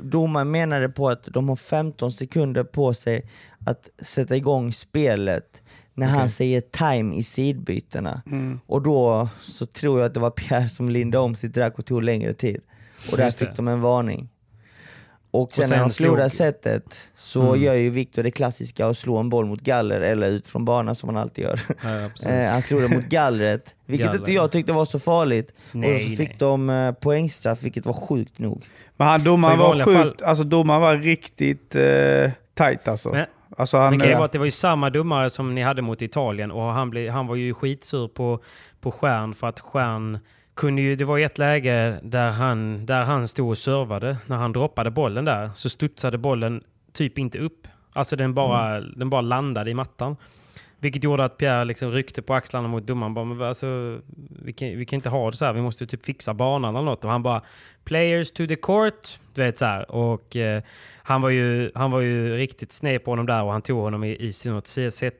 Domaren 0.00 0.50
menade 0.50 0.88
på 0.88 1.08
att 1.08 1.24
de 1.24 1.48
har 1.48 1.56
15 1.56 2.12
sekunder 2.12 2.64
på 2.64 2.94
sig 2.94 3.30
att 3.66 3.90
sätta 3.98 4.36
igång 4.36 4.72
spelet 4.72 5.62
när 5.94 6.06
okay. 6.06 6.18
han 6.18 6.30
säger 6.30 6.60
time 6.60 7.16
i 7.16 7.22
sidbytena. 7.22 8.22
Mm. 8.26 8.60
Och 8.66 8.82
då 8.82 9.28
så 9.40 9.66
tror 9.66 9.98
jag 9.98 10.06
att 10.06 10.14
det 10.14 10.20
var 10.20 10.30
Pierre 10.30 10.68
som 10.68 10.90
lindade 10.90 11.24
om 11.24 11.34
sitt 11.34 11.54
drack 11.54 11.78
och 11.78 11.86
tog 11.86 12.02
längre 12.02 12.32
tid. 12.32 12.60
Och 13.10 13.16
där 13.16 13.30
fick 13.30 13.56
de 13.56 13.68
en 13.68 13.80
varning. 13.80 14.28
Och 15.42 15.54
sen, 15.54 15.62
och 15.62 15.68
sen 15.68 15.78
när 15.78 15.84
de 15.84 15.90
förlorar 15.90 16.28
setet 16.28 17.10
så 17.14 17.48
mm. 17.48 17.62
gör 17.62 17.74
ju 17.74 17.90
Viktor 17.90 18.22
det 18.22 18.30
klassiska 18.30 18.86
att 18.86 18.98
slå 18.98 19.16
en 19.16 19.30
boll 19.30 19.46
mot 19.46 19.60
galler 19.60 20.00
eller 20.00 20.28
ut 20.28 20.48
från 20.48 20.64
banan 20.64 20.94
som 20.94 21.08
han 21.08 21.18
alltid 21.18 21.44
gör. 21.44 21.60
Ja, 21.82 22.30
eh, 22.30 22.50
han 22.50 22.62
slog 22.62 22.82
den 22.82 22.90
mot 22.90 23.04
gallret, 23.04 23.74
vilket 23.86 24.06
Galler. 24.06 24.18
inte 24.18 24.32
jag 24.32 24.50
tyckte 24.50 24.72
var 24.72 24.84
så 24.84 24.98
farligt. 24.98 25.54
Nej, 25.72 25.94
och 25.94 26.10
så 26.10 26.16
fick 26.16 26.28
nej. 26.28 26.36
de 26.38 26.70
eh, 26.70 26.92
poängstraff, 26.92 27.62
vilket 27.62 27.86
var 27.86 27.92
sjukt 27.92 28.38
nog. 28.38 28.64
Men 28.96 29.08
han 29.08 29.24
domaren 29.24 29.58
var 29.58 29.84
sjukt, 29.84 29.98
fall... 29.98 30.14
alltså 30.24 30.44
domaren 30.44 30.80
var 30.80 30.96
riktigt 30.96 31.74
eh, 31.74 32.30
tight 32.54 32.88
alltså. 32.88 33.10
Men, 33.10 33.26
alltså 33.56 33.78
han, 33.78 33.98
det, 33.98 34.14
var, 34.14 34.28
det 34.32 34.38
var 34.38 34.44
ju 34.44 34.50
samma 34.50 34.90
domare 34.90 35.30
som 35.30 35.54
ni 35.54 35.62
hade 35.62 35.82
mot 35.82 36.02
Italien 36.02 36.50
och 36.50 36.62
han, 36.62 36.90
blev, 36.90 37.10
han 37.10 37.26
var 37.26 37.36
ju 37.36 37.54
skitsur 37.54 38.08
på, 38.08 38.40
på 38.80 38.90
Stjärn 38.90 39.34
för 39.34 39.46
att 39.46 39.60
Stjärn 39.60 40.18
kunde 40.56 40.82
ju, 40.82 40.96
det 40.96 41.04
var 41.04 41.18
ett 41.18 41.38
läge 41.38 41.98
där 42.02 42.30
han, 42.30 42.86
där 42.86 43.04
han 43.04 43.28
stod 43.28 43.48
och 43.48 43.58
servade. 43.58 44.16
När 44.26 44.36
han 44.36 44.52
droppade 44.52 44.90
bollen 44.90 45.24
där 45.24 45.50
så 45.54 45.68
studsade 45.68 46.18
bollen 46.18 46.62
typ 46.92 47.18
inte 47.18 47.38
upp. 47.38 47.68
Alltså 47.92 48.16
den 48.16 48.34
bara, 48.34 48.76
mm. 48.76 48.92
den 48.96 49.10
bara 49.10 49.20
landade 49.20 49.70
i 49.70 49.74
mattan. 49.74 50.16
Vilket 50.78 51.04
gjorde 51.04 51.24
att 51.24 51.38
Pierre 51.38 51.64
liksom 51.64 51.92
ryckte 51.92 52.22
på 52.22 52.34
axlarna 52.34 52.68
mot 52.68 52.86
domaren. 52.86 53.14
Bara, 53.14 53.24
men 53.24 53.42
alltså, 53.42 54.00
vi, 54.42 54.52
kan, 54.52 54.68
vi 54.68 54.84
kan 54.84 54.96
inte 54.96 55.08
ha 55.08 55.30
det 55.30 55.36
så 55.36 55.44
här. 55.44 55.52
Vi 55.52 55.62
måste 55.62 55.86
typ 55.86 56.06
fixa 56.06 56.34
banan 56.34 56.76
eller 56.76 56.84
något. 56.84 57.04
Och 57.04 57.10
han 57.10 57.22
bara 57.22 57.42
“Players 57.84 58.30
to 58.32 58.46
the 58.46 58.56
court”. 58.56 59.20
Du 59.34 59.42
vet 59.42 59.58
så 59.58 59.64
här. 59.64 59.90
Och 59.90 60.36
eh, 60.36 60.62
han, 61.02 61.22
var 61.22 61.30
ju, 61.30 61.70
han 61.74 61.90
var 61.90 62.00
ju 62.00 62.36
riktigt 62.36 62.72
sned 62.72 63.04
på 63.04 63.12
honom 63.12 63.26
där 63.26 63.42
och 63.42 63.52
han 63.52 63.62
tog 63.62 63.80
honom 63.80 64.04
i, 64.04 64.10
i 64.10 64.32
något 64.46 64.68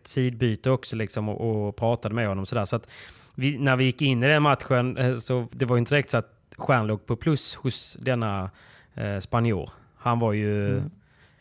sidbyte 0.05 0.71
också 0.71 0.97
liksom 0.97 1.29
och, 1.29 1.69
och 1.69 1.77
pratade 1.77 2.15
med 2.15 2.29
honom. 2.29 2.47
Så, 2.47 2.55
där. 2.55 2.65
så 2.65 2.77
att 2.77 2.89
vi, 3.37 3.59
när 3.59 3.77
vi 3.77 3.85
gick 3.85 4.03
in 4.03 4.23
i 4.23 4.29
den 4.29 4.43
matchen 4.43 4.97
eh, 4.97 5.15
så 5.15 5.47
det 5.51 5.65
var 5.65 5.79
inte 5.79 5.95
direkt 5.95 6.11
så 6.11 6.19
att 6.19 6.33
Stjärn 6.57 6.87
låg 6.87 7.07
på 7.07 7.17
plus 7.17 7.55
hos 7.55 7.97
denna 8.01 8.51
eh, 8.95 9.19
spanjor. 9.19 9.71
Han 9.97 10.19
var 10.19 10.33
ju... 10.33 10.79
Mm. 10.79 10.91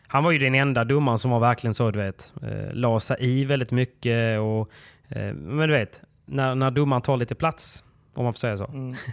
Han 0.08 0.24
var 0.24 0.32
ju 0.32 0.40
den 0.40 0.56
enda 0.56 0.84
domaren 0.84 1.20
som 1.20 1.32
var 1.32 1.40
verkligen 1.40 1.74
så, 1.74 1.92
du 1.92 2.00
vet, 2.00 2.34
eh, 2.42 2.74
la 2.74 3.00
sig 3.00 3.18
i 3.20 3.46
väldigt 3.46 3.72
mycket 3.72 4.40
och... 4.40 4.70
Eh, 5.10 5.34
men 5.34 5.70
du 5.70 5.76
vet, 5.76 6.02
när, 6.26 6.56
när 6.56 6.72
domaren 6.72 7.02
tar 7.02 7.18
lite 7.18 7.36
plats, 7.36 7.84
om 8.14 8.24
man 8.24 8.34
får 8.34 8.40
säga 8.40 8.58
så. 8.58 8.66
Mm. 8.66 8.96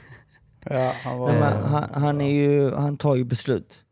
Ja, 0.71 0.93
han, 1.05 1.19
var... 1.19 1.33
Nej, 1.33 1.41
han, 1.65 2.03
han, 2.03 2.21
är 2.21 2.33
ju, 2.33 2.75
han 2.75 2.97
tar 2.97 3.15
ju 3.15 3.25
beslut. 3.25 3.85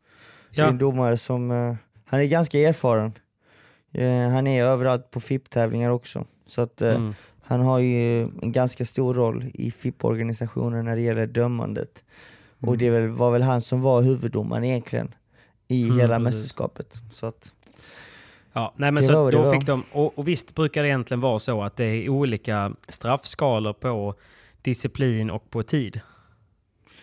Ja. 0.51 0.63
Det 0.63 0.69
är 0.69 0.73
en 0.73 0.79
domare 0.79 1.17
som... 1.17 1.51
Eh, 1.51 1.75
han 2.07 2.21
är 2.21 2.25
ganska 2.25 2.59
erfaren. 2.59 3.13
Eh, 3.93 4.29
han 4.29 4.47
är 4.47 4.65
överallt 4.65 5.11
på 5.11 5.21
FIP-tävlingar 5.21 5.91
också. 5.91 6.27
Så 6.47 6.63
att, 6.63 6.83
mm. 6.83 7.15
Han 7.51 7.61
har 7.61 7.79
ju 7.79 8.23
en 8.23 8.53
ganska 8.53 8.85
stor 8.85 9.15
roll 9.15 9.45
i 9.55 9.71
FIP-organisationen 9.71 10.85
när 10.85 10.97
det 10.97 11.03
gäller 11.03 11.27
dömandet. 11.27 12.05
Mm. 12.63 12.69
Och 12.69 12.79
det 12.79 13.07
var 13.07 13.31
väl 13.31 13.43
han 13.43 13.61
som 13.61 13.81
var 13.81 14.03
huvuddomaren 14.03 14.65
egentligen 14.65 15.15
i 15.69 15.85
mm, 15.85 15.99
hela 15.99 16.17
precis. 16.17 16.25
mästerskapet. 16.35 16.95
Så 17.13 17.27
att, 17.27 17.55
ja, 18.53 18.75
nej 18.77 18.93
men 18.93 19.03
så 19.03 19.31
då 19.31 19.53
fick 19.53 19.67
de, 19.67 19.85
och, 19.93 20.19
och 20.19 20.29
visst 20.29 20.55
brukar 20.55 20.83
det 20.83 20.89
egentligen 20.89 21.21
vara 21.21 21.39
så 21.39 21.63
att 21.63 21.77
det 21.77 21.85
är 21.85 22.09
olika 22.09 22.73
straffskalor 22.89 23.73
på 23.73 24.15
disciplin 24.63 25.31
och 25.31 25.51
på 25.51 25.63
tid. 25.63 26.01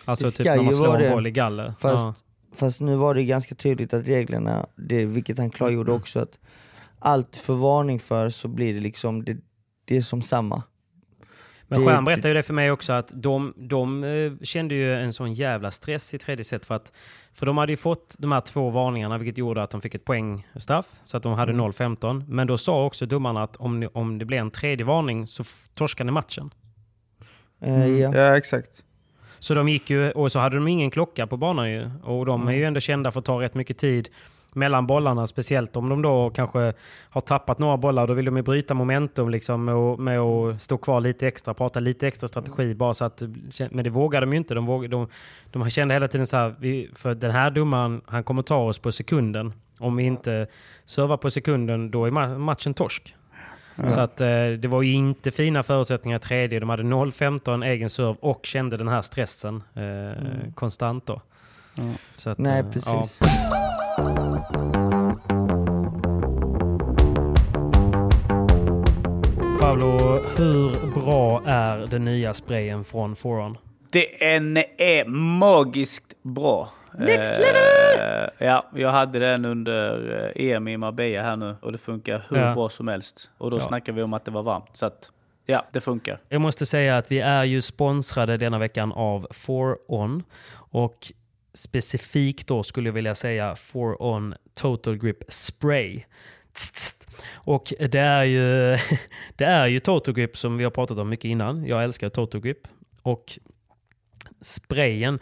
Alltså 0.04 0.26
Det 0.26 0.32
typ 0.32 0.46
när 0.46 0.62
man 0.62 0.72
slår 0.72 1.02
en 1.02 1.12
boll 1.12 1.26
i 1.26 1.30
galler. 1.30 1.74
Fast, 1.80 1.98
Ja. 1.98 2.14
fast 2.54 2.80
nu 2.80 2.96
var 2.96 3.14
det 3.14 3.24
ganska 3.24 3.54
tydligt 3.54 3.94
att 3.94 4.08
reglerna, 4.08 4.66
det, 4.76 5.04
vilket 5.04 5.38
han 5.38 5.50
klargjorde 5.50 5.92
också, 6.00 6.20
att 6.20 6.38
allt 6.98 7.36
för 7.36 7.54
varning 7.54 8.00
för 8.00 8.30
så 8.30 8.48
blir 8.48 8.74
det 8.74 8.80
liksom, 8.80 9.24
det, 9.24 9.36
det 9.88 9.96
är 9.96 10.00
som 10.00 10.22
samma. 10.22 10.62
Men 11.70 11.86
Stjärn 11.86 12.04
berättade 12.04 12.28
ju 12.28 12.34
det 12.34 12.42
för 12.42 12.54
mig 12.54 12.70
också 12.70 12.92
att 12.92 13.10
de, 13.14 13.54
de 13.56 14.04
eh, 14.04 14.32
kände 14.42 14.74
ju 14.74 14.94
en 14.94 15.12
sån 15.12 15.32
jävla 15.32 15.70
stress 15.70 16.14
i 16.14 16.18
tredje 16.18 16.44
set 16.44 16.66
för 16.66 16.74
att 16.74 16.92
för 17.32 17.46
de 17.46 17.58
hade 17.58 17.72
ju 17.72 17.76
fått 17.76 18.16
de 18.18 18.32
här 18.32 18.40
två 18.40 18.70
varningarna 18.70 19.18
vilket 19.18 19.38
gjorde 19.38 19.62
att 19.62 19.70
de 19.70 19.80
fick 19.80 19.94
ett 19.94 20.04
poängstraff 20.04 20.86
så 21.04 21.16
att 21.16 21.22
de 21.22 21.32
hade 21.32 21.52
Mm. 21.52 21.66
0-15. 21.70 22.24
Men 22.28 22.46
då 22.46 22.58
sa 22.58 22.84
också 22.84 23.06
domarna 23.06 23.42
att 23.42 23.56
om, 23.56 23.80
ni- 23.80 23.86
om 23.92 24.18
det 24.18 24.24
blir 24.24 24.38
en 24.38 24.50
tredje 24.50 24.86
varning 24.86 25.26
så 25.26 25.44
torskar 25.74 26.04
ni 26.04 26.12
matchen. 26.12 26.50
Eh, 27.62 27.86
ja. 27.88 28.14
Ja, 28.14 28.36
exakt. 28.36 28.84
Så 29.38 29.54
de 29.54 29.68
gick 29.68 29.90
ju, 29.90 30.10
och 30.10 30.32
så 30.32 30.38
hade 30.38 30.56
de 30.56 30.68
ingen 30.68 30.90
klocka 30.90 31.26
på 31.26 31.36
banan 31.36 31.70
ju. 31.70 31.90
Och 32.04 32.26
de 32.26 32.48
är 32.48 32.52
ju 32.52 32.64
ändå 32.64 32.80
kända 32.80 33.10
för 33.10 33.18
att 33.20 33.24
ta 33.26 33.42
rätt 33.42 33.54
mycket 33.54 33.78
tid 33.78 34.08
mellan 34.54 34.86
bollarna. 34.86 35.26
Speciellt 35.26 35.76
om 35.76 35.88
de 35.88 36.02
då 36.02 36.30
kanske 36.30 36.72
har 37.10 37.20
tappat 37.20 37.58
några 37.58 37.76
bollar. 37.76 38.06
Då 38.06 38.14
vill 38.14 38.24
de 38.24 38.36
ju 38.36 38.42
bryta 38.42 38.74
momentum 38.74 39.28
liksom 39.30 39.64
med, 39.64 39.74
att, 39.74 39.98
med 39.98 40.18
att 40.20 40.62
stå 40.62 40.78
kvar 40.78 41.00
lite 41.00 41.26
extra, 41.28 41.54
prata 41.54 41.80
lite 41.80 42.06
extra 42.08 42.28
strategi. 42.28 42.74
Bara 42.74 42.94
så 42.94 43.04
att, 43.04 43.22
men 43.70 43.84
det 43.84 43.90
vågade 43.90 44.26
de 44.26 44.32
ju 44.32 44.38
inte. 44.38 44.54
De, 44.54 44.66
vågade, 44.66 44.96
de, 44.96 45.08
de 45.50 45.70
kände 45.70 45.94
hela 45.94 46.08
tiden 46.08 46.26
så 46.26 46.36
här, 46.36 46.94
för 46.94 47.14
den 47.14 47.30
här 47.30 47.50
domaren, 47.50 48.00
han 48.06 48.24
kommer 48.24 48.42
ta 48.42 48.56
oss 48.56 48.78
på 48.78 48.92
sekunden. 48.92 49.52
Om 49.78 49.96
vi 49.96 50.02
inte 50.04 50.46
servar 50.84 51.16
på 51.16 51.30
sekunden, 51.30 51.90
då 51.90 52.04
är 52.04 52.10
ma- 52.10 52.38
matchen 52.38 52.74
torsk. 52.74 53.14
Så 53.88 54.00
att, 54.00 54.20
eh, 54.20 54.26
det 54.58 54.68
var 54.68 54.82
ju 54.82 54.92
inte 54.92 55.30
fina 55.30 55.62
förutsättningar 55.62 56.16
i 56.18 56.20
tredje. 56.20 56.60
De 56.60 56.68
hade 56.68 56.82
0-15 56.82 57.62
egen 57.66 57.90
serve 57.90 58.16
och 58.20 58.46
kände 58.46 58.76
den 58.76 58.88
här 58.88 59.02
stressen 59.02 59.62
eh, 59.74 60.52
konstant 60.54 61.06
då. 61.06 61.22
Så 62.16 62.30
att, 62.30 62.38
Nej 62.38 62.60
eh, 62.60 62.70
precis. 62.70 63.20
Pablo, 69.60 70.20
hur 70.36 70.94
bra 70.94 71.42
är 71.46 71.86
den 71.86 72.04
nya 72.04 72.34
sprayen 72.34 72.84
från 72.84 73.16
Foron? 73.16 73.58
Den 73.90 74.56
är 74.78 75.04
magiskt 75.38 76.22
bra. 76.22 76.72
Next 76.98 77.32
level! 77.32 78.30
Ja, 78.38 78.66
jag 78.74 78.90
hade 78.90 79.18
den 79.18 79.44
under 79.44 80.14
eh, 80.36 80.46
EM 80.50 80.68
i 80.68 80.76
Marbella 80.76 81.22
här 81.22 81.36
nu 81.36 81.56
och 81.62 81.72
det 81.72 81.78
funkar 81.78 82.22
hur 82.28 82.36
Ja. 82.36 82.54
bra 82.54 82.68
som 82.68 82.88
helst. 82.88 83.30
Och 83.38 83.50
då 83.50 83.56
Ja. 83.58 83.60
snackar 83.60 83.92
vi 83.92 84.02
om 84.02 84.12
att 84.14 84.24
det 84.24 84.30
var 84.30 84.42
varmt. 84.42 84.70
Så 84.72 84.86
att, 84.86 85.10
ja, 85.46 85.64
det 85.72 85.80
funkar. 85.80 86.20
Jag 86.28 86.40
måste 86.40 86.66
säga 86.66 86.96
att 86.98 87.12
vi 87.12 87.20
är 87.20 87.44
ju 87.44 87.60
sponsrade 87.62 88.36
denna 88.36 88.58
veckan 88.58 88.92
av 88.92 89.26
4On. 89.30 90.22
Och 90.70 91.12
specifikt 91.58 92.46
då 92.46 92.62
skulle 92.62 92.88
jag 92.88 92.94
vilja 92.94 93.14
säga 93.14 93.54
4On 93.54 94.34
Total 94.54 94.96
Grip 94.96 95.24
Spray. 95.28 96.02
Och 97.34 97.72
det 97.78 97.98
är, 97.98 98.24
ju, 98.24 98.78
det 99.36 99.44
är 99.44 99.66
ju 99.66 99.80
Total 99.80 100.14
Grip 100.14 100.36
som 100.36 100.56
vi 100.56 100.64
har 100.64 100.70
pratat 100.70 100.98
om 100.98 101.08
mycket 101.08 101.24
innan. 101.24 101.66
Jag 101.66 101.84
älskar 101.84 102.08
Total 102.08 102.40
Grip. 102.40 102.68
Och 103.02 103.38
sprayen, 104.40 105.18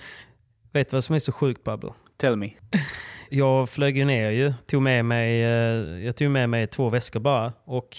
vet 0.72 0.90
du 0.90 0.96
vad 0.96 1.04
som 1.04 1.14
är 1.14 1.18
så 1.18 1.32
sjukt 1.32 1.64
Pablo? 1.64 1.94
Tell 2.16 2.36
me. 2.36 2.50
Jag 3.30 3.70
flög 3.70 3.98
ju 3.98 4.04
ner 4.04 4.30
ju, 4.30 4.52
tog 4.66 4.82
med 4.82 5.04
mig, 5.04 5.42
eh, 5.42 6.04
jag 6.04 6.16
tog 6.16 6.30
med 6.30 6.50
mig 6.50 6.66
två 6.66 6.88
väskor 6.88 7.20
bara 7.20 7.52
och 7.64 7.96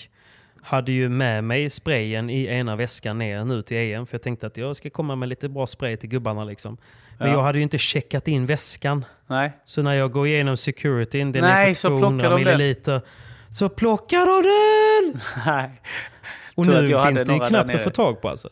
hade 0.62 0.92
ju 0.92 1.10
med 1.10 1.44
mig 1.44 1.70
sprayen 1.70 2.30
i 2.30 2.46
ena 2.46 2.76
väskan 2.76 3.18
ner 3.18 3.46
nu 3.46 3.62
till 3.62 3.78
EM 3.78 4.06
för 4.06 4.16
jag 4.16 4.22
tänkte 4.22 4.48
att 4.48 4.58
jag 4.58 4.76
ska 4.76 4.90
komma 4.90 5.16
med 5.16 5.30
lite 5.30 5.50
bra 5.50 5.68
spray 5.68 5.98
till 5.98 6.10
gubbarna 6.10 6.46
liksom. 6.46 6.78
Men 7.18 7.28
Ja. 7.28 7.34
jag 7.34 7.42
hade 7.42 7.58
ju 7.58 7.64
inte 7.64 7.78
checkat 7.78 8.28
in 8.28 8.46
väskan. 8.46 9.06
Nej. 9.28 9.52
Så 9.64 9.82
när 9.82 9.94
jag 9.94 10.12
går 10.12 10.28
igenom 10.28 10.58
securityn, 10.58 11.32
den 11.32 11.42
Nej, 11.42 11.72
är 11.72 11.74
så 11.76 11.90
på 11.90 11.98
plockar 11.98 12.10
200 12.10 12.30
de 12.30 12.36
den. 12.44 12.44
milliliter, 12.58 13.02
så 13.50 13.70
plockar 13.70 14.26
de 14.26 14.44
den! 14.44 15.22
Nej. 15.46 15.82
Och 16.56 16.64
att 16.64 16.70
nu 16.70 16.88
finns 16.88 17.24
det 17.24 17.34
ju 17.34 17.40
knappt 17.40 17.76
att 17.76 17.82
få 17.82 17.90
tag 17.90 18.22
på 18.22 18.30
alltså. 18.30 18.50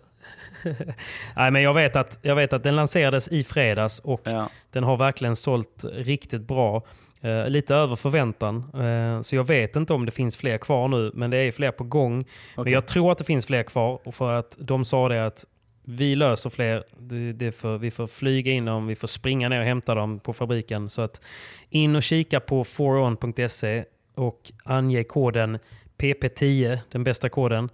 Nej, 1.35 1.51
men 1.51 1.61
jag 1.61 1.73
vet, 1.73 1.95
att, 1.95 2.19
jag 2.21 2.35
vet 2.35 2.53
att 2.53 2.63
den 2.63 2.75
lanserades 2.75 3.27
i 3.27 3.43
fredags 3.43 3.99
och 3.99 4.21
Ja. 4.23 4.49
den 4.71 4.83
har 4.83 4.97
verkligen 4.97 5.35
sålt 5.35 5.85
riktigt 5.93 6.41
bra. 6.41 6.81
Eh, 7.21 7.47
lite 7.49 7.75
över 7.75 7.95
förväntan. 7.95 8.57
Eh, 8.73 9.21
så 9.21 9.35
jag 9.35 9.43
vet 9.47 9.75
inte 9.75 9.93
om 9.93 10.05
det 10.05 10.11
finns 10.11 10.37
fler 10.37 10.57
kvar 10.57 10.87
nu, 10.87 11.11
men 11.13 11.29
det 11.31 11.37
är 11.37 11.51
fler 11.51 11.71
på 11.71 11.83
gång. 11.83 12.13
Men 12.15 12.25
Okej. 12.61 12.73
jag 12.73 12.85
tror 12.85 13.11
att 13.11 13.17
det 13.17 13.23
finns 13.23 13.45
fler 13.45 13.63
kvar. 13.63 14.11
För 14.11 14.31
att 14.33 14.57
de 14.59 14.85
sa 14.85 15.09
det 15.09 15.25
att 15.25 15.45
vi 15.85 16.15
löser 16.15 16.49
fler. 16.49 16.83
Det, 16.99 17.33
det 17.33 17.51
för, 17.51 17.77
vi 17.77 17.91
får 17.91 18.07
flyga 18.07 18.51
in 18.51 18.65
dem, 18.65 18.87
vi 18.87 18.95
får 18.95 19.07
springa 19.07 19.49
ner 19.49 19.59
och 19.59 19.65
hämta 19.65 19.95
dem 19.95 20.19
på 20.19 20.33
fabriken. 20.33 20.89
Så 20.89 21.01
att 21.01 21.21
in 21.69 21.95
och 21.95 22.03
kika 22.03 22.39
på 22.39 22.63
foron.se 22.63 23.85
och 24.15 24.51
ange 24.63 25.03
koden 25.03 25.59
PP10, 25.97 26.79
den 26.91 27.03
bästa 27.03 27.29
koden, 27.29 27.69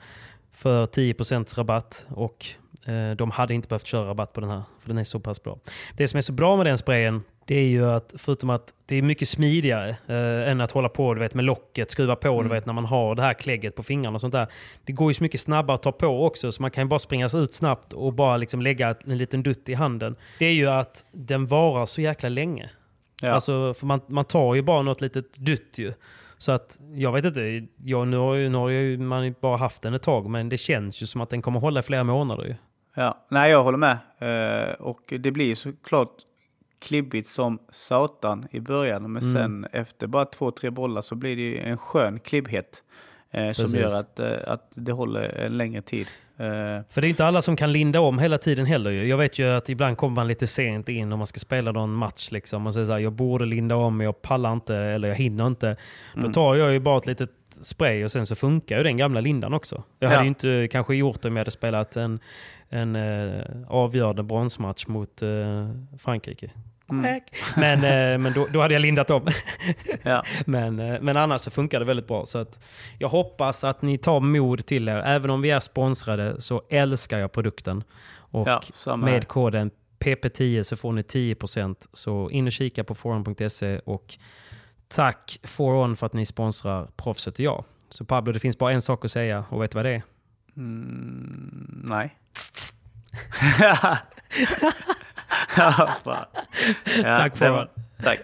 för 0.51 0.85
10% 0.85 1.57
rabatt. 1.57 2.05
Och 2.09 2.45
de 3.17 3.31
hade 3.31 3.53
inte 3.53 3.67
behövt 3.67 3.85
köra 3.85 4.09
rabatt 4.09 4.33
på 4.33 4.41
den 4.41 4.49
här, 4.49 4.61
för 4.79 4.87
den 4.87 4.97
är 4.97 5.03
så 5.03 5.19
pass 5.19 5.43
bra. 5.43 5.59
Det 5.97 6.07
som 6.07 6.17
är 6.17 6.21
så 6.21 6.33
bra 6.33 6.57
med 6.57 6.65
den 6.65 6.77
sprayen, 6.77 7.23
det 7.45 7.55
är 7.55 7.67
ju 7.67 7.89
att 7.89 8.13
förutom 8.17 8.49
att 8.49 8.73
det 8.85 8.95
är 8.95 9.01
mycket 9.01 9.27
smidigare 9.27 9.89
eh, 9.89 10.51
än 10.51 10.61
att 10.61 10.71
hålla 10.71 10.89
på 10.89 11.13
du 11.13 11.19
vet, 11.19 11.33
med 11.33 11.45
locket, 11.45 11.91
skruva 11.91 12.15
på 12.15 12.43
du 12.43 12.49
vet, 12.49 12.65
när 12.65 12.73
man 12.73 12.85
har 12.85 13.15
det 13.15 13.21
här 13.21 13.33
klägget 13.33 13.75
på 13.75 13.83
fingrarna 13.83 14.15
och 14.15 14.21
sånt 14.21 14.33
där. 14.33 14.47
Det 14.85 14.93
går 14.93 15.09
ju 15.09 15.13
så 15.13 15.23
mycket 15.23 15.39
snabbare 15.39 15.75
att 15.75 15.83
ta 15.83 15.91
på 15.91 16.25
också, 16.25 16.51
så 16.51 16.61
man 16.61 16.71
kan 16.71 16.83
ju 16.83 16.87
bara 16.87 16.99
springa 16.99 17.29
sig 17.29 17.41
ut 17.41 17.53
snabbt 17.53 17.93
och 17.93 18.13
bara 18.13 18.37
liksom 18.37 18.61
lägga 18.61 18.95
en 19.05 19.17
liten 19.17 19.43
dutt 19.43 19.69
i 19.69 19.73
handen. 19.73 20.15
Det 20.39 20.45
är 20.45 20.53
ju 20.53 20.69
att 20.69 21.05
den 21.11 21.47
varar 21.47 21.85
så 21.85 22.01
jäkla 22.01 22.29
länge. 22.29 22.69
Ja. 23.21 23.31
Alltså, 23.31 23.73
för 23.73 23.85
man, 23.85 24.01
man 24.07 24.25
tar 24.25 24.55
ju 24.55 24.61
bara 24.61 24.81
något 24.81 25.01
litet 25.01 25.33
dutt 25.33 25.77
ju. 25.77 25.93
Så 26.37 26.51
att, 26.51 26.79
jag 26.95 27.11
vet 27.11 27.25
inte, 27.25 27.67
jag, 27.83 28.07
nu 28.07 28.17
har 28.17 28.35
ju, 28.35 28.49
nu 28.49 28.57
har 28.57 28.69
ju 28.69 28.97
man 28.97 29.35
bara 29.41 29.57
haft 29.57 29.81
den 29.81 29.93
ett 29.93 30.01
tag, 30.01 30.29
men 30.29 30.49
det 30.49 30.57
känns 30.57 31.01
ju 31.01 31.05
som 31.05 31.21
att 31.21 31.29
den 31.29 31.41
kommer 31.41 31.59
hålla 31.59 31.79
i 31.79 31.83
flera 31.83 32.03
månader 32.03 32.45
ju. 32.45 32.55
Ja, 32.93 33.25
nej 33.29 33.51
jag 33.51 33.63
håller 33.63 33.77
med. 33.77 33.97
Eh, 34.19 34.73
och 34.73 35.13
det 35.19 35.31
blir 35.31 35.55
såklart 35.55 36.11
klibbigt 36.79 37.29
som 37.29 37.59
satan 37.69 38.47
i 38.51 38.59
början. 38.59 39.11
Men 39.11 39.23
Mm. 39.23 39.33
sen 39.33 39.67
efter 39.71 40.07
bara 40.07 40.25
två, 40.25 40.51
tre 40.51 40.69
bollar 40.69 41.01
så 41.01 41.15
blir 41.15 41.35
det 41.35 41.41
ju 41.41 41.57
en 41.57 41.77
skön 41.77 42.19
klibbhet. 42.19 42.83
Eh, 43.33 43.51
som 43.51 43.79
gör 43.79 43.85
att, 43.99 44.19
eh, 44.19 44.31
att 44.47 44.71
det 44.75 44.91
håller 44.91 45.21
en 45.45 45.57
längre 45.57 45.81
tid. 45.81 46.07
Eh, 46.37 46.45
För 46.89 47.01
det 47.01 47.07
är 47.07 47.09
inte 47.09 47.25
alla 47.25 47.41
som 47.41 47.55
kan 47.55 47.71
linda 47.71 47.99
om 48.01 48.19
hela 48.19 48.37
tiden 48.37 48.65
heller. 48.65 48.91
Jag 48.91 49.17
vet 49.17 49.39
ju 49.39 49.45
att 49.49 49.69
ibland 49.69 49.97
kommer 49.97 50.15
man 50.15 50.27
lite 50.27 50.47
sent 50.47 50.89
in 50.89 51.11
om 51.11 51.19
man 51.19 51.27
ska 51.27 51.39
spela 51.39 51.71
någon 51.71 51.93
match 51.93 52.31
liksom 52.31 52.67
och 52.67 52.73
säger 52.73 52.85
så 52.85 52.91
här, 52.91 52.99
jag 52.99 53.13
borde 53.13 53.45
linda 53.45 53.75
om 53.75 53.97
men 53.97 54.05
jag 54.05 54.21
pallar 54.21 54.53
inte 54.53 54.75
eller 54.75 55.07
jag 55.07 55.15
hinner 55.15 55.47
inte. 55.47 55.75
Då 56.15 56.31
tar 56.33 56.55
jag 56.55 56.73
ju 56.73 56.79
bara 56.79 56.97
ett 56.97 57.05
litet 57.05 57.29
spray 57.61 58.03
och 58.05 58.11
sen 58.11 58.25
så 58.25 58.35
funkar 58.35 58.77
ju 58.77 58.83
den 58.83 58.97
gamla 58.97 59.21
lindan 59.21 59.53
också. 59.53 59.83
Jag 59.99 60.07
hade 60.09 60.19
Ja. 60.19 60.23
ju 60.23 60.27
inte 60.27 60.67
kanske 60.71 60.95
gjort 60.95 61.21
det 61.21 61.27
om 61.27 61.35
jag 61.35 61.41
hade 61.41 61.51
spelat 61.51 61.95
en, 61.95 62.19
en 62.71 62.95
eh, 62.95 63.43
avgörande 63.67 64.23
bronsmatch 64.23 64.87
mot 64.87 65.21
eh, 65.21 65.69
Frankrike. 65.97 66.51
Mm. 66.89 67.21
Men, 67.55 67.77
eh, 67.83 68.17
men 68.17 68.33
då, 68.33 68.47
då 68.53 68.61
hade 68.61 68.73
jag 68.73 68.81
lindat 68.81 69.09
om. 69.09 69.27
ja. 70.03 70.23
Men, 70.45 70.79
eh, 70.79 71.01
men 71.01 71.17
annars 71.17 71.41
så 71.41 71.51
funkar 71.51 71.79
det 71.79 71.85
väldigt 71.85 72.07
bra. 72.07 72.25
Så 72.25 72.37
att 72.37 72.65
jag 72.99 73.09
hoppas 73.09 73.63
att 73.63 73.81
ni 73.81 73.97
tar 73.97 74.19
mod 74.19 74.65
till 74.65 74.89
er. 74.89 74.97
Även 74.97 75.29
om 75.29 75.41
vi 75.41 75.51
är 75.51 75.59
sponsrade 75.59 76.41
så 76.41 76.61
älskar 76.69 77.19
jag 77.19 77.31
produkten. 77.31 77.83
Och 78.13 78.47
Ja, 78.85 78.95
med 78.95 79.27
koden 79.27 79.71
PP10 79.99 80.63
så 80.63 80.75
får 80.75 80.91
ni 80.91 81.01
10%. 81.01 81.75
Så 81.93 82.29
in 82.29 82.45
och 82.47 82.51
kika 82.51 82.83
på 82.83 82.95
forum.se 82.95 83.79
och 83.79 84.17
tack 84.87 85.39
Foron 85.43 85.95
för 85.95 86.05
att 86.05 86.13
ni 86.13 86.25
sponsrar 86.25 86.87
Proffset 86.95 87.33
och 87.33 87.39
jag. 87.39 87.63
Så 87.89 88.05
Pablo, 88.05 88.33
det 88.33 88.39
finns 88.39 88.57
bara 88.57 88.71
en 88.71 88.81
sak 88.81 89.05
att 89.05 89.11
säga 89.11 89.45
och 89.49 89.61
vet 89.61 89.71
du 89.71 89.75
vad 89.75 89.85
det 89.85 89.91
är? 89.95 90.03
Mm, 90.57 91.81
nej. 91.83 92.15
ja, 95.57 95.89
fan. 96.03 96.25
Ja, 97.03 97.15
Tack, 97.15 97.37
Foron. 97.37 97.67
Tack. 98.03 98.19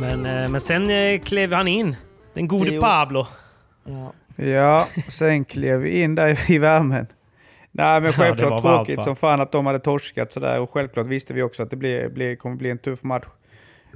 Men, 0.00 0.26
eh, 0.26 0.48
men 0.48 0.60
sen 0.60 0.90
eh, 0.90 1.20
klev 1.20 1.52
han 1.52 1.68
in, 1.68 1.96
den 2.34 2.48
gode 2.48 2.80
Pablo. 2.80 3.26
Ja. 3.84 4.12
Ja, 4.36 4.88
sen 5.08 5.44
klev 5.44 5.80
vi 5.80 6.02
in 6.02 6.14
där 6.14 6.50
i 6.50 6.58
värmen. 6.58 7.06
Nej 7.72 8.00
men 8.00 8.12
självklart 8.12 8.50
varmt, 8.50 8.62
tråkigt 8.62 8.96
va? 8.96 9.04
som 9.04 9.16
fan 9.16 9.40
att 9.40 9.52
de 9.52 9.66
hade 9.66 9.78
torskat 9.78 10.32
sådär 10.32 10.60
och 10.60 10.70
självklart 10.70 11.06
visste 11.06 11.34
vi 11.34 11.42
också 11.42 11.62
att 11.62 11.70
det 11.70 11.76
blir, 11.76 12.08
blir, 12.08 12.36
kommer 12.36 12.56
bli 12.56 12.70
en 12.70 12.78
tuff 12.78 13.02
match. 13.02 13.26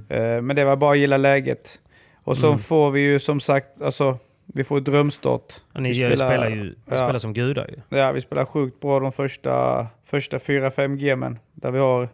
Eh, 0.09 0.41
men 0.41 0.55
det 0.55 0.65
var 0.65 0.75
bara 0.75 0.91
att 0.91 0.97
gilla 0.97 1.17
läget. 1.17 1.79
Och 2.23 2.37
så 2.37 2.47
Mm. 2.47 2.59
får 2.59 2.91
vi 2.91 3.01
ju 3.01 3.19
som 3.19 3.39
sagt, 3.39 3.81
alltså 3.81 4.17
vi 4.45 4.63
får 4.63 4.79
drömstart. 4.81 5.53
Och 5.73 5.81
ni 5.81 5.89
Vi 5.89 5.95
spelar, 5.95 6.15
spelar- 6.15 6.49
ju 6.49 6.63
ni 6.63 6.75
ja. 6.89 6.97
spelar 6.97 7.17
som 7.19 7.33
gudar 7.33 7.67
ju. 7.67 7.97
Ja, 7.97 8.11
vi 8.11 8.21
spelar 8.21 8.45
sjukt 8.45 8.79
bra 8.79 8.99
de 8.99 9.11
första, 9.11 9.87
första 10.05 10.39
4-5 10.39 10.97
gamen. 10.97 11.39
Där 11.53 11.71
vi 11.71 11.79
har 11.79 12.09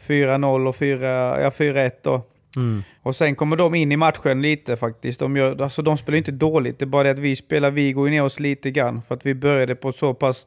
4-0 0.00 0.66
och 0.68 0.76
4, 0.76 1.40
ja, 1.40 1.50
4-1 1.50 1.90
då. 2.02 2.22
Mm. 2.56 2.82
Och 3.02 3.16
sen 3.16 3.34
kommer 3.34 3.56
de 3.56 3.74
in 3.74 3.92
i 3.92 3.96
matchen 3.96 4.42
lite 4.42 4.76
faktiskt. 4.76 5.20
De, 5.20 5.36
gör, 5.36 5.62
alltså, 5.62 5.82
de 5.82 5.96
spelar 5.96 6.16
inte 6.18 6.32
dåligt, 6.32 6.78
det 6.78 6.84
är 6.84 6.86
bara 6.86 7.02
det 7.02 7.10
att 7.10 7.18
vi 7.18 7.36
spelar, 7.36 7.70
vi 7.70 7.92
går 7.92 8.08
ner 8.08 8.22
oss 8.22 8.40
lite 8.40 8.70
grann. 8.70 9.02
För 9.02 9.14
att 9.14 9.26
vi 9.26 9.34
började 9.34 9.74
på 9.74 9.88
ett 9.88 9.96
så 9.96 10.14
pass 10.14 10.46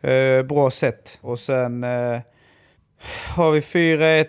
eh, 0.00 0.42
bra 0.42 0.70
sätt. 0.70 1.18
Och 1.20 1.38
sen 1.38 1.84
eh, 1.84 2.20
har 3.36 3.50
vi 3.50 3.60
4-1, 3.60 4.26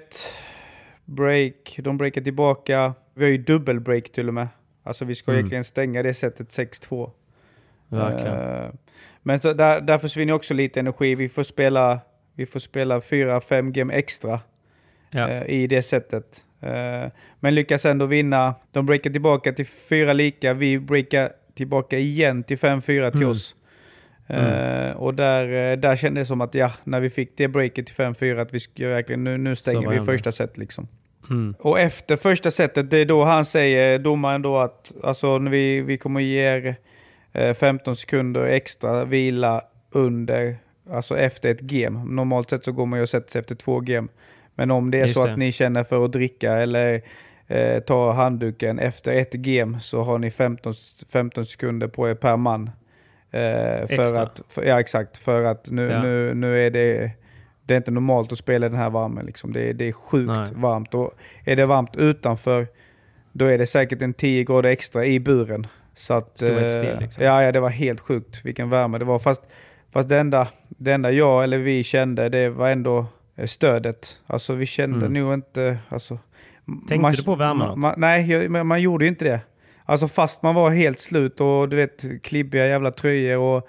break, 1.06 1.80
de 1.84 1.98
breakar 1.98 2.22
tillbaka. 2.22 2.94
Vi 3.14 3.24
har 3.24 3.32
ju 3.32 3.38
dubbelbreak 3.38 4.12
till 4.12 4.28
och 4.28 4.34
med. 4.34 4.48
Alltså 4.84 5.06
vi 5.06 5.16
ska 5.16 5.32
Mm. 5.32 5.40
egentligen 5.40 5.64
stänga 5.64 6.04
det 6.04 6.14
sättet 6.14 6.52
6-2. 6.52 7.12
Verkligen. 7.90 8.36
Eh, 8.64 8.70
Men 9.26 9.40
så 9.42 9.54
där, 9.54 9.82
där 9.82 9.98
försvinner 9.98 10.34
också 10.34 10.54
lite 10.54 10.80
energi. 10.80 11.16
Vi 11.16 11.30
får 11.30 11.44
spela, 11.44 12.00
vi 12.36 12.46
får 12.46 12.60
spela 12.60 13.02
4-5 13.02 13.72
game 13.72 13.94
extra 13.94 14.40
Ja. 15.12 15.30
eh, 15.30 15.44
i 15.50 15.68
det 15.68 15.82
sättet. 15.82 16.46
Eh, 16.62 17.12
men 17.40 17.56
lyckas 17.56 17.86
ändå 17.86 18.06
vinna. 18.06 18.56
De 18.72 18.86
breakar 18.86 19.10
tillbaka 19.10 19.54
till 19.54 19.66
fyra 19.66 20.14
lika. 20.14 20.54
Vi 20.54 20.80
breakar 20.80 21.32
tillbaka 21.54 21.98
igen 21.98 22.44
till 22.44 22.58
5-4 22.58 23.12
till 23.12 23.20
Mm. 23.20 23.30
oss. 23.30 23.56
Eh, 24.28 24.92
och 24.92 25.14
där, 25.14 25.72
eh, 25.72 25.78
där 25.78 25.96
kändes 25.96 26.22
det 26.22 26.26
som 26.26 26.42
att 26.42 26.56
ja, 26.56 26.72
när 26.84 27.00
vi 27.00 27.10
fick 27.10 27.38
det 27.38 27.48
breaket 27.48 27.86
till 27.86 27.96
5-4 27.96 28.42
att 28.42 28.54
vi 28.54 28.86
verkligen, 28.86 29.24
nu, 29.24 29.38
nu 29.38 29.56
stänger 29.56 29.90
vi 29.90 30.00
första 30.00 30.32
set 30.32 30.58
liksom. 30.58 30.88
Mm. 31.30 31.56
Och 31.60 31.80
efter 31.80 32.16
första 32.16 32.52
setet, 32.52 32.92
det 32.92 32.98
är 32.98 33.06
då 33.06 33.24
han 33.24 33.46
säger, 33.46 34.00
domaren 34.00 34.42
då 34.42 34.58
att 34.58 34.94
alltså, 35.04 35.38
vi, 35.38 35.82
vi 35.82 35.98
kommer 35.98 36.22
ge 36.22 36.42
er 36.42 36.76
eh, 37.34 37.54
15 37.54 37.96
sekunder 37.96 38.46
extra 38.46 39.06
vila 39.06 39.62
under, 39.92 40.58
alltså 40.90 41.18
efter 41.18 41.50
ett 41.50 41.62
game. 41.62 42.06
Normalt 42.06 42.50
sett 42.50 42.66
så 42.66 42.72
går 42.72 42.86
man 42.86 43.00
ju 43.00 43.04
och 43.04 43.10
sätter 43.10 43.32
sig 43.32 43.40
efter 43.40 43.56
två 43.56 43.80
game. 43.80 44.08
Men 44.56 44.72
om 44.72 44.92
det 44.92 44.98
är 44.98 45.02
Just 45.02 45.14
så 45.14 45.26
det. 45.26 45.32
att 45.32 45.40
ni 45.40 45.52
känner 45.52 45.84
för 45.84 46.06
att 46.06 46.12
dricka 46.12 46.54
eller 46.54 47.02
eh, 47.48 47.80
ta 47.80 48.12
handduken 48.12 48.80
efter 48.80 49.12
ett 49.12 49.34
game 49.34 49.80
så 49.80 50.04
har 50.04 50.18
ni 50.18 50.32
15, 50.32 50.74
15 51.12 51.46
sekunder 51.46 51.88
på 51.88 52.10
er 52.10 52.16
per 52.16 52.38
man. 52.38 52.70
Eh, 53.34 53.88
för 53.88 54.02
Extra. 54.02 54.22
att, 54.22 54.42
för, 54.50 54.64
ja 54.64 54.80
exakt, 54.80 55.18
för 55.18 55.44
att 55.44 55.72
nu, 55.72 55.84
Ja. 55.92 56.02
nu, 56.02 56.34
nu 56.34 56.66
är 56.66 56.72
det 56.72 57.12
det 57.66 57.74
är 57.74 57.78
inte 57.78 57.92
normalt 57.92 58.32
att 58.32 58.38
spela 58.38 58.66
i 58.66 58.70
den 58.70 58.78
här 58.78 58.90
värmen. 58.90 59.26
Liksom. 59.26 59.54
Det, 59.54 59.70
är, 59.70 59.74
det 59.74 59.88
är 59.88 59.92
sjukt 59.92 60.28
Nej. 60.28 60.48
varmt. 60.56 60.94
Och 60.94 61.14
är 61.46 61.56
det 61.56 61.66
varmt 61.66 61.96
utanför, 61.96 62.68
då 63.32 63.46
är 63.46 63.58
det 63.58 63.66
säkert 63.68 64.02
en 64.02 64.14
10 64.14 64.44
grader 64.44 64.70
extra 64.70 65.06
i 65.06 65.20
buren. 65.20 65.68
Så 65.94 66.14
att, 66.14 66.42
ett 66.44 66.50
eh, 66.50 66.68
still, 66.70 66.98
liksom. 67.00 67.24
ja, 67.24 67.44
ja, 67.44 67.52
det 67.52 67.60
var 67.60 67.70
helt 67.70 68.00
sjukt 68.00 68.46
vilken 68.46 68.70
värme 68.70 68.98
det 68.98 69.06
var. 69.06 69.20
Fast, 69.20 69.42
fast 69.92 70.10
det, 70.10 70.18
enda, 70.18 70.48
det 70.70 70.92
enda 70.92 71.12
jag 71.12 71.44
eller 71.44 71.58
vi 71.58 71.84
kände, 71.84 72.30
det 72.30 72.50
var 72.50 72.70
ändå 72.70 73.06
eh, 73.36 73.46
stödet. 73.46 74.20
Alltså 74.28 74.54
vi 74.54 74.66
kände 74.66 75.06
Mm. 75.06 75.14
nog 75.14 75.34
inte... 75.34 75.78
Alltså, 75.90 76.20
Tänkte 76.66 77.00
man- 77.00 77.14
du 77.14 77.24
på 77.24 77.36
värmen? 77.36 77.68
man- 77.68 77.80
man- 77.80 77.94
Nej, 77.98 78.50
men 78.50 78.68
man 78.68 78.82
gjorde 78.82 79.06
ju 79.06 79.10
inte 79.10 79.26
det. 79.26 79.40
Alltså 79.86 80.08
fast 80.08 80.44
man 80.44 80.56
var 80.56 80.70
helt 80.70 81.00
slut 81.00 81.42
och 81.42 81.70
du 81.70 81.76
vet 81.78 82.06
klibbiga 82.24 82.68
jävla 82.68 82.92
tröjor 82.92 83.40
och 83.40 83.68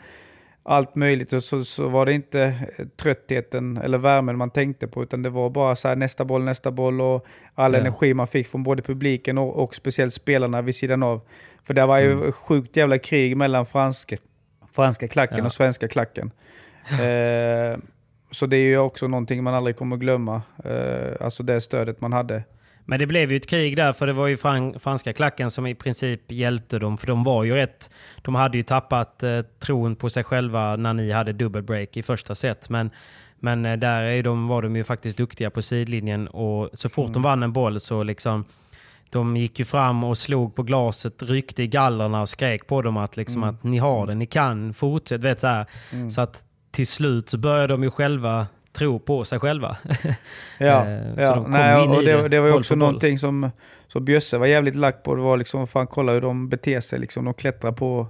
allt 0.62 0.94
möjligt 0.94 1.32
och 1.32 1.44
så, 1.44 1.64
så 1.64 1.88
var 1.88 2.06
det 2.06 2.12
inte 2.12 2.40
eh, 2.42 2.86
tröttheten 2.86 3.76
eller 3.76 3.98
värmen 3.98 4.36
man 4.38 4.50
tänkte 4.50 4.86
på 4.88 5.02
utan 5.02 5.22
det 5.22 5.30
var 5.30 5.50
bara 5.50 5.76
så 5.76 5.88
här 5.88 5.96
nästa 5.96 6.24
boll, 6.24 6.44
nästa 6.44 6.70
boll 6.70 7.00
och 7.00 7.26
all 7.54 7.72
Ja. 7.74 7.80
energi 7.80 8.14
man 8.14 8.26
fick 8.26 8.46
från 8.48 8.62
både 8.62 8.82
publiken 8.82 9.38
och, 9.38 9.56
och 9.62 9.74
speciellt 9.74 10.14
spelarna 10.14 10.62
vid 10.62 10.74
sidan 10.74 11.02
av. 11.02 11.20
För 11.64 11.74
det 11.74 11.86
var 11.86 11.98
ju 11.98 12.12
Mm. 12.12 12.32
sjukt 12.32 12.76
jävla 12.76 12.98
krig 12.98 13.36
mellan 13.36 13.66
franska, 13.66 14.16
franska 14.72 15.08
klacken 15.08 15.38
Ja. 15.38 15.44
och 15.44 15.52
svenska 15.52 15.88
klacken. 15.88 16.30
Eh, 16.90 17.78
så 18.30 18.46
det 18.46 18.56
är 18.56 18.66
ju 18.66 18.78
också 18.78 19.08
någonting 19.08 19.44
man 19.44 19.54
aldrig 19.54 19.76
kommer 19.76 19.96
glömma. 19.96 20.42
Eh, 20.64 21.12
alltså 21.24 21.42
det 21.42 21.60
stödet 21.60 22.00
man 22.00 22.12
hade. 22.12 22.42
Men 22.84 22.98
det 22.98 23.06
blev 23.06 23.30
ju 23.30 23.36
ett 23.36 23.46
krig 23.46 23.76
där, 23.76 23.92
för 23.92 24.06
det 24.06 24.12
var 24.12 24.26
ju 24.26 24.36
fran 24.36 24.80
franska 24.80 25.12
klacken 25.12 25.50
som 25.50 25.66
i 25.66 25.74
princip 25.74 26.32
hjälpte 26.32 26.78
dem. 26.78 26.98
För 26.98 27.06
de 27.06 27.24
var 27.24 27.44
ju 27.44 27.54
rätt... 27.54 27.90
De 28.22 28.34
hade 28.34 28.56
ju 28.56 28.62
tappat 28.62 29.22
eh, 29.22 29.40
tron 29.40 29.96
på 29.96 30.10
sig 30.10 30.24
själva 30.24 30.76
när 30.76 30.94
ni 30.94 31.10
hade 31.10 31.32
dubbelbreak 31.32 31.96
i 31.96 32.02
första 32.02 32.34
set. 32.34 32.68
Men, 32.68 32.90
men 33.40 33.66
eh, 33.66 33.76
där 33.76 34.02
är 34.02 34.22
de, 34.22 34.48
var 34.48 34.62
de 34.62 34.76
ju 34.76 34.84
faktiskt 34.84 35.18
duktiga 35.18 35.50
på 35.50 35.62
sidlinjen 35.62 36.28
och 36.28 36.70
så 36.72 36.88
fort 36.88 37.12
de 37.12 37.22
vann 37.22 37.42
en 37.42 37.52
boll 37.52 37.80
så 37.80 38.02
liksom... 38.02 38.44
De 39.10 39.36
gick 39.36 39.58
ju 39.58 39.64
fram 39.64 40.04
och 40.04 40.18
slog 40.18 40.54
på 40.54 40.62
glaset, 40.62 41.22
ryckte 41.22 41.62
i 41.62 41.66
gallerna 41.66 42.20
och 42.20 42.28
skrek 42.28 42.66
på 42.66 42.82
dem 42.82 42.96
att, 42.96 43.16
liksom 43.16 43.42
att 43.42 43.64
ni 43.64 43.78
har 43.78 44.06
det, 44.06 44.14
ni 44.14 44.26
kan, 44.26 44.74
fortsätt. 44.74 45.20
Vet, 45.20 45.40
så, 45.40 45.46
här. 45.46 45.66
så 46.10 46.20
att 46.20 46.44
till 46.70 46.86
slut 46.86 47.28
så 47.28 47.38
började 47.38 47.74
de 47.74 47.82
ju 47.82 47.90
själva 47.90 48.46
tro 48.74 48.98
på 48.98 49.24
sig 49.24 49.38
själva. 49.40 49.76
Ja, 50.58 50.84
Eh, 50.86 51.00
ja. 51.16 51.46
Nej, 51.48 51.76
och 51.76 52.02
det, 52.04 52.22
det, 52.22 52.28
det 52.28 52.40
var 52.40 52.48
ju 52.48 52.54
också 52.54 52.74
någonting 52.74 53.18
som, 53.18 53.50
som 53.86 54.04
Bjösse 54.04 54.38
var 54.38 54.46
jävligt 54.46 54.74
lack 54.74 55.02
på. 55.02 55.14
Det 55.14 55.22
var 55.22 55.36
liksom, 55.36 55.66
fan 55.66 55.86
kolla 55.86 56.12
hur 56.12 56.20
de 56.20 56.48
beter 56.48 56.80
sig. 56.80 56.98
Liksom. 56.98 57.24
De 57.24 57.34
klättrar 57.34 57.72
på, 57.72 58.06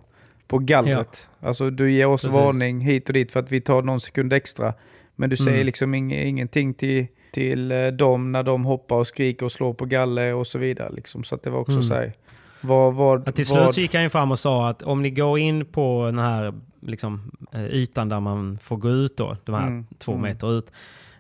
på 0.49 0.59
gallret. 0.59 1.29
Alltså 1.41 1.71
du 1.71 1.93
ger 1.93 2.07
oss 2.07 2.23
Precis. 2.23 2.37
varning 2.39 2.81
hit 2.81 3.09
och 3.09 3.13
dit 3.13 3.33
för 3.33 3.41
att 3.41 3.53
vi 3.53 3.61
tar 3.61 3.83
någon 3.83 4.01
sekund 4.01 4.33
extra. 4.33 4.75
Men 5.17 5.31
du 5.31 5.37
säger 5.37 5.51
Mm. 5.51 5.67
liksom 5.67 5.95
ing, 5.95 6.13
ingenting 6.15 6.75
till, 6.75 7.07
till 7.33 7.73
eh, 7.73 7.87
dem 7.87 8.33
när 8.33 8.43
de 8.43 8.65
hoppar 8.65 8.97
och 8.97 9.07
skriker 9.07 9.47
och 9.47 9.53
slår 9.53 9.75
på 9.75 9.85
galler 9.85 10.35
och 10.35 10.47
så 10.47 10.59
vidare. 10.59 10.91
Liksom. 10.93 11.25
Så 11.25 11.39
det 11.43 11.51
var 11.51 11.59
också 11.61 11.73
Mm. 11.73 11.85
så 11.85 11.95
här, 11.95 12.13
vad, 12.61 13.23
Ja, 13.27 13.33
till 13.33 13.47
slut 13.47 13.75
så 13.75 13.81
gick 13.81 13.95
han 13.95 14.03
ju 14.03 14.09
fram 14.11 14.31
och 14.31 14.39
sa 14.39 14.69
att 14.69 14.83
om 14.83 15.03
ni 15.03 15.11
går 15.11 15.39
in 15.39 15.65
på 15.67 16.03
den 16.07 16.19
här 16.19 16.55
liksom, 16.85 17.31
eh, 17.53 17.65
ytan 17.65 18.09
där 18.09 18.21
man 18.21 18.59
får 18.63 18.77
gå 18.77 18.91
ut 18.91 19.17
då, 19.17 19.37
de 19.45 19.55
här 19.55 19.67
Mm, 19.67 19.87
två 19.99 20.13
mm. 20.13 20.23
meter 20.23 20.59
ut, 20.59 20.73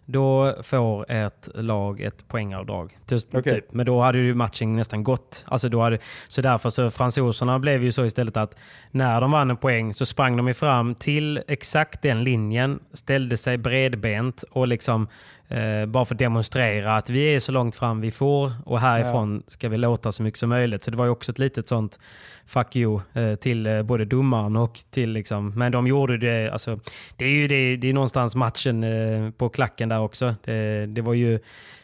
då 0.06 0.54
får 0.62 1.10
ett 1.10 1.48
lag 1.54 2.00
ett 2.00 2.28
poängavdrag. 2.28 2.98
Typ, 3.06 3.44
typ. 3.44 3.72
Men 3.72 3.86
då 3.86 4.00
hade 4.00 4.18
ju 4.18 4.34
matchen 4.34 4.76
nästan 4.76 5.04
gått. 5.04 5.44
Alltså 5.48 5.68
då 5.68 5.80
hade, 5.80 5.98
så 6.28 6.42
därför 6.42 6.70
så 6.70 6.90
fransoserna 6.90 7.58
blev 7.58 7.82
ju 7.82 7.92
så 7.92 8.04
istället 8.04 8.36
att 8.36 8.56
när 8.90 9.20
de 9.20 9.30
vann 9.30 9.50
en 9.50 9.56
poäng 9.56 9.94
så 9.94 10.06
sprang 10.06 10.36
de 10.36 10.54
fram 10.54 10.94
till 10.94 11.42
exakt 11.48 12.02
den 12.02 12.24
linjen, 12.24 12.78
ställde 12.92 13.36
sig 13.36 13.58
bredbent 13.58 14.42
och 14.42 14.68
liksom 14.68 15.08
eh, 15.48 15.86
bara 15.86 16.04
för 16.04 16.14
att 16.14 16.18
demonstrera 16.18 16.96
att 16.96 17.10
vi 17.10 17.34
är 17.34 17.40
så 17.40 17.52
långt 17.52 17.76
fram 17.76 18.00
vi 18.00 18.10
får 18.10 18.52
och 18.64 18.80
härifrån 18.80 19.42
ska 19.46 19.68
vi 19.68 19.76
låta 19.76 20.12
så 20.12 20.22
mycket 20.22 20.40
som 20.40 20.48
möjligt. 20.48 20.82
Så 20.82 20.90
det 20.90 20.96
var 20.96 21.04
ju 21.04 21.10
också 21.10 21.32
ett 21.32 21.38
litet 21.38 21.68
sånt 21.68 21.98
fuck 22.46 22.76
you 22.76 23.00
eh, 23.12 23.34
till 23.34 23.66
eh, 23.66 23.82
både 23.82 24.04
domaren 24.04 24.56
och 24.56 24.80
till 24.90 25.10
liksom, 25.10 25.52
men 25.58 25.72
de 25.72 25.86
gjorde 25.86 26.18
det, 26.18 26.50
alltså 26.50 26.80
det 27.16 27.24
är 27.24 27.30
ju 27.30 27.48
det, 27.48 27.76
det 27.76 27.88
är 27.88 27.92
någonstans 27.92 28.36
matchen 28.36 28.84
eh, 28.84 29.30
på 29.30 29.48
klacken 29.48 29.88
där 29.88 30.00
också. 30.00 30.34
Det, 30.44 30.86
det 30.86 31.02
var 31.02 31.14
ju 31.14 31.38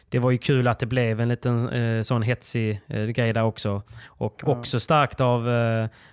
det 0.08 0.18
var 0.18 0.30
ju 0.30 0.38
kul 0.38 0.68
att 0.68 0.78
det 0.78 0.86
blev 0.86 1.20
en 1.20 1.28
liten 1.28 1.68
eh, 1.68 2.02
sån 2.02 2.22
hetsig 2.22 2.80
eh, 2.86 3.04
grej 3.04 3.32
där 3.32 3.42
också. 3.42 3.82
Och 4.06 4.48
också 4.48 4.80
starkt 4.80 5.20
av, 5.20 5.48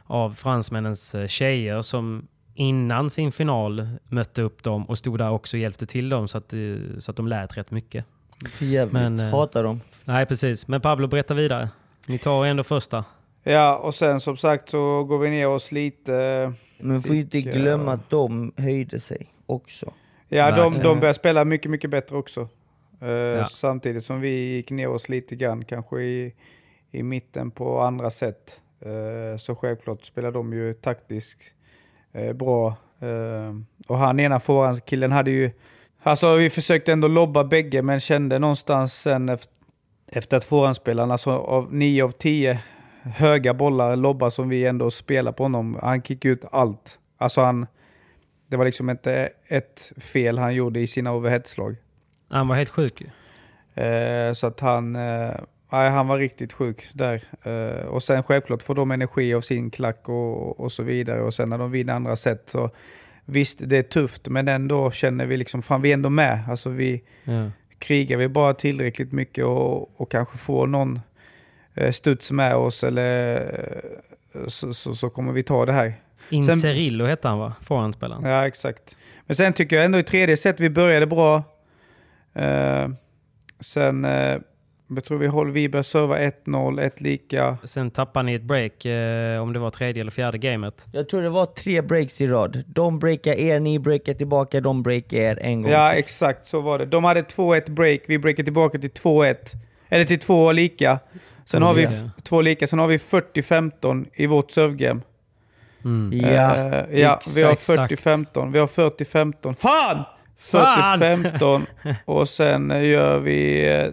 av 0.04 0.34
fransmännens 0.34 1.16
eh, 1.16 1.28
tjejer 1.28 1.82
som 1.82 2.28
innan 2.58 3.10
sin 3.10 3.32
final 3.32 3.88
mötte 4.10 4.42
upp 4.42 4.64
dem 4.64 4.86
och 4.90 4.98
stod 4.98 5.18
där 5.18 5.32
också 5.32 5.58
och 5.58 5.62
hjälpte 5.62 5.86
till 5.86 6.10
dem 6.10 6.28
så 6.28 6.38
att, 6.38 6.54
eh, 6.54 6.60
så 7.00 7.12
att 7.12 7.18
de 7.18 7.28
lät 7.28 7.58
rätt 7.58 7.72
mycket. 7.72 8.06
För 8.52 8.66
jävligt. 8.66 8.94
Men, 8.94 9.20
eh, 9.20 9.26
Hatar 9.26 9.64
dem. 9.64 9.82
Nej, 10.06 10.26
precis. 10.26 10.68
Men 10.68 10.82
Pablo, 10.82 11.08
berätta 11.08 11.34
vidare. 11.34 11.70
Ni 12.08 12.18
tar 12.18 12.46
ändå 12.46 12.64
första. 12.64 13.06
Ja, 13.44 13.78
och 13.78 13.96
sen 13.96 14.20
som 14.22 14.38
sagt 14.38 14.70
så 14.70 15.04
går 15.04 15.18
vi 15.20 15.30
ner 15.30 15.48
oss 15.48 15.72
lite. 15.72 16.54
Men 16.78 17.02
får 17.02 17.16
ju 17.16 17.22
inte 17.22 17.42
glömma 17.42 17.92
eh, 17.92 17.94
att 17.94 18.10
de 18.10 18.54
höjde 18.58 19.00
sig 19.00 19.28
också. 19.46 19.94
Ja, 20.30 20.52
de, 20.56 20.74
de 20.74 21.00
börjar 21.00 21.14
spela 21.14 21.46
mycket, 21.46 21.72
mycket 21.72 21.90
bättre 21.90 22.18
också. 22.18 22.48
Eh, 23.02 23.08
Ja. 23.10 23.46
Samtidigt 23.46 24.06
som 24.06 24.22
vi 24.22 24.30
gick 24.30 24.72
ner 24.72 24.88
oss 24.90 25.10
lite 25.10 25.36
grann, 25.36 25.66
kanske 25.66 26.02
i, 26.02 26.34
i 26.92 27.04
mitten 27.04 27.52
på 27.52 27.80
andra 27.82 28.10
sätt. 28.10 28.62
Eh, 28.82 29.38
så 29.38 29.56
självklart 29.56 30.06
spelar 30.06 30.32
de 30.32 30.54
ju 30.54 30.74
taktiskt 30.74 31.38
eh, 32.14 32.34
bra. 32.34 32.68
Eh, 33.00 33.56
och 33.88 33.98
han 33.98 34.20
ena 34.20 34.42
killen 34.86 35.12
hade 35.12 35.32
ju... 35.32 35.52
Alltså 36.04 36.36
vi 36.36 36.50
försökte 36.50 36.92
ändå 36.92 37.08
lobba 37.08 37.44
bägge, 37.44 37.82
men 37.82 38.00
kände 38.00 38.40
någonstans 38.40 39.02
sen 39.02 39.30
efter, 39.30 39.54
efter 40.08 40.38
att 40.38 40.46
forehandspelarna, 40.46 41.14
alltså 41.14 41.32
av 41.32 41.74
9 41.74 42.04
av 42.04 42.12
10 42.12 42.60
höga 43.02 43.54
bollar, 43.54 43.96
lobbar 43.96 44.30
som 44.30 44.50
vi 44.50 44.66
ändå 44.66 44.92
spelar 44.92 45.32
på 45.32 45.44
honom, 45.44 45.80
han 45.82 46.02
kickade 46.02 46.34
ut 46.34 46.46
allt. 46.52 47.00
Alltså 47.18 47.42
han... 47.42 47.68
Det 48.50 48.58
var 48.58 48.66
liksom 48.66 48.90
inte 48.90 49.30
ett 49.48 49.92
fel 49.98 50.38
han 50.38 50.56
gjorde 50.56 50.80
i 50.80 50.88
sina 50.88 51.14
overheadslag. 51.14 51.76
Han 52.30 52.48
var 52.48 52.56
helt 52.56 52.70
sjuk 52.70 53.02
ju. 53.02 53.08
Eh, 53.84 54.34
så 54.34 54.48
att 54.48 54.60
han, 54.60 54.96
eh, 54.96 55.32
nej, 55.70 55.90
han 55.90 56.08
var 56.08 56.18
riktigt 56.18 56.54
sjuk 56.54 56.86
där. 56.94 57.24
Eh, 57.44 57.86
och 57.88 58.04
sen 58.04 58.24
självklart 58.24 58.62
får 58.64 58.76
de 58.76 58.92
energi 58.92 59.34
av 59.34 59.42
sin 59.42 59.70
klack 59.72 60.10
och, 60.10 60.60
och 60.60 60.72
så 60.72 60.84
vidare. 60.84 61.22
Och 61.22 61.34
sen 61.34 61.50
när 61.50 61.58
de 61.58 61.72
vinner 61.72 61.94
andra 61.94 62.16
set 62.16 62.50
så 62.50 62.70
visst, 63.26 63.60
det 63.64 63.78
är 63.78 63.84
tufft, 63.84 64.28
men 64.28 64.48
ändå 64.48 64.92
känner 64.92 65.26
vi 65.26 65.38
liksom, 65.38 65.62
fan 65.62 65.82
vi 65.82 65.90
är 65.90 65.94
ändå 65.94 66.10
med. 66.10 66.40
Alltså 66.50 66.70
vi 66.70 67.04
Ja. 67.24 67.52
krigar 67.80 68.18
vi 68.18 68.28
bara 68.28 68.54
tillräckligt 68.54 69.12
mycket 69.12 69.46
och, 69.46 70.02
och 70.02 70.12
kanske 70.12 70.38
får 70.38 70.68
någon 70.68 71.00
eh, 71.76 71.92
studs 71.92 72.32
med 72.32 72.56
oss 72.56 72.84
eller 72.84 73.36
eh, 74.34 74.48
så, 74.48 74.74
så, 74.74 74.96
så 74.96 75.10
kommer 75.10 75.32
vi 75.32 75.44
ta 75.44 75.66
det 75.66 75.74
här. 75.74 75.94
Incerillo 76.30 77.06
hette 77.06 77.28
han 77.28 77.40
va? 77.40 77.54
Forehandspelaren. 77.62 78.24
Ja, 78.24 78.48
exakt. 78.48 78.96
Men 79.26 79.36
sen 79.36 79.54
tycker 79.54 79.76
jag 79.76 79.86
ändå 79.86 80.00
i 80.00 80.04
tredje 80.04 80.38
set 80.38 80.60
vi 80.60 80.70
började 80.70 81.06
bra. 81.06 81.44
Sen, 83.60 84.06
jag 84.88 85.04
tror 85.04 85.18
vi 85.18 85.28
håller, 85.28 85.52
vi 85.52 85.70
började 85.70 85.84
serva 85.84 86.20
1-0, 86.20 86.82
ett 86.82 87.02
lika. 87.02 87.58
Sen 87.64 87.92
tappade 87.92 88.26
ni 88.26 88.34
ett 88.34 88.42
break, 88.44 88.86
eh, 88.86 89.42
om 89.42 89.54
det 89.54 89.60
var 89.60 89.70
tredje 89.70 90.02
eller 90.02 90.12
fjärde 90.12 90.38
gamet. 90.38 90.86
Jag 90.92 91.10
tror 91.10 91.22
det 91.22 91.30
var 91.30 91.46
tre 91.46 91.82
breaks 91.82 92.22
i 92.22 92.28
rad. 92.28 92.64
De 92.68 93.00
breakar 93.00 93.34
er, 93.34 93.60
ni 93.60 93.80
breakar 93.80 94.14
tillbaka, 94.14 94.62
de 94.62 94.84
breakar 94.84 95.18
er 95.18 95.40
en 95.42 95.62
gång 95.62 95.72
Ja, 95.72 95.90
till. 95.90 96.00
exakt 96.00 96.46
så 96.46 96.62
var 96.62 96.80
det. 96.80 96.86
De 96.86 97.04
hade 97.04 97.22
2-1 97.22 97.72
break, 97.72 98.00
vi 98.08 98.20
breakade 98.20 98.44
tillbaka 98.44 98.80
till 98.80 98.90
2-1. 98.92 99.36
Eller 99.90 100.06
till 100.06 100.20
två 100.20 100.52
lika. 100.52 101.00
Sen 101.46 101.62
har 101.64 101.74
vi 101.74 101.88
två 102.24 102.42
lika, 102.42 102.68
sen 102.68 102.80
har 102.80 102.88
vi 102.88 102.98
40-15 102.98 104.06
i 104.14 104.26
vårt 104.28 104.52
servegame. 104.52 105.02
Mm. 105.86 106.20
Ja, 106.20 106.56
Eh, 106.56 107.00
ja 107.00 107.20
vi 107.36 107.44
har 107.44 107.52
exakt. 107.52 107.92
40-15. 108.06 108.52
Vi 108.52 108.60
har 108.60 108.68
40-15. 108.68 109.54
Fan! 109.56 110.04
Fan! 110.40 111.00
40-15. 111.02 111.62
och 112.06 112.30
sen 112.30 112.70
gör 112.90 113.20
vi 113.20 113.70
eh, 113.76 113.88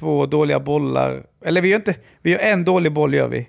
två 0.00 0.26
dåliga 0.26 0.60
bollar. 0.60 1.22
Eller 1.44 1.60
vi 1.62 1.68
gör 1.68 1.76
inte... 1.76 1.94
Vi 2.22 2.30
gör 2.30 2.38
en 2.38 2.64
dålig 2.64 2.92
boll 2.92 3.14
gör 3.14 3.28
vi. 3.28 3.48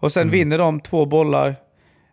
Och 0.00 0.12
sen 0.12 0.30
vinner 0.30 0.58
de 0.58 0.80
två 0.80 1.06
bollar. 1.06 1.48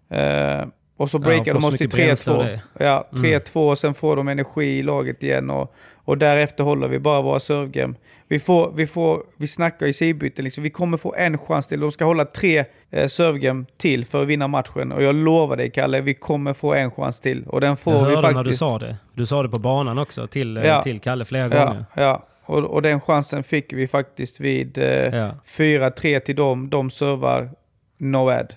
Eh, 0.09 0.65
och 0.97 1.09
så 1.11 1.17
Ja, 1.17 1.19
breakar 1.19 1.53
får 1.53 1.59
de 1.61 1.67
oss 1.67 1.75
till 1.77 1.87
mycket 1.87 1.91
bränsle 2.05 2.33
av 2.33 2.41
3-2. 2.43 2.45
det. 2.45 2.61
Ja, 2.85 3.07
Mm. 3.11 3.25
3-2 3.25 3.69
och 3.69 3.77
sen 3.77 3.93
får 3.93 4.15
de 4.15 4.27
energi 4.27 4.65
i 4.65 4.83
laget 4.83 5.23
igen. 5.23 5.49
Och, 5.49 5.73
och 5.95 6.17
därefter 6.17 6.63
håller 6.63 6.87
vi 6.87 6.99
bara 6.99 7.21
våra 7.21 7.39
servegame. 7.39 7.93
Vi, 8.27 8.39
får, 8.39 8.71
vi, 8.75 8.87
får, 8.87 9.23
vi 9.37 9.47
snackar 9.47 9.85
i 9.85 9.93
sidbyten, 9.93 10.43
liksom. 10.45 10.63
vi 10.63 10.69
kommer 10.69 10.97
få 10.97 11.15
en 11.17 11.37
chans 11.37 11.67
till. 11.67 11.79
De 11.79 11.91
ska 11.91 12.05
hålla 12.05 12.25
tre 12.25 12.65
eh, 12.91 13.07
servegame 13.07 13.65
till 13.77 14.05
för 14.05 14.21
att 14.21 14.27
vinna 14.27 14.47
matchen. 14.47 14.91
Och 14.91 15.03
jag 15.03 15.15
lovar 15.15 15.57
dig 15.57 15.71
Kalle, 15.71 16.01
vi 16.01 16.13
kommer 16.13 16.53
få 16.53 16.73
en 16.73 16.91
chans 16.91 17.19
till. 17.19 17.43
Och 17.47 17.61
den 17.61 17.77
får 17.77 17.93
Jag 17.93 17.99
vi 17.99 18.05
hörde 18.15 18.21
faktiskt. 18.21 18.35
när 18.35 18.43
du 18.43 18.53
sa 18.53 18.79
det. 18.79 18.95
Du 19.13 19.25
sa 19.25 19.43
det 19.43 19.49
på 19.49 19.59
banan 19.59 19.97
också 19.99 20.27
till, 20.27 20.57
eh, 20.57 20.65
Ja. 20.65 20.81
till 20.81 20.99
Kalle 20.99 21.25
flera 21.25 21.55
Ja, 21.55 21.65
gånger. 21.65 21.85
ja. 21.95 22.23
Och, 22.45 22.59
och 22.63 22.81
den 22.81 23.01
chansen 23.01 23.43
fick 23.43 23.73
vi 23.73 23.87
faktiskt 23.87 24.39
vid 24.39 24.77
eh, 24.77 24.85
Ja. 25.15 25.31
4-3 25.47 26.19
till 26.19 26.35
dem. 26.35 26.69
De 26.69 26.89
servar 26.91 27.49
no 27.97 28.29
ad. 28.29 28.47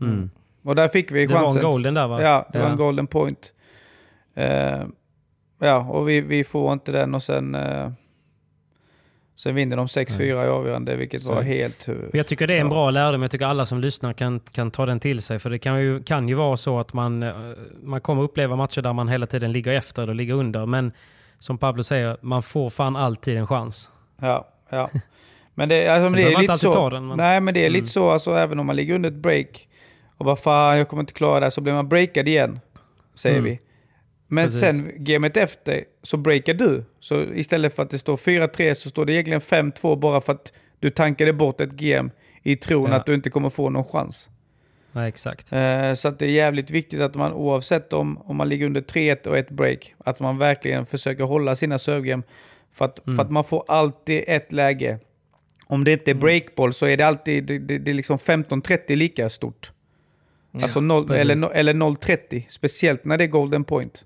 Mm. 0.00 0.30
Och 0.62 0.74
där 0.74 0.88
fick 0.88 1.10
vi 1.10 1.26
Det 1.26 1.34
var 1.34 1.40
chansen. 1.44 1.62
en 1.64 1.70
golden 1.70 1.94
där 1.94 2.06
va? 2.08 2.22
Ja, 2.22 2.48
det 2.52 2.58
var 2.58 2.66
en 2.68 2.76
golden 2.76 3.06
point. 3.06 3.52
Eh, 4.34 4.82
ja, 5.60 5.78
och 5.90 6.08
vi, 6.08 6.20
vi 6.20 6.44
får 6.44 6.72
inte 6.72 6.92
den 6.92 7.14
och 7.14 7.22
sen, 7.22 7.54
eh, 7.54 7.90
sen 9.36 9.54
vinner 9.54 9.76
de 9.76 9.86
6-4 9.86 10.22
i 10.44 10.48
avgörande, 10.48 10.96
vilket 10.96 11.22
Så- 11.22 11.34
var 11.34 11.42
helt... 11.42 11.86
Men 11.86 12.10
Jag 12.12 12.26
tycker 12.26 12.46
det 12.46 12.54
är 12.54 12.60
en 12.60 12.66
Ja. 12.66 12.70
bra 12.72 12.90
lärdom. 12.90 13.22
Jag 13.22 13.30
tycker 13.30 13.46
alla 13.46 13.66
som 13.66 13.80
lyssnar 13.80 14.12
kan, 14.12 14.40
kan 14.40 14.70
ta 14.70 14.86
den 14.86 15.00
till 15.00 15.22
sig. 15.22 15.38
För 15.38 15.50
det 15.50 15.58
kan 15.58 15.80
ju, 15.80 16.02
kan 16.02 16.28
ju 16.28 16.34
vara 16.34 16.56
så 16.56 16.78
att 16.80 16.92
man, 16.92 17.22
eh, 17.22 17.32
man 17.82 18.00
kommer 18.00 18.22
uppleva 18.22 18.56
matcher 18.56 18.82
där 18.82 18.92
man 18.92 19.08
hela 19.08 19.26
tiden 19.26 19.52
ligger 19.52 19.72
efter 19.72 20.02
eller 20.02 20.14
ligger 20.14 20.34
under. 20.34 20.66
Men 20.66 20.92
som 21.38 21.58
Pablo 21.58 21.82
säger, 21.82 22.16
man 22.20 22.42
får 22.42 22.70
fan 22.70 22.96
alltid 22.96 23.36
en 23.36 23.46
chans. 23.46 23.90
Ja, 24.20 24.48
ja. 24.70 24.90
Men 25.54 25.68
det, 25.68 25.88
alltså, 25.88 26.14
men 26.14 26.22
det 26.24 26.32
är 26.32 26.38
lite 26.38 26.58
så. 26.58 26.90
den, 26.90 27.06
men- 27.08 27.16
Nej, 27.16 27.40
men 27.40 27.54
det 27.54 27.66
är 27.66 27.70
lite 27.70 27.78
Mm. 27.82 27.88
så, 27.88 28.10
alltså, 28.10 28.30
även 28.34 28.58
om 28.58 28.66
man 28.66 28.76
ligger 28.76 28.94
under 28.94 29.08
ett 29.10 29.16
break 29.16 29.68
och 30.18 30.24
bara 30.24 30.36
fan, 30.36 30.78
jag 30.78 30.88
kommer 30.88 31.02
inte 31.02 31.12
klara 31.12 31.40
det, 31.40 31.46
här", 31.46 31.50
så 31.50 31.60
blir 31.60 31.72
man 31.72 31.88
breakad 31.88 32.28
igen, 32.28 32.60
säger 33.14 33.38
Mm. 33.38 33.50
vi. 33.50 33.60
Men 34.28 34.44
Precis. 34.44 34.60
sen 34.60 34.90
gamet 34.96 35.36
efter 35.36 35.84
så 36.02 36.16
breakar 36.16 36.54
du. 36.54 36.84
Så 37.00 37.22
istället 37.22 37.74
för 37.76 37.82
att 37.82 37.90
det 37.90 37.98
står 37.98 38.16
4-3 38.16 38.74
så 38.74 38.88
står 38.88 39.04
det 39.04 39.12
egentligen 39.12 39.40
5-2 39.40 39.96
bara 39.96 40.20
för 40.20 40.32
att 40.32 40.52
du 40.80 40.90
tankade 40.90 41.32
bort 41.32 41.60
ett 41.60 41.70
game 41.72 42.10
i 42.42 42.56
tron 42.56 42.90
Ja. 42.90 42.96
att 42.96 43.06
du 43.06 43.14
inte 43.14 43.30
kommer 43.30 43.50
få 43.50 43.70
någon 43.70 43.84
chans. 43.84 44.28
Ja, 44.96 45.08
exakt. 45.08 45.52
Eh, 45.52 45.94
Så 45.94 46.08
att 46.08 46.18
det 46.18 46.26
är 46.26 46.30
jävligt 46.30 46.70
viktigt 46.70 47.00
att 47.00 47.14
man 47.14 47.32
oavsett 47.32 47.92
om, 47.92 48.18
om 48.18 48.36
man 48.36 48.48
ligger 48.48 48.66
under 48.66 48.80
3-1 48.80 49.26
och 49.26 49.38
ett 49.38 49.50
break, 49.50 49.94
att 49.98 50.20
man 50.20 50.38
verkligen 50.38 50.86
försöker 50.86 51.24
hålla 51.24 51.56
sina 51.56 51.78
servegame. 51.78 52.22
För 52.72 52.84
att, 52.84 53.06
Mm. 53.06 53.16
för 53.16 53.24
att 53.24 53.30
man 53.30 53.44
får 53.44 53.64
alltid 53.68 54.24
ett 54.26 54.52
läge. 54.52 54.98
Om 55.66 55.84
det 55.84 55.92
inte 55.92 56.10
är 56.10 56.14
breakboll 56.14 56.72
så 56.72 56.86
är 56.86 56.96
det 56.96 57.06
alltid 57.06 57.44
det, 57.44 57.58
det, 57.58 57.78
det 57.78 57.90
är 57.90 57.94
liksom 57.94 58.18
15-30 58.18 58.96
lika 58.96 59.28
stort. 59.28 59.72
alltså 60.62 60.80
noll, 60.80 61.06
precis. 61.06 61.20
eller, 61.20 61.34
no- 61.36 61.52
eller 61.52 61.74
0-30, 61.74 62.44
speciellt 62.48 63.04
när 63.04 63.18
det 63.18 63.24
är 63.24 63.28
golden 63.28 63.64
point. 63.64 64.04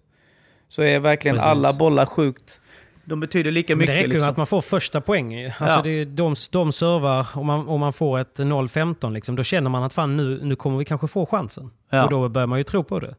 Så 0.68 0.82
är 0.82 0.98
verkligen 1.00 1.36
Precis. 1.36 1.48
alla 1.48 1.72
bollar 1.72 2.06
sjukt. 2.06 2.60
De 3.04 3.20
betyder 3.20 3.50
lika 3.50 3.76
Men 3.76 3.78
det 3.78 3.92
mycket. 3.92 3.96
räcker 4.04 4.10
liksom. 4.12 4.30
att 4.30 4.36
man 4.36 4.46
får 4.46 4.60
första 4.60 5.00
poäng. 5.00 5.32
ju. 5.38 5.46
Alltså 5.46 5.78
Ja. 5.78 5.82
det 5.82 5.90
är 5.90 6.06
de, 6.06 6.34
de 6.50 6.72
servar, 6.72 7.26
om 7.34 7.46
man, 7.46 7.68
om 7.68 7.80
man 7.80 7.92
får 7.92 8.18
ett 8.18 8.38
0-15, 8.38 9.12
liksom, 9.12 9.36
då 9.36 9.42
känner 9.42 9.70
man 9.70 9.82
att 9.82 9.92
fan 9.92 10.16
nu, 10.16 10.40
nu 10.42 10.56
kommer 10.56 10.78
vi 10.78 10.84
kanske 10.84 11.06
få 11.06 11.26
chansen. 11.26 11.70
Ja. 11.90 12.04
Och 12.04 12.10
då 12.10 12.28
börjar 12.28 12.46
man 12.46 12.58
ju 12.58 12.64
tro 12.64 12.84
på 12.84 13.00
det. 13.00 13.14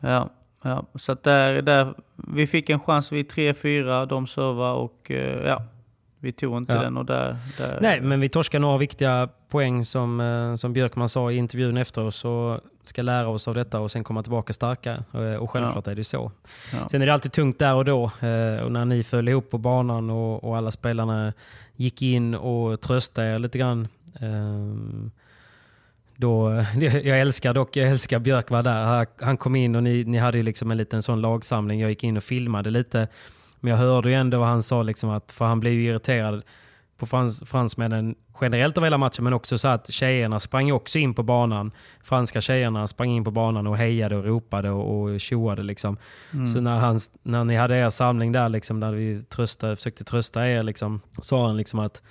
Ja, 0.00 0.30
ja. 0.62 0.84
så 0.94 1.12
att 1.12 1.22
där, 1.22 1.62
där, 1.62 1.94
vi 2.16 2.46
fick 2.46 2.70
en 2.70 2.80
chans 2.80 3.12
vid 3.12 3.30
3-4, 3.32 4.06
de 4.06 4.26
servar 4.26 4.72
och 4.74 5.10
eh, 5.10 5.46
ja, 5.48 5.62
vi 6.20 6.32
tog 6.32 6.56
inte 6.56 6.72
Ja. 6.72 6.82
den 6.82 6.96
och 6.96 7.04
där... 7.06 7.36
där 7.58 7.78
Nej, 7.80 8.00
men 8.00 8.20
vi 8.20 8.28
torskar 8.28 8.58
några 8.58 8.78
viktiga 8.78 9.28
poäng 9.48 9.84
som, 9.84 10.20
eh, 10.20 10.54
som 10.54 10.72
Björkman 10.72 11.08
sa 11.08 11.30
i 11.30 11.36
intervjun 11.36 11.76
efter 11.76 12.02
oss. 12.02 12.16
Så 12.16 12.60
ska 12.84 13.02
lära 13.02 13.28
oss 13.28 13.48
av 13.48 13.54
detta 13.54 13.80
och 13.80 13.90
sen 13.90 14.04
komma 14.04 14.22
tillbaka 14.22 14.52
starka. 14.52 14.92
Eh, 15.14 15.34
Och 15.34 15.50
självklart 15.50 15.86
är 15.86 15.94
det 15.94 16.04
så. 16.04 16.32
Ja. 16.72 16.88
Sen 16.88 17.02
är 17.02 17.06
det 17.06 17.12
alltid 17.12 17.32
tungt 17.32 17.58
där 17.58 17.74
och 17.74 17.84
då. 17.84 18.04
eh, 18.04 18.64
Och 18.64 18.72
när 18.72 18.84
ni 18.84 19.02
föll 19.02 19.28
ihop 19.28 19.50
på 19.50 19.58
banan 19.58 20.10
och, 20.10 20.44
och 20.44 20.56
alla 20.56 20.70
spelarna 20.70 21.32
gick 21.76 22.02
in 22.02 22.34
och 22.34 22.80
tröstade 22.80 23.28
er 23.34 23.38
lite 23.38 23.58
grann. 23.58 23.88
Då, 26.16 26.50
jag 27.04 27.20
älskar 27.20 27.54
dock 27.54 27.76
jag 27.76 27.88
älskar 27.90 28.18
Björk 28.18 28.50
var 28.50 28.62
där. 28.62 29.06
Han- 29.24 29.36
kom 29.36 29.56
in 29.56 29.76
och 29.76 29.82
ni, 29.82 30.04
ni 30.04 30.18
hade 30.18 30.42
liksom 30.42 30.70
en 30.70 30.76
liten 30.76 31.02
sån 31.02 31.20
lagsamling. 31.20 31.80
Jag 31.80 31.90
gick 31.90 32.04
in 32.04 32.16
och 32.16 32.22
filmade 32.24 32.70
lite. 32.70 33.08
Men 33.60 33.70
jag 33.70 33.78
hörde 33.78 34.08
ju 34.08 34.14
ändå 34.14 34.38
vad 34.38 34.48
han 34.48 34.62
sa, 34.62 34.82
liksom 34.82 35.10
att, 35.10 35.32
för 35.32 35.44
han 35.44 35.60
blev 35.60 35.72
ju 35.72 35.84
irriterad 35.84 36.42
på 36.98 37.06
frans, 37.06 37.42
fransmännen 37.46 38.14
generellt 38.40 38.78
av 38.78 38.84
hela 38.84 38.98
matchen, 38.98 39.24
men 39.24 39.32
också 39.32 39.58
så 39.58 39.68
att 39.68 39.90
tjejerna 39.90 40.40
sprang 40.40 40.72
också 40.72 40.98
in 40.98 41.14
på 41.14 41.22
banan. 41.22 41.70
Franska 42.02 42.40
tjejerna 42.40 42.86
sprang 42.86 43.10
in 43.10 43.24
på 43.24 43.30
banan 43.30 43.66
och 43.66 43.76
hejade 43.76 44.16
och 44.16 44.24
ropade 44.24 44.70
och, 44.70 45.02
och 45.02 45.20
tjoade. 45.20 45.62
Liksom. 45.62 45.96
Så 46.54 46.60
när, 46.60 46.78
han, 46.78 46.98
när 47.22 47.44
ni 47.44 47.56
hade 47.56 47.76
er 47.76 47.90
samling 47.90 48.32
där, 48.32 48.48
liksom, 48.48 48.80
där 48.80 48.92
vi 48.92 49.22
tröstade, 49.22 49.76
försökte 49.76 50.04
trösta 50.04 50.48
er, 50.48 50.62
liksom, 50.62 51.00
sa 51.20 51.46
han 51.46 51.56
liksom 51.56 51.78
att 51.78 52.02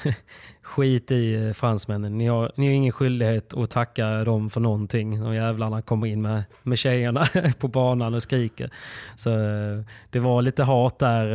skit 0.62 1.10
i 1.10 1.46
eh, 1.46 1.52
fransmännen. 1.52 2.18
Ni 2.18 2.26
har, 2.26 2.52
ni 2.56 2.66
har 2.66 2.74
ingen 2.74 2.92
skyldighet 2.92 3.54
att 3.54 3.70
tacka 3.70 4.24
dem 4.24 4.50
för 4.50 4.60
någonting. 4.60 5.20
De 5.20 5.34
jävlarna 5.34 5.82
kommer 5.82 6.06
in 6.06 6.22
med, 6.22 6.44
med 6.62 6.78
tjejerna 6.78 7.24
på 7.58 7.68
banan 7.68 8.14
och 8.14 8.22
skriker. 8.22 8.70
Så 9.16 9.30
eh, 9.30 9.80
det 10.10 10.18
var 10.18 10.42
lite 10.42 10.62
hat 10.62 10.98
där 10.98 11.26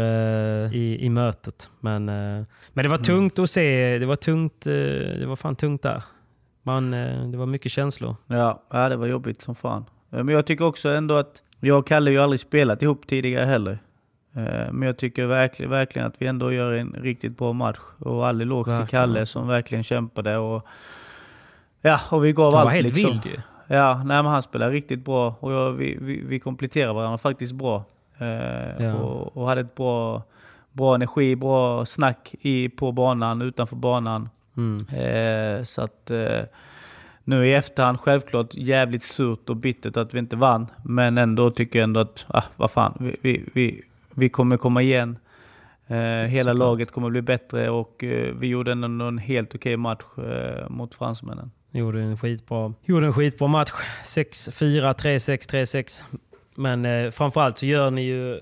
eh, 0.65 0.73
i, 0.75 0.97
i 1.05 1.09
mötet. 1.09 1.69
Men, 1.79 2.05
men 2.05 2.83
det 2.83 2.87
var 2.87 2.97
tungt 2.97 3.39
att 3.39 3.49
se. 3.49 3.97
Det 3.97 4.05
var 4.05 4.15
tungt. 4.15 4.61
Det 4.61 5.25
var 5.27 5.35
fan 5.35 5.55
tungt 5.55 5.81
där. 5.81 6.03
Man, 6.63 6.91
det 7.31 7.37
var 7.37 7.45
mycket 7.45 7.71
känslor. 7.71 8.15
Ja, 8.27 8.63
ja, 8.69 8.89
det 8.89 8.95
var 8.95 9.07
jobbigt 9.07 9.41
som 9.41 9.55
fan. 9.55 9.85
Men 10.09 10.27
jag 10.27 10.45
tycker 10.45 10.65
också 10.65 10.89
ändå 10.89 11.15
att, 11.15 11.41
jag 11.59 11.79
och 11.79 11.87
Kalle 11.87 12.11
ju 12.11 12.19
aldrig 12.19 12.39
spelat 12.39 12.81
ihop 12.81 13.07
tidigare 13.07 13.45
heller. 13.45 13.79
Eh, 14.37 14.71
Men 14.71 14.81
jag 14.87 14.97
tycker 14.97 15.25
verkligen, 15.25 15.69
verkligen 15.71 16.07
att 16.07 16.15
vi 16.17 16.27
ändå 16.27 16.51
gör 16.51 16.73
en 16.73 16.95
riktigt 17.01 17.37
bra 17.37 17.53
match. 17.53 17.77
Och 17.99 18.27
all 18.27 18.41
eloge 18.41 18.77
till 18.77 18.87
Kalle 18.87 19.19
alltså. 19.19 19.39
som 19.39 19.47
verkligen 19.47 19.83
kämpade. 19.83 20.37
Och, 20.37 20.65
ja, 21.81 21.99
och 22.11 22.25
vi 22.25 22.33
gav 22.33 22.51
Han 22.53 22.59
allt 22.61 22.65
var 22.65 22.71
helt 22.73 22.93
liksom. 22.93 23.11
vild 23.11 23.25
ju. 23.25 23.41
Ja, 23.75 23.97
nej, 23.97 24.23
men 24.23 24.25
han 24.25 24.43
spelar 24.43 24.71
riktigt 24.71 25.05
bra 25.05 25.35
och 25.39 25.51
jag, 25.53 25.71
vi, 25.71 25.97
vi, 26.01 26.21
vi 26.25 26.39
kompletterar 26.39 26.93
varandra 26.93 27.17
faktiskt 27.17 27.53
bra. 27.53 27.83
Eh, 28.17 28.83
Ja. 28.85 28.93
och, 28.93 29.37
och 29.37 29.47
hade 29.47 29.61
ett 29.61 29.75
bra, 29.75 30.23
bra 30.71 30.95
energi, 30.95 31.35
bra 31.35 31.85
snack 31.85 32.35
i, 32.41 32.69
på 32.69 32.91
banan, 32.91 33.41
utanför 33.41 33.75
banan. 33.75 34.29
Mm. 34.57 34.85
Eh, 34.87 35.63
så 35.63 35.81
att 35.81 36.11
eh, 36.11 36.41
nu 37.23 37.47
i 37.47 37.53
efterhand 37.53 37.99
självklart 37.99 38.47
jävligt 38.55 39.03
surt 39.03 39.49
och 39.49 39.55
bittert 39.55 39.97
att 39.97 40.13
vi 40.13 40.19
inte 40.19 40.35
vann. 40.35 40.67
Men 40.83 41.17
ändå 41.17 41.51
tycker 41.51 41.79
jag 41.79 41.83
ändå 41.83 41.99
att, 41.99 42.25
ah, 42.27 42.43
vad 42.55 42.71
fan, 42.71 42.93
vi, 42.99 43.15
vi, 43.21 43.43
vi, 43.53 43.81
vi 44.17 44.29
kommer 44.29 44.57
komma 44.57 44.81
igen. 44.81 45.17
Eh, 45.87 45.97
hela 45.97 46.29
Såklart. 46.39 46.57
laget 46.57 46.91
kommer 46.91 47.09
bli 47.09 47.21
bättre 47.21 47.69
och 47.69 48.03
eh, 48.03 48.35
vi 48.35 48.47
gjorde 48.47 48.71
ändå 48.71 49.05
en 49.05 49.17
helt 49.17 49.55
okej 49.55 49.77
match 49.77 50.03
eh, 50.17 50.69
mot 50.69 50.95
fransmännen. 50.95 51.51
Gjorde 51.71 52.01
en 52.01 52.17
skitbra, 52.17 52.73
gjorde 52.85 53.05
en 53.05 53.13
skitbra 53.13 53.47
match. 53.47 53.71
6-4, 54.03 54.93
3-6, 54.93 55.49
3-6. 55.51 56.03
Men 56.55 56.85
eh, 56.85 57.11
framförallt 57.11 57.57
så 57.57 57.65
gör 57.65 57.91
ni 57.91 58.01
ju 58.01 58.39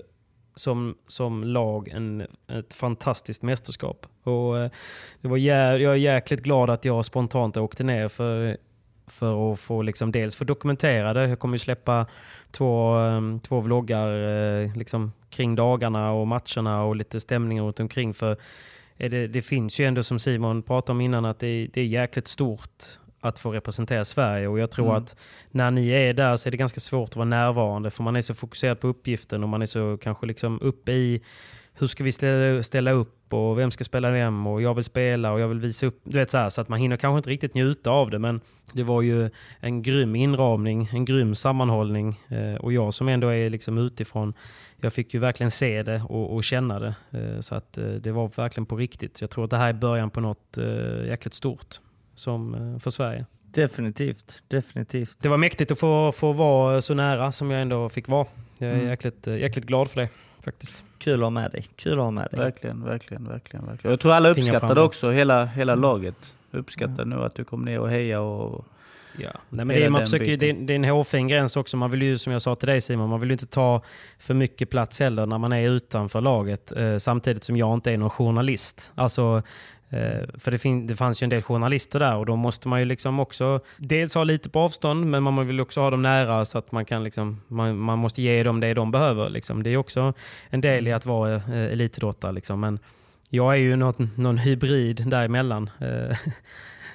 som, 0.54 0.94
som 1.06 1.44
lag 1.44 1.88
en, 1.88 2.26
ett 2.48 2.74
fantastiskt 2.74 3.42
mästerskap. 3.42 4.06
Och, 4.22 4.58
eh, 4.58 4.70
det 5.20 5.28
var 5.28 5.36
jä, 5.36 5.76
jag 5.76 5.92
är 5.92 5.96
jäkligt 5.96 6.40
glad 6.42 6.70
att 6.70 6.84
jag 6.84 7.04
spontant 7.04 7.56
åkte 7.56 7.84
ner 7.84 8.08
för, 8.08 8.56
för 9.06 9.52
att 9.52 9.60
få 9.60 9.82
liksom 9.82 10.12
dels 10.12 10.36
få 10.36 10.44
dokumentera 10.44 11.12
det. 11.14 11.28
Jag 11.28 11.38
kommer 11.38 11.54
ju 11.54 11.58
släppa 11.58 12.06
två, 12.50 13.00
eh, 13.00 13.20
två 13.42 13.60
vloggar 13.60 14.12
eh, 14.62 14.76
liksom, 14.76 15.12
kring 15.30 15.54
dagarna 15.54 16.12
och 16.12 16.26
matcherna 16.26 16.82
och 16.82 16.96
lite 16.96 17.20
stämningar 17.20 17.62
runt 17.62 17.80
omkring. 17.80 18.14
För 18.14 18.36
är 18.96 19.08
det, 19.08 19.26
det 19.26 19.42
finns 19.42 19.80
ju 19.80 19.84
ändå 19.84 20.02
som 20.02 20.18
Simon 20.18 20.62
pratade 20.62 20.92
om 20.92 21.00
innan 21.00 21.24
att 21.24 21.38
det, 21.38 21.68
det 21.72 21.80
är 21.80 21.84
jäkligt 21.86 22.28
stort 22.28 22.84
att 23.20 23.38
få 23.38 23.52
representera 23.52 24.04
Sverige. 24.04 24.48
Och 24.48 24.58
jag 24.58 24.70
tror 24.70 24.86
Mm. 24.86 24.96
att 25.02 25.16
när 25.50 25.70
ni 25.70 25.88
är 25.88 26.14
där 26.14 26.36
så 26.36 26.48
är 26.48 26.50
det 26.50 26.56
ganska 26.56 26.80
svårt 26.80 27.08
att 27.10 27.16
vara 27.16 27.24
närvarande 27.24 27.90
för 27.90 28.02
man 28.02 28.16
är 28.16 28.20
så 28.20 28.34
fokuserad 28.34 28.80
på 28.80 28.88
uppgiften 28.88 29.42
och 29.42 29.48
man 29.48 29.62
är 29.62 29.66
så 29.66 29.98
kanske 30.02 30.26
liksom 30.26 30.60
uppe 30.60 30.92
i 30.92 31.22
hur 31.78 31.86
ska 31.86 32.04
vi 32.04 32.12
ställa, 32.12 32.62
ställa 32.62 32.90
upp 32.90 33.32
och 33.34 33.58
vem 33.58 33.70
ska 33.70 33.84
spela 33.84 34.10
vem 34.10 34.46
och 34.46 34.62
jag 34.62 34.74
vill 34.74 34.84
spela 34.84 35.32
och 35.32 35.40
jag 35.40 35.48
vill 35.48 35.60
visa 35.60 35.86
upp. 35.86 36.00
Du 36.04 36.18
vet 36.18 36.30
så, 36.30 36.38
här, 36.38 36.48
så 36.48 36.60
att 36.60 36.68
man 36.68 36.78
hinner 36.78 36.96
kanske 36.96 37.16
inte 37.18 37.30
riktigt 37.30 37.54
njuta 37.54 37.90
av 37.90 38.10
det 38.10 38.18
men 38.18 38.40
det 38.72 38.82
var 38.82 39.02
ju 39.02 39.30
en 39.60 39.82
grym 39.82 40.16
inramning, 40.16 40.88
en 40.92 41.04
grym 41.04 41.34
sammanhållning 41.34 42.20
eh, 42.28 42.54
och 42.54 42.72
jag 42.72 42.94
som 42.94 43.08
ändå 43.08 43.28
är 43.28 43.50
liksom 43.50 43.78
utifrån 43.78 44.34
jag 44.80 44.92
fick 44.92 45.14
ju 45.14 45.20
verkligen 45.20 45.50
se 45.50 45.82
det 45.82 46.02
och, 46.08 46.34
och 46.34 46.44
känna 46.44 46.78
det. 46.78 46.94
Eh, 47.10 47.40
så 47.40 47.54
att 47.54 47.78
eh, 47.78 47.84
det 47.84 48.12
var 48.12 48.30
verkligen 48.36 48.66
på 48.66 48.76
riktigt. 48.76 49.16
Så 49.16 49.22
jag 49.22 49.30
tror 49.30 49.44
att 49.44 49.50
det 49.50 49.56
här 49.56 49.68
är 49.68 49.72
början 49.72 50.10
på 50.10 50.20
något 50.20 50.58
jäkligt 51.06 51.34
stort 51.34 51.80
som, 52.14 52.56
för 52.82 52.90
Sverige. 52.90 53.26
Definitivt, 53.42 54.42
definitivt. 54.48 55.16
Det 55.20 55.28
var 55.28 55.36
mäktigt 55.36 55.70
att 55.70 55.78
få, 55.78 56.12
få 56.12 56.32
vara 56.32 56.82
så 56.82 56.94
nära 56.94 57.32
som 57.32 57.50
jag 57.50 57.62
ändå 57.62 57.88
fick 57.88 58.08
vara. 58.08 58.26
Jag 58.58 58.70
är 58.70 58.74
Mm. 58.74 58.86
jäkligt, 58.88 59.26
jäkligt 59.26 59.66
glad 59.66 59.90
för 59.90 60.00
det 60.00 60.08
faktiskt. 60.46 60.84
Kul 60.98 61.14
att 61.14 61.24
ha 61.24 61.30
med 61.30 61.50
dig. 61.50 61.66
Kul 61.76 61.92
att 61.92 61.98
ha 62.04 62.10
med 62.10 62.28
dig. 62.30 62.40
Verkligen, 62.40 62.84
verkligen, 62.84 63.28
verkligen. 63.28 63.66
verkligen. 63.66 63.90
Jag 63.90 64.00
tror 64.00 64.12
alla 64.12 64.28
uppskattade 64.28 64.80
också, 64.80 65.10
hela, 65.10 65.44
hela 65.44 65.74
laget. 65.74 66.34
Uppskattar 66.50 67.04
nu 67.04 67.24
att 67.24 67.34
du 67.34 67.44
kom 67.44 67.64
ner 67.64 67.80
och 67.80 67.90
heja 67.90 68.20
och... 68.20 68.64
Ja. 69.18 69.30
Nej, 69.48 69.64
men 69.64 69.68
det, 69.68 69.84
är, 69.84 69.90
man 69.90 70.00
försöker, 70.00 70.24
ju- 70.26 70.36
det, 70.36 70.50
är, 70.50 70.54
det 70.54 70.72
är 70.72 70.74
en 70.74 70.84
hårfin 70.84 71.28
gräns 71.28 71.56
också. 71.56 71.76
Man 71.76 71.90
vill 71.90 72.02
ju, 72.02 72.18
som 72.18 72.32
jag 72.32 72.42
sa 72.42 72.56
till 72.56 72.68
dig 72.68 72.80
Simon, 72.80 73.08
man 73.10 73.20
vill 73.20 73.28
ju 73.28 73.32
inte 73.32 73.46
ta 73.46 73.82
för 74.18 74.34
mycket 74.34 74.70
plats 74.70 75.00
heller 75.00 75.26
när 75.26 75.38
man 75.38 75.52
är 75.52 75.70
utanför 75.70 76.20
laget. 76.20 76.72
Eh, 76.76 76.96
samtidigt 76.98 77.44
som 77.44 77.56
jag 77.56 77.74
inte 77.74 77.92
är 77.92 77.98
någon 77.98 78.10
journalist. 78.10 78.92
Alltså, 78.94 79.42
för 80.38 80.50
det, 80.50 80.86
det 80.86 80.96
fanns 80.96 81.22
ju 81.22 81.24
en 81.24 81.30
del 81.30 81.42
journalister 81.42 82.00
där 82.00 82.16
och 82.16 82.26
då 82.26 82.36
måste 82.36 82.68
man 82.68 82.80
ju 82.80 82.84
liksom 82.84 83.20
också 83.20 83.60
dels 83.76 84.14
ha 84.14 84.24
lite 84.24 84.48
på 84.48 84.60
avstånd 84.60 85.06
men 85.06 85.22
man 85.22 85.46
vill 85.46 85.60
också 85.60 85.80
ha 85.80 85.90
dem 85.90 86.02
nära 86.02 86.44
så 86.44 86.58
att 86.58 86.72
man 86.72 86.84
kan 86.84 87.04
liksom, 87.04 87.40
man, 87.48 87.78
man 87.78 87.98
måste 87.98 88.22
ge 88.22 88.42
dem 88.42 88.60
det 88.60 88.74
de 88.74 88.90
behöver. 88.90 89.30
Liksom. 89.30 89.62
Det 89.62 89.70
är 89.70 89.76
också 89.76 90.14
en 90.50 90.60
del 90.60 90.88
i 90.88 90.92
att 90.92 91.06
vara 91.06 91.34
eh, 91.34 91.72
elitidrottare. 91.72 92.32
Liksom. 92.32 92.60
Men 92.60 92.78
jag 93.30 93.52
är 93.52 93.58
ju 93.58 93.76
något, 93.76 93.98
någon 94.16 94.38
hybrid 94.38 95.02
däremellan. 95.06 95.70
Eh, 95.80 95.86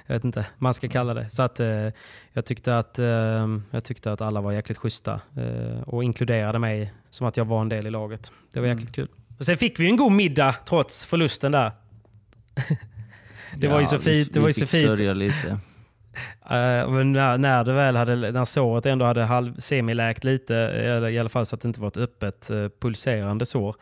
jag 0.06 0.14
vet 0.14 0.24
inte, 0.24 0.46
man 0.58 0.74
ska 0.74 0.88
kalla 0.88 1.14
det. 1.14 1.30
Så 1.30 1.42
att, 1.42 1.60
eh, 1.60 1.88
jag, 2.32 2.44
tyckte 2.44 2.78
att, 2.78 2.98
eh, 2.98 3.48
jag 3.70 3.84
tyckte 3.84 4.12
att 4.12 4.20
alla 4.20 4.40
var 4.40 4.52
jäkligt 4.52 4.78
schyssta 4.78 5.20
eh, 5.36 5.82
och 5.82 6.04
inkluderade 6.04 6.58
mig 6.58 6.92
som 7.10 7.26
att 7.26 7.36
jag 7.36 7.44
var 7.44 7.60
en 7.60 7.68
del 7.68 7.86
i 7.86 7.90
laget. 7.90 8.32
Det 8.52 8.60
var 8.60 8.66
jäkligt 8.66 8.92
kul. 8.92 9.08
Och 9.38 9.46
sen 9.46 9.56
fick 9.56 9.80
vi 9.80 9.86
en 9.86 9.96
god 9.96 10.12
middag 10.12 10.54
trots 10.64 11.06
förlusten 11.06 11.52
där. 11.52 11.72
Det 13.56 13.68
var 13.68 13.80
ju 13.80 13.86
så 13.86 13.98
fint. 13.98 14.34
Det 14.34 14.40
var 14.40 14.48
ju 14.48 14.52
så 14.52 14.66
fint. 14.66 14.98
lite. 14.98 15.58
Eh, 16.42 16.90
men 16.90 17.12
när, 17.12 17.38
när 17.38 17.64
det 17.64 17.72
väl 17.72 17.96
hade, 17.96 18.32
när 18.32 18.44
såret 18.44 18.86
ändå 18.86 19.04
hade 19.04 19.24
halv, 19.24 19.56
semiläkt 19.58 20.24
lite, 20.24 20.56
eller 20.56 21.08
i 21.08 21.18
alla 21.18 21.28
fall 21.28 21.46
så 21.46 21.56
att 21.56 21.62
det 21.62 21.68
inte 21.68 21.80
var 21.80 21.88
ett 21.88 21.96
öppet 21.96 22.50
eh, 22.50 22.68
pulserande 22.80 23.46
sår, 23.46 23.74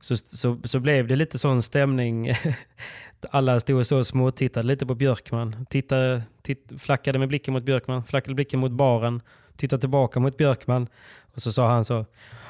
så, 0.00 0.16
så, 0.16 0.58
så 0.64 0.80
blev 0.80 1.06
det 1.06 1.16
lite 1.16 1.38
sån 1.38 1.62
stämning. 1.62 2.32
Alla 3.30 3.60
stod 3.60 3.86
så 3.86 3.98
och 3.98 4.06
småtittade 4.06 4.66
lite 4.66 4.86
på 4.86 4.94
Björkman. 4.94 5.66
Tittade, 5.70 6.22
titt, 6.42 6.72
flackade 6.78 7.18
med 7.18 7.28
blicken 7.28 7.54
mot 7.54 7.62
Björkman, 7.62 8.04
flackade 8.04 8.34
blicken 8.34 8.60
mot 8.60 8.72
baren, 8.72 9.20
tittade 9.56 9.80
tillbaka 9.80 10.20
mot 10.20 10.36
Björkman. 10.36 10.86
Och 11.34 11.42
så 11.42 11.52
sa 11.52 11.68
han 11.68 11.84
så, 11.84 12.06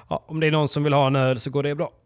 ja, 0.08 0.24
om 0.26 0.40
det 0.40 0.46
är 0.46 0.50
någon 0.50 0.68
som 0.68 0.84
vill 0.84 0.92
ha 0.92 1.06
en 1.06 1.16
öl 1.16 1.40
så 1.40 1.50
går 1.50 1.62
det 1.62 1.74
bra. 1.74 1.92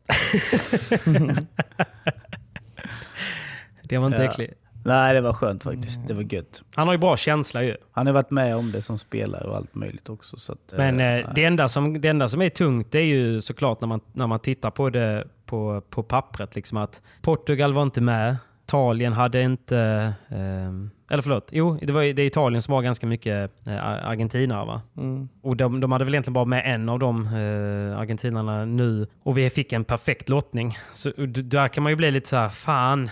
det 3.88 3.98
var 3.98 4.06
inte 4.06 4.22
Ja. 4.22 4.28
äckligt. 4.28 4.54
Nej, 4.84 5.14
det 5.14 5.20
var 5.20 5.32
skönt 5.32 5.62
faktiskt. 5.62 6.08
Det 6.08 6.14
var 6.14 6.34
gött. 6.34 6.62
Han 6.76 6.86
har 6.88 6.94
ju 6.94 6.98
bra 6.98 7.16
känsla 7.16 7.62
ju. 7.62 7.76
Han 7.92 8.06
har 8.06 8.14
varit 8.14 8.30
med 8.30 8.56
om 8.56 8.72
det 8.72 8.82
som 8.82 8.98
spelare 8.98 9.44
och 9.48 9.56
allt 9.56 9.74
möjligt 9.74 10.08
också. 10.08 10.36
Så 10.36 10.52
att, 10.52 10.58
Men 10.76 11.00
eh, 11.00 11.06
eh, 11.06 11.30
det, 11.34 11.44
enda 11.44 11.68
som, 11.68 12.00
det 12.00 12.08
enda 12.08 12.28
som 12.28 12.42
är 12.42 12.48
tungt 12.48 12.94
är 12.94 13.00
ju 13.00 13.40
såklart 13.40 13.80
när 13.80 13.88
man, 13.88 14.00
när 14.12 14.26
man 14.26 14.40
tittar 14.40 14.70
på 14.70 14.90
det 14.90 15.24
på, 15.46 15.82
på 15.90 16.02
pappret. 16.02 16.54
Liksom 16.54 16.78
att 16.78 17.02
Portugal 17.22 17.72
var 17.72 17.82
inte 17.82 18.00
med. 18.00 18.36
Italien 18.64 19.12
hade 19.12 19.42
inte... 19.42 20.12
Eh, 20.28 20.68
eller 21.10 21.22
förlåt, 21.22 21.48
jo 21.52 21.78
det, 21.82 21.92
var, 21.92 22.02
det 22.02 22.22
är 22.22 22.26
Italien 22.26 22.62
som 22.62 22.74
har 22.74 22.82
ganska 22.82 23.06
mycket 23.06 23.66
eh, 23.66 24.08
argentinare 24.08 24.66
va? 24.66 24.82
Mm. 24.96 25.28
Och 25.42 25.56
de, 25.56 25.80
de 25.80 25.92
hade 25.92 26.04
väl 26.04 26.14
egentligen 26.14 26.34
bara 26.34 26.44
med 26.44 26.62
en 26.74 26.88
av 26.88 26.98
de 26.98 27.22
eh, 27.26 27.98
argentinarna 27.98 28.64
nu. 28.64 29.06
Och 29.22 29.38
vi 29.38 29.50
fick 29.50 29.72
en 29.72 29.84
perfekt 29.84 30.28
lottning. 30.28 30.78
Så 30.92 31.12
där 31.26 31.68
kan 31.68 31.82
man 31.82 31.92
ju 31.92 31.96
bli 31.96 32.10
lite 32.10 32.28
så 32.28 32.36
här, 32.36 32.48
fan. 32.48 33.10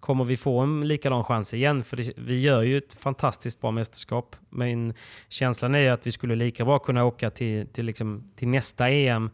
Kommer 0.00 0.24
vi 0.24 0.36
få 0.36 0.58
en 0.58 0.88
likadan 0.88 1.24
chans 1.24 1.54
igen? 1.54 1.84
För 1.84 1.96
det, 1.96 2.12
vi 2.16 2.40
gör 2.40 2.62
ju 2.62 2.78
ett 2.78 2.94
fantastiskt 2.94 3.60
bra 3.60 3.70
mästerskap. 3.70 4.36
Men 4.50 4.94
känslan 5.28 5.74
är 5.74 5.78
ju 5.78 5.88
att 5.88 6.06
vi 6.06 6.12
skulle 6.12 6.34
lika 6.34 6.64
bra 6.64 6.78
kunna 6.78 7.04
åka 7.04 7.30
till, 7.30 7.66
till, 7.66 7.86
liksom, 7.86 8.30
till 8.36 8.48
nästa 8.48 8.88
EM 8.90 9.30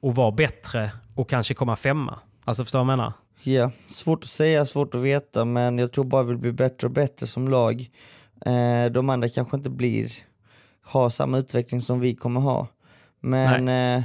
och 0.00 0.14
vara 0.14 0.30
bättre 0.30 0.92
och 1.14 1.28
kanske 1.28 1.54
komma 1.54 1.76
femma. 1.76 2.18
Alltså 2.44 2.64
förstår 2.64 2.78
du 2.78 2.84
vad 2.84 2.92
jag 2.92 2.98
menar? 2.98 3.12
Ja, 3.42 3.70
svårt 3.88 4.24
att 4.24 4.30
säga, 4.30 4.64
svårt 4.64 4.94
att 4.94 5.00
veta, 5.00 5.44
men 5.44 5.78
jag 5.78 5.92
tror 5.92 6.04
bara 6.04 6.22
vi 6.22 6.36
blir 6.36 6.52
bättre 6.52 6.86
och 6.86 6.92
bättre 6.92 7.26
som 7.26 7.48
lag. 7.48 7.90
Eh, 8.46 8.92
de 8.92 9.10
andra 9.10 9.28
kanske 9.28 9.56
inte 9.56 9.70
blir, 9.70 10.12
har 10.82 11.10
samma 11.10 11.38
utveckling 11.38 11.80
som 11.80 12.00
vi 12.00 12.14
kommer 12.14 12.40
ha. 12.40 12.66
Men... 13.20 13.68
Eh, 13.68 14.02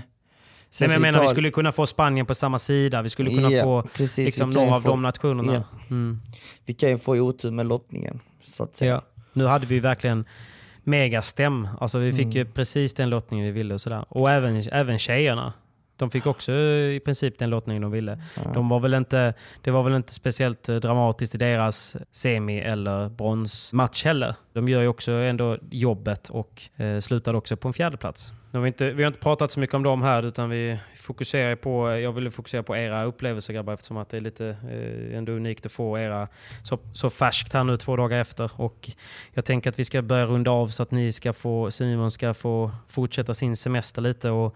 sen 0.75 0.87
Nej, 0.89 0.99
men 0.99 1.05
jag 1.07 1.13
menar, 1.13 1.25
vi 1.25 1.31
skulle 1.31 1.51
kunna 1.51 1.71
få 1.71 1.85
Spanien 1.85 2.25
på 2.25 2.35
samma 2.35 2.59
sida. 2.59 3.01
Vi 3.01 3.09
skulle 3.09 3.29
kunna 3.29 3.51
Ja, 3.51 3.63
få 3.63 3.81
precis, 3.93 4.25
liksom, 4.25 4.49
några 4.49 4.75
av 4.75 4.81
få- 4.81 4.89
de 4.89 5.01
nationerna. 5.01 5.53
ja. 5.53 5.63
Mm. 5.89 6.21
Vi 6.65 6.73
kan 6.73 6.89
ju 6.89 6.97
få 6.97 7.15
otur 7.15 7.51
med 7.51 7.65
lottningen, 7.65 8.19
så 8.43 8.63
att 8.63 8.75
säga. 8.75 8.93
Ja. 8.93 9.01
Nu 9.33 9.45
hade 9.45 9.65
vi 9.65 9.79
verkligen 9.79 10.25
megastäm. 10.83 11.67
Alltså 11.79 11.97
vi 11.97 12.13
fick 12.13 12.25
Mm. 12.25 12.37
ju 12.37 12.45
precis 12.45 12.93
den 12.93 13.09
lottningen 13.09 13.45
vi 13.45 13.51
ville. 13.51 13.73
Och, 13.73 13.81
sådär. 13.81 14.05
och 14.09 14.31
även, 14.31 14.63
även 14.71 14.99
tjejerna. 14.99 15.53
De 15.97 16.11
fick 16.11 16.25
också 16.27 16.51
i 16.51 17.01
princip 17.05 17.39
den 17.39 17.49
lottningen 17.49 17.81
de 17.81 17.91
ville. 17.91 18.21
De 18.53 18.69
var 18.69 18.79
väl 18.79 18.93
inte, 18.93 19.33
det 19.61 19.71
var 19.71 19.83
väl 19.83 19.93
inte 19.95 20.13
speciellt 20.13 20.63
dramatiskt 20.63 21.35
i 21.35 21.37
deras 21.37 21.95
semi 22.11 22.59
eller 22.59 23.09
bronsmatch 23.09 24.03
heller. 24.03 24.35
De 24.53 24.69
gör 24.69 24.81
ju 24.81 24.87
också 24.87 25.11
ändå 25.11 25.57
jobbet 25.71 26.29
och 26.29 26.61
eh, 26.75 26.99
slutade 26.99 27.37
också 27.37 27.57
på 27.57 27.67
en 27.67 27.73
fjärde 27.73 27.97
plats. 27.97 28.33
Nu 28.55 28.59
har 28.59 28.63
vi, 28.63 28.67
inte, 28.67 28.91
vi 28.91 29.03
har 29.03 29.07
inte 29.07 29.19
pratat 29.19 29.51
så 29.51 29.59
mycket 29.59 29.73
om 29.73 29.83
dem 29.83 30.01
här 30.01 30.23
utan 30.23 30.49
vi 30.49 30.77
fokuserar 30.95 31.55
på, 31.55 31.89
jag 31.89 32.11
ville 32.11 32.31
fokusera 32.31 32.63
på 32.63 32.75
era 32.75 33.03
upplevelser 33.03 33.53
grabbar 33.53 33.73
eftersom 33.73 33.97
att 33.97 34.09
det 34.09 34.17
är 34.17 34.21
lite 34.21 34.47
eh, 34.47 35.17
ändå 35.17 35.31
unikt 35.31 35.65
att 35.65 35.71
få 35.71 35.99
era 35.99 36.27
så, 36.63 36.79
så 36.93 37.09
färskt 37.09 37.53
här 37.53 37.63
nu 37.63 37.77
två 37.77 37.95
dagar 37.95 38.21
efter. 38.21 38.51
Och 38.55 38.89
jag 39.33 39.45
tänker 39.45 39.69
att 39.69 39.79
vi 39.79 39.85
ska 39.85 40.01
börja 40.01 40.25
runda 40.25 40.51
av 40.51 40.67
så 40.67 40.83
att 40.83 40.91
ni 40.91 41.11
ska 41.11 41.33
få, 41.33 41.71
Simon 41.71 42.11
ska 42.11 42.33
få 42.33 42.71
fortsätta 42.89 43.33
sin 43.33 43.55
semester 43.55 44.01
lite 44.01 44.29
och 44.29 44.55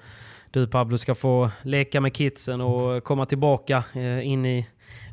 du 0.52 0.68
Pablo 0.68 0.98
ska 0.98 1.16
få 1.16 1.50
leka 1.62 2.02
med 2.02 2.14
kidsen 2.14 2.62
och 2.62 3.04
komma 3.04 3.26
tillbaka 3.26 3.84
eh, 3.94 4.28
in 4.28 4.46
i 4.46 4.68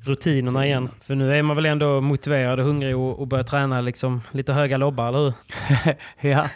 rutinerna 0.04 0.66
igen. 0.66 0.90
För 1.00 1.14
nu 1.14 1.34
är 1.34 1.42
man 1.42 1.56
väl 1.56 1.66
ändå 1.66 2.00
motiverad 2.00 2.60
och 2.60 2.66
hungrig 2.66 2.96
och, 2.96 3.18
och 3.18 3.26
börjar 3.26 3.44
träna 3.44 3.80
liksom 3.80 4.22
lite 4.32 4.52
höga 4.52 4.76
lobbar, 4.76 5.08
eller 5.08 5.18
hur? 5.18 5.34
ja, 6.30 6.48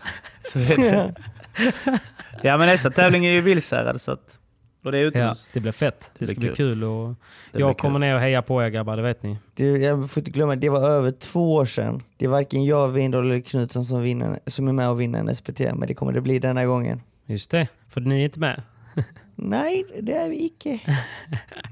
så 0.52 0.58
är 0.58 0.76
det. 0.76 1.14
ja, 2.42 2.56
men 2.58 2.66
nästa 2.66 2.90
tävling 2.90 3.26
är 3.26 3.30
ju 3.30 3.40
Vilshärad 3.40 4.00
så 4.00 4.12
att... 4.12 4.36
Och 4.84 4.92
det 4.92 4.98
är 4.98 5.18
Ja, 5.18 5.34
det 5.52 5.60
blir 5.60 5.72
fett. 5.72 6.10
Det, 6.12 6.18
blir 6.18 6.28
ska 6.28 6.40
bli 6.40 6.48
kul. 6.48 6.56
kul. 6.56 6.84
Och 6.84 7.14
Det 7.52 7.58
jag 7.60 7.78
kommer 7.78 7.94
kul. 7.94 8.00
ner 8.00 8.14
och 8.14 8.20
hejar 8.20 8.42
på 8.42 8.62
er 8.62 8.68
grabbar, 8.68 8.96
det 8.96 9.02
vet 9.02 9.22
ni. 9.22 9.38
Det, 9.54 9.64
jag 9.64 10.10
får 10.10 10.20
inte 10.20 10.30
glömma, 10.30 10.56
det 10.56 10.68
var 10.68 10.88
över 10.90 11.10
två 11.10 11.54
år 11.54 11.64
sedan. 11.64 12.02
Det 12.16 12.24
är 12.24 12.28
varken 12.28 12.64
jag, 12.64 12.88
Windahl 12.88 13.24
eller 13.30 13.40
Knutsson 13.40 13.84
som, 13.84 14.02
vinner, 14.02 14.38
som 14.46 14.68
är 14.68 14.72
med 14.72 14.88
och 14.88 15.00
vinner 15.00 15.18
en 15.18 15.34
SPT, 15.36 15.58
men 15.60 15.80
det 15.88 15.94
kommer 15.94 16.12
det 16.12 16.20
bli 16.20 16.38
denna 16.38 16.64
gången. 16.66 17.00
Just 17.26 17.50
det, 17.50 17.68
för 17.88 18.00
ni 18.00 18.20
är 18.20 18.24
inte 18.24 18.40
med. 18.40 18.62
Nej, 19.34 19.84
det 20.02 20.14
är 20.16 20.28
vi 20.28 20.44
icke. 20.44 20.78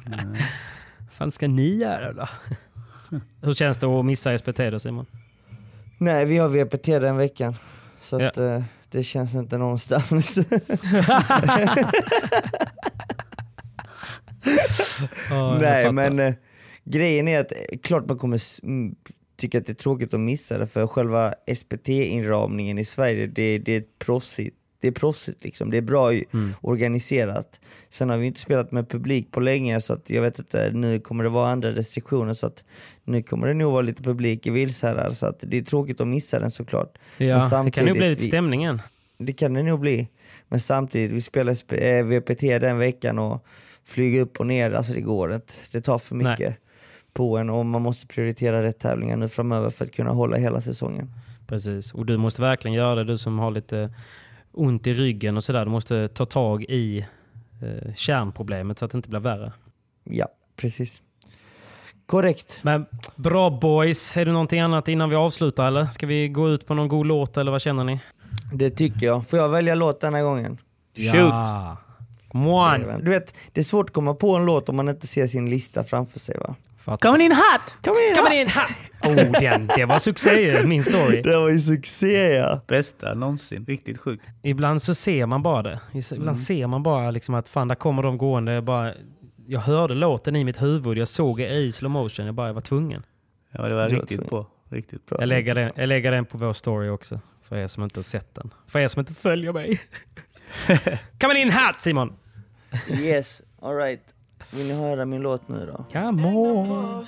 fan 1.13 1.31
ska 1.31 1.49
ni 1.49 1.77
göra 1.77 2.13
då? 2.13 2.29
Hur 3.43 3.55
känns 3.55 3.77
det 3.77 3.87
att 3.87 4.05
missa 4.05 4.39
SPT 4.39 4.57
då 4.57 4.79
Simon? 4.79 5.07
Nej, 5.99 6.25
vi 6.25 6.39
har 6.39 6.49
VPT 6.49 6.85
den 6.87 7.17
veckan. 7.17 7.55
Så 8.03 8.21
Ja. 8.21 8.29
att, 8.29 8.37
eh, 8.39 8.63
det 8.91 9.03
känns 9.03 9.35
inte 9.35 9.59
någonstans. 9.59 10.39
Nej, 15.61 15.93
men 15.93 16.19
eh, 16.19 16.35
grejen 16.85 17.29
är 17.29 17.41
att 17.41 17.53
eh, 17.53 17.79
klart 17.83 18.09
man 18.09 18.19
kommer 18.19 18.41
mm, 18.63 18.95
tycka 19.37 19.59
att 19.59 19.67
det 19.67 19.73
är 19.73 19.75
tråkigt 19.75 20.15
att 20.15 20.21
missa 20.21 20.59
det, 20.59 20.67
för 20.67 20.87
själva 20.87 21.35
SPT-inramningen 21.57 22.79
i 22.79 22.85
Sverige, 22.85 23.27
det, 23.27 23.59
det 23.59 23.73
är 23.73 23.79
ett 23.79 23.99
proffsigt. 23.99 24.58
Det 24.81 24.89
är 24.89 24.93
proffsigt 24.93 25.45
liksom, 25.45 25.71
det 25.71 25.77
är 25.77 25.83
bra 25.83 26.13
Mm. 26.13 26.55
organiserat. 26.61 27.61
Sen 27.89 28.11
har 28.11 28.19
vi 28.19 28.27
inte 28.27 28.41
spelat 28.41 28.73
med 28.73 28.89
publik 28.89 29.31
på 29.33 29.41
länge 29.41 29.81
så 29.81 29.93
att 29.93 30.11
jag 30.11 30.23
vet 30.23 30.39
inte, 30.39 30.71
nu 30.75 31.01
kommer 31.01 31.25
det 31.25 31.31
vara 31.31 31.51
andra 31.51 31.71
restriktioner 31.73 32.35
så 32.35 32.47
att 32.47 32.65
nu 33.05 33.23
kommer 33.23 33.47
det 33.47 33.55
nog 33.55 33.73
vara 33.73 33.83
lite 33.83 34.03
publik 34.03 34.47
i 34.47 34.51
Vilshärad 34.51 35.17
så 35.17 35.27
att 35.27 35.39
det 35.41 35.59
är 35.59 35.63
tråkigt 35.63 36.01
att 36.01 36.07
missa 36.09 36.41
den 36.41 36.51
såklart. 36.51 36.99
Ja, 37.17 37.63
det 37.65 37.71
kan 37.71 37.85
nog 37.87 37.97
bli 37.97 38.09
lite 38.09 38.23
vi- 38.25 38.29
stämningen. 38.29 38.83
det 39.19 39.33
kan 39.33 39.55
det 39.55 39.63
nog 39.63 39.81
bli. 39.81 40.09
Men 40.49 40.61
samtidigt, 40.61 41.11
vi 41.13 41.21
spelar 41.21 41.55
SP, 41.61 41.73
eh, 41.73 42.05
VPT 42.05 42.59
den 42.59 42.79
veckan 42.79 43.19
och 43.19 43.45
flyger 43.85 44.21
upp 44.21 44.41
och 44.41 44.47
ner, 44.47 44.73
alltså 44.73 44.93
det 44.93 45.01
går 45.01 45.35
inte. 45.35 45.53
Det 45.73 45.81
tar 45.81 45.99
för 45.99 46.15
mycket 46.15 46.57
på 47.13 47.39
en 47.39 47.51
och 47.51 47.67
man 47.67 47.83
måste 47.83 48.07
prioritera 48.07 48.63
rätt 48.63 48.79
tävlingar 48.79 49.17
nu 49.17 49.29
framöver 49.29 49.71
för 49.71 49.85
att 49.85 49.93
kunna 49.93 50.11
hålla 50.11 50.37
hela 50.37 50.61
säsongen. 50.61 51.13
Precis, 51.47 51.95
och 51.95 52.07
du 52.07 52.17
måste 52.17 52.43
verkligen 52.43 52.75
göra 52.75 52.95
det, 52.95 53.05
du 53.05 53.17
som 53.17 53.39
har 53.39 53.51
lite 53.51 53.91
ont 54.59 54.87
i 54.87 54.95
ryggen 54.95 55.37
och 55.37 55.45
sådär. 55.45 55.65
Du 55.65 55.71
måste 55.71 56.09
ta 56.09 56.27
tag 56.27 56.65
i 56.65 57.07
eh, 57.63 57.95
kärnproblemet 57.95 58.79
så 58.79 58.85
att 58.85 58.91
det 58.91 58.99
inte 58.99 59.09
blir 59.09 59.21
värre. 59.21 59.53
Ja, 60.05 60.29
precis. 60.57 61.03
Korrekt. 62.07 62.61
Men 62.63 62.87
bra 63.17 63.51
boys, 63.51 64.17
är 64.17 64.25
det 64.25 64.33
någonting 64.33 64.61
annat 64.61 64.89
innan 64.89 65.11
vi 65.11 65.17
avslutar 65.17 65.67
eller? 65.67 65.87
Ska 65.87 66.07
vi 66.07 66.29
gå 66.29 66.49
ut 66.49 66.67
på 66.67 66.75
någon 66.75 66.89
god 66.89 67.07
låt 67.07 67.37
eller 67.37 67.51
vad 67.51 67.61
känner 67.61 67.85
ni? 67.85 68.01
Det 68.53 68.71
tycker 68.71 69.07
jag. 69.07 69.27
Får 69.27 69.39
jag 69.39 69.49
välja 69.49 69.75
låt 69.75 70.01
denna 70.01 70.23
gången? 70.23 70.59
Ja. 70.95 71.77
Come 72.29 72.49
on! 72.49 73.05
Du 73.05 73.11
vet, 73.11 73.35
det 73.53 73.61
är 73.61 73.65
svårt 73.65 73.87
att 73.87 73.95
komma 73.95 74.15
på 74.15 74.37
en 74.37 74.45
låt 74.45 74.69
om 74.69 74.77
man 74.77 74.89
inte 74.89 75.07
ser 75.07 75.27
sin 75.27 75.51
lista 75.51 75.85
framför 75.85 76.19
sig 76.19 76.39
va? 76.39 76.55
Fattar. 76.89 77.09
Coming 77.09 77.27
in 77.27 77.33
hot! 77.33 77.77
Come 77.85 78.09
in, 78.09 78.15
Come 78.15 78.41
in, 78.41 78.49
ha! 78.49 78.63
Oh, 79.11 79.15
den, 79.41 79.67
det 79.77 79.85
var 79.85 79.99
succé 79.99 80.63
min 80.67 80.83
story. 80.83 81.23
Det 81.23 81.37
var 81.37 81.49
ju 81.49 81.59
succé 81.59 82.35
ja. 82.35 82.61
Bästa 82.69 83.15
någonsin. 83.15 83.65
Riktigt 83.67 83.99
sjukt. 83.99 84.25
Ibland 84.43 84.83
så 84.83 84.95
ser 84.95 85.27
man 85.27 85.43
bara 85.43 85.63
det. 85.63 85.81
Ibland 85.93 86.23
Mm. 86.23 86.35
ser 86.35 86.67
man 86.67 86.83
bara 86.83 87.11
liksom 87.11 87.35
att 87.35 87.49
fan, 87.49 87.69
där 87.69 87.75
kommer 87.75 88.03
de 88.03 88.19
gående. 88.19 88.53
Jag, 88.53 88.65
bara, 88.65 88.93
jag 89.47 89.61
hörde 89.61 89.95
låten 89.95 90.37
i 90.37 90.45
mitt 90.45 90.63
huvud, 90.63 90.99
jag 90.99 91.09
såg 91.09 91.39
det 91.39 91.49
i 91.49 91.73
slow 91.73 91.91
motion. 91.91 92.27
Jag 92.27 92.35
bara, 92.35 92.47
jag 92.47 92.55
var 92.55 92.61
tvungen. 92.61 93.03
Ja, 93.53 93.63
det 93.69 93.75
var 93.75 93.89
riktigt 93.89 94.31
bra. 94.31 94.47
Riktigt 94.71 95.07
bra. 95.07 95.19
Jag 95.21 95.27
lägger, 95.29 95.55
den, 95.55 95.73
jag 95.77 95.87
lägger 95.89 96.13
den 96.13 96.25
på 96.25 96.39
vår 96.39 96.53
story 96.53 96.89
också. 96.89 97.21
För 97.43 97.57
er 97.57 97.67
som 97.67 97.83
inte 97.85 97.99
har 97.99 98.03
sett 98.03 98.35
den. 98.35 98.51
För 98.67 98.79
er 98.79 98.89
som 98.89 99.01
inte 99.01 99.15
följer 99.15 99.53
mig. 99.53 99.81
Come 101.21 101.41
in 101.43 101.53
hot 101.53 101.81
Simon! 101.81 102.13
Yes, 103.01 103.43
alright. 103.63 104.01
Vill 104.51 104.67
ni 104.69 104.75
höra 104.75 105.05
min 105.05 105.23
låt 105.23 105.49
nu 105.49 105.67
då? 105.67 105.85
Come 105.93 106.23
on! 106.29 107.07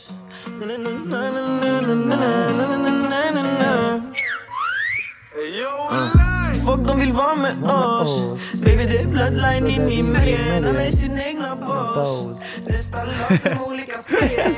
Folk 6.67 6.87
de 6.89 7.01
vill 7.01 7.13
vara 7.13 7.37
med 7.37 7.65
oss. 7.65 8.39
Baby 8.53 8.85
det 8.85 8.99
är 8.99 9.07
bloodline 9.07 9.67
in 9.67 9.93
i 9.93 10.03
märgen 10.03 10.65
Alla 10.65 10.83
är 10.83 10.93
sin 10.93 11.19
egna 11.19 11.57
boss. 11.57 12.39
Nästa 12.67 13.05
lag 13.05 13.41
som 13.41 13.65
olika 13.65 14.01
färger 14.09 14.51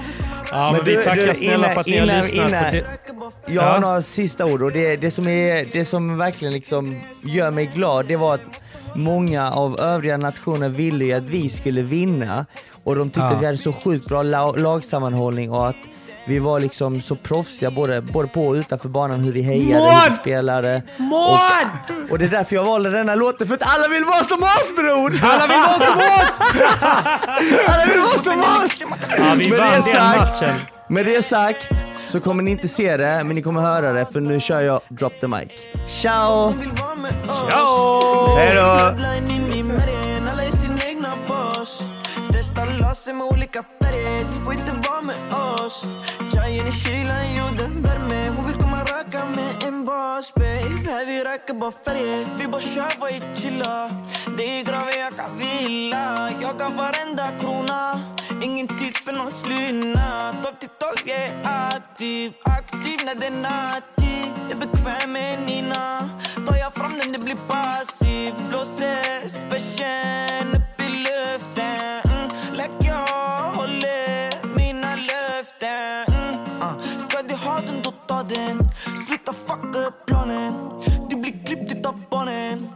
Ja, 0.50 0.64
men, 0.64 0.72
Men 0.76 0.84
vi 0.84 0.96
du- 0.96 1.02
tackar 1.02 1.26
du, 1.26 1.34
snälla 1.34 1.54
innan- 1.54 1.74
för 1.74 1.80
att 1.80 1.86
ni 1.86 1.98
har 1.98 2.04
innan- 2.06 2.16
lyssnat. 2.16 2.50
på 2.50 2.70
det. 2.72 2.84
Jag 3.54 3.62
har 3.62 3.74
Ja. 3.74 3.80
några 3.80 4.02
sista 4.02 4.46
ord 4.46 4.62
och 4.62 4.72
det, 4.72 4.96
det, 4.96 5.10
som 5.10 5.28
är, 5.28 5.68
det 5.72 5.84
som 5.84 6.18
verkligen 6.18 6.54
liksom 6.54 7.00
gör 7.24 7.50
mig 7.50 7.66
glad 7.74 8.06
det 8.08 8.16
var 8.16 8.34
att 8.34 8.40
många 8.94 9.50
av 9.50 9.80
övriga 9.80 10.16
nationer 10.16 10.68
ville 10.68 11.04
ju 11.04 11.12
att 11.12 11.30
vi 11.30 11.48
skulle 11.48 11.82
vinna 11.82 12.46
och 12.84 12.96
de 12.96 13.08
tyckte 13.08 13.20
Ja. 13.20 13.26
att 13.30 13.42
vi 13.42 13.46
hade 13.46 13.58
så 13.58 13.72
sjukt 13.72 14.06
bra 14.06 14.22
la, 14.22 14.52
lagsammanhållning 14.52 15.50
och 15.52 15.68
att 15.68 15.76
vi 16.26 16.38
var 16.38 16.60
liksom 16.60 17.00
så 17.00 17.16
proffsiga 17.16 17.70
både, 17.70 18.00
både 18.02 18.28
på 18.28 18.46
och 18.46 18.54
utanför 18.54 18.88
banan 18.88 19.20
hur 19.20 19.32
vi 19.32 19.42
hejade, 19.42 19.84
hur 19.84 20.10
vi 20.10 20.16
spelade. 20.16 20.82
Och, 20.98 22.10
och 22.12 22.18
det 22.18 22.24
är 22.24 22.28
därför 22.28 22.56
jag 22.56 22.64
valde 22.64 22.90
denna 22.90 23.14
låten 23.14 23.46
för 23.46 23.54
att 23.54 23.74
alla 23.74 23.88
vill 23.88 24.04
vara 24.04 24.24
som 24.24 24.42
oss 24.42 24.76
bror! 24.76 25.12
Alla 25.22 25.46
vill 25.46 25.56
vara 25.56 25.78
som 25.78 25.98
oss! 25.98 26.40
Alla 27.68 27.92
vill 27.92 28.00
vara 28.00 28.18
som 28.18 28.40
oss! 28.40 28.82
Ja, 29.18 29.34
vi 29.36 29.50
Med 29.50 29.58
vann 29.58 29.68
det 29.68 29.74
den 29.74 29.82
sagt- 29.82 30.18
matchen. 30.40 30.54
Med 30.88 31.06
det 31.06 31.22
sagt 31.22 31.70
så 32.08 32.20
kommer 32.20 32.42
ni 32.42 32.50
inte 32.50 32.68
se 32.68 32.96
det, 32.96 33.24
men 33.24 33.36
ni 33.36 33.42
kommer 33.42 33.60
höra 33.60 33.92
det 33.92 34.06
för 34.12 34.20
nu 34.20 34.40
kör 34.40 34.60
jag 34.60 34.80
Drop 34.88 35.20
the 35.20 35.26
Mic. 35.28 35.48
Ciao! 35.88 36.52
Ciao! 37.50 38.36
Hej 38.36 40.09
sig 43.10 43.16
med 43.16 43.26
olika 43.26 43.64
färger 43.80 44.24
Du 44.32 44.44
får 44.44 44.52
inte 44.52 44.88
vara 44.88 45.02
med 45.02 45.34
oss. 45.34 45.84
Tjejen 46.32 46.66
i 46.66 46.72
kylan, 46.72 47.34
jorden 47.38 47.82
värme. 47.82 48.28
Hon 48.36 48.44
vill 48.46 48.56
komma 48.56 48.80
röka 48.84 49.24
med 49.24 49.64
en 49.68 49.84
bas, 49.84 50.34
babe 50.34 50.92
Här 50.92 51.06
vi 51.06 51.24
röker 51.24 51.54
bara 51.54 51.72
färger. 51.84 52.26
Vi 52.38 52.48
bara 52.48 52.60
kör, 52.60 53.00
vad 53.00 53.10
är 53.10 53.34
chilla. 53.34 53.90
Det 54.36 54.44
är 54.44 54.64
graven 54.64 55.00
jag 55.00 55.16
kan 55.16 55.38
vila. 55.38 56.30
Jag 56.42 56.54
varenda 56.82 57.26
krona. 57.40 58.00
Ingen 58.42 58.66
tid 58.66 58.96
för 58.96 59.12
någon 59.12 59.32
slynna 59.32 60.34
12 60.42 60.54
till 60.54 60.68
12 60.68 60.94
jag 61.04 61.18
är 61.18 61.32
aktiv. 61.44 62.32
Aktiv 62.44 62.98
när 63.06 63.14
det 63.14 63.26
är 63.26 63.38
nattig 63.48 64.32
Jag 64.48 64.50
är 64.50 64.66
bekväm 64.66 65.12
med 65.12 65.38
Nina. 65.46 66.10
Tar 66.46 66.56
jag 66.56 66.74
fram 66.74 66.98
den 66.98 67.12
det 67.12 67.24
blir 67.24 67.40
passiv. 67.48 68.34
Blåser 68.48 69.28
special 69.28 70.48
upp 70.56 70.80
i 70.86 70.88
luften. 71.06 72.09
Like 72.60 72.86
jag 72.86 73.50
håller 73.54 74.56
mina 74.56 74.94
löften 74.96 76.04
mm. 76.08 76.34
uh. 76.62 76.82
Ska 76.82 77.22
du 77.22 77.34
ha 77.34 77.60
den 77.60 77.82
då 77.82 77.90
ta 78.06 78.22
den 78.22 78.70
Sluta 79.06 79.32
fucka 79.32 79.78
upp 79.78 80.06
planen 80.06 80.54
Du 81.10 81.16
blir 81.16 81.46
klippt 81.46 81.72
utav 81.72 82.02
barnen 82.10 82.68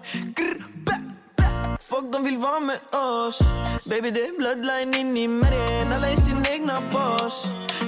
Fuck, 1.95 2.03
Folk 2.03 2.13
de 2.13 2.25
vill 2.25 2.39
vara 2.39 2.61
med 2.61 2.79
oss. 2.93 3.39
Baby 3.85 4.11
det 4.11 4.21
är 4.21 4.39
bloodline 4.39 4.95
in 5.01 5.19
i 5.19 5.29
märgen 5.29 5.93
Alla 5.93 6.09
är 6.09 6.17
sin 6.17 6.47
egna 6.53 6.81
boss. 6.93 7.47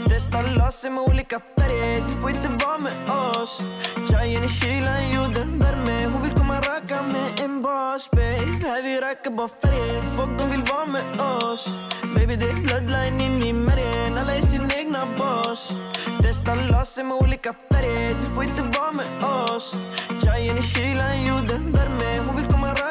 Testa 0.08 0.42
laser 0.58 0.90
med 0.90 1.04
olika 1.04 1.40
färger. 1.56 2.02
Du 2.08 2.20
får 2.20 2.30
inte 2.30 2.64
vara 2.64 2.78
med 2.78 3.10
oss. 3.10 3.62
Tjejen 4.10 4.44
i 4.44 4.48
kylan, 4.48 5.10
jorden 5.14 5.58
värme. 5.58 6.06
Hon 6.12 6.22
vill 6.22 6.30
komma 6.30 6.60
röka 6.60 7.02
med 7.02 7.40
en 7.44 7.62
boss. 7.62 8.10
Babe 8.10 8.68
Här 8.68 8.82
vi 8.82 9.00
röker 9.00 9.30
bara 9.30 9.48
färger 9.48 10.02
Folk 10.16 10.38
de 10.38 10.44
vill 10.50 10.64
vara 10.72 10.86
med 10.86 11.20
oss. 11.20 11.68
Baby 12.14 12.36
det 12.36 12.48
är 12.50 12.62
bloodline 12.66 13.20
in 13.20 13.42
i 13.42 13.52
märgen 13.52 14.18
Alla 14.18 14.34
är 14.34 14.42
sin 14.42 14.70
egna 14.78 15.06
boss. 15.18 15.72
Testa 16.22 16.54
laser 16.54 17.04
med 17.04 17.16
olika 17.16 17.54
färger. 17.70 18.14
Du 18.20 18.26
får 18.34 18.44
inte 18.44 18.62
vara 18.78 18.92
med 18.92 19.10
oss. 19.24 19.74
Tjejen 20.24 20.56
i 20.58 20.62
kylan, 20.62 21.24
jorden 21.28 21.72
värme. 21.72 22.10
Hon 22.26 22.36
vill 22.36 22.55